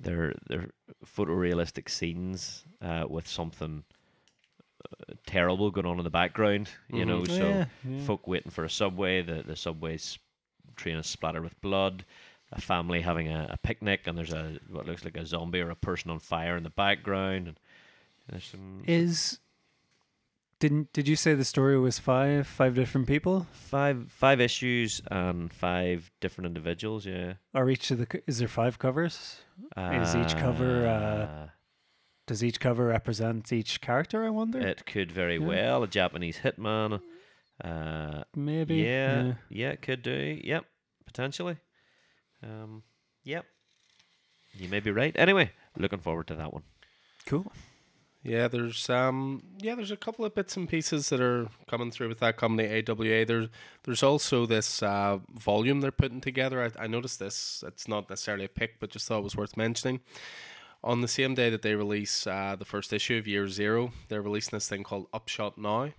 they're 0.00 0.34
they're 0.48 0.70
photorealistic 1.04 1.88
scenes 1.88 2.64
uh, 2.82 3.04
with 3.08 3.26
something 3.26 3.82
uh, 4.84 5.14
terrible 5.26 5.70
going 5.70 5.86
on 5.86 5.98
in 5.98 6.04
the 6.04 6.10
background. 6.10 6.68
You 6.92 7.04
Mhm. 7.04 7.06
know, 7.08 7.20
Oh, 7.22 7.24
so 7.24 7.48
yeah, 7.48 7.64
yeah. 7.88 8.04
folk 8.04 8.26
waiting 8.26 8.50
for 8.50 8.64
a 8.64 8.70
subway. 8.70 9.22
The 9.22 9.42
the 9.46 9.56
subway's 9.56 10.18
train 10.78 10.96
is 10.96 11.06
splattered 11.06 11.44
with 11.44 11.60
blood. 11.60 12.04
A 12.50 12.60
family 12.62 13.02
having 13.02 13.28
a, 13.28 13.48
a 13.50 13.58
picnic, 13.58 14.06
and 14.06 14.16
there's 14.16 14.32
a 14.32 14.58
what 14.70 14.86
looks 14.86 15.04
like 15.04 15.18
a 15.18 15.26
zombie 15.26 15.60
or 15.60 15.68
a 15.68 15.76
person 15.76 16.10
on 16.10 16.18
fire 16.18 16.56
in 16.56 16.62
the 16.62 16.70
background. 16.70 17.46
And 17.48 17.60
there's 18.30 18.44
some 18.44 18.84
Is 18.86 19.38
didn't 20.60 20.90
did 20.94 21.06
you 21.06 21.14
say 21.14 21.34
the 21.34 21.44
story 21.44 21.78
was 21.78 21.98
five 21.98 22.46
five 22.46 22.74
different 22.74 23.06
people? 23.06 23.46
Five 23.52 24.10
five 24.10 24.40
issues 24.40 25.02
and 25.10 25.52
five 25.52 26.10
different 26.20 26.46
individuals. 26.46 27.04
Yeah. 27.04 27.34
Are 27.54 27.68
each 27.68 27.90
of 27.90 27.98
the 27.98 28.22
is 28.26 28.38
there 28.38 28.48
five 28.48 28.78
covers? 28.78 29.42
Is 29.76 30.16
each 30.16 30.34
cover, 30.36 30.86
uh, 30.86 31.48
Does 32.26 32.42
each 32.42 32.60
cover 32.60 32.86
represent 32.86 33.52
each 33.52 33.80
character? 33.82 34.24
I 34.24 34.30
wonder. 34.30 34.58
It 34.58 34.86
could 34.86 35.12
very 35.12 35.36
Yeah. 35.36 35.46
well 35.46 35.82
a 35.82 35.86
Japanese 35.88 36.38
hitman. 36.38 37.00
Uh, 37.62 38.22
Maybe. 38.34 38.76
yeah, 38.76 39.34
yeah, 39.50 39.70
it 39.70 39.82
could 39.82 40.02
do. 40.02 40.40
Yep, 40.42 40.64
potentially. 41.06 41.56
Um, 42.42 42.82
yep. 43.24 43.44
You 44.54 44.68
may 44.68 44.80
be 44.80 44.90
right. 44.90 45.14
Anyway, 45.16 45.52
looking 45.76 45.98
forward 45.98 46.26
to 46.28 46.34
that 46.36 46.52
one. 46.52 46.62
Cool. 47.26 47.52
Yeah, 48.22 48.48
there's 48.48 48.90
um 48.90 49.42
yeah, 49.58 49.74
there's 49.74 49.90
a 49.90 49.96
couple 49.96 50.24
of 50.24 50.34
bits 50.34 50.56
and 50.56 50.68
pieces 50.68 51.08
that 51.08 51.20
are 51.20 51.48
coming 51.68 51.90
through 51.90 52.08
with 52.08 52.18
that 52.18 52.36
company 52.36 52.68
AWA. 52.68 53.24
There's 53.24 53.48
there's 53.84 54.02
also 54.02 54.44
this 54.44 54.82
uh, 54.82 55.18
volume 55.34 55.80
they're 55.80 55.92
putting 55.92 56.20
together. 56.20 56.62
I, 56.62 56.84
I 56.84 56.86
noticed 56.88 57.18
this. 57.20 57.62
It's 57.66 57.86
not 57.86 58.10
necessarily 58.10 58.44
a 58.44 58.48
pick, 58.48 58.80
but 58.80 58.90
just 58.90 59.06
thought 59.06 59.18
it 59.18 59.24
was 59.24 59.36
worth 59.36 59.56
mentioning. 59.56 60.00
On 60.82 61.00
the 61.00 61.08
same 61.08 61.34
day 61.34 61.50
that 61.50 61.62
they 61.62 61.74
release 61.74 62.26
uh, 62.26 62.54
the 62.58 62.64
first 62.64 62.92
issue 62.92 63.16
of 63.16 63.26
Year 63.26 63.48
Zero, 63.48 63.92
they're 64.08 64.22
releasing 64.22 64.56
this 64.56 64.68
thing 64.68 64.84
called 64.84 65.06
Upshot 65.12 65.58
Now. 65.58 65.90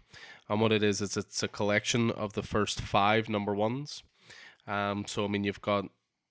And 0.50 0.60
what 0.60 0.72
it 0.72 0.82
is 0.82 1.00
is 1.00 1.16
it's 1.16 1.43
a 1.43 1.47
collection 1.47 2.10
of 2.10 2.34
the 2.34 2.43
first 2.43 2.82
five 2.82 3.30
number 3.30 3.54
ones. 3.54 4.04
Um, 4.68 5.06
so 5.08 5.26
I 5.26 5.28
mean, 5.28 5.43
you've 5.43 5.62
got 5.62 5.86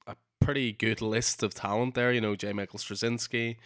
a 0.06 0.16
pretty 0.40 0.72
good 0.72 1.00
list 1.00 1.42
of 1.42 1.54
talent 1.54 1.94
there. 1.94 2.12
You 2.12 2.20
know, 2.20 2.34
J. 2.34 2.52
Michael 2.52 2.78
Straczynski, 2.78 3.56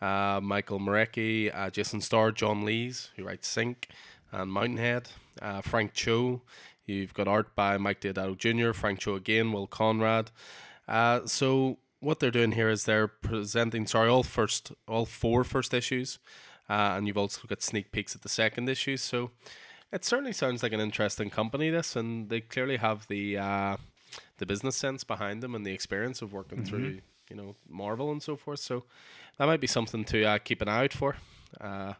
uh, 0.00 0.40
Michael 0.42 0.78
Moreci, 0.78 1.50
uh, 1.54 1.70
Jason 1.70 2.00
Starr, 2.00 2.30
John 2.32 2.64
Lees, 2.64 3.10
who 3.16 3.24
writes 3.24 3.48
Sink, 3.48 3.88
and 4.30 4.50
Mountainhead, 4.50 5.08
uh, 5.42 5.60
Frank 5.60 5.92
Cho. 5.92 6.42
You've 6.84 7.14
got 7.14 7.26
art 7.26 7.56
by 7.56 7.78
Mike 7.78 8.00
Deodato 8.00 8.36
Jr., 8.36 8.72
Frank 8.72 9.00
Cho 9.00 9.16
again, 9.16 9.52
Will 9.52 9.66
Conrad. 9.66 10.30
Uh, 10.86 11.26
so 11.26 11.78
what 11.98 12.20
they're 12.20 12.30
doing 12.30 12.52
here 12.52 12.68
is 12.68 12.84
they're 12.84 13.08
presenting, 13.08 13.86
sorry, 13.86 14.08
all 14.08 14.22
first, 14.22 14.70
all 14.86 15.04
four 15.04 15.42
first 15.42 15.74
issues, 15.74 16.20
uh, 16.68 16.94
and 16.96 17.08
you've 17.08 17.18
also 17.18 17.40
got 17.48 17.62
sneak 17.62 17.90
peeks 17.90 18.14
at 18.14 18.22
the 18.22 18.28
second 18.28 18.68
issue. 18.68 18.96
So 18.96 19.32
it 19.92 20.04
certainly 20.04 20.32
sounds 20.32 20.62
like 20.62 20.72
an 20.72 20.80
interesting 20.80 21.30
company. 21.30 21.70
This, 21.70 21.96
and 21.96 22.28
they 22.28 22.40
clearly 22.40 22.76
have 22.76 23.06
the 23.08 23.38
uh, 23.38 23.76
the 24.38 24.46
business 24.46 24.76
sense 24.76 25.04
behind 25.04 25.42
them 25.42 25.54
and 25.54 25.64
the 25.64 25.72
experience 25.72 26.22
of 26.22 26.32
working 26.32 26.64
through, 26.64 27.00
you 27.30 27.36
know, 27.36 27.54
Marvel 27.68 28.10
and 28.10 28.22
so 28.22 28.36
forth. 28.36 28.60
So 28.60 28.84
that 29.38 29.46
might 29.46 29.60
be 29.60 29.66
something 29.66 30.04
to 30.06 30.24
uh, 30.24 30.38
keep 30.38 30.62
an 30.62 30.68
eye 30.68 30.84
out 30.84 30.92
for. 30.92 31.16
Uh, 31.60 31.94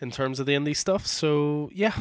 in 0.00 0.10
terms 0.10 0.40
of 0.40 0.46
the 0.46 0.54
indie 0.54 0.76
stuff. 0.76 1.06
So 1.06 1.70
yeah, 1.72 1.94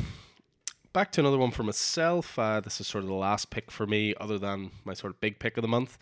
back 0.94 1.12
to 1.14 1.22
another 1.22 1.38
one 1.38 1.52
for 1.52 1.64
myself. 1.64 2.40
Uh, 2.40 2.60
this 2.60 2.80
is 2.80 2.88
sort 2.88 3.04
of 3.04 3.10
the 3.10 3.16
last 3.16 3.50
pick 3.50 3.72
for 3.72 3.86
me, 3.86 4.14
other 4.20 4.40
than 4.40 4.72
my 4.86 4.94
sort 4.94 5.14
of 5.14 5.20
big 5.20 5.40
pick 5.40 5.58
of 5.58 5.62
the 5.62 5.68
month. 5.68 5.98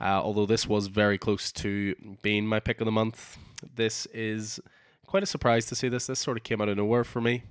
Uh, 0.00 0.20
although 0.22 0.46
this 0.46 0.66
was 0.66 0.86
very 0.86 1.18
close 1.18 1.50
to 1.52 1.94
being 2.22 2.46
my 2.46 2.60
pick 2.60 2.80
of 2.80 2.84
the 2.84 2.92
month. 2.92 3.36
This 3.74 4.06
is 4.06 4.60
quite 5.06 5.22
a 5.22 5.26
surprise 5.26 5.66
to 5.66 5.74
see 5.74 5.88
this. 5.88 6.06
This 6.06 6.20
sort 6.20 6.36
of 6.36 6.44
came 6.44 6.60
out 6.60 6.68
of 6.68 6.76
nowhere 6.76 7.04
for 7.04 7.20
me. 7.20 7.42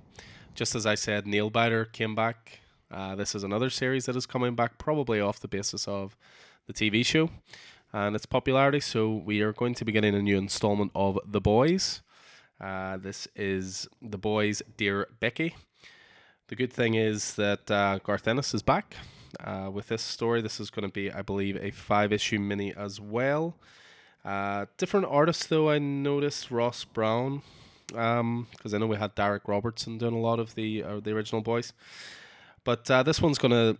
Just 0.58 0.74
as 0.74 0.86
I 0.86 0.96
said, 0.96 1.24
Nailbiter 1.24 1.92
came 1.92 2.16
back. 2.16 2.58
Uh, 2.90 3.14
this 3.14 3.36
is 3.36 3.44
another 3.44 3.70
series 3.70 4.06
that 4.06 4.16
is 4.16 4.26
coming 4.26 4.56
back, 4.56 4.76
probably 4.76 5.20
off 5.20 5.38
the 5.38 5.46
basis 5.46 5.86
of 5.86 6.16
the 6.66 6.72
TV 6.72 7.06
show 7.06 7.30
and 7.92 8.16
its 8.16 8.26
popularity. 8.26 8.80
So 8.80 9.08
we 9.08 9.40
are 9.40 9.52
going 9.52 9.74
to 9.74 9.84
be 9.84 9.92
getting 9.92 10.16
a 10.16 10.20
new 10.20 10.36
installment 10.36 10.90
of 10.96 11.20
The 11.24 11.40
Boys. 11.40 12.02
Uh, 12.60 12.96
this 12.96 13.28
is 13.36 13.86
The 14.02 14.18
Boys, 14.18 14.60
Dear 14.76 15.06
Becky. 15.20 15.54
The 16.48 16.56
good 16.56 16.72
thing 16.72 16.94
is 16.94 17.36
that 17.36 17.70
uh, 17.70 18.00
Garth 18.02 18.26
Ennis 18.26 18.52
is 18.52 18.62
back 18.62 18.96
uh, 19.38 19.70
with 19.72 19.86
this 19.86 20.02
story. 20.02 20.40
This 20.40 20.58
is 20.58 20.70
going 20.70 20.88
to 20.88 20.92
be, 20.92 21.08
I 21.12 21.22
believe, 21.22 21.56
a 21.62 21.70
five 21.70 22.12
issue 22.12 22.40
mini 22.40 22.74
as 22.74 23.00
well. 23.00 23.54
Uh, 24.24 24.66
different 24.76 25.06
artists, 25.08 25.46
though, 25.46 25.70
I 25.70 25.78
noticed 25.78 26.50
Russ 26.50 26.84
Braun, 26.84 27.42
because 27.88 28.20
um, 28.20 28.46
I 28.64 28.78
know 28.78 28.86
we 28.86 28.96
had 28.96 29.16
Darick 29.16 29.42
Robertson 29.46 29.98
doing 29.98 30.14
a 30.14 30.20
lot 30.20 30.38
of 30.38 30.54
the 30.54 30.82
uh, 30.82 31.00
the 31.00 31.12
original 31.12 31.42
boys. 31.42 31.72
But 32.64 32.90
uh, 32.90 33.02
this 33.02 33.20
one's 33.20 33.38
to. 33.38 33.78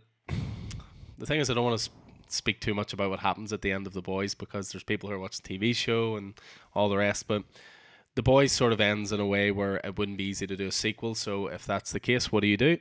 The 1.18 1.26
thing 1.26 1.40
is, 1.40 1.50
I 1.50 1.54
don't 1.54 1.64
want 1.64 1.80
to 1.80 1.90
speak 2.28 2.61
too 2.61 2.74
much 2.74 2.92
about 2.92 3.11
what 3.11 3.20
happens 3.20 3.52
at 3.52 3.62
the 3.62 3.72
end 3.72 3.86
of 3.86 3.92
the 3.92 4.02
boys 4.02 4.34
because 4.34 4.70
there's 4.70 4.84
people 4.84 5.09
who 5.09 5.14
are 5.14 5.18
watching 5.18 5.44
TV 5.44 5.74
show 5.74 6.16
and 6.16 6.34
all 6.74 6.88
the 6.88 6.96
rest. 6.96 7.26
But 7.26 7.42
the 8.14 8.22
boys 8.22 8.52
sort 8.52 8.72
of 8.72 8.80
ends 8.80 9.12
in 9.12 9.20
a 9.20 9.26
way 9.26 9.50
where 9.50 9.76
it 9.84 9.98
wouldn't 9.98 10.18
be 10.18 10.24
easy 10.24 10.46
to 10.46 10.56
do 10.56 10.68
a 10.68 10.72
sequel. 10.72 11.14
So 11.14 11.48
if 11.48 11.66
that's 11.66 11.92
the 11.92 12.00
case, 12.00 12.30
what 12.30 12.40
do 12.40 12.46
you 12.46 12.56
do? 12.56 12.78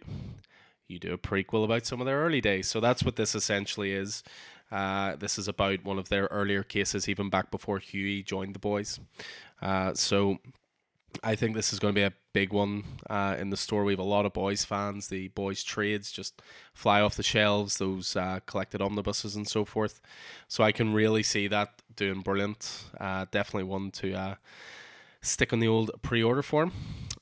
You 0.88 1.00
do 1.00 1.14
a 1.14 1.18
prequel 1.18 1.66
about 1.66 1.86
some 1.86 2.00
of 2.00 2.06
their 2.06 2.20
early 2.20 2.42
days. 2.42 2.68
So 2.68 2.80
that's 2.80 3.04
what 3.04 3.16
this 3.16 3.36
essentially 3.36 3.92
is. 3.92 4.24
Uh, 4.72 5.16
this 5.16 5.38
is 5.38 5.48
about 5.48 5.84
one 5.84 5.98
of 5.98 6.10
their 6.10 6.26
earlier 6.26 6.64
cases, 6.64 7.08
even 7.08 7.30
back 7.30 7.52
before 7.52 7.80
Huey 7.80 8.24
joined 8.24 8.56
the 8.56 8.60
boys. 8.60 9.00
Uh, 9.62 9.94
so 9.94 10.38
I 11.24 11.36
think 11.36 11.56
this 11.56 11.74
is 11.74 11.80
going 11.80 11.94
to 11.94 12.00
be 12.00 12.04
a 12.04 12.14
big 12.34 12.54
one 12.54 12.84
uh, 13.10 13.36
in 13.40 13.50
the 13.50 13.58
store. 13.58 13.84
We 13.84 13.94
have 13.94 14.00
a 14.00 14.04
lot 14.04 14.26
of 14.26 14.34
boys 14.34 14.64
fans. 14.66 15.08
The 15.08 15.30
boys 15.30 15.64
trades 15.64 16.12
just 16.12 16.42
fly 16.74 17.02
off 17.02 17.16
the 17.16 17.24
shelves. 17.24 17.78
Those 17.78 18.16
uh, 18.16 18.40
collected 18.46 18.82
omnibuses 18.82 19.36
and 19.36 19.48
so 19.48 19.66
forth. 19.66 20.00
So 20.48 20.64
I 20.64 20.72
can 20.72 20.94
really 20.94 21.24
see 21.24 21.48
that 21.48 21.82
doing 21.96 22.22
brilliant. 22.22 22.84
Uh, 23.00 23.26
definitely 23.32 23.64
one 23.64 23.90
to 23.92 24.14
uh, 24.14 24.36
stick 25.22 25.54
on 25.54 25.60
the 25.60 25.68
old 25.68 25.92
pre-order 26.02 26.44
form. 26.44 26.72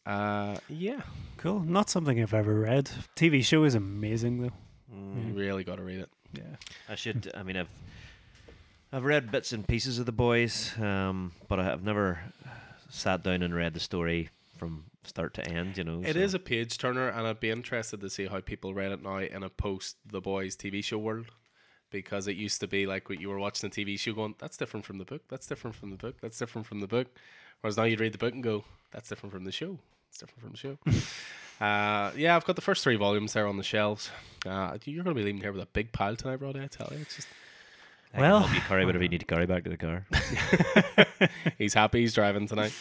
Uh, 0.06 0.58
yeah, 0.70 1.02
Cool. 1.38 1.60
Not 1.60 1.90
something 1.92 2.20
I've 2.22 2.34
ever 2.34 2.56
read. 2.60 2.90
TV 3.16 3.44
show 3.46 3.66
is 3.66 3.76
amazing 3.76 4.42
though. 4.42 4.52
you 4.92 5.34
really 5.34 5.64
got 5.64 5.76
to 5.76 5.84
read 5.84 6.00
it. 6.00 6.10
Yeah. 6.34 6.42
I 6.90 6.96
should. 6.96 7.32
I 7.36 7.44
mean, 7.44 7.56
I've 7.56 7.70
I've 8.92 9.04
read 9.04 9.32
bits 9.32 9.52
and 9.54 9.68
pieces 9.68 10.00
of 10.00 10.06
the 10.06 10.12
boys, 10.12 10.74
um, 10.80 11.34
but 11.48 11.60
I 11.60 11.64
have 11.64 11.84
never 11.84 12.20
sat 12.96 13.24
down 13.24 13.42
and 13.42 13.54
read 13.54 13.74
the 13.74 13.80
story 13.80 14.30
from 14.58 14.86
start 15.04 15.34
to 15.36 15.48
end. 15.48 15.78
You 15.78 15.84
know, 15.84 16.02
It 16.04 16.14
so- 16.14 16.20
is 16.20 16.34
a 16.34 16.40
page 16.40 16.78
turner, 16.78 17.10
and 17.10 17.28
I'd 17.28 17.40
be 17.40 17.50
interested 17.52 18.00
to 18.02 18.10
see 18.10 18.28
how 18.28 18.40
people 18.40 18.74
read 18.74 18.92
it 18.92 19.04
now 19.04 19.18
in 19.18 19.44
a 19.44 19.50
post 19.50 19.98
The 20.06 20.22
Boys 20.22 20.56
TV 20.56 20.84
show 20.84 20.98
world. 20.98 21.28
Because 21.92 22.28
it 22.28 22.36
used 22.36 22.60
to 22.62 22.68
be 22.68 22.86
like 22.86 23.08
what 23.08 23.22
you 23.22 23.30
were 23.30 23.38
watching 23.40 23.70
the 23.70 23.74
TV 23.86 23.98
show 23.98 24.12
going, 24.14 24.36
that's 24.40 24.58
different 24.58 24.86
from 24.86 24.98
the 24.98 25.06
book, 25.06 25.22
that's 25.30 25.48
different 25.48 25.76
from 25.76 25.92
the 25.92 25.96
book, 25.98 26.16
that's 26.20 26.38
different 26.38 26.68
from 26.68 26.82
the 26.82 26.88
book. 26.88 27.08
Whereas 27.62 27.78
now 27.78 27.84
you'd 27.84 28.00
read 28.02 28.12
the 28.14 28.18
book 28.18 28.34
and 28.34 28.44
go, 28.44 28.66
that's 28.92 29.08
different 29.08 29.32
from 29.32 29.46
the 29.46 29.52
show, 29.52 29.78
it's 30.10 30.18
different 30.18 30.42
from 30.42 30.52
the 30.52 30.58
show. 30.58 30.78
uh, 31.66 32.12
yeah, 32.18 32.36
I've 32.36 32.44
got 32.44 32.56
the 32.58 32.62
first 32.62 32.84
three 32.84 32.96
volumes 32.98 33.32
there 33.34 33.48
on 33.48 33.56
the 33.58 33.64
shelves. 33.64 34.10
Uh, 34.46 34.78
you're 34.84 35.04
going 35.04 35.16
to 35.16 35.20
be 35.20 35.24
leaving 35.24 35.40
here 35.42 35.54
with 35.54 35.62
a 35.62 35.68
big 35.68 35.92
pile 35.94 36.16
tonight, 36.18 36.42
Roddy, 36.42 36.60
I 36.60 36.68
tell 36.68 36.90
you. 36.92 36.98
It's 37.02 37.16
just, 37.16 37.28
I 38.16 38.20
can 38.20 38.22
Well- 38.30 38.40
help 38.44 38.56
you 38.56 38.62
carry 38.62 38.86
whatever 38.86 39.04
you 39.04 39.10
need 39.10 39.20
to 39.20 39.26
carry 39.26 39.46
back 39.46 39.66
to 39.66 39.70
the 39.70 39.78
car. 39.78 40.06
he's 41.58 41.74
happy 41.74 42.00
he's 42.00 42.14
driving 42.14 42.48
tonight. 42.48 42.74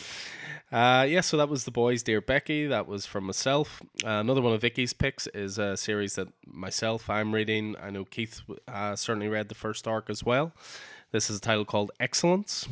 Uh, 0.73 1.05
yeah, 1.09 1.21
so 1.21 1.37
that 1.37 1.49
was 1.49 1.65
the 1.65 1.71
boys, 1.71 2.03
dear 2.05 2.21
Becky. 2.21 2.67
That 2.67 2.87
was 2.87 3.05
from 3.05 3.25
myself. 3.25 3.83
Uh, 4.05 4.09
another 4.11 4.41
one 4.41 4.53
of 4.53 4.61
Vicky's 4.61 4.93
picks 4.93 5.27
is 5.29 5.59
a 5.59 5.77
series 5.77 6.15
that 6.15 6.29
myself 6.47 7.11
I'm 7.11 7.35
reading. 7.35 7.75
I 7.83 7.91
know 7.91 8.05
Keith 8.05 8.41
uh, 8.69 8.95
certainly 8.97 9.29
read 9.29 9.49
the 9.49 9.55
first 9.55 9.87
arc 9.89 10.09
as 10.09 10.25
well. 10.25 10.53
This 11.13 11.29
is 11.31 11.39
a 11.39 11.41
title 11.41 11.65
called 11.65 11.91
Excellence. 12.01 12.67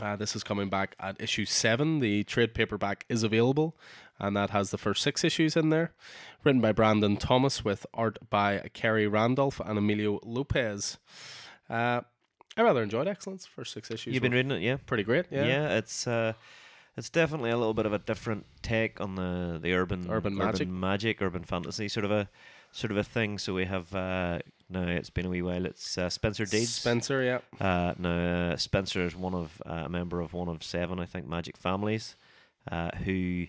Uh, 0.00 0.16
this 0.16 0.36
is 0.36 0.42
coming 0.44 0.68
back 0.68 0.94
at 1.00 1.20
issue 1.20 1.44
seven. 1.44 2.00
The 2.00 2.24
trade 2.24 2.54
paperback 2.54 3.04
is 3.08 3.22
available, 3.22 3.76
and 4.18 4.36
that 4.36 4.50
has 4.50 4.70
the 4.70 4.78
first 4.78 5.02
six 5.02 5.24
issues 5.24 5.56
in 5.56 5.70
there. 5.70 5.92
Written 6.44 6.60
by 6.60 6.72
Brandon 6.72 7.16
Thomas 7.18 7.64
with 7.64 7.84
art 7.92 8.18
by 8.30 8.70
Khary 8.72 9.06
Randolph 9.10 9.60
and 9.64 9.76
Emilio 9.78 10.20
Lopez. 10.24 10.96
Uh, 11.70 12.00
I 12.56 12.62
rather 12.62 12.82
enjoyed 12.82 13.06
Excellence. 13.06 13.46
First 13.46 13.72
six 13.72 13.90
issues. 13.90 14.12
You've 14.12 14.22
been 14.22 14.32
reading 14.32 14.50
it, 14.50 14.62
yeah? 14.62 14.76
pretty 14.84 15.04
great. 15.04 15.26
Yeah. 15.30 15.46
yeah. 15.46 15.78
it's 15.78 16.06
uh, 16.06 16.32
it's 16.96 17.08
definitely 17.08 17.50
a 17.50 17.56
little 17.56 17.74
bit 17.74 17.86
of 17.86 17.92
a 17.92 17.98
different 17.98 18.44
take 18.62 19.00
on 19.00 19.14
the 19.14 19.58
the 19.62 19.72
urban 19.72 20.06
Urban 20.10 20.36
magic. 20.36 20.68
magic, 20.68 21.22
urban 21.22 21.44
fantasy 21.44 21.88
sort 21.88 22.04
of 22.04 22.10
a 22.10 22.28
sort 22.72 22.90
of 22.90 22.96
a 22.96 23.04
thing. 23.04 23.38
So 23.38 23.54
we 23.54 23.66
have 23.66 23.94
uh, 23.94 24.40
now 24.68 24.82
it's 24.82 25.10
been 25.10 25.26
a 25.26 25.30
wee 25.30 25.42
while. 25.42 25.64
It's 25.64 25.96
uh, 25.96 26.10
Spencer 26.10 26.44
Deeds. 26.44 26.74
Spencer, 26.74 27.22
yeah. 27.22 27.38
Uh, 27.64 27.94
now, 27.98 28.52
uh, 28.52 28.56
Spencer 28.56 29.04
is 29.04 29.14
one 29.14 29.34
of 29.34 29.62
uh, 29.64 29.84
a 29.84 29.88
member 29.88 30.20
of 30.20 30.32
one 30.32 30.48
of 30.48 30.64
seven, 30.64 30.98
I 30.98 31.06
think, 31.06 31.28
magic 31.28 31.56
families, 31.56 32.16
uh, 32.70 32.90
who 33.04 33.46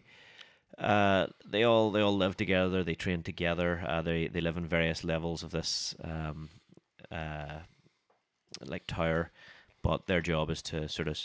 uh, 0.77 1.27
they 1.45 1.63
all 1.63 1.91
they 1.91 2.01
all 2.01 2.15
live 2.15 2.37
together. 2.37 2.83
They 2.83 2.95
train 2.95 3.23
together. 3.23 3.83
Uh, 3.87 4.01
they 4.01 4.27
they 4.27 4.41
live 4.41 4.57
in 4.57 4.67
various 4.67 5.03
levels 5.03 5.43
of 5.43 5.51
this 5.51 5.95
um, 6.03 6.49
uh, 7.11 7.59
like 8.65 8.85
tower, 8.87 9.31
but 9.81 10.07
their 10.07 10.21
job 10.21 10.49
is 10.49 10.61
to 10.63 10.87
sort 10.87 11.07
of, 11.07 11.17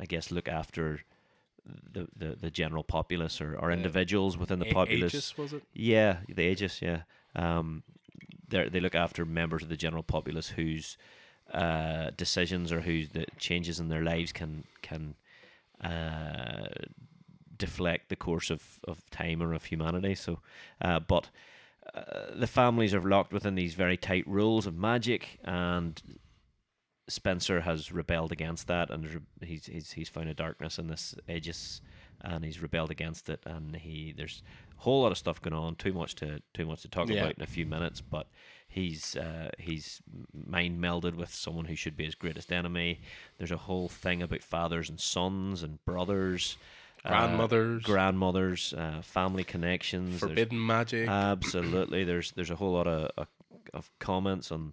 I 0.00 0.06
guess, 0.06 0.30
look 0.30 0.48
after 0.48 1.00
the 1.92 2.08
the, 2.16 2.36
the 2.40 2.50
general 2.50 2.82
populace 2.82 3.40
or, 3.40 3.56
or 3.56 3.70
Yeah. 3.70 3.76
individuals 3.76 4.36
within 4.36 4.58
the 4.58 4.68
A- 4.68 4.74
populace. 4.74 5.14
Aegis, 5.14 5.38
was 5.38 5.52
it? 5.52 5.62
Yeah, 5.74 6.18
the 6.28 6.42
Aegis. 6.42 6.82
Yeah, 6.82 7.02
um, 7.36 7.82
they 8.48 8.68
they 8.68 8.80
look 8.80 8.94
after 8.94 9.24
members 9.24 9.62
of 9.62 9.68
the 9.68 9.76
general 9.76 10.02
populace 10.02 10.48
whose 10.50 10.96
uh, 11.52 12.10
decisions 12.16 12.72
or 12.72 12.80
whose 12.80 13.10
the 13.10 13.26
changes 13.38 13.78
in 13.78 13.88
their 13.88 14.02
lives 14.02 14.32
can 14.32 14.64
can 14.82 15.14
uh, 15.80 16.68
deflect 17.56 18.08
the 18.08 18.16
course 18.16 18.50
of, 18.50 18.80
of 18.88 19.08
time 19.10 19.42
or 19.42 19.52
of 19.54 19.64
humanity. 19.66 20.14
So, 20.14 20.40
uh, 20.80 21.00
but 21.00 21.30
uh, 21.94 22.34
the 22.34 22.46
families 22.46 22.94
are 22.94 23.02
locked 23.02 23.32
within 23.32 23.54
these 23.54 23.74
very 23.74 23.96
tight 23.96 24.26
rules 24.26 24.66
of 24.66 24.76
magic, 24.76 25.38
and 25.44 26.00
Spencer 27.08 27.60
has 27.62 27.90
rebelled 27.92 28.32
against 28.32 28.68
that, 28.68 28.90
and 28.90 29.22
he's 29.42 29.66
he's 29.66 29.92
he's 29.92 30.08
found 30.08 30.28
a 30.28 30.34
darkness 30.34 30.78
in 30.78 30.86
this 30.86 31.14
Aegis, 31.28 31.80
and 32.20 32.44
he's 32.44 32.62
rebelled 32.62 32.90
against 32.90 33.28
it, 33.28 33.40
and 33.44 33.74
he 33.76 34.14
there's 34.16 34.42
a 34.78 34.82
whole 34.82 35.02
lot 35.02 35.12
of 35.12 35.18
stuff 35.18 35.40
going 35.42 35.54
on. 35.54 35.74
Too 35.74 35.92
much 35.92 36.14
to 36.16 36.40
too 36.54 36.66
much 36.66 36.82
to 36.82 36.88
talk 36.88 37.08
Yeah. 37.08 37.22
about 37.22 37.36
in 37.38 37.42
a 37.42 37.46
few 37.46 37.66
minutes, 37.66 38.00
but 38.00 38.28
he's 38.68 39.16
uh, 39.16 39.50
he's 39.58 40.00
mind 40.32 40.80
melded 40.82 41.14
with 41.16 41.34
someone 41.34 41.64
who 41.64 41.74
should 41.74 41.96
be 41.96 42.04
his 42.04 42.14
greatest 42.14 42.52
enemy. 42.52 43.00
There's 43.38 43.50
a 43.50 43.56
whole 43.56 43.88
thing 43.88 44.22
about 44.22 44.42
fathers 44.44 44.88
and 44.88 45.00
sons 45.00 45.64
and 45.64 45.84
brothers, 45.84 46.56
uh, 47.04 47.08
Grandmothers. 47.08 47.82
grandmothers, 47.82 48.74
uh, 48.74 49.02
family 49.02 49.42
connections. 49.42 50.20
Forbidden 50.20 50.64
magic. 50.64 51.08
Absolutely, 51.08 52.04
there's 52.04 52.30
there's 52.30 52.50
a 52.50 52.56
whole 52.56 52.72
lot 52.74 52.86
of, 52.86 53.26
of 53.74 53.90
comments 53.98 54.52
on 54.52 54.72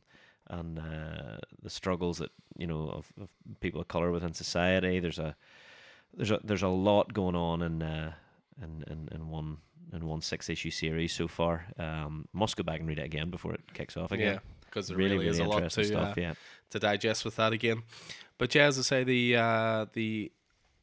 on 0.49 0.77
uh, 0.77 1.39
the 1.61 1.69
struggles 1.69 2.17
that 2.17 2.31
you 2.57 2.67
know 2.67 2.89
of, 2.89 3.11
of 3.21 3.29
people 3.59 3.81
of 3.81 3.87
color 3.87 4.11
within 4.11 4.33
society. 4.33 4.99
There's 4.99 5.19
a 5.19 5.35
there's 6.13 6.31
a 6.31 6.39
there's 6.43 6.63
a 6.63 6.67
lot 6.67 7.13
going 7.13 7.35
on 7.35 7.61
in 7.61 7.81
uh, 7.83 8.13
in, 8.61 8.83
in 8.87 9.09
in 9.11 9.29
one 9.29 9.57
in 9.93 10.05
one 10.05 10.21
six 10.21 10.49
issue 10.49 10.71
series 10.71 11.13
so 11.13 11.27
far. 11.27 11.65
Um, 11.77 12.27
must 12.33 12.57
go 12.57 12.63
back 12.63 12.79
and 12.79 12.87
read 12.87 12.99
it 12.99 13.05
again 13.05 13.29
before 13.29 13.53
it 13.53 13.73
kicks 13.73 13.97
off 13.97 14.11
again. 14.11 14.35
Yeah, 14.35 14.39
because 14.65 14.87
there 14.87 14.97
really, 14.97 15.17
really, 15.17 15.27
is 15.27 15.39
really 15.39 15.49
a 15.49 15.49
lot 15.49 15.63
interesting 15.63 15.83
to 15.83 15.89
stuff. 15.89 16.17
uh, 16.17 16.21
yeah, 16.21 16.33
to 16.71 16.79
digest 16.79 17.25
with 17.25 17.35
that 17.37 17.53
again. 17.53 17.83
But 18.37 18.53
yeah, 18.55 18.65
as 18.65 18.79
I 18.79 18.83
say, 18.83 19.03
the 19.03 19.35
uh, 19.35 19.85
the 19.93 20.31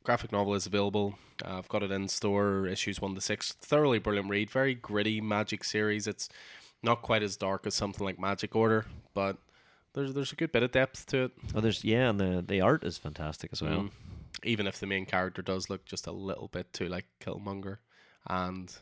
graphic 0.04 0.32
novel 0.32 0.54
is 0.54 0.66
available. 0.66 1.18
Uh, 1.44 1.58
I've 1.58 1.68
got 1.68 1.82
it 1.82 1.90
in 1.90 2.08
store, 2.08 2.66
issues 2.66 3.00
one 3.00 3.14
to 3.14 3.20
six. 3.20 3.52
Thoroughly 3.52 3.98
brilliant 3.98 4.30
read, 4.30 4.50
very 4.50 4.74
gritty 4.74 5.20
Magic 5.20 5.64
series. 5.64 6.06
It's 6.06 6.28
not 6.82 7.02
quite 7.02 7.22
as 7.22 7.36
dark 7.36 7.66
as 7.66 7.74
something 7.74 8.04
like 8.04 8.18
Magic 8.18 8.54
Order, 8.54 8.86
but 9.14 9.36
there's 9.96 10.12
there's 10.12 10.32
a 10.32 10.36
good 10.36 10.52
bit 10.52 10.62
of 10.62 10.70
depth 10.70 11.06
to 11.06 11.24
it. 11.24 11.32
oh, 11.54 11.60
there's 11.60 11.82
yeah, 11.82 12.10
and 12.10 12.20
the 12.20 12.44
the 12.46 12.60
art 12.60 12.84
is 12.84 12.98
fantastic 12.98 13.50
as 13.52 13.62
well. 13.62 13.80
Mm. 13.80 13.90
Even 14.44 14.66
if 14.66 14.78
the 14.78 14.86
main 14.86 15.06
character 15.06 15.40
does 15.42 15.70
look 15.70 15.86
just 15.86 16.06
a 16.06 16.12
little 16.12 16.48
bit 16.48 16.72
too 16.72 16.86
like 16.86 17.06
Killmonger, 17.20 17.78
and 18.28 18.72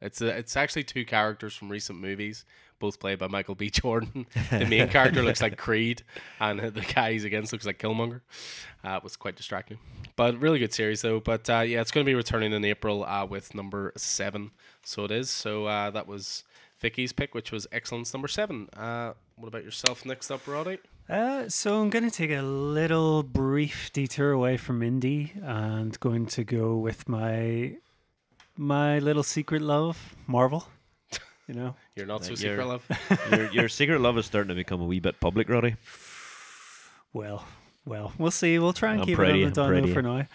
it's 0.00 0.20
a, 0.20 0.28
it's 0.28 0.56
actually 0.56 0.84
two 0.84 1.04
characters 1.04 1.54
from 1.54 1.68
recent 1.68 2.00
movies, 2.00 2.44
both 2.78 3.00
played 3.00 3.18
by 3.18 3.26
Michael 3.26 3.56
B. 3.56 3.70
Jordan. 3.70 4.26
the 4.50 4.64
main 4.66 4.88
character 4.88 5.22
looks 5.22 5.42
like 5.42 5.56
Creed, 5.58 6.04
and 6.38 6.60
the 6.60 6.80
guy 6.80 7.12
he's 7.12 7.24
against 7.24 7.52
looks 7.52 7.66
like 7.66 7.80
Killmonger. 7.80 8.20
Uh, 8.84 8.96
it 8.96 9.02
was 9.02 9.16
quite 9.16 9.34
distracting, 9.34 9.78
but 10.14 10.40
really 10.40 10.60
good 10.60 10.72
series 10.72 11.02
though. 11.02 11.18
But 11.18 11.50
uh, 11.50 11.60
yeah, 11.60 11.80
it's 11.80 11.90
going 11.90 12.06
to 12.06 12.08
be 12.10 12.14
returning 12.14 12.52
in 12.52 12.64
April 12.64 13.04
uh, 13.04 13.26
with 13.26 13.52
number 13.52 13.92
seven. 13.96 14.52
So 14.84 15.04
it 15.04 15.10
is. 15.10 15.28
So 15.28 15.66
uh, 15.66 15.90
that 15.90 16.06
was 16.06 16.44
Vicky's 16.78 17.12
pick, 17.12 17.34
which 17.34 17.50
was 17.50 17.66
excellence 17.72 18.14
number 18.14 18.28
seven. 18.28 18.68
What 19.36 19.48
about 19.48 19.64
yourself? 19.64 20.04
Next 20.06 20.30
up, 20.30 20.46
Roddy. 20.46 20.78
Uh, 21.08 21.48
so 21.48 21.80
I'm 21.80 21.90
going 21.90 22.04
to 22.04 22.10
take 22.10 22.30
a 22.30 22.42
little 22.42 23.22
brief 23.22 23.90
detour 23.92 24.30
away 24.32 24.56
from 24.56 24.80
indie 24.80 25.30
and 25.42 25.98
going 26.00 26.26
to 26.26 26.44
go 26.44 26.76
with 26.76 27.08
my 27.08 27.76
my 28.56 28.98
little 28.98 29.22
secret 29.22 29.62
love, 29.62 30.14
Marvel. 30.26 30.68
You 31.48 31.54
know, 31.54 31.76
You're 31.96 32.06
not 32.06 32.24
so 32.24 32.34
secret 32.34 32.66
love. 32.66 32.86
your 33.30 33.50
your 33.50 33.68
secret 33.80 34.00
love 34.00 34.16
is 34.18 34.26
starting 34.26 34.48
to 34.48 34.54
become 34.54 34.80
a 34.80 34.84
wee 34.86 35.00
bit 35.00 35.18
public, 35.20 35.48
Roddy. 35.48 35.76
well, 37.12 37.44
well, 37.84 38.12
we'll 38.18 38.30
see. 38.30 38.58
We'll 38.58 38.72
try 38.72 38.92
and 38.92 39.00
I'm 39.00 39.06
keep 39.06 39.16
proud 39.16 39.30
it 39.30 39.30
of 39.30 39.34
on 39.34 39.40
you, 39.40 39.50
the 39.50 39.62
I'm 39.62 39.72
down 39.72 39.86
low 39.88 39.94
for 39.94 40.02
now. 40.02 40.26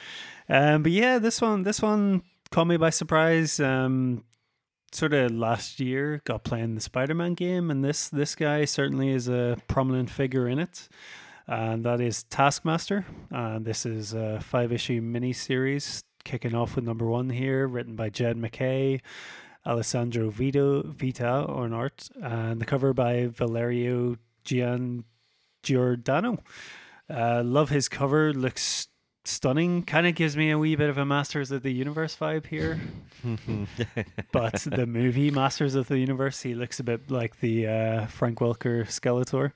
Um, 0.50 0.84
but 0.84 0.91
yeah, 0.91 1.20
this 1.20 1.41
one, 1.41 1.64
this 1.64 1.82
one 1.82 2.24
caught 2.52 2.68
me 2.68 2.78
by 2.78 2.89
surprise. 2.89 3.60
Um, 3.60 4.24
sort 4.91 5.13
of 5.13 5.31
last 5.31 5.79
year, 5.79 6.21
got 6.23 6.43
playing 6.43 6.75
the 6.75 6.81
Spider-Man 6.81 7.33
game, 7.33 7.69
and 7.71 7.83
this 7.83 8.09
this 8.09 8.35
guy 8.35 8.65
certainly 8.65 9.09
is 9.09 9.27
a 9.27 9.57
prominent 9.67 10.09
figure 10.09 10.47
in 10.47 10.59
it. 10.59 10.88
And 11.47 11.85
that 11.85 12.01
is 12.01 12.23
Taskmaster. 12.23 13.05
And 13.31 13.65
this 13.65 13.85
is 13.85 14.13
a 14.13 14.41
five-issue 14.41 15.01
mini-series 15.01 16.03
kicking 16.25 16.53
off 16.53 16.75
with 16.75 16.83
number 16.83 17.05
one 17.05 17.29
here, 17.29 17.67
written 17.67 17.95
by 17.95 18.09
Jed 18.09 18.35
MacKay, 18.35 19.01
Alessandro 19.65 20.29
Vito 20.29 20.83
Vita 20.83 21.25
on 21.25 21.71
art, 21.71 22.09
and 22.21 22.59
the 22.59 22.65
cover 22.65 22.93
by 22.93 23.27
Valerio 23.27 24.17
Gian 24.43 25.05
Giordano. 25.63 26.43
Uh, 27.09 27.43
love 27.45 27.69
his 27.69 27.88
cover. 27.88 28.33
Looks 28.33 28.89
stunning. 29.28 29.84
Kind 29.84 30.07
of 30.07 30.15
gives 30.15 30.38
me 30.38 30.51
a 30.51 30.57
wee 30.57 30.75
bit 30.75 30.89
of 30.89 30.97
a 30.97 31.05
Masters 31.05 31.51
of 31.51 31.63
the 31.63 31.71
Universe 31.71 32.15
vibe 32.15 32.45
here. 32.45 32.80
but 34.32 34.55
the 34.61 34.86
movie 34.86 35.32
Masters 35.32 35.75
of 35.75 35.88
the 35.88 35.99
Universe, 35.99 36.41
he 36.41 36.55
looks 36.55 36.80
a 36.80 36.84
bit 36.84 37.11
like 37.11 37.39
the 37.39 37.67
uh, 37.67 38.05
Frank 38.07 38.39
Welker 38.39 38.86
Skeletor. 38.86 39.51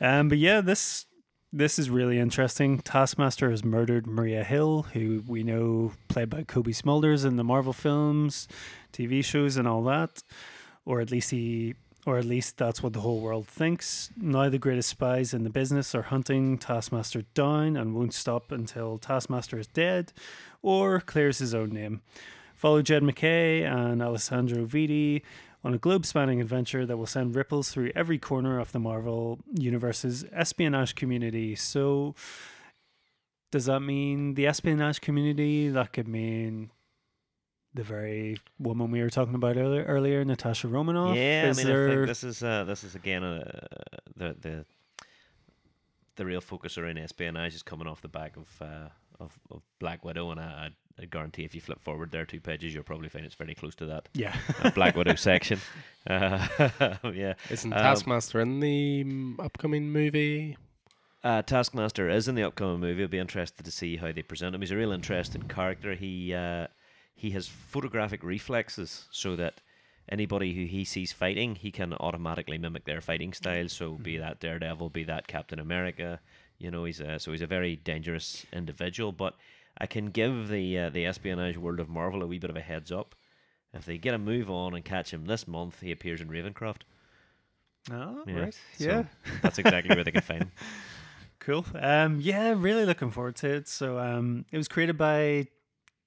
Um, 0.00 0.28
but 0.28 0.38
yeah, 0.38 0.60
this 0.60 1.06
this 1.52 1.78
is 1.78 1.90
really 1.90 2.18
interesting. 2.18 2.78
Taskmaster 2.78 3.50
has 3.50 3.62
murdered 3.62 4.06
Maria 4.06 4.42
Hill, 4.42 4.86
who 4.94 5.22
we 5.26 5.42
know 5.42 5.92
played 6.08 6.30
by 6.30 6.44
Cobie 6.44 6.72
Smulders 6.72 7.26
in 7.26 7.36
the 7.36 7.44
Marvel 7.44 7.74
films, 7.74 8.48
TV 8.92 9.22
shows, 9.22 9.56
and 9.56 9.68
all 9.68 9.82
that. 9.84 10.22
Or 10.86 11.00
at 11.00 11.10
least 11.10 11.30
he 11.30 11.74
or 12.04 12.18
at 12.18 12.24
least 12.24 12.56
that's 12.56 12.82
what 12.82 12.92
the 12.92 13.00
whole 13.00 13.20
world 13.20 13.46
thinks. 13.46 14.10
Now 14.16 14.48
the 14.48 14.58
greatest 14.58 14.88
spies 14.88 15.32
in 15.32 15.44
the 15.44 15.50
business 15.50 15.94
are 15.94 16.02
hunting 16.02 16.58
Taskmaster 16.58 17.22
down 17.34 17.76
and 17.76 17.94
won't 17.94 18.14
stop 18.14 18.50
until 18.50 18.98
Taskmaster 18.98 19.58
is 19.58 19.68
dead 19.68 20.12
or 20.62 21.00
clears 21.00 21.38
his 21.38 21.54
own 21.54 21.70
name. 21.70 22.02
Follow 22.56 22.82
Jed 22.82 23.02
MacKay 23.02 23.62
and 23.62 24.02
Alessandro 24.02 24.64
Vitti 24.64 25.22
on 25.64 25.74
a 25.74 25.78
globe 25.78 26.04
spanning 26.04 26.40
adventure 26.40 26.84
that 26.86 26.96
will 26.96 27.06
send 27.06 27.36
ripples 27.36 27.70
through 27.70 27.92
every 27.94 28.18
corner 28.18 28.58
of 28.58 28.72
the 28.72 28.80
Marvel 28.80 29.38
Universe's 29.54 30.24
espionage 30.32 30.94
community. 30.94 31.54
So, 31.54 32.14
does 33.52 33.66
that 33.66 33.80
mean 33.80 34.34
the 34.34 34.46
espionage 34.46 35.00
community? 35.00 35.68
That 35.68 35.92
could 35.92 36.08
mean 36.08 36.70
the 37.74 37.82
very 37.82 38.36
woman 38.58 38.90
we 38.90 39.00
were 39.00 39.10
talking 39.10 39.34
about 39.34 39.56
earlier, 39.56 39.84
earlier 39.84 40.24
Natasha 40.24 40.68
Romanoff. 40.68 41.16
Yeah, 41.16 41.48
Is 41.48 41.58
I 41.58 41.62
mean, 41.64 41.72
I 41.72 41.76
there- 41.76 41.88
think 41.96 42.06
this 42.06 42.24
is 42.24 42.42
uh, 42.42 42.64
this 42.64 42.84
is 42.84 42.94
again 42.94 43.22
uh, 43.24 43.66
the 44.16 44.36
the 44.40 44.64
the 46.16 46.24
real 46.26 46.40
focus 46.40 46.76
around 46.78 46.98
espionage 46.98 47.54
is 47.54 47.62
coming 47.62 47.86
off 47.86 48.02
the 48.02 48.08
back 48.08 48.36
of 48.36 48.48
uh, 48.60 48.88
of, 49.20 49.38
of 49.50 49.62
Black 49.78 50.04
Widow, 50.04 50.30
and 50.30 50.40
I, 50.40 50.44
I, 50.98 51.02
I 51.02 51.04
guarantee 51.06 51.44
if 51.44 51.54
you 51.54 51.60
flip 51.60 51.80
forward 51.80 52.10
there 52.10 52.26
two 52.26 52.40
pages, 52.40 52.74
you'll 52.74 52.82
probably 52.82 53.08
find 53.08 53.24
it's 53.24 53.34
very 53.34 53.54
close 53.54 53.74
to 53.76 53.86
that 53.86 54.08
yeah. 54.14 54.36
uh, 54.62 54.70
Black 54.70 54.96
Widow 54.96 55.14
section. 55.14 55.58
Uh, 56.04 56.48
yeah, 57.14 57.34
Isn't 57.48 57.72
Um, 57.72 57.78
Taskmaster 57.78 58.40
in 58.40 58.58
the 58.58 59.04
mm, 59.04 59.38
upcoming 59.38 59.88
movie? 59.92 60.56
Uh, 61.22 61.42
Taskmaster 61.42 62.10
is 62.10 62.26
in 62.26 62.34
the 62.34 62.42
upcoming 62.42 62.80
movie. 62.80 63.02
I'll 63.02 63.08
be 63.08 63.20
interested 63.20 63.64
to 63.64 63.70
see 63.70 63.98
how 63.98 64.10
they 64.10 64.22
present 64.22 64.52
him. 64.52 64.60
He's 64.62 64.72
a 64.72 64.76
real 64.76 64.90
interesting 64.90 65.42
character. 65.42 65.94
He 65.94 66.34
uh, 66.34 66.66
he 67.14 67.30
has 67.30 67.48
photographic 67.48 68.22
reflexes, 68.24 69.06
so 69.10 69.36
that 69.36 69.60
anybody 70.08 70.54
who 70.54 70.64
he 70.66 70.84
sees 70.84 71.12
fighting, 71.12 71.54
he 71.54 71.70
can 71.70 71.92
automatically 71.94 72.58
mimic 72.58 72.84
their 72.84 73.00
fighting 73.00 73.32
style. 73.32 73.68
So 73.68 73.92
be 73.94 74.16
that 74.18 74.40
Daredevil, 74.40 74.90
be 74.90 75.04
that 75.04 75.26
Captain 75.28 75.58
America. 75.58 76.20
You 76.58 76.70
know, 76.70 76.84
he's 76.84 77.00
a, 77.00 77.18
so 77.18 77.32
he's 77.32 77.42
a 77.42 77.46
very 77.46 77.76
dangerous 77.76 78.44
individual. 78.52 79.12
But 79.12 79.34
I 79.78 79.86
can 79.86 80.06
give 80.10 80.48
the 80.48 80.78
uh, 80.78 80.90
the 80.90 81.06
espionage 81.06 81.56
world 81.56 81.80
of 81.80 81.88
Marvel 81.88 82.22
a 82.22 82.26
wee 82.26 82.38
bit 82.38 82.50
of 82.50 82.56
a 82.56 82.60
heads 82.60 82.90
up. 82.92 83.14
If 83.74 83.84
they 83.86 83.96
get 83.98 84.14
a 84.14 84.18
move 84.18 84.50
on 84.50 84.74
and 84.74 84.84
catch 84.84 85.12
him 85.12 85.24
this 85.24 85.48
month, 85.48 85.80
he 85.80 85.92
appears 85.92 86.20
in 86.20 86.28
Ravencroft. 86.28 86.82
Oh, 87.90 88.22
Yeah, 88.26 88.38
right. 88.40 88.54
so- 88.76 88.84
Yeah. 88.84 89.04
That's 89.42 89.58
exactly 89.58 89.94
where 89.94 90.04
they 90.04 90.10
can 90.12 90.20
find 90.22 90.42
him. 90.44 90.52
Cool. 91.40 91.66
Um, 91.74 92.20
yeah, 92.20 92.54
really 92.56 92.84
looking 92.84 93.10
forward 93.10 93.34
to 93.36 93.48
it. 93.48 93.66
So, 93.66 93.98
um, 93.98 94.44
it 94.52 94.56
was 94.56 94.68
created 94.68 94.96
by 94.96 95.48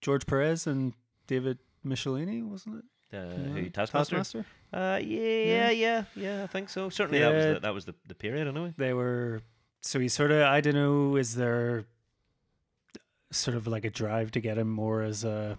George 0.05 0.27
Perez 0.27 0.67
and 0.67 0.93
David 1.25 1.57
Michelinie, 1.83 2.43
wasn't 2.47 2.75
it? 2.77 2.85
Uh, 3.11 3.17
Yeah. 3.17 3.33
who 3.53 3.69
Taskmaster? 3.71 4.17
Taskmaster. 4.17 4.45
Uh, 4.71 4.99
yeah, 5.01 5.19
yeah, 5.43 5.69
yeah, 5.71 6.03
yeah. 6.15 6.43
I 6.43 6.47
think 6.47 6.69
so. 6.69 6.89
Certainly, 6.89 7.19
that 7.21 7.33
was 7.33 7.45
the, 7.45 7.59
that 7.61 7.73
was 7.73 7.85
the, 7.85 7.95
the 8.07 8.13
period, 8.13 8.47
anyway. 8.47 8.71
They 8.77 8.93
were. 8.93 9.41
So 9.81 9.99
he 9.99 10.07
sort 10.07 10.29
of. 10.31 10.43
I 10.43 10.61
don't 10.61 10.75
know. 10.75 11.15
Is 11.15 11.33
there 11.35 11.85
sort 13.31 13.57
of 13.57 13.65
like 13.67 13.83
a 13.83 13.89
drive 13.89 14.29
to 14.31 14.39
get 14.39 14.57
him 14.59 14.69
more 14.69 15.01
as 15.01 15.23
a 15.23 15.57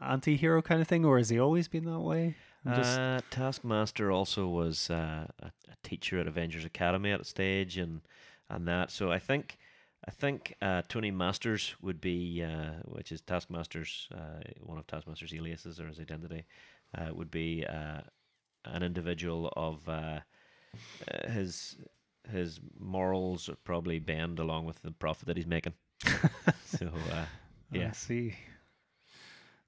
anti-hero 0.00 0.62
kind 0.62 0.80
of 0.80 0.86
thing, 0.88 1.04
or 1.04 1.18
has 1.18 1.28
he 1.30 1.38
always 1.40 1.66
been 1.68 1.84
that 1.86 2.00
way? 2.00 2.36
Just- 2.64 2.98
Uh, 2.98 3.20
Taskmaster 3.30 4.12
also 4.12 4.46
was 4.46 4.88
uh, 4.88 5.26
a, 5.40 5.46
a 5.46 5.76
teacher 5.82 6.20
at 6.20 6.28
Avengers 6.28 6.64
Academy 6.64 7.10
at 7.10 7.20
a 7.20 7.24
stage, 7.24 7.76
and 7.76 8.02
and 8.48 8.68
that. 8.68 8.90
So 8.92 9.10
I 9.10 9.18
think 9.18 9.58
I 10.06 10.10
think 10.10 10.54
uh, 10.60 10.82
Tony 10.88 11.10
Masters 11.10 11.74
would 11.80 12.00
be, 12.00 12.42
uh, 12.42 12.72
which 12.84 13.12
is 13.12 13.20
Taskmaster's 13.20 14.08
uh, 14.12 14.42
one 14.60 14.78
of 14.78 14.86
Taskmaster's 14.86 15.32
aliases 15.32 15.78
or 15.78 15.86
his 15.86 16.00
identity, 16.00 16.44
uh, 16.96 17.14
would 17.14 17.30
be 17.30 17.64
uh, 17.64 18.00
an 18.64 18.82
individual 18.82 19.52
of 19.56 19.88
uh, 19.88 20.20
his 21.28 21.76
his 22.30 22.60
morals 22.78 23.50
probably 23.64 23.98
bend 23.98 24.38
along 24.38 24.64
with 24.64 24.80
the 24.82 24.90
profit 24.90 25.26
that 25.26 25.36
he's 25.36 25.46
making. 25.46 25.74
so 26.64 26.86
uh, 27.12 27.24
I 27.72 27.76
yeah. 27.76 27.92
see. 27.92 28.34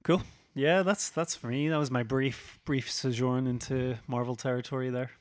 Cool. 0.03 0.21
Yeah, 0.53 0.83
that's 0.83 1.09
that's 1.09 1.35
for 1.35 1.47
me. 1.47 1.69
That 1.69 1.77
was 1.77 1.91
my 1.91 2.03
brief 2.03 2.59
brief 2.65 2.89
sojourn 2.91 3.47
into 3.47 3.97
Marvel 4.07 4.35
territory 4.35 4.89
there. 4.89 5.11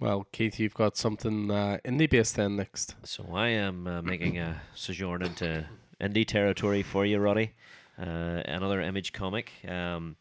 Well, 0.00 0.26
Keith, 0.32 0.58
you've 0.58 0.74
got 0.74 0.96
something 0.96 1.50
uh, 1.50 1.78
indie 1.84 2.10
based 2.10 2.34
then 2.34 2.56
next. 2.56 2.96
So 3.04 3.26
I 3.32 3.48
am 3.48 3.86
uh, 3.86 4.02
making 4.02 4.38
a 4.38 4.60
sojourn 4.74 5.22
into 5.22 5.66
indie 6.00 6.26
territory 6.26 6.82
for 6.82 7.06
you, 7.06 7.18
Roddy. 7.18 7.52
Uh, 7.96 8.42
another 8.44 8.80
image 8.80 9.12
comic. 9.12 9.52
Um, 9.68 10.16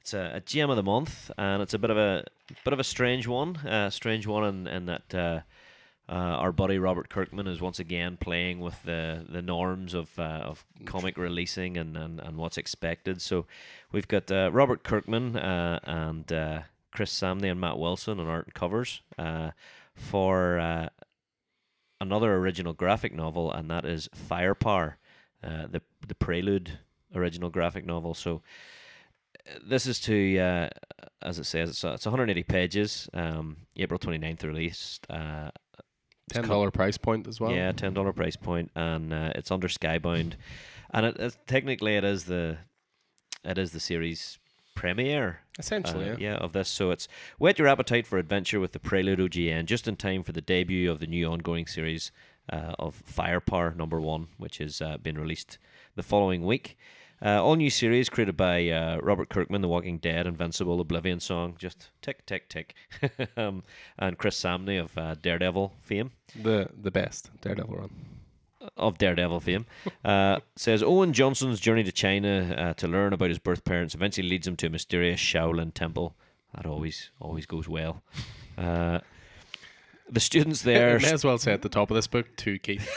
it's 0.00 0.14
a, 0.14 0.32
a 0.36 0.40
gem 0.40 0.70
of 0.70 0.76
the 0.76 0.82
month, 0.82 1.30
and 1.36 1.62
it's 1.62 1.74
a 1.74 1.78
bit 1.78 1.90
of 1.90 1.98
a 1.98 2.24
bit 2.64 2.72
of 2.72 2.80
a 2.80 2.84
strange 2.84 3.26
one. 3.26 3.56
Uh, 3.58 3.90
strange 3.90 4.26
one 4.26 4.44
in, 4.44 4.66
in 4.66 4.86
that 4.86 5.14
uh, 5.14 5.40
uh, 6.08 6.12
our 6.12 6.52
buddy 6.52 6.78
Robert 6.78 7.10
Kirkman 7.10 7.46
is 7.46 7.60
once 7.60 7.78
again 7.78 8.16
playing 8.18 8.60
with 8.60 8.82
the, 8.84 9.24
the 9.28 9.42
norms 9.42 9.92
of 9.92 10.18
uh, 10.18 10.22
of 10.22 10.64
comic 10.86 11.18
releasing 11.18 11.76
and, 11.76 11.94
and, 11.96 12.20
and 12.20 12.38
what's 12.38 12.56
expected. 12.56 13.20
So 13.20 13.44
we've 13.92 14.08
got 14.08 14.30
Robert 14.30 14.82
Kirkman 14.82 15.36
and 15.36 16.26
Chris 16.94 17.12
Samnee 17.12 17.50
and 17.50 17.60
Matt 17.60 17.78
Wilson 17.78 18.20
on 18.20 18.28
art 18.28 18.46
and 18.46 18.54
covers 18.54 19.02
uh, 19.18 19.50
for 19.94 20.58
uh, 20.58 20.88
another 22.00 22.34
original 22.36 22.72
graphic 22.72 23.12
novel, 23.12 23.52
and 23.52 23.68
that 23.70 23.84
is 23.84 24.08
Firepower, 24.14 24.96
uh, 25.42 25.66
the 25.68 25.82
the 26.06 26.14
Prelude 26.14 26.78
original 27.14 27.50
graphic 27.50 27.84
novel. 27.84 28.14
So 28.14 28.42
this 29.62 29.86
is 29.86 30.00
to, 30.00 30.38
uh, 30.38 30.68
as 31.22 31.38
it 31.38 31.44
says, 31.44 31.70
it's, 31.70 31.84
uh, 31.84 31.92
it's 31.94 32.06
180 32.06 32.42
pages. 32.44 33.08
Um, 33.12 33.58
April 33.76 33.98
29th 33.98 34.44
released. 34.44 35.06
Uh, 35.10 35.50
Ten 36.32 36.48
dollar 36.48 36.70
price 36.70 36.96
point 36.96 37.28
as 37.28 37.38
well. 37.38 37.52
Yeah, 37.52 37.72
ten 37.72 37.92
dollar 37.92 38.14
price 38.14 38.34
point, 38.34 38.70
and 38.74 39.12
uh, 39.12 39.32
it's 39.34 39.50
under 39.50 39.68
Skybound, 39.68 40.34
and 40.90 41.04
it, 41.04 41.16
it's 41.18 41.36
technically 41.46 41.96
it 41.96 42.04
is 42.04 42.24
the, 42.24 42.56
it 43.44 43.58
is 43.58 43.72
the 43.72 43.78
series 43.80 44.38
premiere. 44.74 45.40
essentially. 45.58 46.10
uh, 46.10 46.16
yeah. 46.18 46.34
of 46.34 46.52
this. 46.52 46.68
So 46.68 46.90
it's 46.90 47.08
whet 47.38 47.58
your 47.58 47.68
appetite 47.68 48.06
for 48.06 48.18
adventure 48.18 48.60
with 48.60 48.72
the 48.72 48.78
Prelude 48.78 49.18
OGN 49.18 49.66
just 49.66 49.88
in 49.88 49.96
time 49.96 50.22
for 50.22 50.32
the 50.32 50.40
debut 50.40 50.90
of 50.90 51.00
the 51.00 51.06
new 51.06 51.26
ongoing 51.26 51.66
series 51.66 52.10
uh, 52.52 52.74
of 52.78 52.94
Firepower 52.94 53.74
Number 53.74 54.00
One, 54.00 54.28
which 54.38 54.60
is 54.60 54.80
uh, 54.80 54.98
being 54.98 55.16
released 55.16 55.58
the 55.94 56.02
following 56.02 56.44
week. 56.44 56.76
Uh, 57.24 57.42
all 57.42 57.56
new 57.56 57.70
series 57.70 58.08
created 58.08 58.36
by 58.36 58.68
uh, 58.68 58.98
Robert 59.00 59.30
Kirkman, 59.30 59.62
The 59.62 59.68
Walking 59.68 59.98
Dead, 59.98 60.26
Invincible, 60.26 60.80
Oblivion 60.80 61.20
Song, 61.20 61.54
just 61.58 61.90
tick 62.02 62.26
tick 62.26 62.48
tick, 62.48 62.74
um, 63.36 63.62
and 63.98 64.18
Chris 64.18 64.38
Samnee 64.38 64.82
of 64.82 64.98
uh, 64.98 65.14
Daredevil 65.14 65.72
fame 65.80 66.10
The 66.34 66.68
the 66.76 66.90
best 66.90 67.30
Daredevil 67.40 67.76
run. 67.76 67.90
Of 68.76 68.98
Daredevil 68.98 69.40
fame, 69.40 69.66
uh, 70.04 70.40
says 70.56 70.82
Owen 70.82 71.12
Johnson's 71.12 71.60
journey 71.60 71.84
to 71.84 71.92
China 71.92 72.54
uh, 72.56 72.74
to 72.74 72.88
learn 72.88 73.12
about 73.12 73.28
his 73.28 73.38
birth 73.38 73.64
parents 73.64 73.94
eventually 73.94 74.28
leads 74.28 74.46
him 74.46 74.56
to 74.56 74.66
a 74.66 74.70
mysterious 74.70 75.20
Shaolin 75.20 75.72
temple. 75.72 76.14
That 76.54 76.66
always 76.66 77.10
always 77.20 77.46
goes 77.46 77.68
well. 77.68 78.02
Uh, 78.56 79.00
the 80.10 80.20
students 80.20 80.62
there, 80.62 80.98
May 81.02 81.12
as 81.12 81.24
well 81.24 81.38
say 81.38 81.52
at 81.52 81.62
the 81.62 81.68
top 81.68 81.90
of 81.90 81.94
this 81.94 82.06
book, 82.06 82.26
two 82.36 82.58
Keith. 82.58 82.88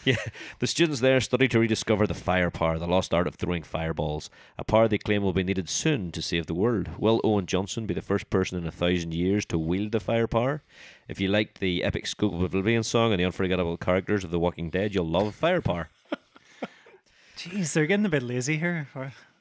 yeah, 0.04 0.16
the 0.58 0.66
students 0.66 1.00
there 1.00 1.20
study 1.20 1.48
to 1.48 1.58
rediscover 1.58 2.06
the 2.06 2.14
fire 2.14 2.50
power, 2.50 2.78
the 2.78 2.86
lost 2.86 3.14
art 3.14 3.26
of 3.26 3.36
throwing 3.36 3.62
fireballs, 3.62 4.28
a 4.58 4.64
power 4.64 4.88
they 4.88 4.98
claim 4.98 5.22
will 5.22 5.32
be 5.32 5.42
needed 5.42 5.68
soon 5.68 6.12
to 6.12 6.20
save 6.22 6.46
the 6.46 6.54
world. 6.54 6.90
Will 6.98 7.20
Owen 7.24 7.46
Johnson 7.46 7.86
be 7.86 7.94
the 7.94 8.02
first 8.02 8.28
person 8.30 8.58
in 8.58 8.66
a 8.66 8.70
thousand 8.72 9.14
years 9.14 9.44
to 9.46 9.58
wield 9.58 9.92
the 9.92 10.00
fire 10.00 10.26
power? 10.26 10.62
If 11.08 11.18
you 11.20 11.28
liked 11.28 11.60
the 11.60 11.82
epic 11.82 12.06
scope 12.06 12.34
of 12.34 12.42
Oblivion 12.42 12.82
song 12.82 13.12
and 13.12 13.20
the 13.20 13.24
unforgettable 13.24 13.76
characters 13.78 14.24
of 14.24 14.30
The 14.30 14.38
Walking 14.38 14.68
Dead, 14.70 14.94
you'll 14.94 15.08
love 15.08 15.34
fire 15.34 15.62
power. 15.62 15.88
Jeez, 17.36 17.72
they're 17.72 17.86
getting 17.86 18.04
a 18.06 18.10
bit 18.10 18.22
lazy 18.22 18.58
here. 18.58 18.88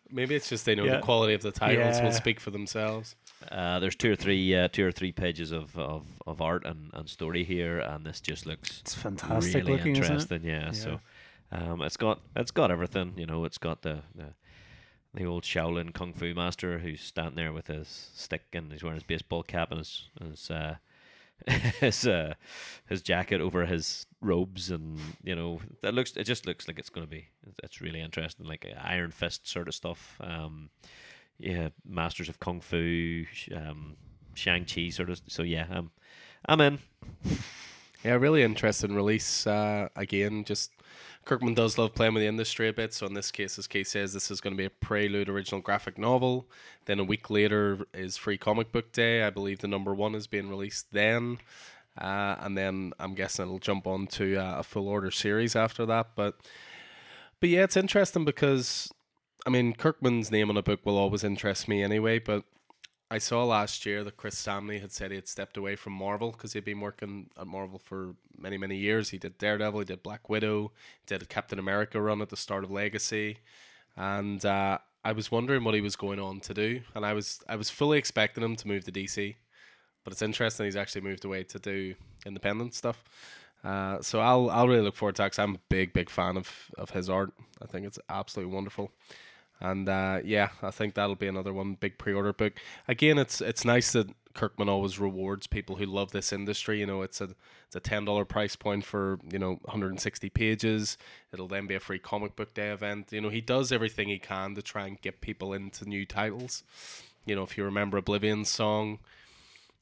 Maybe 0.10 0.36
it's 0.36 0.48
just 0.50 0.66
they 0.66 0.76
know 0.76 0.86
Yeah. 0.86 0.98
the 0.98 1.02
quality 1.02 1.34
of 1.34 1.42
the 1.42 1.52
titles 1.52 1.98
Yeah. 1.98 2.06
will 2.06 2.12
speak 2.14 2.40
for 2.40 2.52
themselves. 2.52 3.16
Uh, 3.52 3.80
there's 3.80 3.96
two 3.96 4.12
or 4.12 4.16
three, 4.16 4.56
uh, 4.56 4.68
two 4.68 4.86
or 4.86 4.92
three 4.92 5.12
pages 5.12 5.52
of, 5.52 5.78
of, 5.78 6.06
of 6.26 6.42
art 6.42 6.66
and, 6.66 6.90
and 6.94 7.10
story 7.10 7.44
here, 7.44 7.80
and 7.80 8.06
this 8.06 8.20
just 8.20 8.46
looks 8.46 8.82
It's 8.82 8.96
fantastic 8.96 9.64
really 9.64 9.78
looking, 9.78 9.96
interesting. 9.96 10.44
Yeah, 10.44 10.72
so 10.72 11.00
um, 11.52 11.82
it's 11.82 11.98
got 11.98 12.20
it's 12.36 12.52
got 12.52 12.72
everything. 12.72 13.14
You 13.16 13.26
know, 13.26 13.46
it's 13.46 13.58
got 13.58 13.84
the, 13.84 14.00
the 14.16 14.34
the 15.14 15.26
old 15.26 15.44
Shaolin 15.44 15.94
kung 15.94 16.14
fu 16.14 16.34
master 16.34 16.80
who's 16.80 17.02
standing 17.02 17.36
there 17.36 17.54
with 17.54 17.68
his 17.68 18.12
stick 18.16 18.44
and 18.54 18.72
he's 18.72 18.84
wearing 18.84 18.98
his 18.98 19.04
baseball 19.04 19.44
cap 19.44 19.72
and 19.72 19.80
his 19.80 20.10
his 20.20 20.52
uh, 20.52 20.76
his 21.80 22.08
uh, 22.08 22.34
his 22.88 23.02
jacket 23.02 23.42
over 23.42 23.66
his 23.66 24.06
robes, 24.22 24.72
and 24.72 25.00
you 25.24 25.36
know 25.36 25.62
that 25.82 25.94
looks 25.94 26.16
it 26.18 26.24
just 26.24 26.46
looks 26.46 26.68
like 26.68 26.80
it's 26.80 26.90
going 26.90 27.06
to 27.06 27.10
be 27.10 27.28
it's 27.64 27.82
really 27.82 28.02
interesting, 28.02 28.46
like 28.46 28.66
uh, 28.66 28.80
Iron 28.84 29.12
Fist 29.12 29.48
sort 29.48 29.68
of 29.68 29.76
stuff. 29.76 30.18
Um, 30.20 30.70
yeah, 31.40 31.70
Masters 31.86 32.30
of 32.30 32.40
Kung 32.40 32.62
Fu, 32.62 33.26
um, 33.56 33.96
Shang 34.34 34.66
Chi 34.66 34.90
sort 34.90 35.10
of. 35.10 35.22
So 35.28 35.44
yeah, 35.44 35.66
um, 35.72 35.92
I'm 36.46 36.62
in. 36.62 36.80
Yeah, 38.04 38.14
really 38.14 38.44
interesting 38.44 38.96
release. 38.96 39.48
Uh, 39.48 39.90
again, 39.96 40.44
just 40.44 40.72
Kirkman 41.26 41.56
does 41.56 41.78
love 41.78 41.94
playing 41.94 42.14
with 42.14 42.22
the 42.22 42.28
industry 42.28 42.70
a 42.70 42.74
bit. 42.74 42.94
So 42.94 43.06
in 43.06 43.14
this 43.14 43.32
case, 43.32 43.60
as 43.60 43.68
Kate 43.68 43.88
says, 43.88 44.14
this 44.14 44.32
is 44.32 44.40
going 44.40 44.54
to 44.54 44.58
be 44.58 44.66
a 44.66 44.70
Prelude 44.70 45.30
original 45.30 45.62
graphic 45.62 45.98
novel. 45.98 46.48
Then 46.86 47.00
a 47.00 47.04
week 47.04 47.30
later 47.30 47.80
is 47.94 48.16
Free 48.16 48.38
Comic 48.38 48.72
Book 48.72 48.92
Day. 48.94 49.24
I 49.24 49.30
believe 49.30 49.60
the 49.60 49.68
number 49.68 49.94
one 49.94 50.16
is 50.16 50.28
being 50.28 50.50
released 50.50 50.94
then. 50.94 51.40
Uh, 52.00 52.36
and 52.40 52.58
then 52.58 52.94
I'm 53.00 53.16
guessing 53.16 53.46
it'll 53.46 53.60
jump 53.60 53.88
on 53.88 54.08
to 54.08 54.38
uh, 54.38 54.60
a 54.60 54.64
full 54.64 54.88
order 54.88 55.12
series 55.12 55.56
after 55.56 55.86
that. 55.88 56.12
But 56.16 56.36
but 57.40 57.50
yeah, 57.50 57.64
it's 57.64 57.78
interesting 57.78 58.24
because 58.24 58.92
I 59.48 59.50
mean 59.50 59.74
Kirkman's 59.74 60.30
name 60.30 60.50
on 60.50 60.58
a 60.58 60.62
book 60.62 60.86
will 60.86 60.98
always 60.98 61.24
interest 61.24 61.70
me 61.70 61.82
anyway. 61.82 62.20
But 62.20 62.44
I 63.10 63.18
saw 63.18 63.46
last 63.46 63.86
year 63.86 64.04
that 64.04 64.18
Chris 64.18 64.36
Samnee 64.36 64.82
had 64.82 64.92
said 64.92 65.10
he 65.10 65.16
had 65.16 65.30
stepped 65.30 65.56
away 65.56 65.78
from 65.78 65.94
Marvel 65.94 66.32
because 66.32 66.52
he'd 66.52 66.66
been 66.66 66.82
working 66.82 67.30
at 67.40 67.48
Marvel 67.48 67.80
for 67.80 68.16
many, 68.38 68.58
many 68.58 68.76
years. 68.76 69.10
He 69.12 69.18
did 69.18 69.38
Daredevil, 69.38 69.80
he 69.80 69.86
did 69.86 70.04
Black 70.04 70.28
Widow, 70.28 70.74
did 71.06 71.22
a 71.24 71.26
Captain 71.26 71.60
America 71.60 72.02
run 72.02 72.22
at 72.22 72.28
the 72.28 72.36
start 72.36 72.66
of 72.66 72.72
Legacy, 72.72 73.38
and 73.96 74.46
uh, 74.46 74.80
I 75.06 75.14
was 75.14 75.32
wondering 75.32 75.64
what 75.64 75.76
he 75.76 75.80
was 75.82 75.96
going 75.96 76.20
on 76.20 76.42
to 76.42 76.54
do, 76.54 76.82
and 76.94 77.06
I 77.06 77.14
was 77.14 77.40
I 77.48 77.56
was 77.56 77.70
fully 77.70 77.98
expecting 77.98 78.44
him 78.44 78.58
to 78.58 78.68
move 78.68 78.84
to 78.84 78.92
DC, 78.92 79.38
but 80.04 80.12
it's 80.12 80.22
interesting 80.22 80.66
he's 80.66 80.76
actually 80.76 81.02
moved 81.02 81.24
away 81.24 81.44
to 81.46 81.60
do 81.60 81.96
independent 82.26 82.74
stuff. 82.74 83.02
Uh, 83.64 84.02
so 84.02 84.20
I'll 84.20 84.50
I'll 84.50 84.68
really 84.68 84.82
look 84.84 84.98
forward 84.98 85.16
to 85.16 85.30
'cause 85.30 85.40
I'm 85.40 85.56
a 85.56 85.60
big 85.70 85.94
big 85.94 86.10
fan 86.10 86.36
of 86.36 86.70
of 86.78 86.90
his 86.90 87.10
art. 87.10 87.32
I 87.62 87.66
think 87.66 87.88
it's 87.88 88.00
absolutely 88.10 88.54
wonderful. 88.54 88.92
And 89.60 89.90
uh, 89.90 90.20
yeah, 90.24 90.50
I 90.62 90.72
think 90.72 90.94
that'll 90.94 91.16
be 91.16 91.28
another 91.28 91.54
one 91.54 91.76
big 91.76 91.98
pre-order 91.98 92.34
book. 92.34 92.54
Again, 92.88 93.18
it's 93.18 93.42
it's 93.42 93.66
nice 93.66 93.92
that 93.94 94.10
Kirkman 94.34 94.70
always 94.70 95.00
rewards 95.00 95.48
people 95.48 95.78
who 95.78 95.86
love 95.86 96.12
this 96.12 96.32
industry. 96.32 96.80
You 96.80 96.86
know, 96.86 97.02
it's 97.02 97.20
a 97.20 97.30
it's 97.66 97.76
a 97.76 97.80
ten 97.80 98.06
dollar 98.06 98.24
price 98.24 98.56
point 98.56 98.86
for 98.86 99.20
you 99.30 99.40
know 99.40 99.60
160 99.64 100.30
pages. 100.30 100.98
It'll 101.34 101.48
then 101.48 101.68
be 101.68 101.76
a 101.76 101.80
free 101.80 102.00
comic 102.00 102.36
book 102.36 102.54
day 102.54 102.70
event. 102.70 103.12
You 103.12 103.22
know, 103.22 103.30
he 103.30 103.42
does 103.42 103.72
everything 103.72 104.08
he 104.10 104.20
can 104.20 104.56
to 104.56 104.62
try 104.62 104.86
and 104.86 105.02
get 105.02 105.22
people 105.22 105.54
into 105.54 105.90
new 105.90 106.06
titles. 106.06 106.64
You 107.26 107.36
know, 107.36 107.44
if 107.44 107.58
you 107.58 107.66
remember 107.66 107.98
Oblivion's 107.98 108.50
song, 108.50 109.00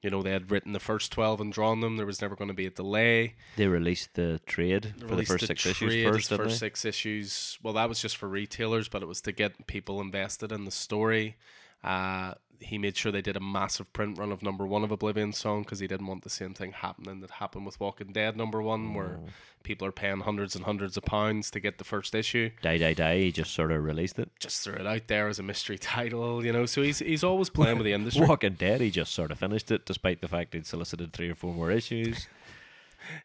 you 0.06 0.12
know 0.12 0.22
they 0.22 0.32
had 0.32 0.52
written 0.52 0.72
the 0.72 0.80
first 0.80 1.12
12 1.12 1.42
and 1.42 1.52
drawn 1.52 1.82
them. 1.82 1.98
There 1.98 2.06
was 2.06 2.22
never 2.22 2.36
going 2.36 2.48
to 2.50 2.54
be 2.54 2.68
a 2.68 2.70
delay 2.70 3.34
They 3.58 3.68
released 3.68 4.14
the 4.14 4.40
trade 4.46 4.94
for 5.00 5.16
the 5.16 5.26
first 5.26 5.48
six 5.48 5.66
issues 5.66 6.04
first, 6.06 6.30
didn't 6.30 6.46
first 6.46 6.60
they? 6.62 6.68
six 6.68 6.86
issues. 6.86 7.58
Well, 7.64 7.74
that 7.74 7.90
was 7.90 8.00
just 8.00 8.16
for 8.16 8.30
retailers, 8.30 8.88
but 8.88 9.02
it 9.02 9.08
was 9.08 9.20
to 9.22 9.32
get 9.32 9.66
people 9.66 10.00
invested 10.00 10.52
in 10.52 10.66
the 10.66 10.72
story. 10.72 11.38
Uh, 11.84 12.36
he 12.60 12.78
made 12.78 12.96
sure 12.98 13.12
they 13.12 13.22
did 13.22 13.36
a 13.38 13.40
massive 13.42 13.92
print 13.94 14.18
run 14.18 14.32
of 14.32 14.42
number 14.44 14.66
one 14.66 14.84
of 14.84 14.92
Oblivion 14.92 15.34
song 15.34 15.64
because 15.64 15.80
he 15.80 15.88
didn't 15.88 16.08
want 16.08 16.24
the 16.24 16.30
same 16.30 16.54
thing 16.54 16.72
happening 16.72 17.20
that 17.22 17.32
happened 17.32 17.66
with 17.66 17.80
Walking 17.80 18.12
Dead 18.12 18.36
number 18.38 18.62
one, 18.62 18.94
where 18.94 19.20
Mm. 19.20 19.30
people 19.64 19.88
are 19.88 19.92
paying 19.92 20.20
hundreds 20.22 20.56
and 20.56 20.66
hundreds 20.66 20.96
of 20.98 21.04
pounds 21.06 21.50
to 21.52 21.60
get 21.60 21.78
the 21.78 21.84
first 21.84 22.14
issue. 22.16 22.52
Day, 22.62 22.78
day, 22.78 22.94
day. 22.94 23.24
He 23.24 23.32
just 23.32 23.52
sort 23.54 23.72
of 23.72 23.84
released 23.84 24.20
it. 24.20 24.30
Just 24.40 24.64
threw 24.64 24.74
it 24.76 24.86
out 24.86 25.08
there 25.08 25.28
as 25.28 25.40
a 25.40 25.44
mystery 25.44 25.78
title, 25.96 26.46
you 26.46 26.54
know. 26.54 26.66
So 26.66 26.82
he's 26.82 27.00
he's 27.00 27.24
always 27.24 27.50
playing 27.50 27.78
with 27.78 27.86
the 27.86 27.94
industry. 28.00 28.26
Walking 28.26 28.54
Dead. 28.54 28.82
He 28.82 28.92
just 28.92 29.14
sort 29.14 29.32
of 29.32 29.40
finished 29.40 29.72
it, 29.72 29.86
despite 29.86 30.22
the 30.22 30.28
fact 30.28 30.54
he'd 30.54 30.66
solicited 30.68 31.14
three 31.14 31.30
or 31.30 31.36
four 31.36 31.54
more 31.54 31.72
issues. 31.72 32.28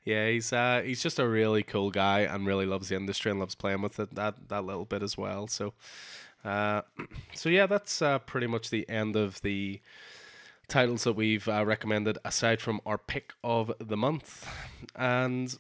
Yeah, 0.05 0.29
he's 0.29 0.53
uh 0.53 0.83
he's 0.85 1.03
just 1.03 1.19
a 1.19 1.27
really 1.27 1.63
cool 1.63 1.91
guy 1.91 2.21
and 2.21 2.47
really 2.47 2.67
loves 2.67 2.91
the 2.91 2.97
industry 2.97 3.31
and 3.31 3.41
loves 3.41 3.55
playing 3.55 3.81
with 3.81 3.99
it 3.99 4.15
that 4.15 4.49
that 4.49 4.63
little 4.67 4.85
bit 4.85 5.03
as 5.03 5.17
well. 5.17 5.47
So 5.47 5.73
uh 6.45 6.83
so 7.35 7.49
yeah, 7.49 7.67
that's 7.67 8.01
uh 8.03 8.19
pretty 8.21 8.47
much 8.47 8.71
the 8.71 8.89
end 8.89 9.17
of 9.17 9.41
the 9.43 9.81
titles 10.69 11.03
that 11.05 11.15
we've 11.15 11.49
uh, 11.49 11.65
recommended 11.67 12.17
aside 12.25 12.61
from 12.61 12.81
our 12.87 12.97
pick 12.97 13.33
of 13.43 13.73
the 13.81 13.97
month. 13.97 14.47
And 14.95 15.53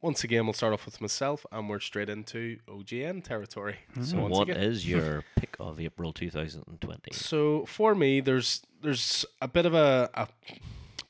once 0.00 0.22
again, 0.22 0.46
we'll 0.46 0.52
start 0.52 0.72
off 0.72 0.84
with 0.86 1.00
myself 1.00 1.44
and 1.50 1.68
we're 1.68 1.80
straight 1.80 2.08
into 2.08 2.58
OGN 2.68 3.24
territory. 3.24 3.78
So 4.00 4.18
once 4.20 4.36
What 4.36 4.48
again, 4.50 4.62
is 4.62 4.88
your 4.92 5.24
pick 5.34 5.56
of 5.58 5.80
April 5.80 6.12
2020? 6.12 7.12
so 7.12 7.64
for 7.66 7.94
me, 7.96 8.20
there's 8.20 8.62
there's 8.82 9.24
a 9.42 9.48
bit 9.48 9.66
of 9.66 9.74
a, 9.74 10.08
a 10.14 10.28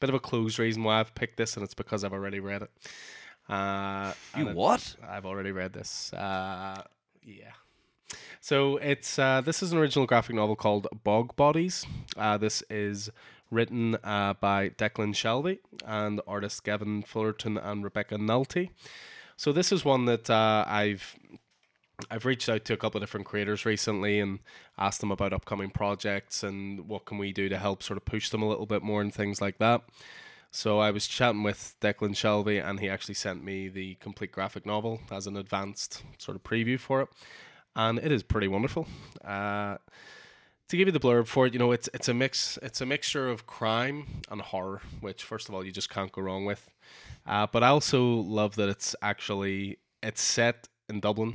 bit 0.00 0.08
of 0.08 0.14
a 0.14 0.20
close 0.20 0.58
reason 0.58 0.82
why 0.82 1.00
I've 1.00 1.14
picked 1.14 1.36
this, 1.36 1.56
and 1.56 1.64
it's 1.64 1.74
because 1.74 2.04
I've 2.04 2.14
already 2.14 2.40
read 2.40 2.62
it. 2.62 2.70
Uh, 3.50 4.14
You 4.36 4.46
what? 4.46 4.96
I've 5.06 5.26
already 5.26 5.52
read 5.52 5.74
this. 5.74 6.10
Uh, 6.14 6.82
yeah. 7.22 7.52
So 8.46 8.76
it's 8.76 9.18
uh, 9.18 9.40
this 9.40 9.60
is 9.60 9.72
an 9.72 9.78
original 9.78 10.06
graphic 10.06 10.36
novel 10.36 10.54
called 10.54 10.86
Bog 11.02 11.34
Bodies. 11.34 11.84
Uh, 12.16 12.38
this 12.38 12.62
is 12.70 13.10
written 13.50 13.96
uh, 14.04 14.34
by 14.34 14.68
Declan 14.68 15.14
Shalvey 15.14 15.58
and 15.84 16.20
artists 16.28 16.60
Gavin 16.60 17.02
Fullerton 17.02 17.58
and 17.58 17.82
Rebecca 17.82 18.14
Nulty. 18.14 18.70
So 19.36 19.52
this 19.52 19.72
is 19.72 19.84
one 19.84 20.04
that 20.04 20.30
uh, 20.30 20.64
I've 20.64 21.18
I've 22.08 22.24
reached 22.24 22.48
out 22.48 22.64
to 22.66 22.72
a 22.72 22.76
couple 22.76 22.98
of 22.98 23.02
different 23.02 23.26
creators 23.26 23.66
recently 23.66 24.20
and 24.20 24.38
asked 24.78 25.00
them 25.00 25.10
about 25.10 25.32
upcoming 25.32 25.70
projects 25.70 26.44
and 26.44 26.86
what 26.86 27.04
can 27.04 27.18
we 27.18 27.32
do 27.32 27.48
to 27.48 27.58
help 27.58 27.82
sort 27.82 27.96
of 27.96 28.04
push 28.04 28.30
them 28.30 28.42
a 28.42 28.48
little 28.48 28.66
bit 28.66 28.84
more 28.84 29.00
and 29.00 29.12
things 29.12 29.40
like 29.40 29.58
that. 29.58 29.82
So 30.52 30.78
I 30.78 30.92
was 30.92 31.08
chatting 31.08 31.42
with 31.42 31.74
Declan 31.80 32.14
Shalvey 32.14 32.64
and 32.64 32.78
he 32.78 32.88
actually 32.88 33.14
sent 33.14 33.42
me 33.42 33.66
the 33.66 33.96
complete 33.96 34.30
graphic 34.30 34.64
novel 34.64 35.00
as 35.10 35.26
an 35.26 35.36
advanced 35.36 36.04
sort 36.18 36.36
of 36.36 36.44
preview 36.44 36.78
for 36.78 37.00
it. 37.00 37.08
And 37.76 37.98
it 37.98 38.10
is 38.10 38.22
pretty 38.24 38.48
wonderful. 38.48 38.88
Uh, 39.24 39.76
to 40.68 40.76
give 40.76 40.88
you 40.88 40.92
the 40.92 40.98
blurb 40.98 41.28
for 41.28 41.46
it, 41.46 41.52
you 41.52 41.60
know, 41.60 41.70
it's 41.70 41.88
it's 41.94 42.08
a 42.08 42.14
mix 42.14 42.58
it's 42.62 42.80
a 42.80 42.86
mixture 42.86 43.28
of 43.28 43.46
crime 43.46 44.22
and 44.30 44.40
horror, 44.40 44.80
which 45.00 45.22
first 45.22 45.48
of 45.48 45.54
all 45.54 45.64
you 45.64 45.70
just 45.70 45.90
can't 45.90 46.10
go 46.10 46.22
wrong 46.22 46.44
with. 46.44 46.68
Uh, 47.24 47.46
but 47.46 47.62
I 47.62 47.68
also 47.68 48.04
love 48.04 48.56
that 48.56 48.68
it's 48.68 48.96
actually 49.00 49.78
it's 50.02 50.22
set 50.22 50.68
in 50.88 51.00
Dublin, 51.00 51.34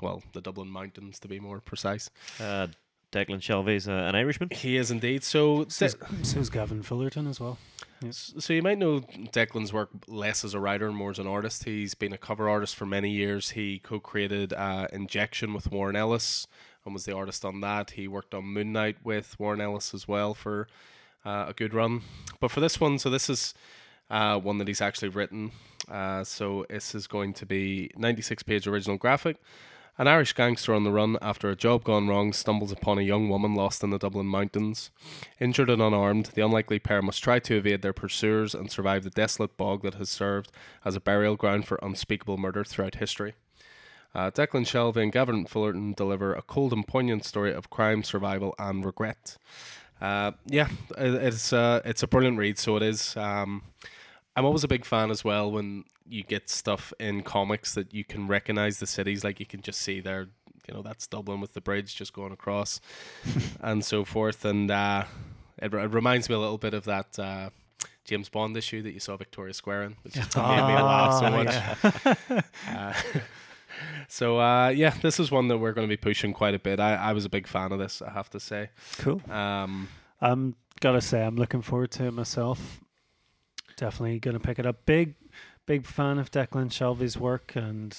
well, 0.00 0.22
the 0.32 0.40
Dublin 0.40 0.68
Mountains 0.68 1.20
to 1.20 1.28
be 1.28 1.38
more 1.38 1.60
precise. 1.60 2.10
Uh, 2.40 2.68
Declan 3.12 3.40
Shalvey's 3.40 3.88
uh, 3.88 3.92
an 3.92 4.14
Irishman. 4.14 4.50
He 4.50 4.76
is 4.76 4.90
indeed. 4.90 5.24
So, 5.24 5.66
so 5.68 5.86
is 5.86 6.50
Gavin 6.50 6.82
Fullerton 6.82 7.26
as 7.26 7.40
well. 7.40 7.58
So 8.10 8.52
you 8.52 8.62
might 8.62 8.78
know 8.78 9.00
Declan's 9.00 9.72
work 9.72 9.90
less 10.06 10.44
as 10.44 10.54
a 10.54 10.60
writer 10.60 10.86
and 10.86 10.96
more 10.96 11.10
as 11.10 11.18
an 11.18 11.26
artist. 11.26 11.64
He's 11.64 11.94
been 11.94 12.12
a 12.12 12.18
cover 12.18 12.48
artist 12.48 12.76
for 12.76 12.86
many 12.86 13.10
years. 13.10 13.50
He 13.50 13.80
co-created 13.80 14.52
uh, 14.52 14.86
Injection 14.92 15.52
with 15.52 15.72
Warren 15.72 15.96
Ellis 15.96 16.46
and 16.84 16.94
was 16.94 17.04
the 17.04 17.14
artist 17.14 17.44
on 17.44 17.60
that. 17.60 17.92
He 17.92 18.06
worked 18.06 18.34
on 18.34 18.44
Moon 18.44 18.72
Knight 18.72 18.98
with 19.02 19.38
Warren 19.40 19.60
Ellis 19.60 19.94
as 19.94 20.06
well 20.06 20.32
for 20.32 20.68
uh, 21.24 21.46
a 21.48 21.52
good 21.52 21.74
run. 21.74 22.02
But 22.40 22.52
for 22.52 22.60
this 22.60 22.80
one, 22.80 23.00
so 23.00 23.10
this 23.10 23.28
is 23.28 23.52
uh, 24.10 24.38
one 24.38 24.58
that 24.58 24.68
he's 24.68 24.80
actually 24.80 25.08
written. 25.08 25.50
Uh, 25.90 26.22
so 26.22 26.66
this 26.70 26.94
is 26.94 27.06
going 27.06 27.32
to 27.34 27.46
be 27.46 27.90
96 27.96 28.44
page 28.44 28.66
original 28.68 28.96
graphic. 28.96 29.38
An 30.00 30.06
Irish 30.06 30.32
gangster 30.32 30.72
on 30.74 30.84
the 30.84 30.92
run 30.92 31.18
after 31.20 31.50
a 31.50 31.56
job 31.56 31.82
gone 31.82 32.06
wrong 32.06 32.32
stumbles 32.32 32.70
upon 32.70 32.98
a 32.98 33.02
young 33.02 33.28
woman 33.28 33.56
lost 33.56 33.82
in 33.82 33.90
the 33.90 33.98
Dublin 33.98 34.26
mountains. 34.26 34.92
Injured 35.40 35.68
and 35.68 35.82
unarmed, 35.82 36.26
the 36.34 36.44
unlikely 36.44 36.78
pair 36.78 37.02
must 37.02 37.20
try 37.20 37.40
to 37.40 37.56
evade 37.56 37.82
their 37.82 37.92
pursuers 37.92 38.54
and 38.54 38.70
survive 38.70 39.02
the 39.02 39.10
desolate 39.10 39.56
bog 39.56 39.82
that 39.82 39.94
has 39.94 40.08
served 40.08 40.52
as 40.84 40.94
a 40.94 41.00
burial 41.00 41.34
ground 41.34 41.66
for 41.66 41.80
unspeakable 41.82 42.36
murder 42.36 42.62
throughout 42.62 42.94
history. 42.94 43.34
Uh, 44.14 44.30
Declan 44.30 44.64
Shalvey 44.64 45.02
and 45.02 45.10
Gavin 45.12 45.46
Fullerton 45.46 45.94
deliver 45.94 46.32
a 46.32 46.42
cold 46.42 46.72
and 46.72 46.86
poignant 46.86 47.24
story 47.24 47.52
of 47.52 47.68
crime, 47.68 48.04
survival, 48.04 48.54
and 48.56 48.84
regret. 48.84 49.36
Uh, 50.00 50.30
yeah, 50.46 50.68
it's 50.96 51.52
uh, 51.52 51.82
it's 51.84 52.04
a 52.04 52.06
brilliant 52.06 52.38
read. 52.38 52.56
So 52.56 52.76
it 52.76 52.84
is. 52.84 53.16
Um, 53.16 53.64
I'm 54.38 54.44
always 54.44 54.62
a 54.62 54.68
big 54.68 54.84
fan 54.84 55.10
as 55.10 55.24
well 55.24 55.50
when 55.50 55.82
you 56.06 56.22
get 56.22 56.48
stuff 56.48 56.92
in 57.00 57.24
comics 57.24 57.74
that 57.74 57.92
you 57.92 58.04
can 58.04 58.28
recognize 58.28 58.78
the 58.78 58.86
cities, 58.86 59.24
like 59.24 59.40
you 59.40 59.46
can 59.46 59.62
just 59.62 59.80
see 59.82 59.98
there, 59.98 60.28
you 60.68 60.74
know, 60.74 60.80
that's 60.80 61.08
Dublin 61.08 61.40
with 61.40 61.54
the 61.54 61.60
bridge 61.60 61.96
just 61.96 62.12
going 62.12 62.30
across, 62.30 62.80
and 63.60 63.84
so 63.84 64.04
forth. 64.04 64.44
And 64.44 64.70
uh, 64.70 65.06
it, 65.60 65.74
it, 65.74 65.90
reminds 65.90 66.28
me 66.28 66.36
a 66.36 66.38
little 66.38 66.56
bit 66.56 66.72
of 66.72 66.84
that 66.84 67.18
uh, 67.18 67.50
James 68.04 68.28
Bond 68.28 68.56
issue 68.56 68.80
that 68.82 68.92
you 68.92 69.00
saw 69.00 69.16
Victoria 69.16 69.52
Square 69.52 69.82
in, 69.82 69.96
which 70.02 70.14
just 70.14 70.36
made 70.36 70.42
me 70.42 70.74
laugh 70.74 71.18
so 71.18 71.30
much. 71.30 72.06
Yeah. 72.28 72.42
uh, 72.68 73.20
so 74.06 74.38
uh, 74.38 74.68
yeah, 74.68 74.94
this 75.02 75.18
is 75.18 75.32
one 75.32 75.48
that 75.48 75.58
we're 75.58 75.72
going 75.72 75.88
to 75.88 75.92
be 75.92 76.00
pushing 76.00 76.32
quite 76.32 76.54
a 76.54 76.60
bit. 76.60 76.78
I, 76.78 76.94
I 76.94 77.12
was 77.12 77.24
a 77.24 77.28
big 77.28 77.48
fan 77.48 77.72
of 77.72 77.80
this, 77.80 78.02
I 78.02 78.12
have 78.12 78.30
to 78.30 78.38
say. 78.38 78.70
Cool. 78.98 79.20
Um, 79.28 79.88
I'm 80.20 80.54
gotta 80.78 81.00
say, 81.00 81.24
I'm 81.24 81.34
looking 81.34 81.60
forward 81.60 81.90
to 81.90 82.04
it 82.04 82.12
myself 82.12 82.78
definitely 83.78 84.18
going 84.18 84.38
to 84.38 84.40
pick 84.40 84.58
it 84.58 84.66
up. 84.66 84.84
Big, 84.84 85.14
big 85.66 85.86
fan 85.86 86.18
of 86.18 86.30
Declan 86.30 86.70
Shalvey's 86.70 87.16
work, 87.16 87.52
and 87.54 87.96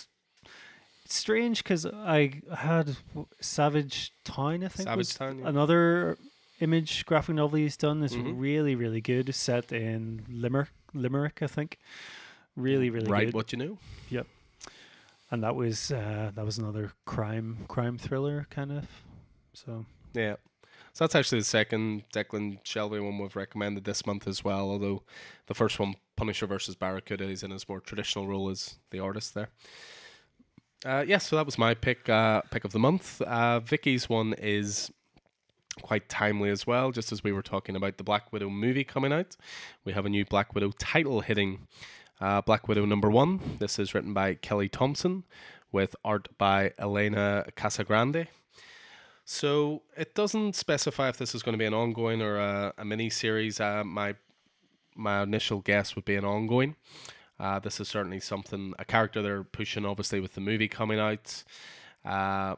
it's 1.03 1.15
strange 1.15 1.63
because 1.63 1.85
I 1.85 2.41
had 2.55 2.97
Savage 3.41 4.13
Town. 4.23 4.63
I 4.63 4.67
think 4.67 4.87
Savage 4.87 5.15
Town, 5.15 5.39
yeah. 5.39 5.47
another 5.47 6.17
image 6.59 7.05
graphic 7.05 7.35
novel 7.35 7.57
he's 7.57 7.77
done. 7.77 8.03
is 8.03 8.13
mm-hmm. 8.13 8.37
really, 8.37 8.75
really 8.75 9.01
good. 9.01 9.33
Set 9.33 9.71
in 9.71 10.25
Limerick, 10.29 10.69
Limerick, 10.93 11.39
I 11.41 11.47
think. 11.47 11.79
Really, 12.55 12.89
really 12.89 13.09
right. 13.09 13.27
Good. 13.27 13.33
What 13.33 13.51
you 13.51 13.57
knew. 13.57 13.77
Yep. 14.09 14.27
And 15.31 15.43
that 15.43 15.55
was 15.55 15.91
uh, 15.91 16.31
that 16.35 16.43
was 16.43 16.57
another 16.57 16.91
crime 17.05 17.65
crime 17.67 17.97
thriller 17.97 18.47
kind 18.49 18.71
of. 18.71 18.87
So 19.53 19.85
yeah. 20.13 20.35
So 20.99 21.05
that's 21.05 21.15
actually 21.15 21.39
the 21.39 21.45
second 21.45 22.03
Declan 22.13 22.61
Shalvey 22.65 23.01
one 23.01 23.19
we've 23.19 23.33
recommended 23.33 23.85
this 23.85 24.05
month 24.05 24.27
as 24.27 24.43
well. 24.43 24.69
Although 24.69 25.03
the 25.47 25.53
first 25.53 25.79
one, 25.79 25.95
Punisher 26.17 26.45
versus 26.45 26.75
Barracuda, 26.75 27.23
is 27.23 27.41
in 27.41 27.51
his 27.51 27.69
more 27.69 27.79
traditional 27.79 28.27
role 28.27 28.49
as 28.49 28.79
the 28.91 28.99
artist 28.99 29.33
there. 29.33 29.47
Uh, 30.85 31.05
yeah, 31.07 31.17
so 31.17 31.37
that 31.37 31.45
was 31.45 31.57
my 31.57 31.73
pick 31.73 32.09
uh, 32.09 32.41
pick 32.51 32.65
of 32.65 32.73
the 32.73 32.79
month. 32.79 33.21
Uh, 33.21 33.61
Vicky's 33.61 34.09
one 34.09 34.33
is 34.39 34.91
quite 35.81 36.09
timely 36.09 36.49
as 36.49 36.67
well. 36.67 36.91
Just 36.91 37.13
as 37.13 37.23
we 37.23 37.31
were 37.31 37.43
talking 37.43 37.77
about 37.77 37.95
the 37.95 38.03
Black 38.03 38.33
Widow 38.33 38.49
movie 38.49 38.83
coming 38.83 39.13
out, 39.13 39.37
we 39.85 39.93
have 39.93 40.05
a 40.05 40.09
new 40.09 40.25
Black 40.25 40.53
Widow 40.53 40.73
title 40.79 41.21
hitting. 41.21 41.65
Uh, 42.19 42.41
Black 42.41 42.67
Widow 42.67 42.83
number 42.83 43.09
one. 43.09 43.39
This 43.59 43.79
is 43.79 43.93
written 43.93 44.13
by 44.13 44.33
Kelly 44.33 44.67
Thompson, 44.67 45.23
with 45.71 45.95
art 46.03 46.27
by 46.37 46.73
Elena 46.77 47.45
Casagrande. 47.55 48.27
So 49.31 49.83
it 49.95 50.15
doesn't 50.15 50.55
specify 50.55 51.07
if 51.07 51.17
this 51.17 51.35
is 51.35 51.43
going 51.43 51.53
to 51.53 51.59
be 51.59 51.65
an 51.65 51.73
ongoing 51.73 52.19
or 52.19 52.37
a, 52.37 52.73
a 52.79 52.83
mini 52.83 53.11
series. 53.11 53.59
Uh, 53.59 53.83
my 53.83 54.15
my 54.95 55.21
initial 55.21 55.59
guess 55.59 55.95
would 55.95 56.03
be 56.03 56.15
an 56.15 56.25
ongoing. 56.25 56.75
Uh, 57.39 57.59
this 57.59 57.79
is 57.79 57.87
certainly 57.87 58.19
something 58.19 58.73
a 58.79 58.85
character 58.85 59.21
they're 59.21 59.43
pushing, 59.43 59.85
obviously, 59.85 60.19
with 60.19 60.33
the 60.33 60.41
movie 60.41 60.67
coming 60.67 60.99
out. 60.99 61.43
Uh, 62.03 62.55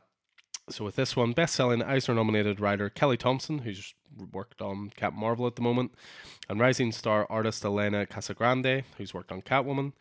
so 0.69 0.86
with 0.86 0.95
this 0.95 1.13
one, 1.13 1.34
best-selling 1.34 1.84
Eisner-nominated 1.84 2.61
writer 2.61 2.89
Kelly 2.89 3.17
Thompson, 3.17 3.59
who's 3.59 3.93
worked 4.32 4.61
on 4.61 4.93
Captain 4.95 5.19
Marvel 5.19 5.47
at 5.47 5.57
the 5.57 5.61
moment, 5.61 5.93
and 6.47 6.61
rising 6.61 6.93
star 6.93 7.28
artist 7.30 7.65
Elena 7.65 8.05
Casagrande, 8.05 8.86
who's 8.97 9.13
worked 9.13 9.34
on 9.34 9.41
Catwoman, 9.41 9.91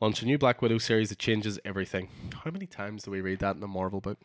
launch 0.00 0.22
a 0.22 0.26
new 0.26 0.38
Black 0.38 0.60
Widow 0.60 0.78
series 0.78 1.10
that 1.10 1.20
changes 1.20 1.60
everything. 1.64 2.08
How 2.42 2.50
many 2.50 2.66
times 2.66 3.04
do 3.04 3.12
we 3.12 3.20
read 3.20 3.38
that 3.38 3.54
in 3.54 3.62
a 3.62 3.68
Marvel 3.68 4.00
book? 4.00 4.18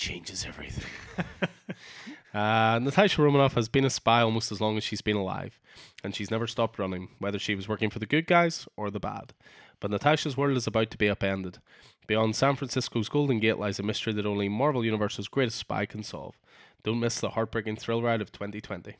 Changes 0.00 0.46
everything. 0.48 0.90
uh, 2.34 2.78
Natasha 2.82 3.22
Romanoff 3.22 3.54
has 3.54 3.68
been 3.68 3.84
a 3.84 3.90
spy 3.90 4.22
almost 4.22 4.50
as 4.50 4.60
long 4.60 4.78
as 4.78 4.82
she's 4.82 5.02
been 5.02 5.16
alive, 5.16 5.60
and 6.02 6.16
she's 6.16 6.30
never 6.30 6.46
stopped 6.46 6.78
running, 6.78 7.10
whether 7.18 7.38
she 7.38 7.54
was 7.54 7.68
working 7.68 7.90
for 7.90 7.98
the 7.98 8.06
good 8.06 8.26
guys 8.26 8.66
or 8.76 8.90
the 8.90 8.98
bad. 8.98 9.34
But 9.78 9.90
Natasha's 9.90 10.36
world 10.36 10.56
is 10.56 10.66
about 10.66 10.90
to 10.90 10.98
be 10.98 11.08
upended. 11.08 11.58
Beyond 12.06 12.34
San 12.34 12.56
Francisco's 12.56 13.10
Golden 13.10 13.38
Gate 13.38 13.58
lies 13.58 13.78
a 13.78 13.82
mystery 13.82 14.14
that 14.14 14.26
only 14.26 14.48
Marvel 14.48 14.84
Universe's 14.84 15.28
greatest 15.28 15.58
spy 15.58 15.84
can 15.84 16.02
solve. 16.02 16.34
Don't 16.82 16.98
miss 16.98 17.20
the 17.20 17.30
heartbreaking 17.30 17.76
thrill 17.76 18.02
ride 18.02 18.22
of 18.22 18.32
2020. 18.32 18.96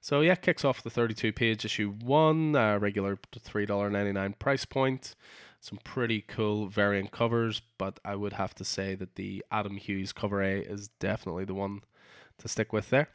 So 0.00 0.20
yeah, 0.20 0.36
kicks 0.36 0.64
off 0.64 0.84
the 0.84 0.90
32 0.90 1.32
page 1.32 1.64
issue 1.64 1.90
one, 1.90 2.54
uh, 2.54 2.78
regular 2.78 3.18
$3.99 3.34 4.38
price 4.38 4.64
point 4.64 5.16
some 5.60 5.78
pretty 5.84 6.22
cool 6.22 6.66
variant 6.66 7.10
covers, 7.10 7.62
but 7.78 7.98
I 8.04 8.14
would 8.14 8.34
have 8.34 8.54
to 8.56 8.64
say 8.64 8.94
that 8.94 9.16
the 9.16 9.44
Adam 9.50 9.76
Hughes 9.76 10.12
cover 10.12 10.42
A 10.42 10.60
is 10.60 10.88
definitely 11.00 11.44
the 11.44 11.54
one 11.54 11.82
to 12.38 12.48
stick 12.48 12.72
with 12.72 12.90
there. 12.90 13.08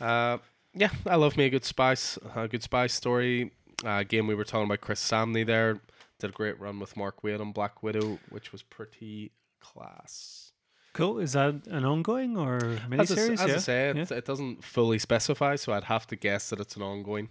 Uh, 0.00 0.38
yeah, 0.74 0.90
I 1.06 1.16
love 1.16 1.36
me 1.36 1.44
a 1.44 1.50
good 1.50 1.64
spice, 1.64 2.18
a 2.34 2.48
good 2.48 2.62
spice 2.62 2.94
story. 2.94 3.52
Uh, 3.84 3.98
again, 3.98 4.26
we 4.26 4.34
were 4.34 4.44
talking 4.44 4.66
about 4.66 4.80
Chris 4.80 5.02
Samnee 5.02 5.46
there. 5.46 5.80
Did 6.18 6.30
a 6.30 6.32
great 6.32 6.58
run 6.58 6.80
with 6.80 6.96
Mark 6.96 7.22
Waid 7.22 7.40
on 7.40 7.52
Black 7.52 7.82
Widow, 7.82 8.18
which 8.30 8.52
was 8.52 8.62
pretty 8.62 9.32
class. 9.60 10.52
Cool. 10.94 11.18
Is 11.18 11.34
that 11.34 11.66
an 11.66 11.84
ongoing 11.84 12.38
or 12.38 12.58
miniseries? 12.88 13.34
As, 13.34 13.40
I, 13.40 13.44
as 13.44 13.48
yeah. 13.48 13.54
I 13.54 13.58
say, 13.58 13.88
it, 13.90 13.96
yeah. 13.96 14.16
it, 14.16 14.24
doesn't 14.24 14.64
fully 14.64 14.98
specify, 14.98 15.56
so 15.56 15.74
I'd 15.74 15.84
have 15.84 16.06
to 16.06 16.16
guess 16.16 16.48
that 16.48 16.60
it's 16.60 16.74
an 16.76 16.82
ongoing. 16.82 17.28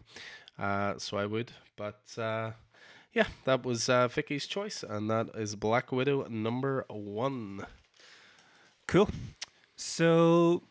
Uh, 0.60 0.94
so 0.98 1.18
I 1.18 1.26
would, 1.26 1.52
but 1.76 2.02
uh, 2.18 2.52
yeah, 3.16 3.28
that 3.46 3.66
was 3.66 3.88
uh, 3.88 4.10
Vicky's 4.10 4.46
choice, 4.46 4.84
and 4.88 5.10
that 5.10 5.30
is 5.36 5.56
Black 5.56 5.92
Widow 5.94 6.28
number 6.30 6.86
one. 6.90 7.66
Cool. 8.88 9.10
So 9.78 10.64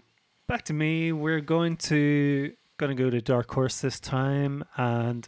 back 0.47 0.63
to 0.67 0.75
me. 0.75 1.11
We're 1.11 1.41
going 1.41 1.79
to 1.79 2.53
to 2.79 2.95
go 2.95 3.09
to 3.09 3.23
Dark 3.23 3.51
Horse 3.51 3.81
this 3.81 3.99
time, 3.99 4.63
and 4.77 5.27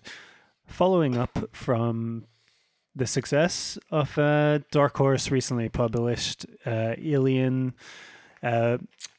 following 0.66 1.16
up 1.16 1.48
from 1.52 2.26
the 2.94 3.06
success 3.06 3.78
of 3.90 4.18
uh, 4.18 4.58
Dark 4.70 4.98
Horse 4.98 5.30
recently 5.30 5.70
published 5.70 6.44
uh, 6.66 6.96
Alien, 6.98 7.72
uh, 8.42 8.76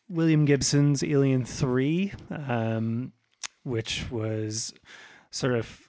William 0.08 0.46
Gibson's 0.46 1.04
Alien 1.04 1.46
Three, 1.46 2.14
um, 2.30 3.12
which 3.64 4.06
was 4.12 4.72
sort 5.32 5.56
of 5.56 5.87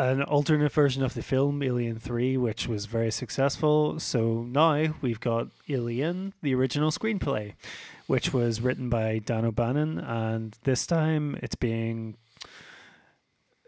an 0.00 0.22
alternate 0.22 0.72
version 0.72 1.02
of 1.02 1.12
the 1.12 1.22
film 1.22 1.62
Alien 1.62 1.98
3, 1.98 2.38
which 2.38 2.66
was 2.66 2.86
very 2.86 3.10
successful. 3.10 4.00
So 4.00 4.42
now 4.44 4.94
we've 5.02 5.20
got 5.20 5.48
Alien, 5.68 6.32
the 6.40 6.54
original 6.54 6.90
screenplay, 6.90 7.52
which 8.06 8.32
was 8.32 8.62
written 8.62 8.88
by 8.88 9.18
Dan 9.18 9.44
O'Bannon, 9.44 9.98
and 9.98 10.56
this 10.64 10.86
time 10.86 11.38
it's 11.42 11.54
being 11.54 12.16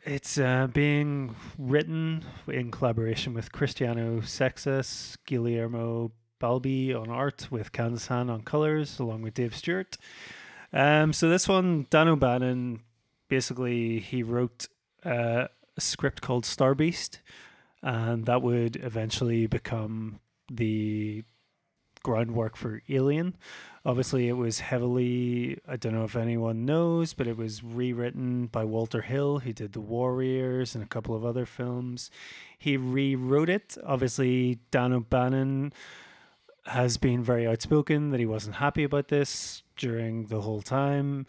it's 0.05 0.39
uh, 0.39 0.69
being 0.73 1.37
written 1.59 2.25
in 2.49 2.71
collaboration 2.71 3.35
with 3.35 3.53
Cristiano 3.53 4.23
Seixas, 4.23 5.19
Guillermo 5.27 6.13
Balbi 6.41 6.95
on 6.95 7.11
art, 7.11 7.49
with 7.51 7.73
Candice 7.73 8.09
Han 8.09 8.31
on 8.31 8.41
colors, 8.41 8.99
along 8.99 9.21
with 9.21 9.35
Dave 9.35 9.55
Stewart. 9.55 9.99
Um, 10.73 11.13
so 11.13 11.29
this 11.29 11.47
one, 11.47 11.87
Dan 11.91 12.09
O'Bannon, 12.09 12.81
basically 13.29 14.01
he 14.01 14.23
wrote. 14.23 14.67
Uh, 15.05 15.49
a 15.77 15.81
script 15.81 16.21
called 16.21 16.45
Star 16.45 16.75
Beast, 16.75 17.21
and 17.83 18.27
that 18.27 18.43
would 18.43 18.77
eventually 18.77 19.47
become 19.47 20.21
the 20.51 21.25
groundwork 22.03 22.57
for 22.57 22.83
Alien. 22.89 23.37
Obviously, 23.85 24.29
it 24.29 24.37
was 24.37 24.61
heavily, 24.61 25.59
I 25.67 25.77
don't 25.77 25.95
know 25.95 26.05
if 26.05 26.17
anyone 26.17 26.65
knows, 26.65 27.15
but 27.15 27.27
it 27.27 27.37
was 27.37 27.65
rewritten 27.65 28.47
by 28.47 28.65
Walter 28.65 29.03
Hill, 29.03 29.41
who 29.41 29.53
did 29.53 29.73
The 29.73 29.81
Warriors 29.81 30.75
and 30.75 30.85
a 30.85 30.89
couple 30.89 31.15
of 31.15 31.25
other 31.25 31.47
films. 31.47 32.11
He 32.59 32.77
rewrote 32.77 33.49
it. 33.49 33.77
Obviously, 33.85 34.61
Dan 34.71 34.93
O'Bannon 34.93 35.73
has 36.67 36.97
been 36.97 37.25
very 37.25 37.47
outspoken 37.47 38.11
that 38.11 38.21
he 38.21 38.27
wasn't 38.27 38.57
happy 38.57 38.85
about 38.85 39.09
this 39.09 39.63
during 39.77 40.27
the 40.27 40.43
whole 40.43 40.63
time. 40.63 41.27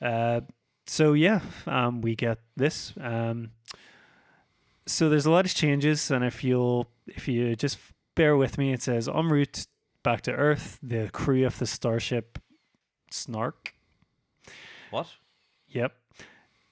Uh, 0.00 0.40
so 0.86 1.12
yeah, 1.12 1.40
um, 1.66 2.00
we 2.00 2.16
get 2.16 2.38
this. 2.56 2.92
Um, 3.00 3.52
so 4.86 5.08
there's 5.08 5.26
a 5.26 5.30
lot 5.30 5.44
of 5.44 5.54
changes, 5.54 6.10
and 6.10 6.24
if 6.24 6.42
you'll 6.42 6.88
if 7.06 7.28
you 7.28 7.54
just 7.56 7.78
bear 8.14 8.36
with 8.36 8.58
me, 8.58 8.72
it 8.72 8.82
says 8.82 9.08
en 9.08 9.28
route 9.28 9.66
back 10.02 10.20
to 10.22 10.32
Earth, 10.32 10.78
the 10.82 11.08
crew 11.12 11.46
of 11.46 11.58
the 11.58 11.66
starship 11.66 12.38
Snark. 13.10 13.74
What? 14.90 15.08
Yep. 15.68 15.92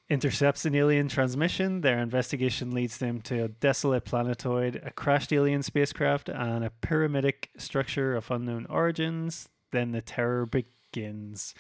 Intercepts 0.09 0.65
an 0.65 0.75
alien 0.75 1.09
transmission. 1.09 1.83
Their 1.83 2.01
investigation 2.01 2.73
leads 2.73 2.99
them 2.99 3.21
to 3.23 3.45
a 3.45 3.49
desolate 3.49 4.05
planetoid, 4.05 4.83
a 4.85 4.91
crashed 4.91 5.33
alien 5.33 5.63
spacecraft, 5.63 6.29
and 6.29 6.65
a 6.65 6.71
pyramidic 6.81 7.51
structure 7.57 8.17
of 8.17 8.31
unknown 8.31 8.67
origins. 8.69 9.49
Then 9.71 9.93
the 9.93 10.03
terror 10.03 10.47
begins. 10.47 11.55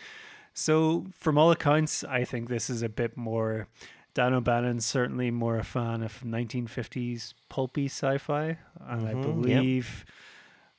So, 0.52 1.06
from 1.12 1.38
all 1.38 1.52
accounts, 1.52 2.02
I 2.02 2.24
think 2.24 2.48
this 2.48 2.68
is 2.68 2.82
a 2.82 2.88
bit 2.88 3.16
more. 3.16 3.68
Dan 4.14 4.34
O'Bannon's 4.34 4.84
certainly 4.86 5.30
more 5.30 5.56
a 5.56 5.64
fan 5.64 6.02
of 6.02 6.22
1950s 6.24 7.34
pulpy 7.48 7.86
sci 7.86 8.18
fi. 8.18 8.58
And 8.80 9.06
I 9.06 9.14
Mhm, 9.14 9.16
yep. 9.16 9.22
believe, 9.22 10.04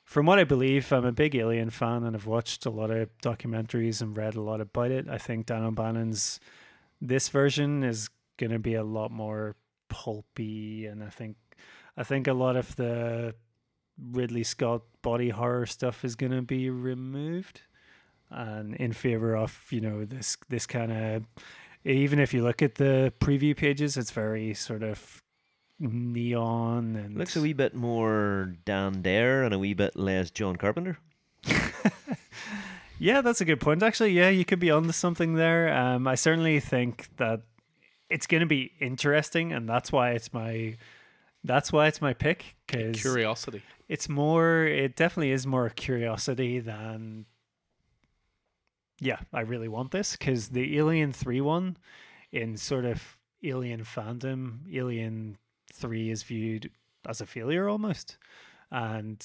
from 0.04 0.26
what 0.26 0.38
I 0.38 0.44
believe, 0.44 0.92
I'm 0.92 1.04
a 1.04 1.12
big 1.12 1.34
Alien 1.34 1.70
fan 1.70 2.04
and 2.04 2.14
I've 2.14 2.26
watched 2.26 2.66
a 2.66 2.70
lot 2.70 2.90
of 2.90 3.08
documentaries 3.22 4.02
and 4.02 4.16
read 4.16 4.34
a 4.34 4.40
lot 4.42 4.60
about 4.60 4.90
it. 4.90 5.08
I 5.08 5.18
think 5.18 5.46
Dan 5.46 5.62
O'Bannon's 5.64 6.40
this 7.00 7.28
version 7.30 7.82
is 7.82 8.10
going 8.36 8.52
to 8.52 8.58
be 8.58 8.74
a 8.74 8.84
lot 8.84 9.10
more 9.10 9.56
pulpy 9.88 10.86
and 10.86 11.02
I 11.02 11.08
think 11.08 11.36
I 11.96 12.02
think 12.04 12.26
a 12.26 12.32
lot 12.32 12.56
of 12.56 12.76
the 12.76 13.34
Ridley 13.98 14.42
Scott 14.44 14.82
body 15.02 15.28
horror 15.30 15.66
stuff 15.66 16.04
is 16.04 16.16
going 16.16 16.32
to 16.32 16.42
be 16.42 16.70
removed 16.70 17.60
and 18.30 18.74
in 18.76 18.92
favor 18.92 19.36
of, 19.36 19.66
you 19.70 19.80
know, 19.80 20.04
this 20.04 20.36
this 20.48 20.66
kind 20.66 20.90
of 20.92 21.24
even 21.84 22.18
if 22.18 22.32
you 22.32 22.42
look 22.42 22.62
at 22.62 22.76
the 22.76 23.12
preview 23.20 23.56
pages 23.56 23.96
it's 23.96 24.10
very 24.10 24.54
sort 24.54 24.82
of 24.82 25.22
neon 25.80 26.94
and 26.96 27.16
Looks 27.18 27.36
a 27.36 27.40
wee 27.40 27.52
bit 27.52 27.74
more 27.74 28.54
Dan 28.64 29.02
Dare 29.02 29.42
and 29.42 29.52
a 29.52 29.58
wee 29.58 29.74
bit 29.74 29.96
less 29.96 30.30
John 30.30 30.56
Carpenter. 30.56 30.98
Yeah, 33.02 33.20
that's 33.20 33.40
a 33.40 33.44
good 33.44 33.58
point. 33.60 33.82
Actually, 33.82 34.12
yeah, 34.12 34.28
you 34.28 34.44
could 34.44 34.60
be 34.60 34.70
onto 34.70 34.92
something 34.92 35.34
there. 35.34 35.74
Um, 35.76 36.06
I 36.06 36.14
certainly 36.14 36.60
think 36.60 37.08
that 37.16 37.40
it's 38.08 38.28
going 38.28 38.42
to 38.42 38.46
be 38.46 38.70
interesting, 38.78 39.52
and 39.52 39.68
that's 39.68 39.90
why 39.90 40.10
it's 40.10 40.32
my 40.32 40.76
that's 41.42 41.72
why 41.72 41.88
it's 41.88 42.00
my 42.00 42.14
pick 42.14 42.54
because 42.64 43.00
Curiosity. 43.00 43.62
it's 43.88 44.08
more. 44.08 44.62
It 44.62 44.94
definitely 44.94 45.32
is 45.32 45.48
more 45.48 45.68
curiosity 45.68 46.60
than. 46.60 47.26
Yeah, 49.02 49.18
I 49.32 49.40
really 49.40 49.66
want 49.66 49.90
this 49.90 50.14
because 50.14 50.50
the 50.50 50.78
Alien 50.78 51.12
Three 51.12 51.40
one, 51.40 51.76
in 52.30 52.56
sort 52.56 52.84
of 52.84 53.16
Alien 53.42 53.82
fandom, 53.82 54.72
Alien 54.72 55.38
Three 55.72 56.08
is 56.08 56.22
viewed 56.22 56.70
as 57.04 57.20
a 57.20 57.26
failure 57.26 57.68
almost, 57.68 58.16
and 58.70 59.20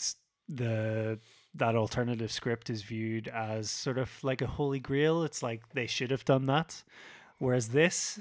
the 0.49 1.19
that 1.53 1.75
alternative 1.75 2.31
script 2.31 2.71
is 2.71 2.81
viewed 2.81 3.27
as 3.27 3.69
sort 3.69 3.99
of 3.99 4.09
like 4.23 4.41
a 4.41 4.47
holy 4.47 4.79
grail. 4.79 5.21
It's 5.21 5.43
like 5.43 5.61
they 5.73 5.85
should 5.85 6.09
have 6.09 6.25
done 6.25 6.45
that, 6.45 6.83
whereas 7.37 7.69
this, 7.69 8.19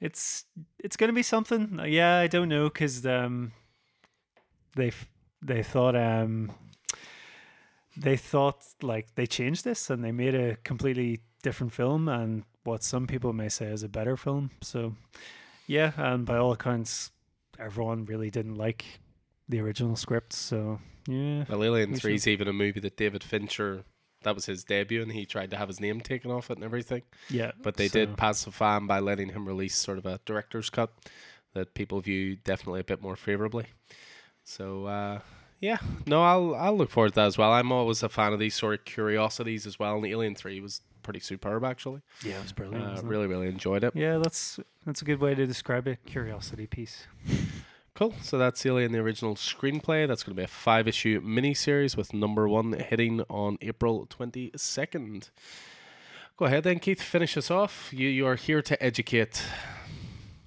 it's 0.00 0.44
it's 0.78 0.96
gonna 0.96 1.12
be 1.12 1.24
something. 1.24 1.80
Yeah, 1.86 2.18
I 2.20 2.28
don't 2.28 2.48
know 2.48 2.68
because 2.68 3.04
um, 3.04 3.50
they 4.76 4.92
they 5.42 5.64
thought 5.64 5.96
um 5.96 6.52
they 7.96 8.16
thought 8.16 8.62
like 8.82 9.14
they 9.14 9.26
changed 9.26 9.64
this 9.64 9.90
and 9.90 10.02
they 10.04 10.12
made 10.12 10.34
a 10.34 10.56
completely 10.56 11.20
different 11.42 11.72
film 11.72 12.08
and 12.08 12.44
what 12.64 12.82
some 12.84 13.06
people 13.06 13.32
may 13.32 13.48
say 13.48 13.66
is 13.66 13.82
a 13.82 13.88
better 13.88 14.16
film. 14.16 14.50
So 14.62 14.94
yeah, 15.66 15.92
and 15.96 16.24
by 16.24 16.36
all 16.38 16.52
accounts, 16.52 17.10
everyone 17.58 18.04
really 18.04 18.30
didn't 18.30 18.54
like 18.54 18.84
the 19.48 19.60
original 19.60 19.96
script. 19.96 20.32
So 20.32 20.80
yeah, 21.08 21.44
Well, 21.48 21.64
Alien 21.64 21.94
3 21.96 22.14
is 22.14 22.26
even 22.28 22.46
a 22.48 22.52
movie 22.52 22.80
that 22.80 22.96
David 22.96 23.24
Fincher, 23.24 23.84
that 24.22 24.34
was 24.36 24.46
his 24.46 24.62
debut, 24.64 25.02
and 25.02 25.10
he 25.12 25.26
tried 25.26 25.50
to 25.50 25.56
have 25.56 25.66
his 25.68 25.80
name 25.80 26.00
taken 26.00 26.30
off 26.30 26.50
it 26.50 26.56
and 26.58 26.64
everything. 26.64 27.02
yeah. 27.28 27.50
But 27.60 27.76
they 27.76 27.88
so- 27.88 27.98
did 27.98 28.16
pacify 28.16 28.76
him 28.76 28.86
by 28.86 29.00
letting 29.00 29.30
him 29.30 29.46
release 29.46 29.74
sort 29.74 29.98
of 29.98 30.06
a 30.06 30.20
director's 30.24 30.70
cut 30.70 30.90
that 31.54 31.74
people 31.74 32.00
view 32.00 32.36
definitely 32.36 32.80
a 32.80 32.84
bit 32.84 33.02
more 33.02 33.16
favorably. 33.16 33.66
So 34.44 34.86
uh, 34.86 35.20
yeah, 35.62 35.78
no, 36.06 36.22
I'll 36.22 36.54
I'll 36.56 36.76
look 36.76 36.90
forward 36.90 37.10
to 37.10 37.14
that 37.14 37.26
as 37.26 37.38
well. 37.38 37.52
I'm 37.52 37.70
always 37.70 38.02
a 38.02 38.08
fan 38.08 38.32
of 38.32 38.40
these 38.40 38.54
sort 38.54 38.74
of 38.80 38.84
curiosities 38.84 39.64
as 39.64 39.78
well. 39.78 39.94
And 39.94 40.04
the 40.04 40.10
Alien 40.10 40.34
Three 40.34 40.60
was 40.60 40.82
pretty 41.04 41.20
superb 41.20 41.64
actually. 41.64 42.02
Yeah, 42.24 42.38
it 42.38 42.42
was 42.42 42.52
brilliant. 42.52 42.84
Uh, 42.84 42.90
wasn't 42.90 43.06
it? 43.06 43.10
really, 43.10 43.26
really 43.28 43.46
enjoyed 43.48 43.84
it. 43.84 43.94
Yeah, 43.94 44.18
that's 44.18 44.58
that's 44.84 45.00
a 45.02 45.04
good 45.04 45.20
way 45.20 45.36
to 45.36 45.46
describe 45.46 45.86
it. 45.86 46.00
Curiosity 46.04 46.66
piece. 46.66 47.06
Cool. 47.94 48.14
So 48.22 48.38
that's 48.38 48.64
Alien, 48.66 48.90
the 48.92 48.98
original 48.98 49.36
screenplay. 49.36 50.08
That's 50.08 50.22
going 50.24 50.34
to 50.34 50.40
be 50.40 50.44
a 50.44 50.48
five 50.48 50.88
issue 50.88 51.20
miniseries 51.20 51.96
with 51.96 52.12
number 52.12 52.48
one 52.48 52.72
hitting 52.72 53.20
on 53.28 53.58
April 53.60 54.06
22nd. 54.06 55.30
Go 56.38 56.46
ahead 56.46 56.64
then, 56.64 56.78
Keith. 56.80 57.00
Finish 57.02 57.36
us 57.36 57.50
off. 57.50 57.90
You 57.92 58.08
you 58.08 58.26
are 58.26 58.34
here 58.36 58.62
to 58.62 58.82
educate. 58.82 59.42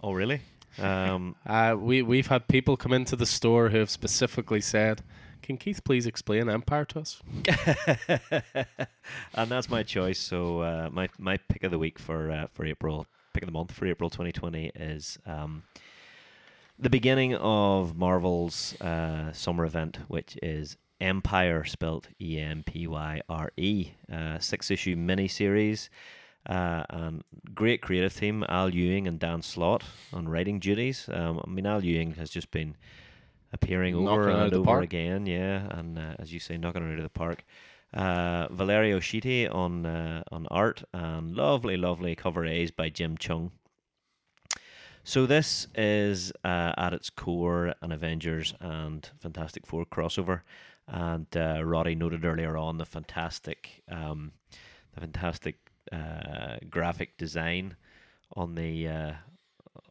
Oh, 0.04 0.12
really? 0.12 0.42
Um, 0.80 1.36
Uh, 1.46 1.76
we 1.80 2.02
we've 2.02 2.28
had 2.28 2.48
people 2.48 2.76
come 2.76 2.94
into 2.94 3.16
the 3.16 3.26
store 3.26 3.70
who 3.70 3.78
have 3.78 3.90
specifically 3.90 4.62
said, 4.62 5.04
"Can 5.42 5.58
Keith 5.58 5.84
please 5.84 6.06
explain 6.08 6.46
Empyre 6.46 6.88
to 6.88 7.00
us?" 7.00 7.22
and 9.34 9.50
that's 9.50 9.70
my 9.70 9.84
choice. 9.84 10.20
So 10.20 10.62
uh, 10.62 10.90
my 10.92 11.10
my 11.18 11.38
pick 11.38 11.64
of 11.64 11.72
the 11.72 11.80
week 11.80 12.00
for 12.00 12.32
uh, 12.32 12.48
for 12.52 12.66
April, 12.66 13.06
pick 13.34 13.44
of 13.44 13.48
the 13.48 13.54
month 13.54 13.72
for 13.72 13.86
April 13.86 14.10
2020 14.10 14.72
is 14.76 15.20
um, 15.26 15.64
the 16.80 16.90
beginning 16.90 17.36
of 17.36 17.96
Marvel's 17.96 18.80
uh, 18.82 19.32
summer 19.32 19.66
event, 19.66 20.00
which 20.08 20.38
is 20.42 20.78
Empyre, 21.00 21.68
spelt 21.68 22.08
E 22.20 22.40
M 22.40 22.64
P 22.64 22.88
Y 22.88 23.22
R 23.30 23.52
E, 23.58 23.92
uh, 24.12 24.40
six 24.40 24.72
issue 24.72 24.96
miniseries. 24.96 25.90
Uh, 26.46 26.84
and 26.90 27.24
great 27.54 27.82
creative 27.82 28.16
team, 28.16 28.46
Al 28.48 28.70
Ewing 28.70 29.08
and 29.08 29.20
Dan 29.20 29.42
Slott 29.42 29.84
on 30.14 30.30
writing 30.30 30.60
duties. 30.60 31.10
Um, 31.12 31.42
I 31.44 31.50
mean, 31.50 31.66
Al 31.66 31.84
Ewing 31.84 32.14
has 32.16 32.30
just 32.30 32.52
been 32.52 32.76
appearing 33.52 33.94
Knocking 33.94 34.08
over 34.08 34.30
and 34.30 34.54
over 34.54 34.66
park. 34.66 34.84
again, 34.84 35.26
yeah, 35.26 35.68
and 35.72 35.98
uh, 35.98 36.14
as 36.20 36.32
you 36.34 36.40
say, 36.40 36.58
knocking 36.58 36.84
it 36.84 36.94
out 36.94 36.98
of 37.00 37.04
the 37.04 37.10
park. 37.10 37.44
Uh, 37.94 38.48
Valerio 38.52 39.00
Schiti 39.00 39.48
on 39.54 39.86
uh, 39.86 40.22
on 40.32 40.48
art 40.52 40.84
and 40.94 41.36
lovely, 41.36 41.78
lovely 41.78 42.16
cover 42.16 42.46
A's 42.46 42.70
by 42.70 42.90
Jim 42.90 43.18
Cheung. 43.18 43.52
So 45.04 45.26
this 45.26 45.68
is 45.76 46.32
uh, 46.44 46.74
at 46.78 46.94
its 46.94 47.10
core 47.10 47.76
an 47.82 47.92
Avengers 47.92 48.54
and 48.60 49.08
Fantastic 49.22 49.66
Four 49.66 49.86
crossover, 49.86 50.42
and 50.88 51.28
uh, 51.38 51.64
Roddy 51.64 51.96
noted 51.96 52.26
earlier 52.26 52.58
on 52.58 52.80
the 52.80 52.86
fantastic, 52.86 53.84
um, 53.90 54.34
the 54.94 55.02
fantastic 55.02 55.65
uh, 55.92 56.58
graphic 56.70 57.18
design 57.18 57.76
on 58.36 58.56
the 58.56 58.88
uh, 58.88 59.12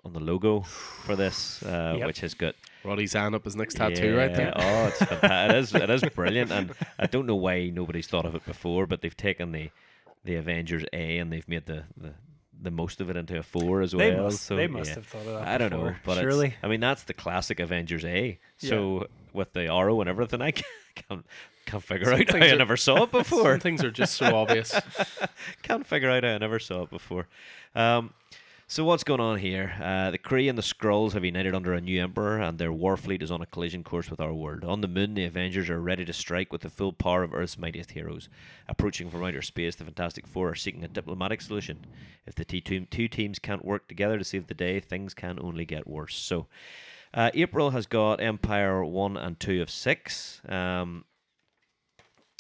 on 0.05 0.13
the 0.13 0.21
logo 0.21 0.61
for 0.61 1.17
this, 1.17 1.63
uh, 1.63 1.95
Yep. 1.99 2.07
which 2.07 2.21
has 2.21 2.35
got 2.35 2.55
Roddy's 2.85 3.13
hand 3.15 3.35
up 3.35 3.45
his 3.45 3.57
next 3.57 3.75
tattoo 3.77 4.17
right 4.17 4.35
there. 4.35 4.53
Oh, 4.57 4.87
it's 4.87 5.03
it 5.23 5.55
is 5.57 5.75
it 5.75 5.91
is 5.91 6.03
brilliant, 6.15 6.51
and 6.53 6.73
I 6.99 7.07
don't 7.07 7.27
know 7.27 7.37
why 7.37 7.71
nobody's 7.71 8.07
thought 8.07 8.27
of 8.27 8.35
it 8.35 8.45
before, 8.45 8.87
but 8.87 9.01
they've 9.03 9.17
taken 9.17 9.53
the 9.53 9.71
the 10.25 10.37
Avengers 10.37 10.85
A 10.93 11.19
and 11.19 11.33
they've 11.33 11.49
made 11.49 11.67
the 11.67 11.85
the, 11.97 12.15
the 12.61 12.71
most 12.71 13.01
of 13.01 13.11
it 13.11 13.17
into 13.17 13.39
a 13.39 13.43
four 13.43 13.83
as 13.83 13.93
They 13.93 14.11
well. 14.15 14.25
must. 14.25 14.43
so 14.43 14.57
they 14.57 14.67
must 14.67 14.91
yeah. 14.91 14.95
have 14.97 15.07
thought 15.07 15.27
of 15.27 15.35
that. 15.35 15.49
I 15.49 15.59
don't 15.59 15.71
know, 15.71 15.95
but 16.05 16.19
surely. 16.19 16.55
I 16.63 16.69
mean 16.69 16.81
that's 16.81 17.05
the 17.05 17.15
classic 17.15 17.61
Avengers 17.61 18.05
A. 18.05 18.39
So 18.59 19.07
with 19.33 19.53
the 19.53 19.67
arrow 19.73 20.01
and 20.01 20.09
everything, 20.09 20.41
I 20.43 20.51
can't 20.95 21.27
can't, 21.65 21.83
figure 21.83 22.07
Some 22.07 22.15
out 22.15 22.27
how 22.27 22.39
things 22.39 22.53
I 22.53 22.57
never 22.57 22.77
saw 22.77 23.05
it 23.05 23.11
before. 23.13 23.53
Some 23.53 23.61
things 23.61 23.85
are 23.85 23.91
just 23.91 24.15
so 24.15 24.35
obvious. 24.37 24.75
Can't 25.63 25.87
figure 25.87 26.11
out 26.11 26.25
how 26.25 26.31
I 26.31 26.39
never 26.39 26.59
saw 26.59 26.83
it 26.83 26.91
before. 26.91 27.27
Um, 27.75 28.15
so 28.67 28.83
what's 28.83 29.05
going 29.05 29.21
on 29.21 29.39
here? 29.39 29.75
Uh, 29.81 30.11
the 30.11 30.19
Kree 30.19 30.49
and 30.49 30.57
the 30.57 30.63
Skrulls 30.63 31.13
have 31.13 31.25
united 31.25 31.55
under 31.55 31.75
a 31.75 31.81
new 31.83 32.03
emperor, 32.03 32.41
and 32.41 32.59
their 32.59 32.73
war 32.73 32.97
fleet 32.97 33.23
is 33.23 33.31
on 33.31 33.43
a 33.43 33.47
collision 33.47 33.85
course 33.85 34.11
with 34.11 34.21
our 34.21 34.33
world. 34.33 34.65
On 34.65 34.81
the 34.81 34.89
moon, 34.89 35.15
the 35.15 35.27
Avengers 35.27 35.69
are 35.69 35.81
ready 35.81 36.05
to 36.07 36.15
strike 36.15 36.51
with 36.51 36.63
the 36.63 36.71
full 36.71 36.93
power 36.93 37.23
of 37.23 37.35
Earth's 37.35 37.59
mightiest 37.59 37.91
heroes. 37.91 38.31
Approaching 38.67 39.11
from 39.11 39.23
outer 39.23 39.43
space, 39.43 39.77
the 39.77 39.85
Fantastic 39.85 40.27
Four 40.27 40.49
are 40.49 40.55
seeking 40.55 40.83
a 40.83 40.89
diplomatic 40.89 41.43
solution. 41.43 41.85
If 42.27 42.35
the 42.37 42.45
two 42.45 42.61
two 42.87 43.07
teams 43.07 43.39
can't 43.39 43.65
work 43.65 43.87
together 43.87 44.17
to 44.17 44.25
save 44.25 44.47
the 44.47 44.55
day, 44.55 44.81
things 44.81 45.13
can 45.13 45.39
only 45.43 45.67
get 45.67 45.87
worse. 45.87 46.17
So, 46.17 46.47
uh, 47.13 47.31
April 47.35 47.71
has 47.71 47.87
got 47.87 48.19
Empyre 48.19 48.89
one 48.89 49.19
and 49.19 49.39
two 49.39 49.61
of 49.61 49.69
six. 49.69 50.41
Um, 50.49 51.05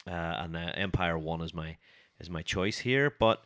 uh, 0.06 0.10
and 0.44 0.56
uh, 0.56 0.72
Empyre 0.76 1.20
One 1.20 1.40
is 1.40 1.54
my 1.54 1.76
is 2.20 2.30
my 2.30 2.42
choice 2.42 2.78
here. 2.78 3.10
But 3.18 3.44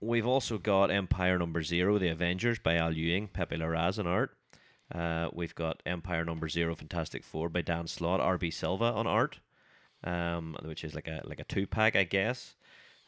we've 0.00 0.26
also 0.26 0.58
got 0.58 0.90
Empyre 0.90 1.38
Number 1.38 1.62
Zero, 1.62 1.98
The 1.98 2.08
Avengers 2.08 2.58
by 2.58 2.76
Al 2.76 2.92
Ewing, 2.92 3.28
Pepe 3.28 3.56
Larraz 3.56 3.98
on 3.98 4.06
art. 4.06 4.36
Uh, 4.94 5.28
we've 5.32 5.54
got 5.54 5.82
Empyre 5.84 6.24
Number 6.24 6.48
Zero, 6.48 6.74
Fantastic 6.74 7.24
Four 7.24 7.48
by 7.48 7.62
Dan 7.62 7.86
Slott, 7.88 8.20
R.B. 8.20 8.50
Silva 8.50 8.84
on 8.86 9.06
art. 9.06 9.40
um, 10.04 10.56
which 10.64 10.84
is 10.84 10.94
like 10.94 11.08
a 11.08 11.22
like 11.24 11.40
a 11.40 11.44
two 11.44 11.66
pack, 11.66 11.96
I 11.96 12.04
guess. 12.04 12.54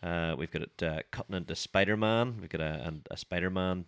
Uh, 0.02 0.34
we've 0.38 0.50
got 0.50 0.62
it 0.62 0.82
uh, 0.82 1.00
cutting 1.10 1.34
into 1.36 1.54
Spider 1.54 1.96
Man. 1.96 2.36
We've 2.40 2.48
got 2.50 2.60
a, 2.60 2.92
a, 3.10 3.14
a 3.14 3.16
Spider 3.16 3.50
Man 3.50 3.84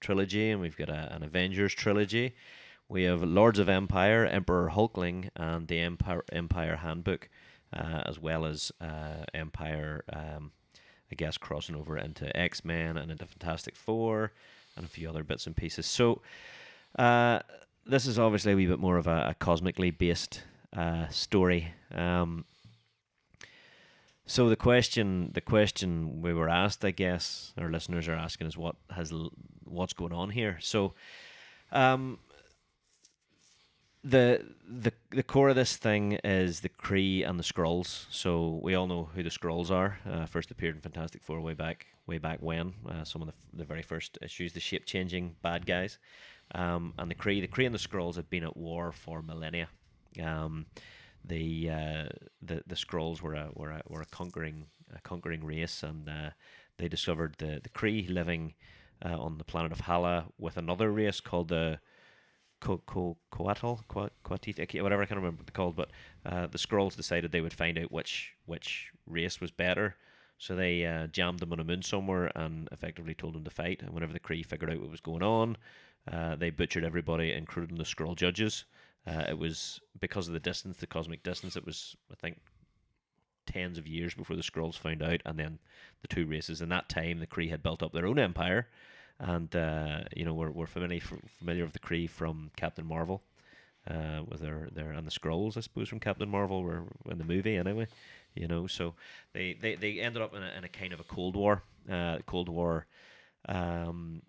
trilogy, 0.00 0.50
and 0.50 0.60
we've 0.60 0.76
got 0.76 0.88
a, 0.88 1.14
an 1.14 1.22
Avengers 1.22 1.74
trilogy. 1.74 2.34
We 2.88 3.04
have 3.04 3.22
Lords 3.22 3.58
of 3.58 3.68
Empyre, 3.68 4.30
Emperor 4.32 4.70
Hulkling, 4.74 5.30
and 5.36 5.68
the 5.68 5.78
Empyre 5.78 6.22
Empyre 6.32 6.78
Handbook, 6.78 7.28
as 7.74 8.18
well 8.18 8.46
as 8.46 8.72
uh, 8.80 9.24
Empyre. 9.34 10.00
Um, 10.12 10.52
I 11.12 11.14
guess 11.14 11.36
crossing 11.38 11.76
over 11.76 11.96
into 11.98 12.34
X 12.36 12.64
Men 12.64 12.96
and 12.96 13.10
into 13.10 13.26
Fantastic 13.26 13.76
Four, 13.76 14.32
and 14.76 14.84
a 14.84 14.88
few 14.88 15.08
other 15.08 15.22
bits 15.22 15.46
and 15.46 15.54
pieces. 15.54 15.86
So, 15.86 16.22
uh, 16.98 17.40
this 17.86 18.06
is 18.06 18.18
obviously 18.18 18.52
a 18.52 18.56
wee 18.56 18.66
bit 18.66 18.78
more 18.78 18.96
of 18.96 19.06
a, 19.06 19.28
a 19.28 19.34
cosmically 19.38 19.90
based 19.90 20.42
uh, 20.76 21.08
story. 21.08 21.72
Um, 21.92 22.46
so 24.26 24.48
the 24.48 24.56
question, 24.56 25.30
the 25.34 25.42
question 25.42 26.22
we 26.22 26.32
were 26.32 26.48
asked, 26.48 26.84
I 26.84 26.90
guess, 26.90 27.52
our 27.58 27.70
listeners 27.70 28.08
are 28.08 28.14
asking 28.14 28.46
is 28.46 28.56
what 28.56 28.76
has 28.90 29.12
what's 29.64 29.92
going 29.92 30.14
on 30.14 30.30
here. 30.30 30.58
So, 30.60 30.94
um, 31.70 32.18
the 34.04 34.44
the 34.68 34.92
the 35.10 35.22
core 35.22 35.48
of 35.48 35.56
this 35.56 35.76
thing 35.76 36.18
is 36.22 36.60
the 36.60 36.68
Kree 36.68 37.26
and 37.26 37.38
the 37.38 37.42
Skrulls. 37.42 38.04
So 38.10 38.60
we 38.62 38.74
all 38.74 38.86
know 38.86 39.08
who 39.14 39.22
the 39.22 39.30
Skrulls 39.30 39.70
are. 39.70 39.98
Uh, 40.08 40.26
first 40.26 40.50
appeared 40.50 40.74
in 40.74 40.82
Fantastic 40.82 41.22
Four 41.22 41.40
way 41.40 41.54
back 41.54 41.86
way 42.06 42.18
back 42.18 42.38
when. 42.40 42.74
Uh, 42.86 43.04
some 43.04 43.22
of 43.22 43.28
the 43.28 43.34
the 43.54 43.64
very 43.64 43.82
first 43.82 44.18
issues, 44.20 44.52
the 44.52 44.60
shape 44.60 44.84
changing 44.84 45.36
bad 45.42 45.64
guys, 45.64 45.98
um, 46.54 46.92
and 46.98 47.10
the 47.10 47.14
Kree. 47.14 47.40
The 47.40 47.48
Kree 47.48 47.64
and 47.64 47.74
the 47.74 47.78
Skrulls 47.78 48.16
have 48.16 48.28
been 48.28 48.44
at 48.44 48.56
war 48.56 48.92
for 48.92 49.22
millennia. 49.22 49.68
Um, 50.22 50.66
the 51.24 51.70
uh, 51.70 52.08
the 52.42 52.62
the 52.66 52.76
Skrulls 52.76 53.22
were 53.22 53.34
a 53.34 53.48
were 53.54 53.70
a 53.70 53.82
were 53.88 54.02
a 54.02 54.06
conquering 54.06 54.66
a 54.94 55.00
conquering 55.00 55.42
race, 55.44 55.82
and 55.82 56.08
uh, 56.10 56.30
they 56.76 56.88
discovered 56.88 57.36
the 57.38 57.58
the 57.62 57.70
Kree 57.70 58.06
living 58.10 58.52
uh, 59.02 59.18
on 59.18 59.38
the 59.38 59.44
planet 59.44 59.72
of 59.72 59.80
Hala 59.80 60.26
with 60.38 60.58
another 60.58 60.92
race 60.92 61.20
called 61.20 61.48
the 61.48 61.78
Co- 62.64 62.82
Co- 62.86 63.18
Coatl, 63.30 63.84
Coatita, 64.24 64.82
whatever 64.82 65.02
I 65.02 65.06
can't 65.06 65.18
remember 65.18 65.36
what 65.36 65.46
they're 65.46 65.52
called, 65.52 65.76
but 65.76 65.90
uh, 66.24 66.46
the 66.46 66.56
Skrulls 66.56 66.96
decided 66.96 67.30
they 67.30 67.42
would 67.42 67.52
find 67.52 67.78
out 67.78 67.92
which 67.92 68.32
which 68.46 68.90
race 69.06 69.38
was 69.38 69.50
better. 69.50 69.96
So 70.38 70.56
they 70.56 70.84
uh, 70.86 71.08
jammed 71.08 71.40
them 71.40 71.52
on 71.52 71.60
a 71.60 71.64
moon 71.64 71.82
somewhere 71.82 72.32
and 72.34 72.68
effectively 72.72 73.14
told 73.14 73.34
them 73.34 73.44
to 73.44 73.50
fight. 73.50 73.82
And 73.82 73.90
whenever 73.92 74.14
the 74.14 74.18
Kree 74.18 74.44
figured 74.44 74.70
out 74.70 74.80
what 74.80 74.90
was 74.90 75.00
going 75.00 75.22
on, 75.22 75.56
uh, 76.10 76.36
they 76.36 76.50
butchered 76.50 76.84
everybody, 76.84 77.32
including 77.32 77.76
the 77.76 77.84
Skrull 77.84 78.16
judges. 78.16 78.64
Uh, 79.06 79.24
it 79.28 79.38
was 79.38 79.80
because 80.00 80.26
of 80.26 80.32
the 80.32 80.40
distance, 80.40 80.78
the 80.78 80.86
cosmic 80.86 81.22
distance. 81.22 81.56
It 81.56 81.66
was, 81.66 81.94
I 82.10 82.14
think, 82.14 82.38
tens 83.46 83.78
of 83.78 83.86
years 83.86 84.14
before 84.14 84.36
the 84.36 84.42
Skrulls 84.42 84.78
found 84.78 85.02
out, 85.02 85.20
and 85.26 85.38
then 85.38 85.58
the 86.00 86.08
two 86.08 86.26
races. 86.26 86.62
In 86.62 86.70
that 86.70 86.88
time, 86.88 87.18
the 87.18 87.26
Kree 87.26 87.50
had 87.50 87.62
built 87.62 87.82
up 87.82 87.92
their 87.92 88.06
own 88.06 88.18
empire, 88.18 88.68
and 89.18 89.54
uh, 89.54 90.00
you 90.14 90.24
know 90.24 90.34
we're, 90.34 90.50
we're 90.50 90.66
familiar 90.66 91.00
familiar 91.38 91.64
with 91.64 91.72
the 91.72 91.78
Kree 91.78 92.08
from 92.08 92.50
Captain 92.56 92.86
Marvel, 92.86 93.22
uh, 93.88 94.22
with 94.26 94.40
their 94.40 94.68
their 94.72 94.90
and 94.90 95.06
the 95.06 95.10
Skrulls 95.10 95.56
I 95.56 95.60
suppose 95.60 95.88
from 95.88 96.00
Captain 96.00 96.28
Marvel 96.28 96.62
were 96.62 96.84
in 97.10 97.18
the 97.18 97.24
movie 97.24 97.56
anyway, 97.56 97.86
you 98.34 98.48
know. 98.48 98.66
So 98.66 98.94
they 99.32 99.56
they, 99.60 99.74
they 99.76 100.00
ended 100.00 100.22
up 100.22 100.34
in 100.34 100.42
a, 100.42 100.50
in 100.58 100.64
a 100.64 100.68
kind 100.68 100.92
of 100.92 101.00
a 101.00 101.04
Cold 101.04 101.36
War. 101.36 101.62
Uh, 101.90 102.18
Cold 102.26 102.48
War, 102.48 102.86
um, 103.48 104.22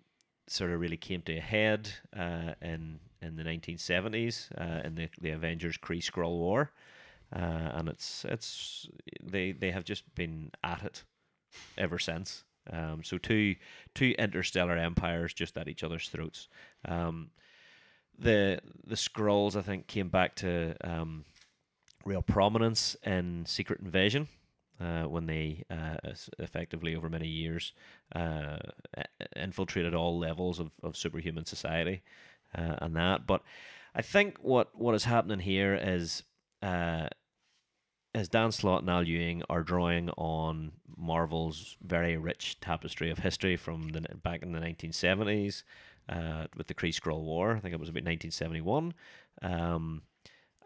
sort 0.46 0.70
of 0.70 0.80
really 0.80 0.96
came 0.96 1.22
to 1.22 1.36
a 1.36 1.40
head 1.40 1.90
uh, 2.16 2.52
in 2.62 3.00
in 3.22 3.36
the 3.36 3.42
1970s 3.42 4.48
uh, 4.60 4.86
in 4.86 4.94
the 4.94 5.08
the 5.20 5.30
Avengers 5.30 5.78
Kree 5.78 6.02
Skrull 6.02 6.38
War. 6.38 6.70
Uh, 7.34 7.72
and 7.74 7.88
it's 7.88 8.24
it's 8.28 8.88
they 9.22 9.52
they 9.52 9.72
have 9.72 9.84
just 9.84 10.14
been 10.14 10.50
at 10.62 10.82
it 10.84 11.04
ever 11.76 11.98
since. 11.98 12.44
Um, 12.72 13.02
so 13.02 13.18
two 13.18 13.56
two 13.94 14.14
interstellar 14.18 14.76
empires 14.76 15.32
just 15.34 15.56
at 15.56 15.68
each 15.68 15.84
other's 15.84 16.08
throats. 16.08 16.48
Um, 16.84 17.30
the 18.18 18.60
the 18.86 18.94
Skrulls 18.96 19.56
I 19.56 19.62
think 19.62 19.86
came 19.86 20.08
back 20.08 20.36
to 20.36 20.74
um, 20.82 21.24
real 22.04 22.22
prominence 22.22 22.96
in 23.04 23.44
Secret 23.46 23.80
Invasion. 23.80 24.28
Uh, 24.78 25.04
when 25.04 25.24
they 25.24 25.64
uh, 25.70 25.96
effectively 26.38 26.94
over 26.94 27.08
many 27.08 27.26
years 27.26 27.72
uh, 28.14 28.58
infiltrated 29.34 29.94
all 29.94 30.18
levels 30.18 30.58
of, 30.58 30.70
of 30.82 30.94
superhuman 30.94 31.46
society 31.46 32.02
uh, 32.54 32.76
and 32.82 32.94
that. 32.94 33.26
But 33.26 33.40
I 33.94 34.02
think 34.02 34.36
what, 34.42 34.78
what 34.78 34.94
is 34.94 35.04
happening 35.04 35.38
here 35.38 35.74
is 35.74 36.22
uh, 36.62 37.08
as 38.16 38.28
Dan 38.30 38.50
Slott 38.50 38.80
and 38.80 38.88
Al 38.88 39.06
Ewing 39.06 39.42
are 39.50 39.62
drawing 39.62 40.08
on 40.16 40.72
Marvel's 40.96 41.76
very 41.82 42.16
rich 42.16 42.58
tapestry 42.60 43.10
of 43.10 43.18
history 43.18 43.58
from 43.58 43.90
the 43.90 44.00
back 44.22 44.42
in 44.42 44.52
the 44.52 44.58
1970s 44.58 45.64
uh, 46.08 46.46
with 46.56 46.66
the 46.66 46.72
Kree 46.72 46.98
Skrull 46.98 47.20
War. 47.20 47.54
I 47.54 47.60
think 47.60 47.74
it 47.74 47.80
was 47.80 47.90
about 47.90 48.04
1971. 48.04 48.94
Um, 49.42 50.00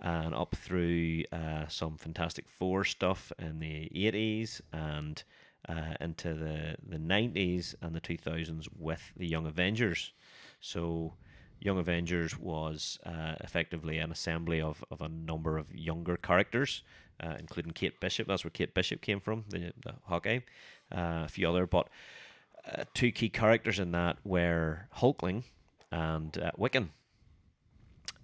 and 0.01 0.33
up 0.33 0.55
through 0.55 1.25
uh, 1.33 1.67
some 1.67 1.97
Fantastic 1.99 2.49
Four 2.49 2.85
stuff 2.85 3.33
in 3.41 3.59
the 3.59 3.91
80s 3.97 4.61
and 4.73 5.23
uh, 5.69 5.95
into 6.01 6.35
the, 6.35 6.77
the 6.89 6.99
90s 6.99 7.75
and 7.83 7.97
the 7.97 8.01
2000s 8.01 8.69
with 8.79 9.13
the 9.17 9.27
Young 9.27 9.47
Avengers. 9.47 10.13
So, 10.61 11.15
Young 11.59 11.79
Avengers 11.79 12.39
was 12.39 12.99
uh, 13.05 13.35
effectively 13.41 13.99
an 13.99 14.11
assembly 14.11 14.63
of, 14.63 14.83
of 14.91 15.03
a 15.03 15.09
number 15.11 15.59
of 15.59 15.75
younger 15.75 16.17
characters 16.17 16.83
uh, 17.23 17.37
including 17.39 17.73
Kate 17.73 18.01
Bishop. 18.01 18.27
That's 18.27 18.45
where 18.45 18.51
Kate 18.51 18.75
Bishop 18.75 19.01
came 19.01 19.21
from, 19.21 19.45
the, 19.49 19.73
the 19.83 19.95
Hawkeye, 20.05 20.41
uh, 20.93 21.25
a 21.25 21.29
few 21.29 21.49
other. 21.49 21.67
But 21.67 21.89
uh, 22.65 22.85
two 22.95 23.13
key 23.13 23.29
characters 23.29 23.79
in 23.79 23.93
that 23.93 24.19
were 24.25 24.89
Hulkling 24.99 25.45
and 25.91 26.37
uh, 26.39 26.51
Wiccan. 26.59 26.89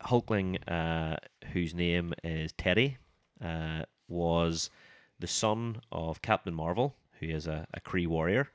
Hulkling, 0.02 0.59
uh, 0.68 1.16
whose 1.52 1.74
name 1.74 2.14
is 2.23 2.52
Teddy, 2.52 2.98
uh, 3.43 3.82
was 4.09 4.70
the 5.18 5.27
son 5.27 5.81
of 5.90 6.23
Captain 6.23 6.55
Marvel, 6.55 6.94
who 7.20 7.27
is 7.27 7.47
a, 7.47 7.66
a 7.73 7.81
Kree 7.81 8.06
warrior, 8.06 8.51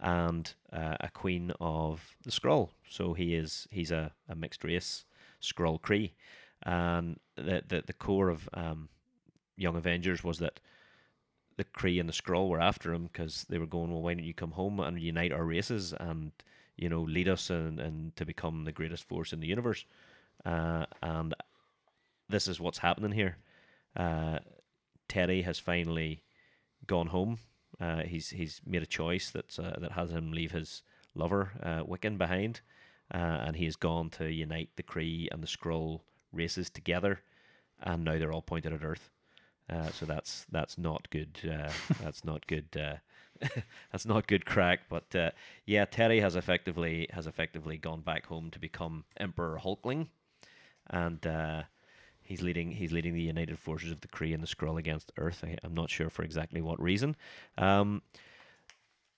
and 0.00 0.54
a 0.70 1.10
queen 1.12 1.52
of 1.60 2.16
the 2.22 2.30
Skrull. 2.30 2.70
So 2.88 3.14
he 3.14 3.34
is 3.34 3.66
he's 3.72 3.90
a, 3.90 4.12
a 4.28 4.36
mixed 4.36 4.62
race 4.62 5.04
Skrull 5.42 5.80
Kree, 5.80 6.12
And 6.62 7.18
the, 7.36 7.62
the, 7.66 7.82
the 7.86 7.92
core 7.92 8.28
of 8.28 8.48
um, 8.54 8.88
Young 9.58 9.76
Avengers 9.76 10.22
was 10.24 10.38
that 10.38 10.60
the 11.56 11.64
Kree 11.64 11.98
and 11.98 12.08
the 12.08 12.12
Skrull 12.12 12.48
were 12.48 12.60
after 12.60 12.94
him 12.94 13.10
because 13.12 13.44
they 13.48 13.58
were 13.58 13.66
going, 13.66 13.90
well, 13.90 14.00
why 14.00 14.14
don't 14.14 14.24
you 14.24 14.32
come 14.32 14.52
home 14.52 14.78
and 14.80 14.98
unite 14.98 15.32
our 15.32 15.44
races 15.44 15.92
and 15.98 16.30
you 16.76 16.88
know 16.88 17.02
lead 17.02 17.28
us 17.28 17.50
and, 17.50 17.80
and 17.80 18.14
to 18.16 18.24
become 18.24 18.64
the 18.64 18.72
greatest 18.72 19.06
force 19.08 19.32
in 19.32 19.40
the 19.40 19.48
universe? 19.48 19.84
Uh, 20.46 20.86
and 21.02 21.34
this 22.28 22.46
is 22.46 22.60
what's 22.60 22.78
happening 22.78 23.12
here. 23.12 23.36
Uh, 23.96 24.38
Teddy 25.08 25.42
has 25.42 25.58
finally 25.58 26.22
gone 26.86 27.08
home. 27.08 27.38
Uh, 27.80 28.02
he's 28.02 28.30
he's 28.30 28.60
made 28.64 28.82
a 28.82 28.86
choice 28.86 29.30
that 29.30 29.58
uh, 29.58 29.78
that 29.80 29.92
has 29.92 30.10
him 30.10 30.32
leave 30.32 30.52
his 30.52 30.82
lover 31.14 31.50
uh, 31.62 31.82
Wiccan 31.82 32.18
behind, 32.18 32.60
uh, 33.12 33.16
and 33.18 33.56
he 33.56 33.64
has 33.64 33.76
gone 33.76 34.10
to 34.10 34.30
unite 34.30 34.70
the 34.76 34.82
Kree 34.84 35.28
and 35.32 35.42
the 35.42 35.48
Skrull 35.48 36.00
races 36.32 36.70
together, 36.70 37.20
and 37.80 38.04
now 38.04 38.18
they're 38.18 38.32
all 38.32 38.42
pointed 38.42 38.72
at 38.72 38.84
Earth. 38.84 39.10
Uh, 39.70 39.90
so 39.90 40.06
that's 40.06 40.46
that's 40.50 40.78
not 40.78 41.08
good. 41.10 41.38
Uh, 41.44 41.70
that's 42.02 42.24
not 42.24 42.46
good. 42.46 42.68
Uh, 42.76 42.96
that's 43.92 44.06
not 44.06 44.26
good 44.26 44.46
crack. 44.46 44.80
But 44.88 45.14
uh, 45.14 45.30
yeah, 45.66 45.84
Terry 45.84 46.20
has 46.20 46.36
effectively 46.36 47.08
has 47.12 47.26
effectively 47.26 47.76
gone 47.76 48.00
back 48.00 48.26
home 48.26 48.50
to 48.50 48.58
become 48.58 49.04
Emperor 49.18 49.60
Hulkling, 49.62 50.08
and 50.88 51.26
uh, 51.26 51.62
he's 52.22 52.42
leading 52.42 52.72
he's 52.72 52.92
leading 52.92 53.14
the 53.14 53.22
United 53.22 53.58
Forces 53.58 53.90
of 53.90 54.00
the 54.00 54.08
Kree 54.08 54.34
and 54.34 54.42
the 54.42 54.46
Skrull 54.46 54.78
against 54.78 55.12
Earth. 55.18 55.44
I, 55.44 55.56
am 55.64 55.74
not 55.74 55.90
sure 55.90 56.10
for 56.10 56.22
exactly 56.22 56.60
what 56.62 56.80
reason. 56.80 57.16
Um, 57.56 58.02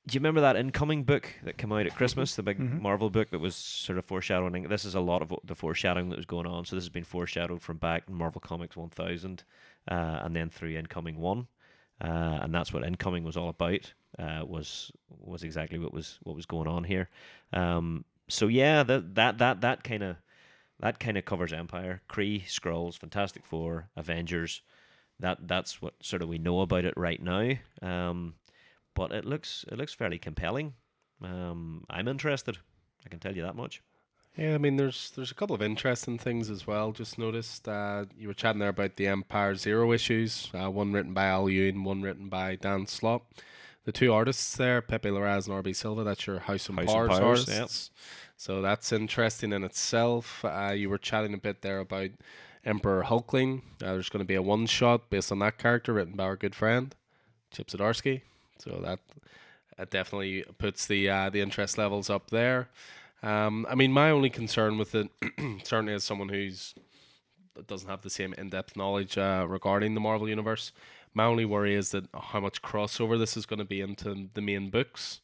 do 0.06 0.14
you 0.14 0.20
remember 0.20 0.40
that 0.40 0.56
incoming 0.56 1.04
book 1.04 1.28
that 1.44 1.58
came 1.58 1.72
out 1.72 1.86
at 1.86 1.94
Christmas, 1.94 2.34
the 2.34 2.42
big 2.42 2.58
mm-hmm. 2.58 2.82
Marvel 2.82 3.10
book 3.10 3.30
that 3.30 3.38
was 3.38 3.54
sort 3.54 3.98
of 3.98 4.04
foreshadowing? 4.04 4.62
This 4.64 4.84
is 4.84 4.94
a 4.94 5.00
lot 5.00 5.20
of 5.20 5.32
the 5.44 5.54
foreshadowing 5.54 6.08
that 6.08 6.16
was 6.16 6.24
going 6.24 6.46
on. 6.46 6.64
So 6.64 6.74
this 6.74 6.84
has 6.84 6.88
been 6.88 7.04
foreshadowed 7.04 7.60
from 7.60 7.76
back 7.76 8.04
in 8.08 8.14
Marvel 8.14 8.40
Comics 8.40 8.76
1000 8.76 9.44
uh, 9.90 10.20
and 10.22 10.34
then 10.34 10.50
through 10.50 10.76
incoming 10.76 11.18
one, 11.18 11.46
uh, 12.00 12.40
and 12.42 12.54
that's 12.54 12.72
what 12.72 12.84
incoming 12.84 13.24
was 13.24 13.36
all 13.36 13.48
about. 13.48 13.92
Uh, 14.18 14.42
was 14.44 14.90
was 15.08 15.42
exactly 15.42 15.78
what 15.78 15.92
was 15.92 16.18
what 16.22 16.36
was 16.36 16.46
going 16.46 16.68
on 16.68 16.84
here. 16.84 17.08
Um, 17.52 18.04
so 18.28 18.48
yeah, 18.48 18.82
that 18.82 19.14
that 19.14 19.38
that 19.38 19.60
that 19.60 19.84
kind 19.84 20.02
of 20.02 20.16
that 20.80 20.98
kind 20.98 21.18
of 21.18 21.24
covers 21.24 21.52
Empyre, 21.52 22.00
Kree, 22.08 22.44
Skrulls, 22.46 22.98
Fantastic 22.98 23.44
Four, 23.44 23.88
Avengers. 23.96 24.62
That 25.18 25.46
that's 25.46 25.82
what 25.82 25.94
sort 26.02 26.22
of 26.22 26.28
we 26.28 26.38
know 26.38 26.60
about 26.60 26.84
it 26.84 26.94
right 26.96 27.22
now. 27.22 27.52
Um, 27.82 28.34
but 28.94 29.12
it 29.12 29.24
looks 29.24 29.64
it 29.70 29.76
looks 29.76 29.94
fairly 29.94 30.18
compelling. 30.18 30.74
Um, 31.22 31.84
I'm 31.90 32.08
interested. 32.08 32.58
I 33.04 33.08
can 33.08 33.18
tell 33.18 33.36
you 33.36 33.42
that 33.42 33.56
much. 33.56 33.82
Yeah, 34.36 34.54
I 34.54 34.58
mean, 34.58 34.76
there's 34.76 35.10
there's 35.16 35.30
a 35.30 35.34
couple 35.34 35.54
of 35.54 35.62
interesting 35.62 36.18
things 36.18 36.50
as 36.50 36.66
well. 36.66 36.92
Just 36.92 37.18
noticed 37.18 37.68
uh, 37.68 38.04
you 38.16 38.28
were 38.28 38.34
chatting 38.34 38.60
there 38.60 38.68
about 38.68 38.96
the 38.96 39.04
Empyre 39.04 39.56
Zero 39.56 39.92
issues. 39.92 40.50
Uh, 40.54 40.70
one 40.70 40.92
written 40.92 41.12
by 41.12 41.26
Al 41.26 41.50
Ewing, 41.50 41.84
one 41.84 42.02
written 42.02 42.28
by 42.28 42.56
Dan 42.56 42.86
Slott. 42.86 43.22
The 43.84 43.92
two 43.92 44.12
artists 44.12 44.56
there, 44.56 44.80
Pepe 44.82 45.08
Larraz 45.08 45.48
and 45.48 45.64
RB 45.64 45.74
Silva. 45.74 46.04
That's 46.04 46.26
your 46.26 46.40
House 46.40 46.68
and 46.68 46.78
House 46.78 46.88
and 46.88 46.94
Powers, 46.94 47.18
Powers, 47.18 47.48
artists. 47.48 47.90
So 48.36 48.62
that's 48.62 48.92
interesting 48.92 49.52
in 49.52 49.64
itself. 49.64 50.44
Uh, 50.44 50.72
you 50.74 50.88
were 50.88 50.98
chatting 50.98 51.34
a 51.34 51.38
bit 51.38 51.62
there 51.62 51.80
about 51.80 52.10
Emperor 52.64 53.04
Hulkling. 53.04 53.62
Uh, 53.82 53.92
there's 53.92 54.08
going 54.08 54.22
to 54.22 54.28
be 54.28 54.34
a 54.34 54.42
one 54.42 54.66
shot 54.66 55.10
based 55.10 55.32
on 55.32 55.38
that 55.40 55.58
character 55.58 55.92
written 55.94 56.14
by 56.14 56.24
our 56.24 56.36
good 56.36 56.54
friend 56.54 56.94
Chip 57.50 57.68
Zdarsky. 57.68 58.22
So 58.58 58.80
that 58.82 59.00
uh, 59.78 59.86
definitely 59.90 60.44
puts 60.58 60.86
the 60.86 61.08
uh, 61.08 61.30
the 61.30 61.40
interest 61.40 61.78
levels 61.78 62.08
up 62.10 62.30
there. 62.30 62.68
Um, 63.22 63.66
I 63.68 63.74
mean, 63.74 63.92
my 63.92 64.10
only 64.10 64.30
concern 64.30 64.78
with 64.78 64.94
it, 64.94 65.08
certainly 65.64 65.92
as 65.92 66.04
someone 66.04 66.28
who's 66.28 66.74
doesn't 67.66 67.90
have 67.90 68.00
the 68.00 68.10
same 68.10 68.32
in 68.38 68.48
depth 68.48 68.74
knowledge 68.74 69.18
uh, 69.18 69.44
regarding 69.46 69.94
the 69.94 70.00
Marvel 70.00 70.28
universe, 70.28 70.72
my 71.12 71.24
only 71.24 71.44
worry 71.44 71.74
is 71.74 71.90
that 71.90 72.06
how 72.14 72.40
much 72.40 72.62
crossover 72.62 73.18
this 73.18 73.36
is 73.36 73.44
going 73.44 73.58
to 73.58 73.64
be 73.64 73.80
into 73.80 74.28
the 74.32 74.40
main 74.40 74.70
books. 74.70 75.20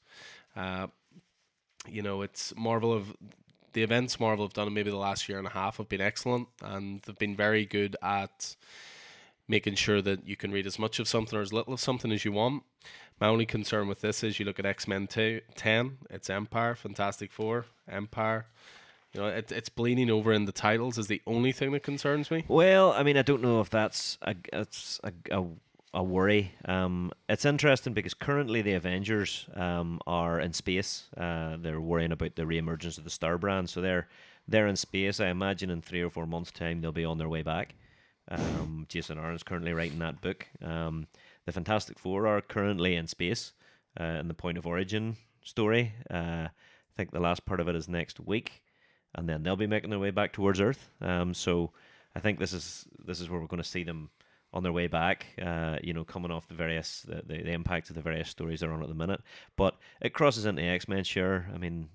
Uh, 0.55 0.89
you 1.89 2.03
know, 2.03 2.23
it's 2.23 2.55
Marvel 2.57 2.93
of 2.93 3.17
the 3.73 3.83
events 3.83 4.19
Marvel 4.19 4.45
have 4.45 4.55
done 4.55 4.67
in 4.67 4.75
maybe 4.75 4.91
the 4.91 4.97
last 4.97 5.29
year 5.29 5.39
and 5.39 5.47
a 5.47 5.51
half 5.51 5.77
have 5.77 5.89
been 5.89 6.01
excellent, 6.01 6.49
and 6.63 7.03
they've 7.03 7.19
been 7.19 7.37
very 7.37 7.65
good 7.65 7.97
at 8.03 8.57
making 9.49 9.75
sure 9.75 10.03
that 10.03 10.27
you 10.27 10.37
can 10.37 10.51
read 10.51 10.67
as 10.67 10.79
much 10.79 10.99
of 10.99 11.09
something 11.09 11.39
or 11.39 11.43
as 11.43 11.53
little 11.53 11.75
of 11.75 11.81
something 11.81 12.13
as 12.13 12.25
you 12.25 12.33
want. 12.33 12.63
My 13.21 13.29
only 13.29 13.47
concern 13.47 13.89
with 13.89 14.01
this 14.01 14.23
is 14.23 14.39
you 14.39 14.45
look 14.45 14.59
at 14.59 14.67
X 14.67 14.87
Men 14.87 15.07
10, 15.07 15.99
it's 16.11 16.29
Empyre, 16.29 16.77
Fantastic 16.77 17.33
Four, 17.33 17.67
Empyre. 17.91 18.45
You 19.15 19.23
know, 19.23 19.29
it, 19.29 19.51
it's 19.51 19.71
bleeding 19.71 20.11
over 20.11 20.33
in 20.33 20.45
the 20.45 20.53
titles 20.53 20.99
is 20.99 21.07
the 21.07 21.23
only 21.27 21.53
thing 21.53 21.73
that 21.73 21.83
concerns 21.83 22.31
me. 22.31 22.45
Well, 22.49 22.93
I 22.93 23.03
mean, 23.03 23.17
I 23.17 23.23
don't 23.23 23.41
know 23.41 23.61
if 23.61 23.71
that's 23.71 24.19
a 24.21 24.35
it's 24.53 25.01
a, 25.03 25.13
a, 25.31 25.45
a 25.95 26.03
worry. 26.03 26.53
Um, 26.67 27.13
it's 27.27 27.47
interesting 27.47 27.95
because 27.95 28.13
currently 28.13 28.61
the 28.61 28.75
Avengers 28.75 29.47
um, 29.55 30.01
are 30.07 30.39
in 30.39 30.53
space. 30.53 31.05
Uh, 31.17 31.57
they're 31.59 31.81
worrying 31.81 32.13
about 32.13 32.37
the 32.37 32.43
reemergence 32.43 32.99
of 32.99 33.05
the 33.05 33.11
Star 33.11 33.39
Brand, 33.39 33.71
so 33.71 33.81
they're 33.81 34.07
they're 34.47 34.67
in 34.67 34.77
space. 34.77 35.19
I 35.19 35.29
imagine 35.29 35.71
in 35.71 35.81
three 35.81 36.03
or 36.03 36.11
four 36.11 36.27
months' 36.27 36.51
time 36.51 36.83
they'll 36.83 36.93
be 36.93 37.07
on 37.07 37.17
their 37.17 37.29
way 37.31 37.41
back. 37.41 37.75
Um, 38.29 38.87
Jason 38.89 39.19
Aaron's 39.19 39.43
currently 39.43 39.73
writing 39.73 39.99
that 40.01 40.21
book. 40.21 40.47
Um, 40.63 41.07
the 41.45 41.53
Fantastic 41.53 41.99
Four 41.99 42.27
are 42.27 42.41
currently 42.41 42.97
in 42.97 43.07
space 43.07 43.53
uh, 44.01 44.05
in 44.05 44.29
the 44.29 44.35
point 44.35 44.59
of 44.59 44.67
origin 44.67 45.17
story. 45.43 45.93
Uh, 46.11 46.49
I 46.49 46.93
think 46.97 47.13
the 47.13 47.21
last 47.21 47.47
part 47.47 47.61
of 47.61 47.69
it 47.69 47.77
is 47.77 47.89
next 47.89 48.19
week, 48.19 48.63
and 49.15 49.29
then 49.29 49.43
they'll 49.43 49.57
be 49.57 49.67
making 49.67 49.91
their 49.91 49.99
way 49.99 50.11
back 50.11 50.33
towards 50.33 50.61
Earth. 50.61 50.91
Um, 51.01 51.35
so 51.35 51.73
I 52.15 52.21
think 52.21 52.39
this 52.39 52.53
is 52.53 52.87
this 53.05 53.21
is 53.21 53.31
where 53.31 53.41
we're 53.41 53.47
going 53.47 53.63
to 53.63 53.69
see 53.69 53.85
them 53.85 54.11
on 54.57 54.63
their 54.63 54.73
way 54.73 54.87
back. 54.87 55.27
Uh, 55.41 55.77
you 55.83 55.93
know, 55.93 56.03
coming 56.03 56.31
off 56.31 56.49
the 56.49 56.55
various 56.55 57.03
the, 57.03 57.17
the, 57.27 57.43
the 57.43 57.53
impact 57.53 57.91
of 57.91 57.95
the 57.95 58.01
various 58.01 58.31
stories 58.31 58.61
they're 58.61 58.73
on 58.73 58.83
at 58.83 58.89
the 58.89 58.95
minute. 58.95 59.21
But 59.55 59.77
it 60.01 60.15
crosses 60.15 60.47
into 60.47 60.63
X 60.63 60.89
Men. 60.89 61.05
Sure, 61.05 61.47
I 61.55 61.59
mean, 61.59 61.91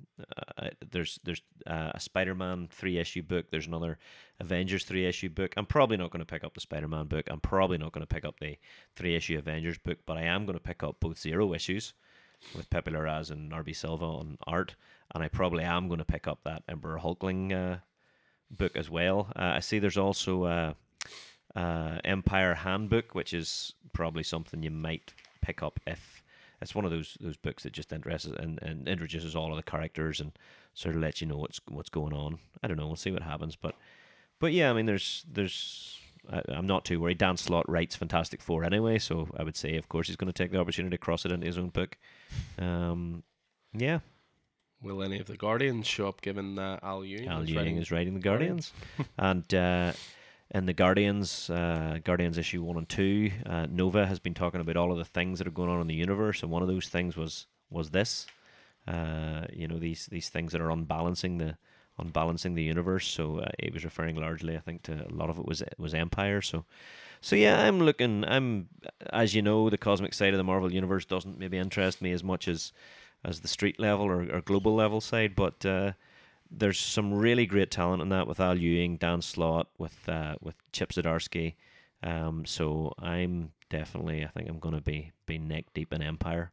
uh, 0.57 0.69
there's 0.91 1.19
there's 1.23 1.41
uh, 1.65 1.91
a 1.95 1.99
Spider 1.99 2.35
Man 2.35 2.67
three 2.71 2.99
issue 2.99 3.23
book. 3.23 3.47
There's 3.49 3.65
another 3.65 3.97
Avengers 4.39 4.85
three 4.85 5.07
issue 5.07 5.29
book. 5.29 5.55
I'm 5.57 5.65
probably 5.65 5.97
not 5.97 6.11
going 6.11 6.23
to 6.23 6.31
pick 6.31 6.43
up 6.43 6.53
the 6.53 6.61
Spider 6.61 6.87
Man 6.87 7.07
book. 7.07 7.25
I'm 7.31 7.41
probably 7.41 7.79
not 7.79 7.93
going 7.93 8.05
to 8.05 8.13
pick 8.13 8.25
up 8.25 8.39
the 8.39 8.57
three 8.95 9.15
issue 9.15 9.39
Avengers 9.39 9.79
book. 9.79 9.97
But 10.05 10.17
I 10.17 10.23
am 10.23 10.45
going 10.45 10.57
to 10.57 10.63
pick 10.63 10.83
up 10.83 10.99
both 10.99 11.17
zero 11.17 11.55
issues 11.55 11.93
with 12.55 12.69
Pepe 12.69 12.91
Larraz 12.91 13.31
and 13.31 13.51
RB 13.51 13.75
Silva 13.75 14.05
on 14.05 14.37
art, 14.45 14.75
and 15.15 15.23
I 15.23 15.29
probably 15.29 15.63
am 15.63 15.87
going 15.87 15.99
to 15.99 16.05
pick 16.05 16.27
up 16.27 16.41
that 16.43 16.61
Emperor 16.69 16.99
Hulkling 16.99 17.53
uh, 17.53 17.79
book 18.51 18.75
as 18.75 18.87
well. 18.87 19.31
Uh, 19.35 19.53
I 19.55 19.59
see 19.61 19.79
there's 19.79 19.97
also 19.97 20.75
uh, 21.55 21.99
Empyre 22.05 22.55
Handbook, 22.57 23.13
which 23.15 23.33
is 23.33 23.73
probably 23.93 24.23
something 24.23 24.63
you 24.63 24.71
might 24.71 25.13
pick 25.41 25.61
up 25.63 25.79
if 25.87 26.23
it's 26.61 26.75
one 26.75 26.85
of 26.85 26.91
those 26.91 27.17
those 27.19 27.37
books 27.37 27.63
that 27.63 27.73
just 27.73 27.91
interests 27.91 28.27
and, 28.37 28.59
and 28.61 28.87
introduces 28.87 29.35
all 29.35 29.49
of 29.51 29.57
the 29.57 29.63
characters 29.71 30.19
and 30.21 30.31
sort 30.75 30.95
of 30.95 31.01
lets 31.01 31.19
you 31.19 31.27
know 31.27 31.37
what's 31.37 31.59
what's 31.67 31.89
going 31.89 32.13
on. 32.13 32.37
I 32.63 32.67
don't 32.67 32.77
know. 32.77 32.87
We'll 32.87 32.95
see 32.95 33.11
what 33.11 33.23
happens, 33.23 33.55
but 33.55 33.75
but 34.39 34.53
yeah, 34.53 34.69
I 34.69 34.73
mean, 34.73 34.85
there's 34.85 35.25
there's 35.31 35.97
I, 36.31 36.41
I'm 36.49 36.67
not 36.67 36.85
too 36.85 36.99
worried. 37.01 37.17
Dan 37.17 37.35
Slott 37.37 37.67
writes 37.67 37.95
Fantastic 37.95 38.41
Four 38.41 38.63
anyway, 38.63 38.99
so 38.99 39.27
I 39.35 39.43
would 39.43 39.55
say, 39.55 39.75
of 39.75 39.89
course, 39.89 40.07
he's 40.07 40.15
going 40.15 40.31
to 40.31 40.43
take 40.43 40.51
the 40.51 40.59
opportunity 40.59 40.93
to 40.95 40.99
cross 40.99 41.25
it 41.25 41.31
into 41.31 41.47
his 41.47 41.57
own 41.57 41.69
book. 41.69 41.97
Um, 42.59 43.23
yeah, 43.73 43.99
Will 44.83 45.01
any 45.01 45.19
of 45.19 45.25
the 45.25 45.37
Guardians 45.37 45.87
show 45.87 46.07
up 46.07 46.21
given 46.21 46.55
that 46.55 46.83
Al 46.83 47.03
Ewing? 47.03 47.27
Al 47.27 47.41
is 47.41 47.49
Ewing 47.49 47.57
writing- 47.57 47.77
is 47.77 47.91
writing 47.91 48.13
the 48.13 48.19
Guardians, 48.19 48.71
and 49.17 49.51
uh, 49.53 49.93
in 50.53 50.65
the 50.65 50.73
Guardians, 50.73 51.49
uh, 51.49 51.99
Guardians 52.03 52.37
issue 52.37 52.61
one 52.61 52.77
and 52.77 52.87
two, 52.89 53.31
uh, 53.45 53.67
Nova 53.69 54.05
has 54.05 54.19
been 54.19 54.33
talking 54.33 54.61
about 54.61 54.75
all 54.75 54.91
of 54.91 54.97
the 54.97 55.05
things 55.05 55.39
that 55.39 55.47
are 55.47 55.51
going 55.51 55.69
on 55.69 55.81
in 55.81 55.87
the 55.87 55.95
universe, 55.95 56.43
and 56.43 56.51
one 56.51 56.61
of 56.61 56.67
those 56.67 56.89
things 56.89 57.15
was 57.15 57.47
was 57.69 57.91
this. 57.91 58.27
Uh, 58.87 59.45
you 59.53 59.67
know 59.67 59.79
these 59.79 60.07
these 60.07 60.29
things 60.29 60.51
that 60.51 60.61
are 60.61 60.71
unbalancing 60.71 61.37
the 61.37 61.57
unbalancing 61.97 62.55
the 62.55 62.63
universe. 62.63 63.07
So 63.07 63.39
uh, 63.39 63.49
it 63.59 63.73
was 63.73 63.85
referring 63.85 64.15
largely, 64.17 64.57
I 64.57 64.59
think, 64.59 64.83
to 64.83 65.05
a 65.07 65.13
lot 65.13 65.29
of 65.29 65.37
it 65.39 65.45
was 65.45 65.63
was 65.77 65.93
Empyre. 65.93 66.43
So, 66.43 66.65
so 67.21 67.35
yeah, 67.35 67.61
I'm 67.61 67.79
looking. 67.79 68.25
I'm 68.25 68.67
as 69.11 69.33
you 69.33 69.41
know, 69.41 69.69
the 69.69 69.77
cosmic 69.77 70.13
side 70.13 70.33
of 70.33 70.37
the 70.37 70.43
Marvel 70.43 70.73
universe 70.73 71.05
doesn't 71.05 71.39
maybe 71.39 71.57
interest 71.57 72.01
me 72.01 72.11
as 72.11 72.23
much 72.23 72.47
as 72.47 72.73
as 73.23 73.39
the 73.39 73.47
street 73.47 73.79
level 73.79 74.05
or, 74.05 74.27
or 74.33 74.41
global 74.41 74.75
level 74.75 74.99
side, 74.99 75.35
but 75.35 75.65
uh, 75.65 75.91
there's 76.51 76.79
some 76.79 77.13
really 77.13 77.45
great 77.45 77.71
talent 77.71 78.01
in 78.01 78.09
that 78.09 78.27
with 78.27 78.39
Al 78.39 78.57
Ewing, 78.57 78.97
Dan 78.97 79.21
Slott, 79.21 79.67
with 79.77 79.97
uh, 80.07 80.35
with 80.41 80.55
Chip 80.71 80.91
Zdarsky. 80.91 81.55
Um, 82.03 82.45
so 82.45 82.93
I'm 82.99 83.51
definitely, 83.69 84.25
I 84.25 84.27
think 84.27 84.49
I'm 84.49 84.59
going 84.59 84.75
to 84.75 84.81
be 84.81 85.11
be 85.25 85.37
neck 85.37 85.65
deep 85.73 85.93
in 85.93 86.01
Empyre, 86.01 86.49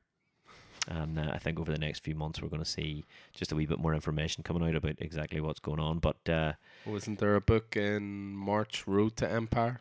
and 0.86 1.18
uh, 1.18 1.30
I 1.32 1.38
think 1.38 1.58
over 1.58 1.72
the 1.72 1.78
next 1.78 2.04
few 2.04 2.14
months 2.14 2.40
we're 2.40 2.48
going 2.48 2.62
to 2.62 2.68
see 2.68 3.04
just 3.34 3.50
a 3.52 3.56
wee 3.56 3.66
bit 3.66 3.78
more 3.78 3.94
information 3.94 4.42
coming 4.42 4.66
out 4.68 4.76
about 4.76 4.96
exactly 4.98 5.40
what's 5.40 5.60
going 5.60 5.80
on. 5.80 5.98
But 5.98 6.28
uh, 6.28 6.52
Wasn't 6.86 7.18
there 7.18 7.34
a 7.34 7.40
book 7.40 7.76
in 7.76 8.34
March, 8.34 8.86
Road 8.86 9.16
to 9.16 9.26
Empyre? 9.26 9.78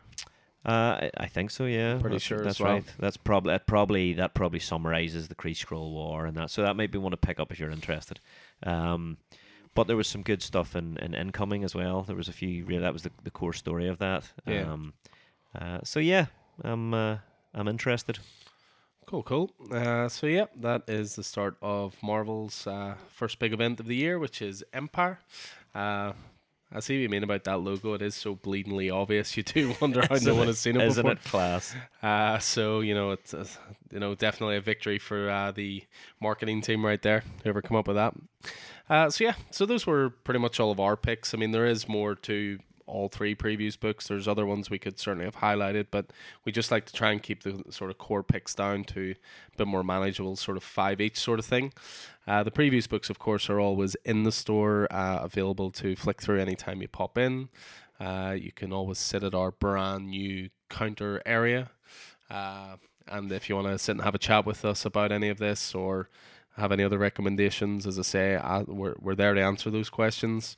Uh, 0.66 0.70
I, 1.06 1.10
I 1.16 1.26
think 1.26 1.50
so. 1.50 1.66
Yeah, 1.66 1.98
Pretty 1.98 2.16
that's, 2.16 2.24
sure 2.24 2.40
that's 2.40 2.60
well. 2.60 2.72
right. 2.74 2.84
That's 2.98 3.16
probably 3.16 3.52
that 3.52 3.66
probably 3.66 4.12
that 4.14 4.34
probably 4.34 4.58
summarizes 4.58 5.28
the 5.28 5.34
Kree 5.34 5.56
Skrull 5.56 5.92
War 5.92 6.26
and 6.26 6.36
that. 6.36 6.50
So 6.50 6.62
that 6.62 6.76
might 6.76 6.90
be 6.90 6.98
one 6.98 7.12
to 7.12 7.16
pick 7.16 7.38
up 7.38 7.52
if 7.52 7.60
you're 7.60 7.70
interested. 7.70 8.20
Um, 8.64 9.18
but 9.78 9.86
there 9.86 9.96
was 9.96 10.08
some 10.08 10.22
good 10.22 10.42
stuff 10.42 10.74
in, 10.74 10.96
in 10.96 11.14
incoming 11.14 11.62
as 11.62 11.72
well. 11.72 12.02
There 12.02 12.16
was 12.16 12.26
a 12.26 12.32
few. 12.32 12.64
Really, 12.64 12.82
that 12.82 12.92
was 12.92 13.04
the, 13.04 13.12
the 13.22 13.30
core 13.30 13.52
story 13.52 13.86
of 13.86 13.98
that. 13.98 14.24
Yeah. 14.44 14.72
Um, 14.72 14.92
uh, 15.56 15.78
so 15.84 16.00
yeah, 16.00 16.26
I'm 16.64 16.92
uh, 16.92 17.18
I'm 17.54 17.68
interested. 17.68 18.18
Cool, 19.06 19.22
cool. 19.22 19.52
Uh, 19.70 20.08
so 20.08 20.26
yeah, 20.26 20.46
that 20.56 20.82
is 20.88 21.14
the 21.14 21.22
start 21.22 21.56
of 21.62 21.94
Marvel's 22.02 22.66
uh, 22.66 22.96
first 23.08 23.38
big 23.38 23.52
event 23.52 23.78
of 23.78 23.86
the 23.86 23.94
year, 23.94 24.18
which 24.18 24.42
is 24.42 24.64
Empyre. 24.74 25.18
Uh, 25.72 26.12
I 26.72 26.80
see 26.80 26.96
what 26.96 27.02
you 27.02 27.08
mean 27.08 27.22
about 27.22 27.44
that 27.44 27.60
logo. 27.60 27.94
It 27.94 28.02
is 28.02 28.16
so 28.16 28.34
bleedingly 28.34 28.92
obvious. 28.92 29.36
You 29.36 29.44
do 29.44 29.74
wonder 29.80 30.00
how 30.02 30.08
no 30.10 30.16
Isn't 30.16 30.36
one 30.36 30.46
has 30.48 30.58
seen 30.58 30.76
it 30.76 30.86
Isn't 30.88 31.04
before. 31.04 31.12
it 31.12 31.24
class? 31.24 31.74
Uh, 32.02 32.38
so 32.40 32.80
you 32.80 32.94
know, 32.94 33.12
it's 33.12 33.32
uh, 33.32 33.46
you 33.92 34.00
know 34.00 34.16
definitely 34.16 34.56
a 34.56 34.60
victory 34.60 34.98
for 34.98 35.30
uh, 35.30 35.52
the 35.52 35.84
marketing 36.20 36.62
team 36.62 36.84
right 36.84 37.00
there. 37.00 37.22
Whoever 37.44 37.62
come 37.62 37.76
up 37.76 37.86
with 37.86 37.96
that. 37.96 38.14
Uh, 38.88 39.10
so 39.10 39.24
yeah, 39.24 39.34
so 39.50 39.66
those 39.66 39.86
were 39.86 40.10
pretty 40.10 40.40
much 40.40 40.58
all 40.58 40.70
of 40.70 40.80
our 40.80 40.96
picks. 40.96 41.34
I 41.34 41.36
mean, 41.36 41.52
there 41.52 41.66
is 41.66 41.88
more 41.88 42.14
to 42.14 42.58
all 42.88 43.08
three 43.08 43.34
previews 43.34 43.78
books. 43.78 44.08
There's 44.08 44.26
other 44.26 44.46
ones 44.46 44.70
we 44.70 44.78
could 44.78 44.98
certainly 44.98 45.26
have 45.26 45.36
highlighted, 45.36 45.88
but 45.90 46.06
we 46.44 46.52
just 46.52 46.70
like 46.70 46.86
to 46.86 46.92
try 46.92 47.12
and 47.12 47.22
keep 47.22 47.42
the 47.42 47.62
sort 47.70 47.90
of 47.90 47.98
core 47.98 48.22
picks 48.22 48.54
down 48.54 48.84
to 48.84 49.14
a 49.52 49.56
bit 49.56 49.66
more 49.66 49.84
manageable, 49.84 50.36
sort 50.36 50.56
of 50.56 50.62
five 50.62 51.00
each 51.00 51.18
sort 51.18 51.38
of 51.38 51.44
thing. 51.44 51.72
Uh, 52.26 52.42
the 52.42 52.50
previews 52.50 52.88
books, 52.88 53.10
of 53.10 53.18
course, 53.18 53.48
are 53.50 53.60
always 53.60 53.94
in 54.04 54.24
the 54.24 54.32
store, 54.32 54.88
uh, 54.90 55.18
available 55.22 55.70
to 55.70 55.94
flick 55.94 56.20
through 56.20 56.40
anytime 56.40 56.80
you 56.82 56.88
pop 56.88 57.18
in. 57.18 57.48
Uh, 58.00 58.34
you 58.38 58.52
can 58.52 58.72
always 58.72 58.98
sit 58.98 59.22
at 59.22 59.34
our 59.34 59.50
brand 59.50 60.08
new 60.08 60.48
counter 60.70 61.20
area. 61.26 61.70
Uh, 62.30 62.76
and 63.06 63.32
if 63.32 63.48
you 63.48 63.54
want 63.54 63.66
to 63.66 63.78
sit 63.78 63.92
and 63.92 64.02
have 64.02 64.14
a 64.14 64.18
chat 64.18 64.44
with 64.46 64.64
us 64.64 64.84
about 64.84 65.12
any 65.12 65.28
of 65.28 65.38
this 65.38 65.74
or 65.74 66.08
have 66.58 66.72
any 66.72 66.84
other 66.84 66.98
recommendations, 66.98 67.86
as 67.86 67.98
I 67.98 68.02
say, 68.02 68.34
uh, 68.34 68.64
we're, 68.66 68.94
we're 69.00 69.14
there 69.14 69.34
to 69.34 69.40
answer 69.40 69.70
those 69.70 69.90
questions. 69.90 70.56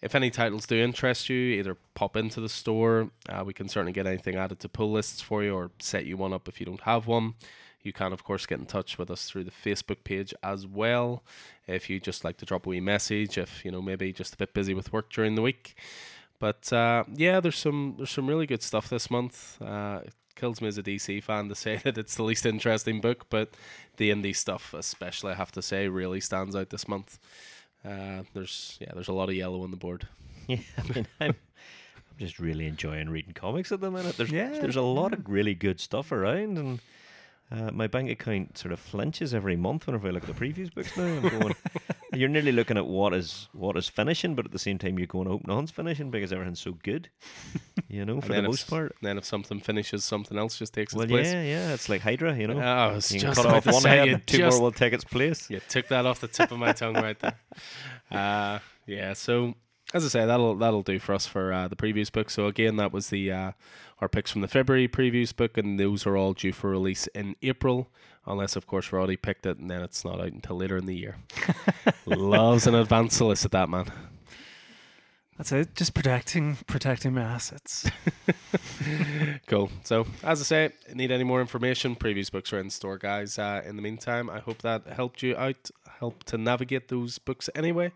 If 0.00 0.14
any 0.14 0.30
titles 0.30 0.66
do 0.66 0.76
interest 0.76 1.28
you, 1.28 1.36
either 1.36 1.76
pop 1.94 2.16
into 2.16 2.40
the 2.40 2.48
store. 2.48 3.10
Uh, 3.28 3.42
we 3.44 3.52
can 3.52 3.68
certainly 3.68 3.92
get 3.92 4.06
anything 4.06 4.36
added 4.36 4.60
to 4.60 4.68
pull 4.68 4.92
lists 4.92 5.20
for 5.20 5.42
you 5.42 5.54
or 5.54 5.70
set 5.80 6.06
you 6.06 6.16
one 6.16 6.32
up 6.32 6.46
if 6.48 6.60
you 6.60 6.66
don't 6.66 6.82
have 6.82 7.06
one. 7.06 7.34
You 7.82 7.92
can, 7.92 8.12
of 8.12 8.22
course, 8.22 8.46
get 8.46 8.58
in 8.58 8.66
touch 8.66 8.98
with 8.98 9.10
us 9.10 9.28
through 9.28 9.44
the 9.44 9.50
Facebook 9.50 10.04
page 10.04 10.34
as 10.42 10.66
well. 10.66 11.24
If 11.66 11.88
you 11.90 12.00
just 12.00 12.24
like 12.24 12.36
to 12.38 12.44
drop 12.44 12.66
a 12.66 12.68
wee 12.68 12.80
message, 12.80 13.38
if 13.38 13.64
you 13.64 13.70
know 13.70 13.80
maybe 13.82 14.12
just 14.12 14.34
a 14.34 14.36
bit 14.36 14.52
busy 14.54 14.74
with 14.74 14.92
work 14.92 15.10
during 15.10 15.34
the 15.34 15.42
week. 15.42 15.76
But 16.38 16.72
uh, 16.72 17.04
yeah, 17.14 17.40
there's 17.40 17.56
some 17.56 17.94
there's 17.96 18.10
some 18.10 18.26
really 18.26 18.46
good 18.46 18.62
stuff 18.62 18.88
this 18.88 19.10
month. 19.10 19.60
Uh, 19.60 20.00
kills 20.38 20.60
me 20.60 20.68
as 20.68 20.78
a 20.78 20.82
DC 20.82 21.22
fan 21.22 21.48
to 21.48 21.54
say 21.54 21.76
that 21.84 21.98
it's 21.98 22.14
the 22.14 22.22
least 22.22 22.46
interesting 22.46 23.00
book, 23.00 23.26
but 23.28 23.50
the 23.96 24.10
indie 24.10 24.34
stuff, 24.34 24.72
especially, 24.72 25.32
I 25.32 25.36
have 25.36 25.52
to 25.52 25.62
say, 25.62 25.88
really 25.88 26.20
stands 26.20 26.56
out 26.56 26.70
this 26.70 26.88
month. 26.88 27.18
Uh, 27.84 28.22
there's 28.34 28.76
yeah, 28.80 28.90
there's 28.94 29.08
a 29.08 29.12
lot 29.12 29.28
of 29.28 29.34
yellow 29.34 29.62
on 29.62 29.70
the 29.70 29.76
board. 29.76 30.06
Yeah, 30.48 30.56
I 30.78 30.92
mean, 30.94 31.06
I'm, 31.20 31.30
I'm 31.30 32.16
just 32.16 32.38
really 32.38 32.66
enjoying 32.66 33.10
reading 33.10 33.34
comics 33.34 33.70
at 33.70 33.82
the 33.82 33.90
minute. 33.90 34.16
There's 34.16 34.30
Yeah, 34.30 34.48
there's 34.48 34.76
a 34.76 34.80
lot 34.80 35.12
of 35.12 35.28
really 35.28 35.54
good 35.54 35.78
stuff 35.78 36.10
around, 36.10 36.56
and 36.56 36.80
uh, 37.52 37.70
my 37.70 37.86
bank 37.86 38.08
account 38.10 38.56
sort 38.56 38.72
of 38.72 38.80
flinches 38.80 39.34
every 39.34 39.56
month 39.56 39.86
whenever 39.86 40.08
I 40.08 40.10
look 40.12 40.26
at 40.26 40.34
the 40.34 40.46
Previews 40.46 40.72
books. 40.72 40.96
Now 40.96 41.04
I'm 41.04 41.20
going. 41.20 41.54
you're 42.18 42.28
nearly 42.28 42.52
looking 42.52 42.76
at 42.76 42.86
what 42.86 43.14
is 43.14 43.48
what 43.52 43.76
is 43.76 43.88
finishing, 43.88 44.34
but 44.34 44.44
at 44.44 44.52
the 44.52 44.58
same 44.58 44.78
time 44.78 44.98
you're 44.98 45.06
going, 45.06 45.24
to 45.26 45.30
hope 45.32 45.46
none's 45.46 45.70
finishing 45.70 46.10
because 46.10 46.32
everything's 46.32 46.60
so 46.60 46.72
good. 46.82 47.08
You 47.90 48.04
know, 48.04 48.20
for 48.20 48.28
the 48.28 48.38
if 48.40 48.44
most 48.44 48.64
s- 48.64 48.68
part. 48.70 48.94
Then 49.00 49.16
if 49.16 49.24
something 49.24 49.60
finishes, 49.60 50.04
something 50.04 50.36
else 50.36 50.58
just 50.58 50.74
takes 50.74 50.92
Well, 50.92 51.04
its 51.04 51.10
place. 51.10 51.26
yeah, 51.32 51.42
yeah, 51.42 51.72
it's 51.72 51.88
like 51.88 52.02
Hydra. 52.02 52.36
You 52.36 52.48
know, 52.48 52.58
Oh, 52.58 52.60
I 52.60 52.92
was 52.92 53.10
you 53.10 53.18
just 53.18 53.40
cut 53.42 53.46
off 53.50 53.64
one 53.64 53.82
head, 53.82 54.08
and 54.08 54.26
two 54.26 54.44
more 54.46 54.60
will 54.60 54.72
take 54.72 54.92
its 54.92 55.04
place. 55.04 55.48
You 55.48 55.60
took 55.70 55.88
that 55.88 56.04
off 56.04 56.20
the 56.20 56.28
tip 56.28 56.52
of 56.52 56.58
my 56.58 56.72
tongue 56.72 56.94
right 56.94 57.18
there. 57.18 57.38
Uh, 58.10 58.58
yeah, 58.86 59.12
so 59.12 59.54
as 59.94 60.04
I 60.04 60.08
say, 60.08 60.26
that'll 60.26 60.54
that'll 60.56 60.82
do 60.82 60.98
for 60.98 61.14
us 61.14 61.26
for 61.26 61.52
uh, 61.52 61.68
the 61.68 61.76
previews 61.76 62.12
book. 62.12 62.28
So 62.30 62.46
again, 62.46 62.76
that 62.76 62.92
was 62.92 63.08
the 63.08 63.32
uh, 63.32 63.52
our 64.00 64.08
picks 64.08 64.30
from 64.30 64.40
the 64.42 64.48
February 64.48 64.88
previews 64.88 65.34
book, 65.34 65.56
and 65.58 65.78
those 65.80 66.06
are 66.06 66.16
all 66.16 66.32
due 66.34 66.52
for 66.52 66.70
release 66.70 67.06
in 67.08 67.36
April, 67.42 67.90
unless 68.28 68.56
of 68.56 68.66
course 68.66 68.92
Roddy 68.92 69.16
picked 69.16 69.46
it, 69.46 69.58
and 69.58 69.70
then 69.70 69.82
it's 69.82 70.04
not 70.04 70.20
out 70.20 70.32
until 70.32 70.56
later 70.56 70.76
in 70.76 70.86
the 70.86 70.96
year. 70.96 71.16
Loves 72.06 72.66
an 72.66 72.74
advance 72.74 73.16
solicit 73.16 73.50
that 73.52 73.68
man. 73.68 73.90
That's 75.36 75.52
it. 75.52 75.74
Just 75.76 75.94
protecting 75.94 76.58
protecting 76.66 77.14
my 77.14 77.22
assets. 77.22 77.88
Cool. 79.46 79.70
So, 79.82 80.06
as 80.22 80.40
I 80.40 80.44
say, 80.44 80.72
need 80.94 81.10
any 81.10 81.24
more 81.24 81.40
information? 81.40 81.96
Previews 81.96 82.30
books 82.30 82.52
are 82.52 82.60
in 82.60 82.68
store, 82.68 82.98
guys. 82.98 83.38
Uh, 83.38 83.62
in 83.64 83.76
the 83.76 83.82
meantime, 83.82 84.28
I 84.28 84.40
hope 84.40 84.58
that 84.58 84.86
helped 84.86 85.22
you 85.22 85.34
out, 85.36 85.70
helped 85.98 86.26
to 86.28 86.38
navigate 86.38 86.88
those 86.88 87.18
books 87.18 87.48
anyway. 87.54 87.92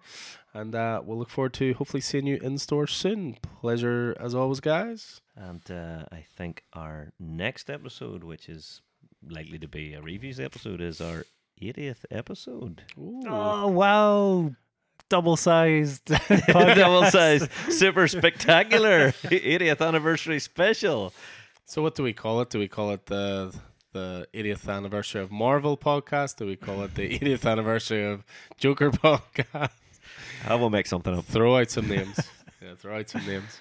And 0.55 0.75
uh, 0.75 1.03
we'll 1.05 1.19
look 1.19 1.29
forward 1.29 1.53
to 1.55 1.75
hopefully 1.75 2.01
seeing 2.01 2.27
you 2.27 2.39
in 2.43 2.57
store 2.57 2.87
soon. 2.87 3.37
Pleasure 3.61 4.17
as 4.19 4.35
always, 4.35 4.61
guys. 4.61 5.21
And 5.37 5.63
uh, 5.71 6.05
I 6.11 6.25
think 6.37 6.65
our 6.73 7.13
next 7.21 7.69
episode, 7.69 8.25
which 8.25 8.49
is 8.49 8.81
likely 9.29 9.59
to 9.59 9.69
be 9.69 9.95
a 9.95 10.03
reviews 10.03 10.41
episode, 10.41 10.81
is 10.81 11.01
our 11.01 11.25
80th 11.61 12.05
episode. 12.11 12.83
oh 12.99 13.69
wow, 13.81 14.53
double 15.09 15.37
sized. 15.37 16.07
Double 16.49 17.05
size, 17.11 17.49
super 17.69 18.09
spectacular 18.09 19.11
80th 19.23 19.87
anniversary 19.87 20.39
special. 20.41 21.13
So, 21.67 21.83
what 21.83 21.95
do 21.95 22.03
we 22.03 22.13
call 22.13 22.41
it? 22.41 22.51
Do 22.51 22.59
we 22.59 22.69
call 22.69 22.91
it 22.91 23.07
the 23.07 23.55
the 23.93 24.27
80th 24.35 24.69
anniversary 24.75 25.21
of 25.23 25.31
Marvel 25.31 25.77
podcast? 25.77 26.37
Do 26.37 26.47
we 26.47 26.57
call 26.57 26.83
it 26.83 26.95
the 26.95 27.19
80th 27.19 27.49
anniversary 27.51 28.05
of 28.05 28.25
Joker 28.57 28.91
podcast? 28.91 29.71
I 30.49 30.55
will 30.57 30.71
make 30.71 30.87
something 30.87 31.15
up. 31.17 31.25
Throw 31.27 31.57
out 31.59 31.71
some 31.71 31.89
names. 31.89 32.19
yeah, 32.63 32.75
throw 32.75 32.99
out 32.99 33.09
some 33.09 33.25
names. 33.27 33.61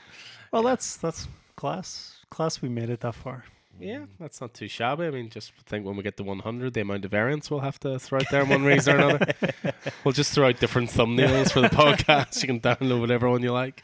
well, 0.51 0.63
that's 0.63 0.95
that's 0.97 1.27
class. 1.55 2.17
Class. 2.31 2.61
We 2.61 2.69
made 2.69 2.89
it 2.89 3.01
that 3.01 3.13
far. 3.13 3.43
Yeah, 3.81 4.05
that's 4.19 4.39
not 4.41 4.53
too 4.53 4.67
shabby. 4.67 5.05
I 5.05 5.09
mean, 5.09 5.29
just 5.29 5.53
think 5.65 5.85
when 5.85 5.95
we 5.97 6.03
get 6.03 6.17
to 6.17 6.23
100, 6.23 6.73
the 6.73 6.81
amount 6.81 7.03
of 7.05 7.11
variants 7.11 7.49
we'll 7.49 7.61
have 7.61 7.79
to 7.81 7.97
throw 7.99 8.19
out 8.19 8.25
there 8.31 8.41
in 8.43 8.49
one 8.49 8.63
reason 8.63 8.95
or 8.95 9.09
another. 9.09 9.33
We'll 10.03 10.13
just 10.13 10.33
throw 10.33 10.47
out 10.47 10.59
different 10.59 10.89
thumbnails 10.89 11.51
for 11.51 11.61
the 11.61 11.67
podcast. 11.69 12.41
You 12.41 12.47
can 12.47 12.59
download 12.59 12.99
whatever 13.01 13.29
one 13.29 13.41
you 13.41 13.51
like. 13.51 13.83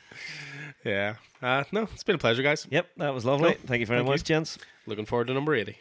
Yeah. 0.85 1.15
Uh, 1.41 1.63
no, 1.71 1.83
it's 1.83 2.03
been 2.03 2.15
a 2.15 2.19
pleasure, 2.19 2.41
guys. 2.43 2.67
Yep, 2.69 2.87
that 2.97 3.13
was 3.13 3.25
lovely. 3.25 3.53
Cool. 3.53 3.61
Thank 3.67 3.79
you 3.81 3.85
very 3.85 3.99
Thank 3.99 4.09
much, 4.09 4.19
you. 4.21 4.25
gents. 4.35 4.57
Looking 4.85 5.05
forward 5.05 5.27
to 5.27 5.33
number 5.33 5.53
80. 5.55 5.77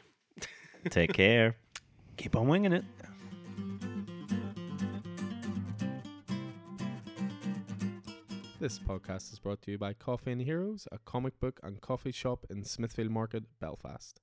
Take 0.91 1.13
care. 1.13 1.57
Keep 2.17 2.37
on 2.37 2.49
winging 2.49 2.73
it. 2.73 2.85
This 8.59 8.79
podcast 8.79 9.35
is 9.35 9.39
brought 9.39 9.61
to 9.63 9.73
you 9.73 9.77
by 9.77 9.93
Coffee 9.93 10.33
and 10.33 10.41
Heroes, 10.41 10.89
a 10.91 10.99
comic 10.99 11.39
book 11.41 11.61
and 11.63 11.79
coffee 11.83 12.11
shop 12.11 12.47
in 12.49 12.65
Smithfield 12.65 13.11
Market, 13.11 13.45
Belfast. 13.61 14.19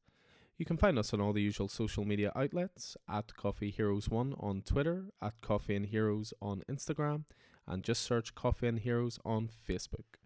You 0.58 0.66
can 0.66 0.76
find 0.76 0.98
us 0.98 1.14
on 1.14 1.22
all 1.22 1.34
the 1.34 1.42
usual 1.42 1.68
social 1.68 2.04
media 2.04 2.32
outlets 2.36 2.98
at 3.08 3.36
Coffee 3.36 3.70
Heroes 3.70 4.10
One 4.10 4.34
on 4.40 4.64
Twitter, 4.64 5.12
at 5.22 5.40
Coffee 5.42 5.76
and 5.76 5.86
Heroes 5.86 6.34
on 6.42 6.64
Instagram, 6.68 7.26
and 7.68 7.84
just 7.84 8.02
search 8.02 8.34
Coffee 8.34 8.68
and 8.68 8.80
Heroes 8.80 9.20
on 9.24 9.48
Facebook. 9.48 10.18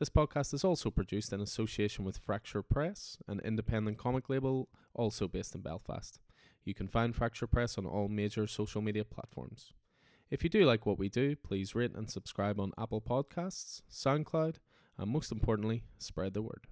This 0.00 0.10
podcast 0.10 0.52
is 0.52 0.64
also 0.64 0.90
produced 0.90 1.32
in 1.32 1.40
association 1.40 2.04
with 2.04 2.18
Fracture 2.18 2.62
Press, 2.62 3.16
an 3.28 3.40
independent 3.44 3.96
comic 3.96 4.28
label 4.28 4.68
also 4.92 5.28
based 5.28 5.54
in 5.54 5.60
Belfast. 5.60 6.18
You 6.64 6.74
can 6.74 6.88
find 6.88 7.14
Fracture 7.14 7.46
Press 7.46 7.78
on 7.78 7.86
all 7.86 8.08
major 8.08 8.48
social 8.48 8.82
media 8.82 9.04
platforms. 9.04 9.72
If 10.28 10.42
you 10.42 10.50
do 10.50 10.64
like 10.64 10.86
what 10.86 10.98
we 10.98 11.08
do, 11.08 11.36
please 11.36 11.76
rate 11.76 11.94
and 11.94 12.10
subscribe 12.10 12.58
on 12.58 12.72
Apple 12.76 13.00
Podcasts, 13.00 13.82
SoundCloud, 13.88 14.56
and 14.98 15.10
most 15.10 15.30
importantly, 15.30 15.84
spread 15.98 16.34
the 16.34 16.42
word. 16.42 16.66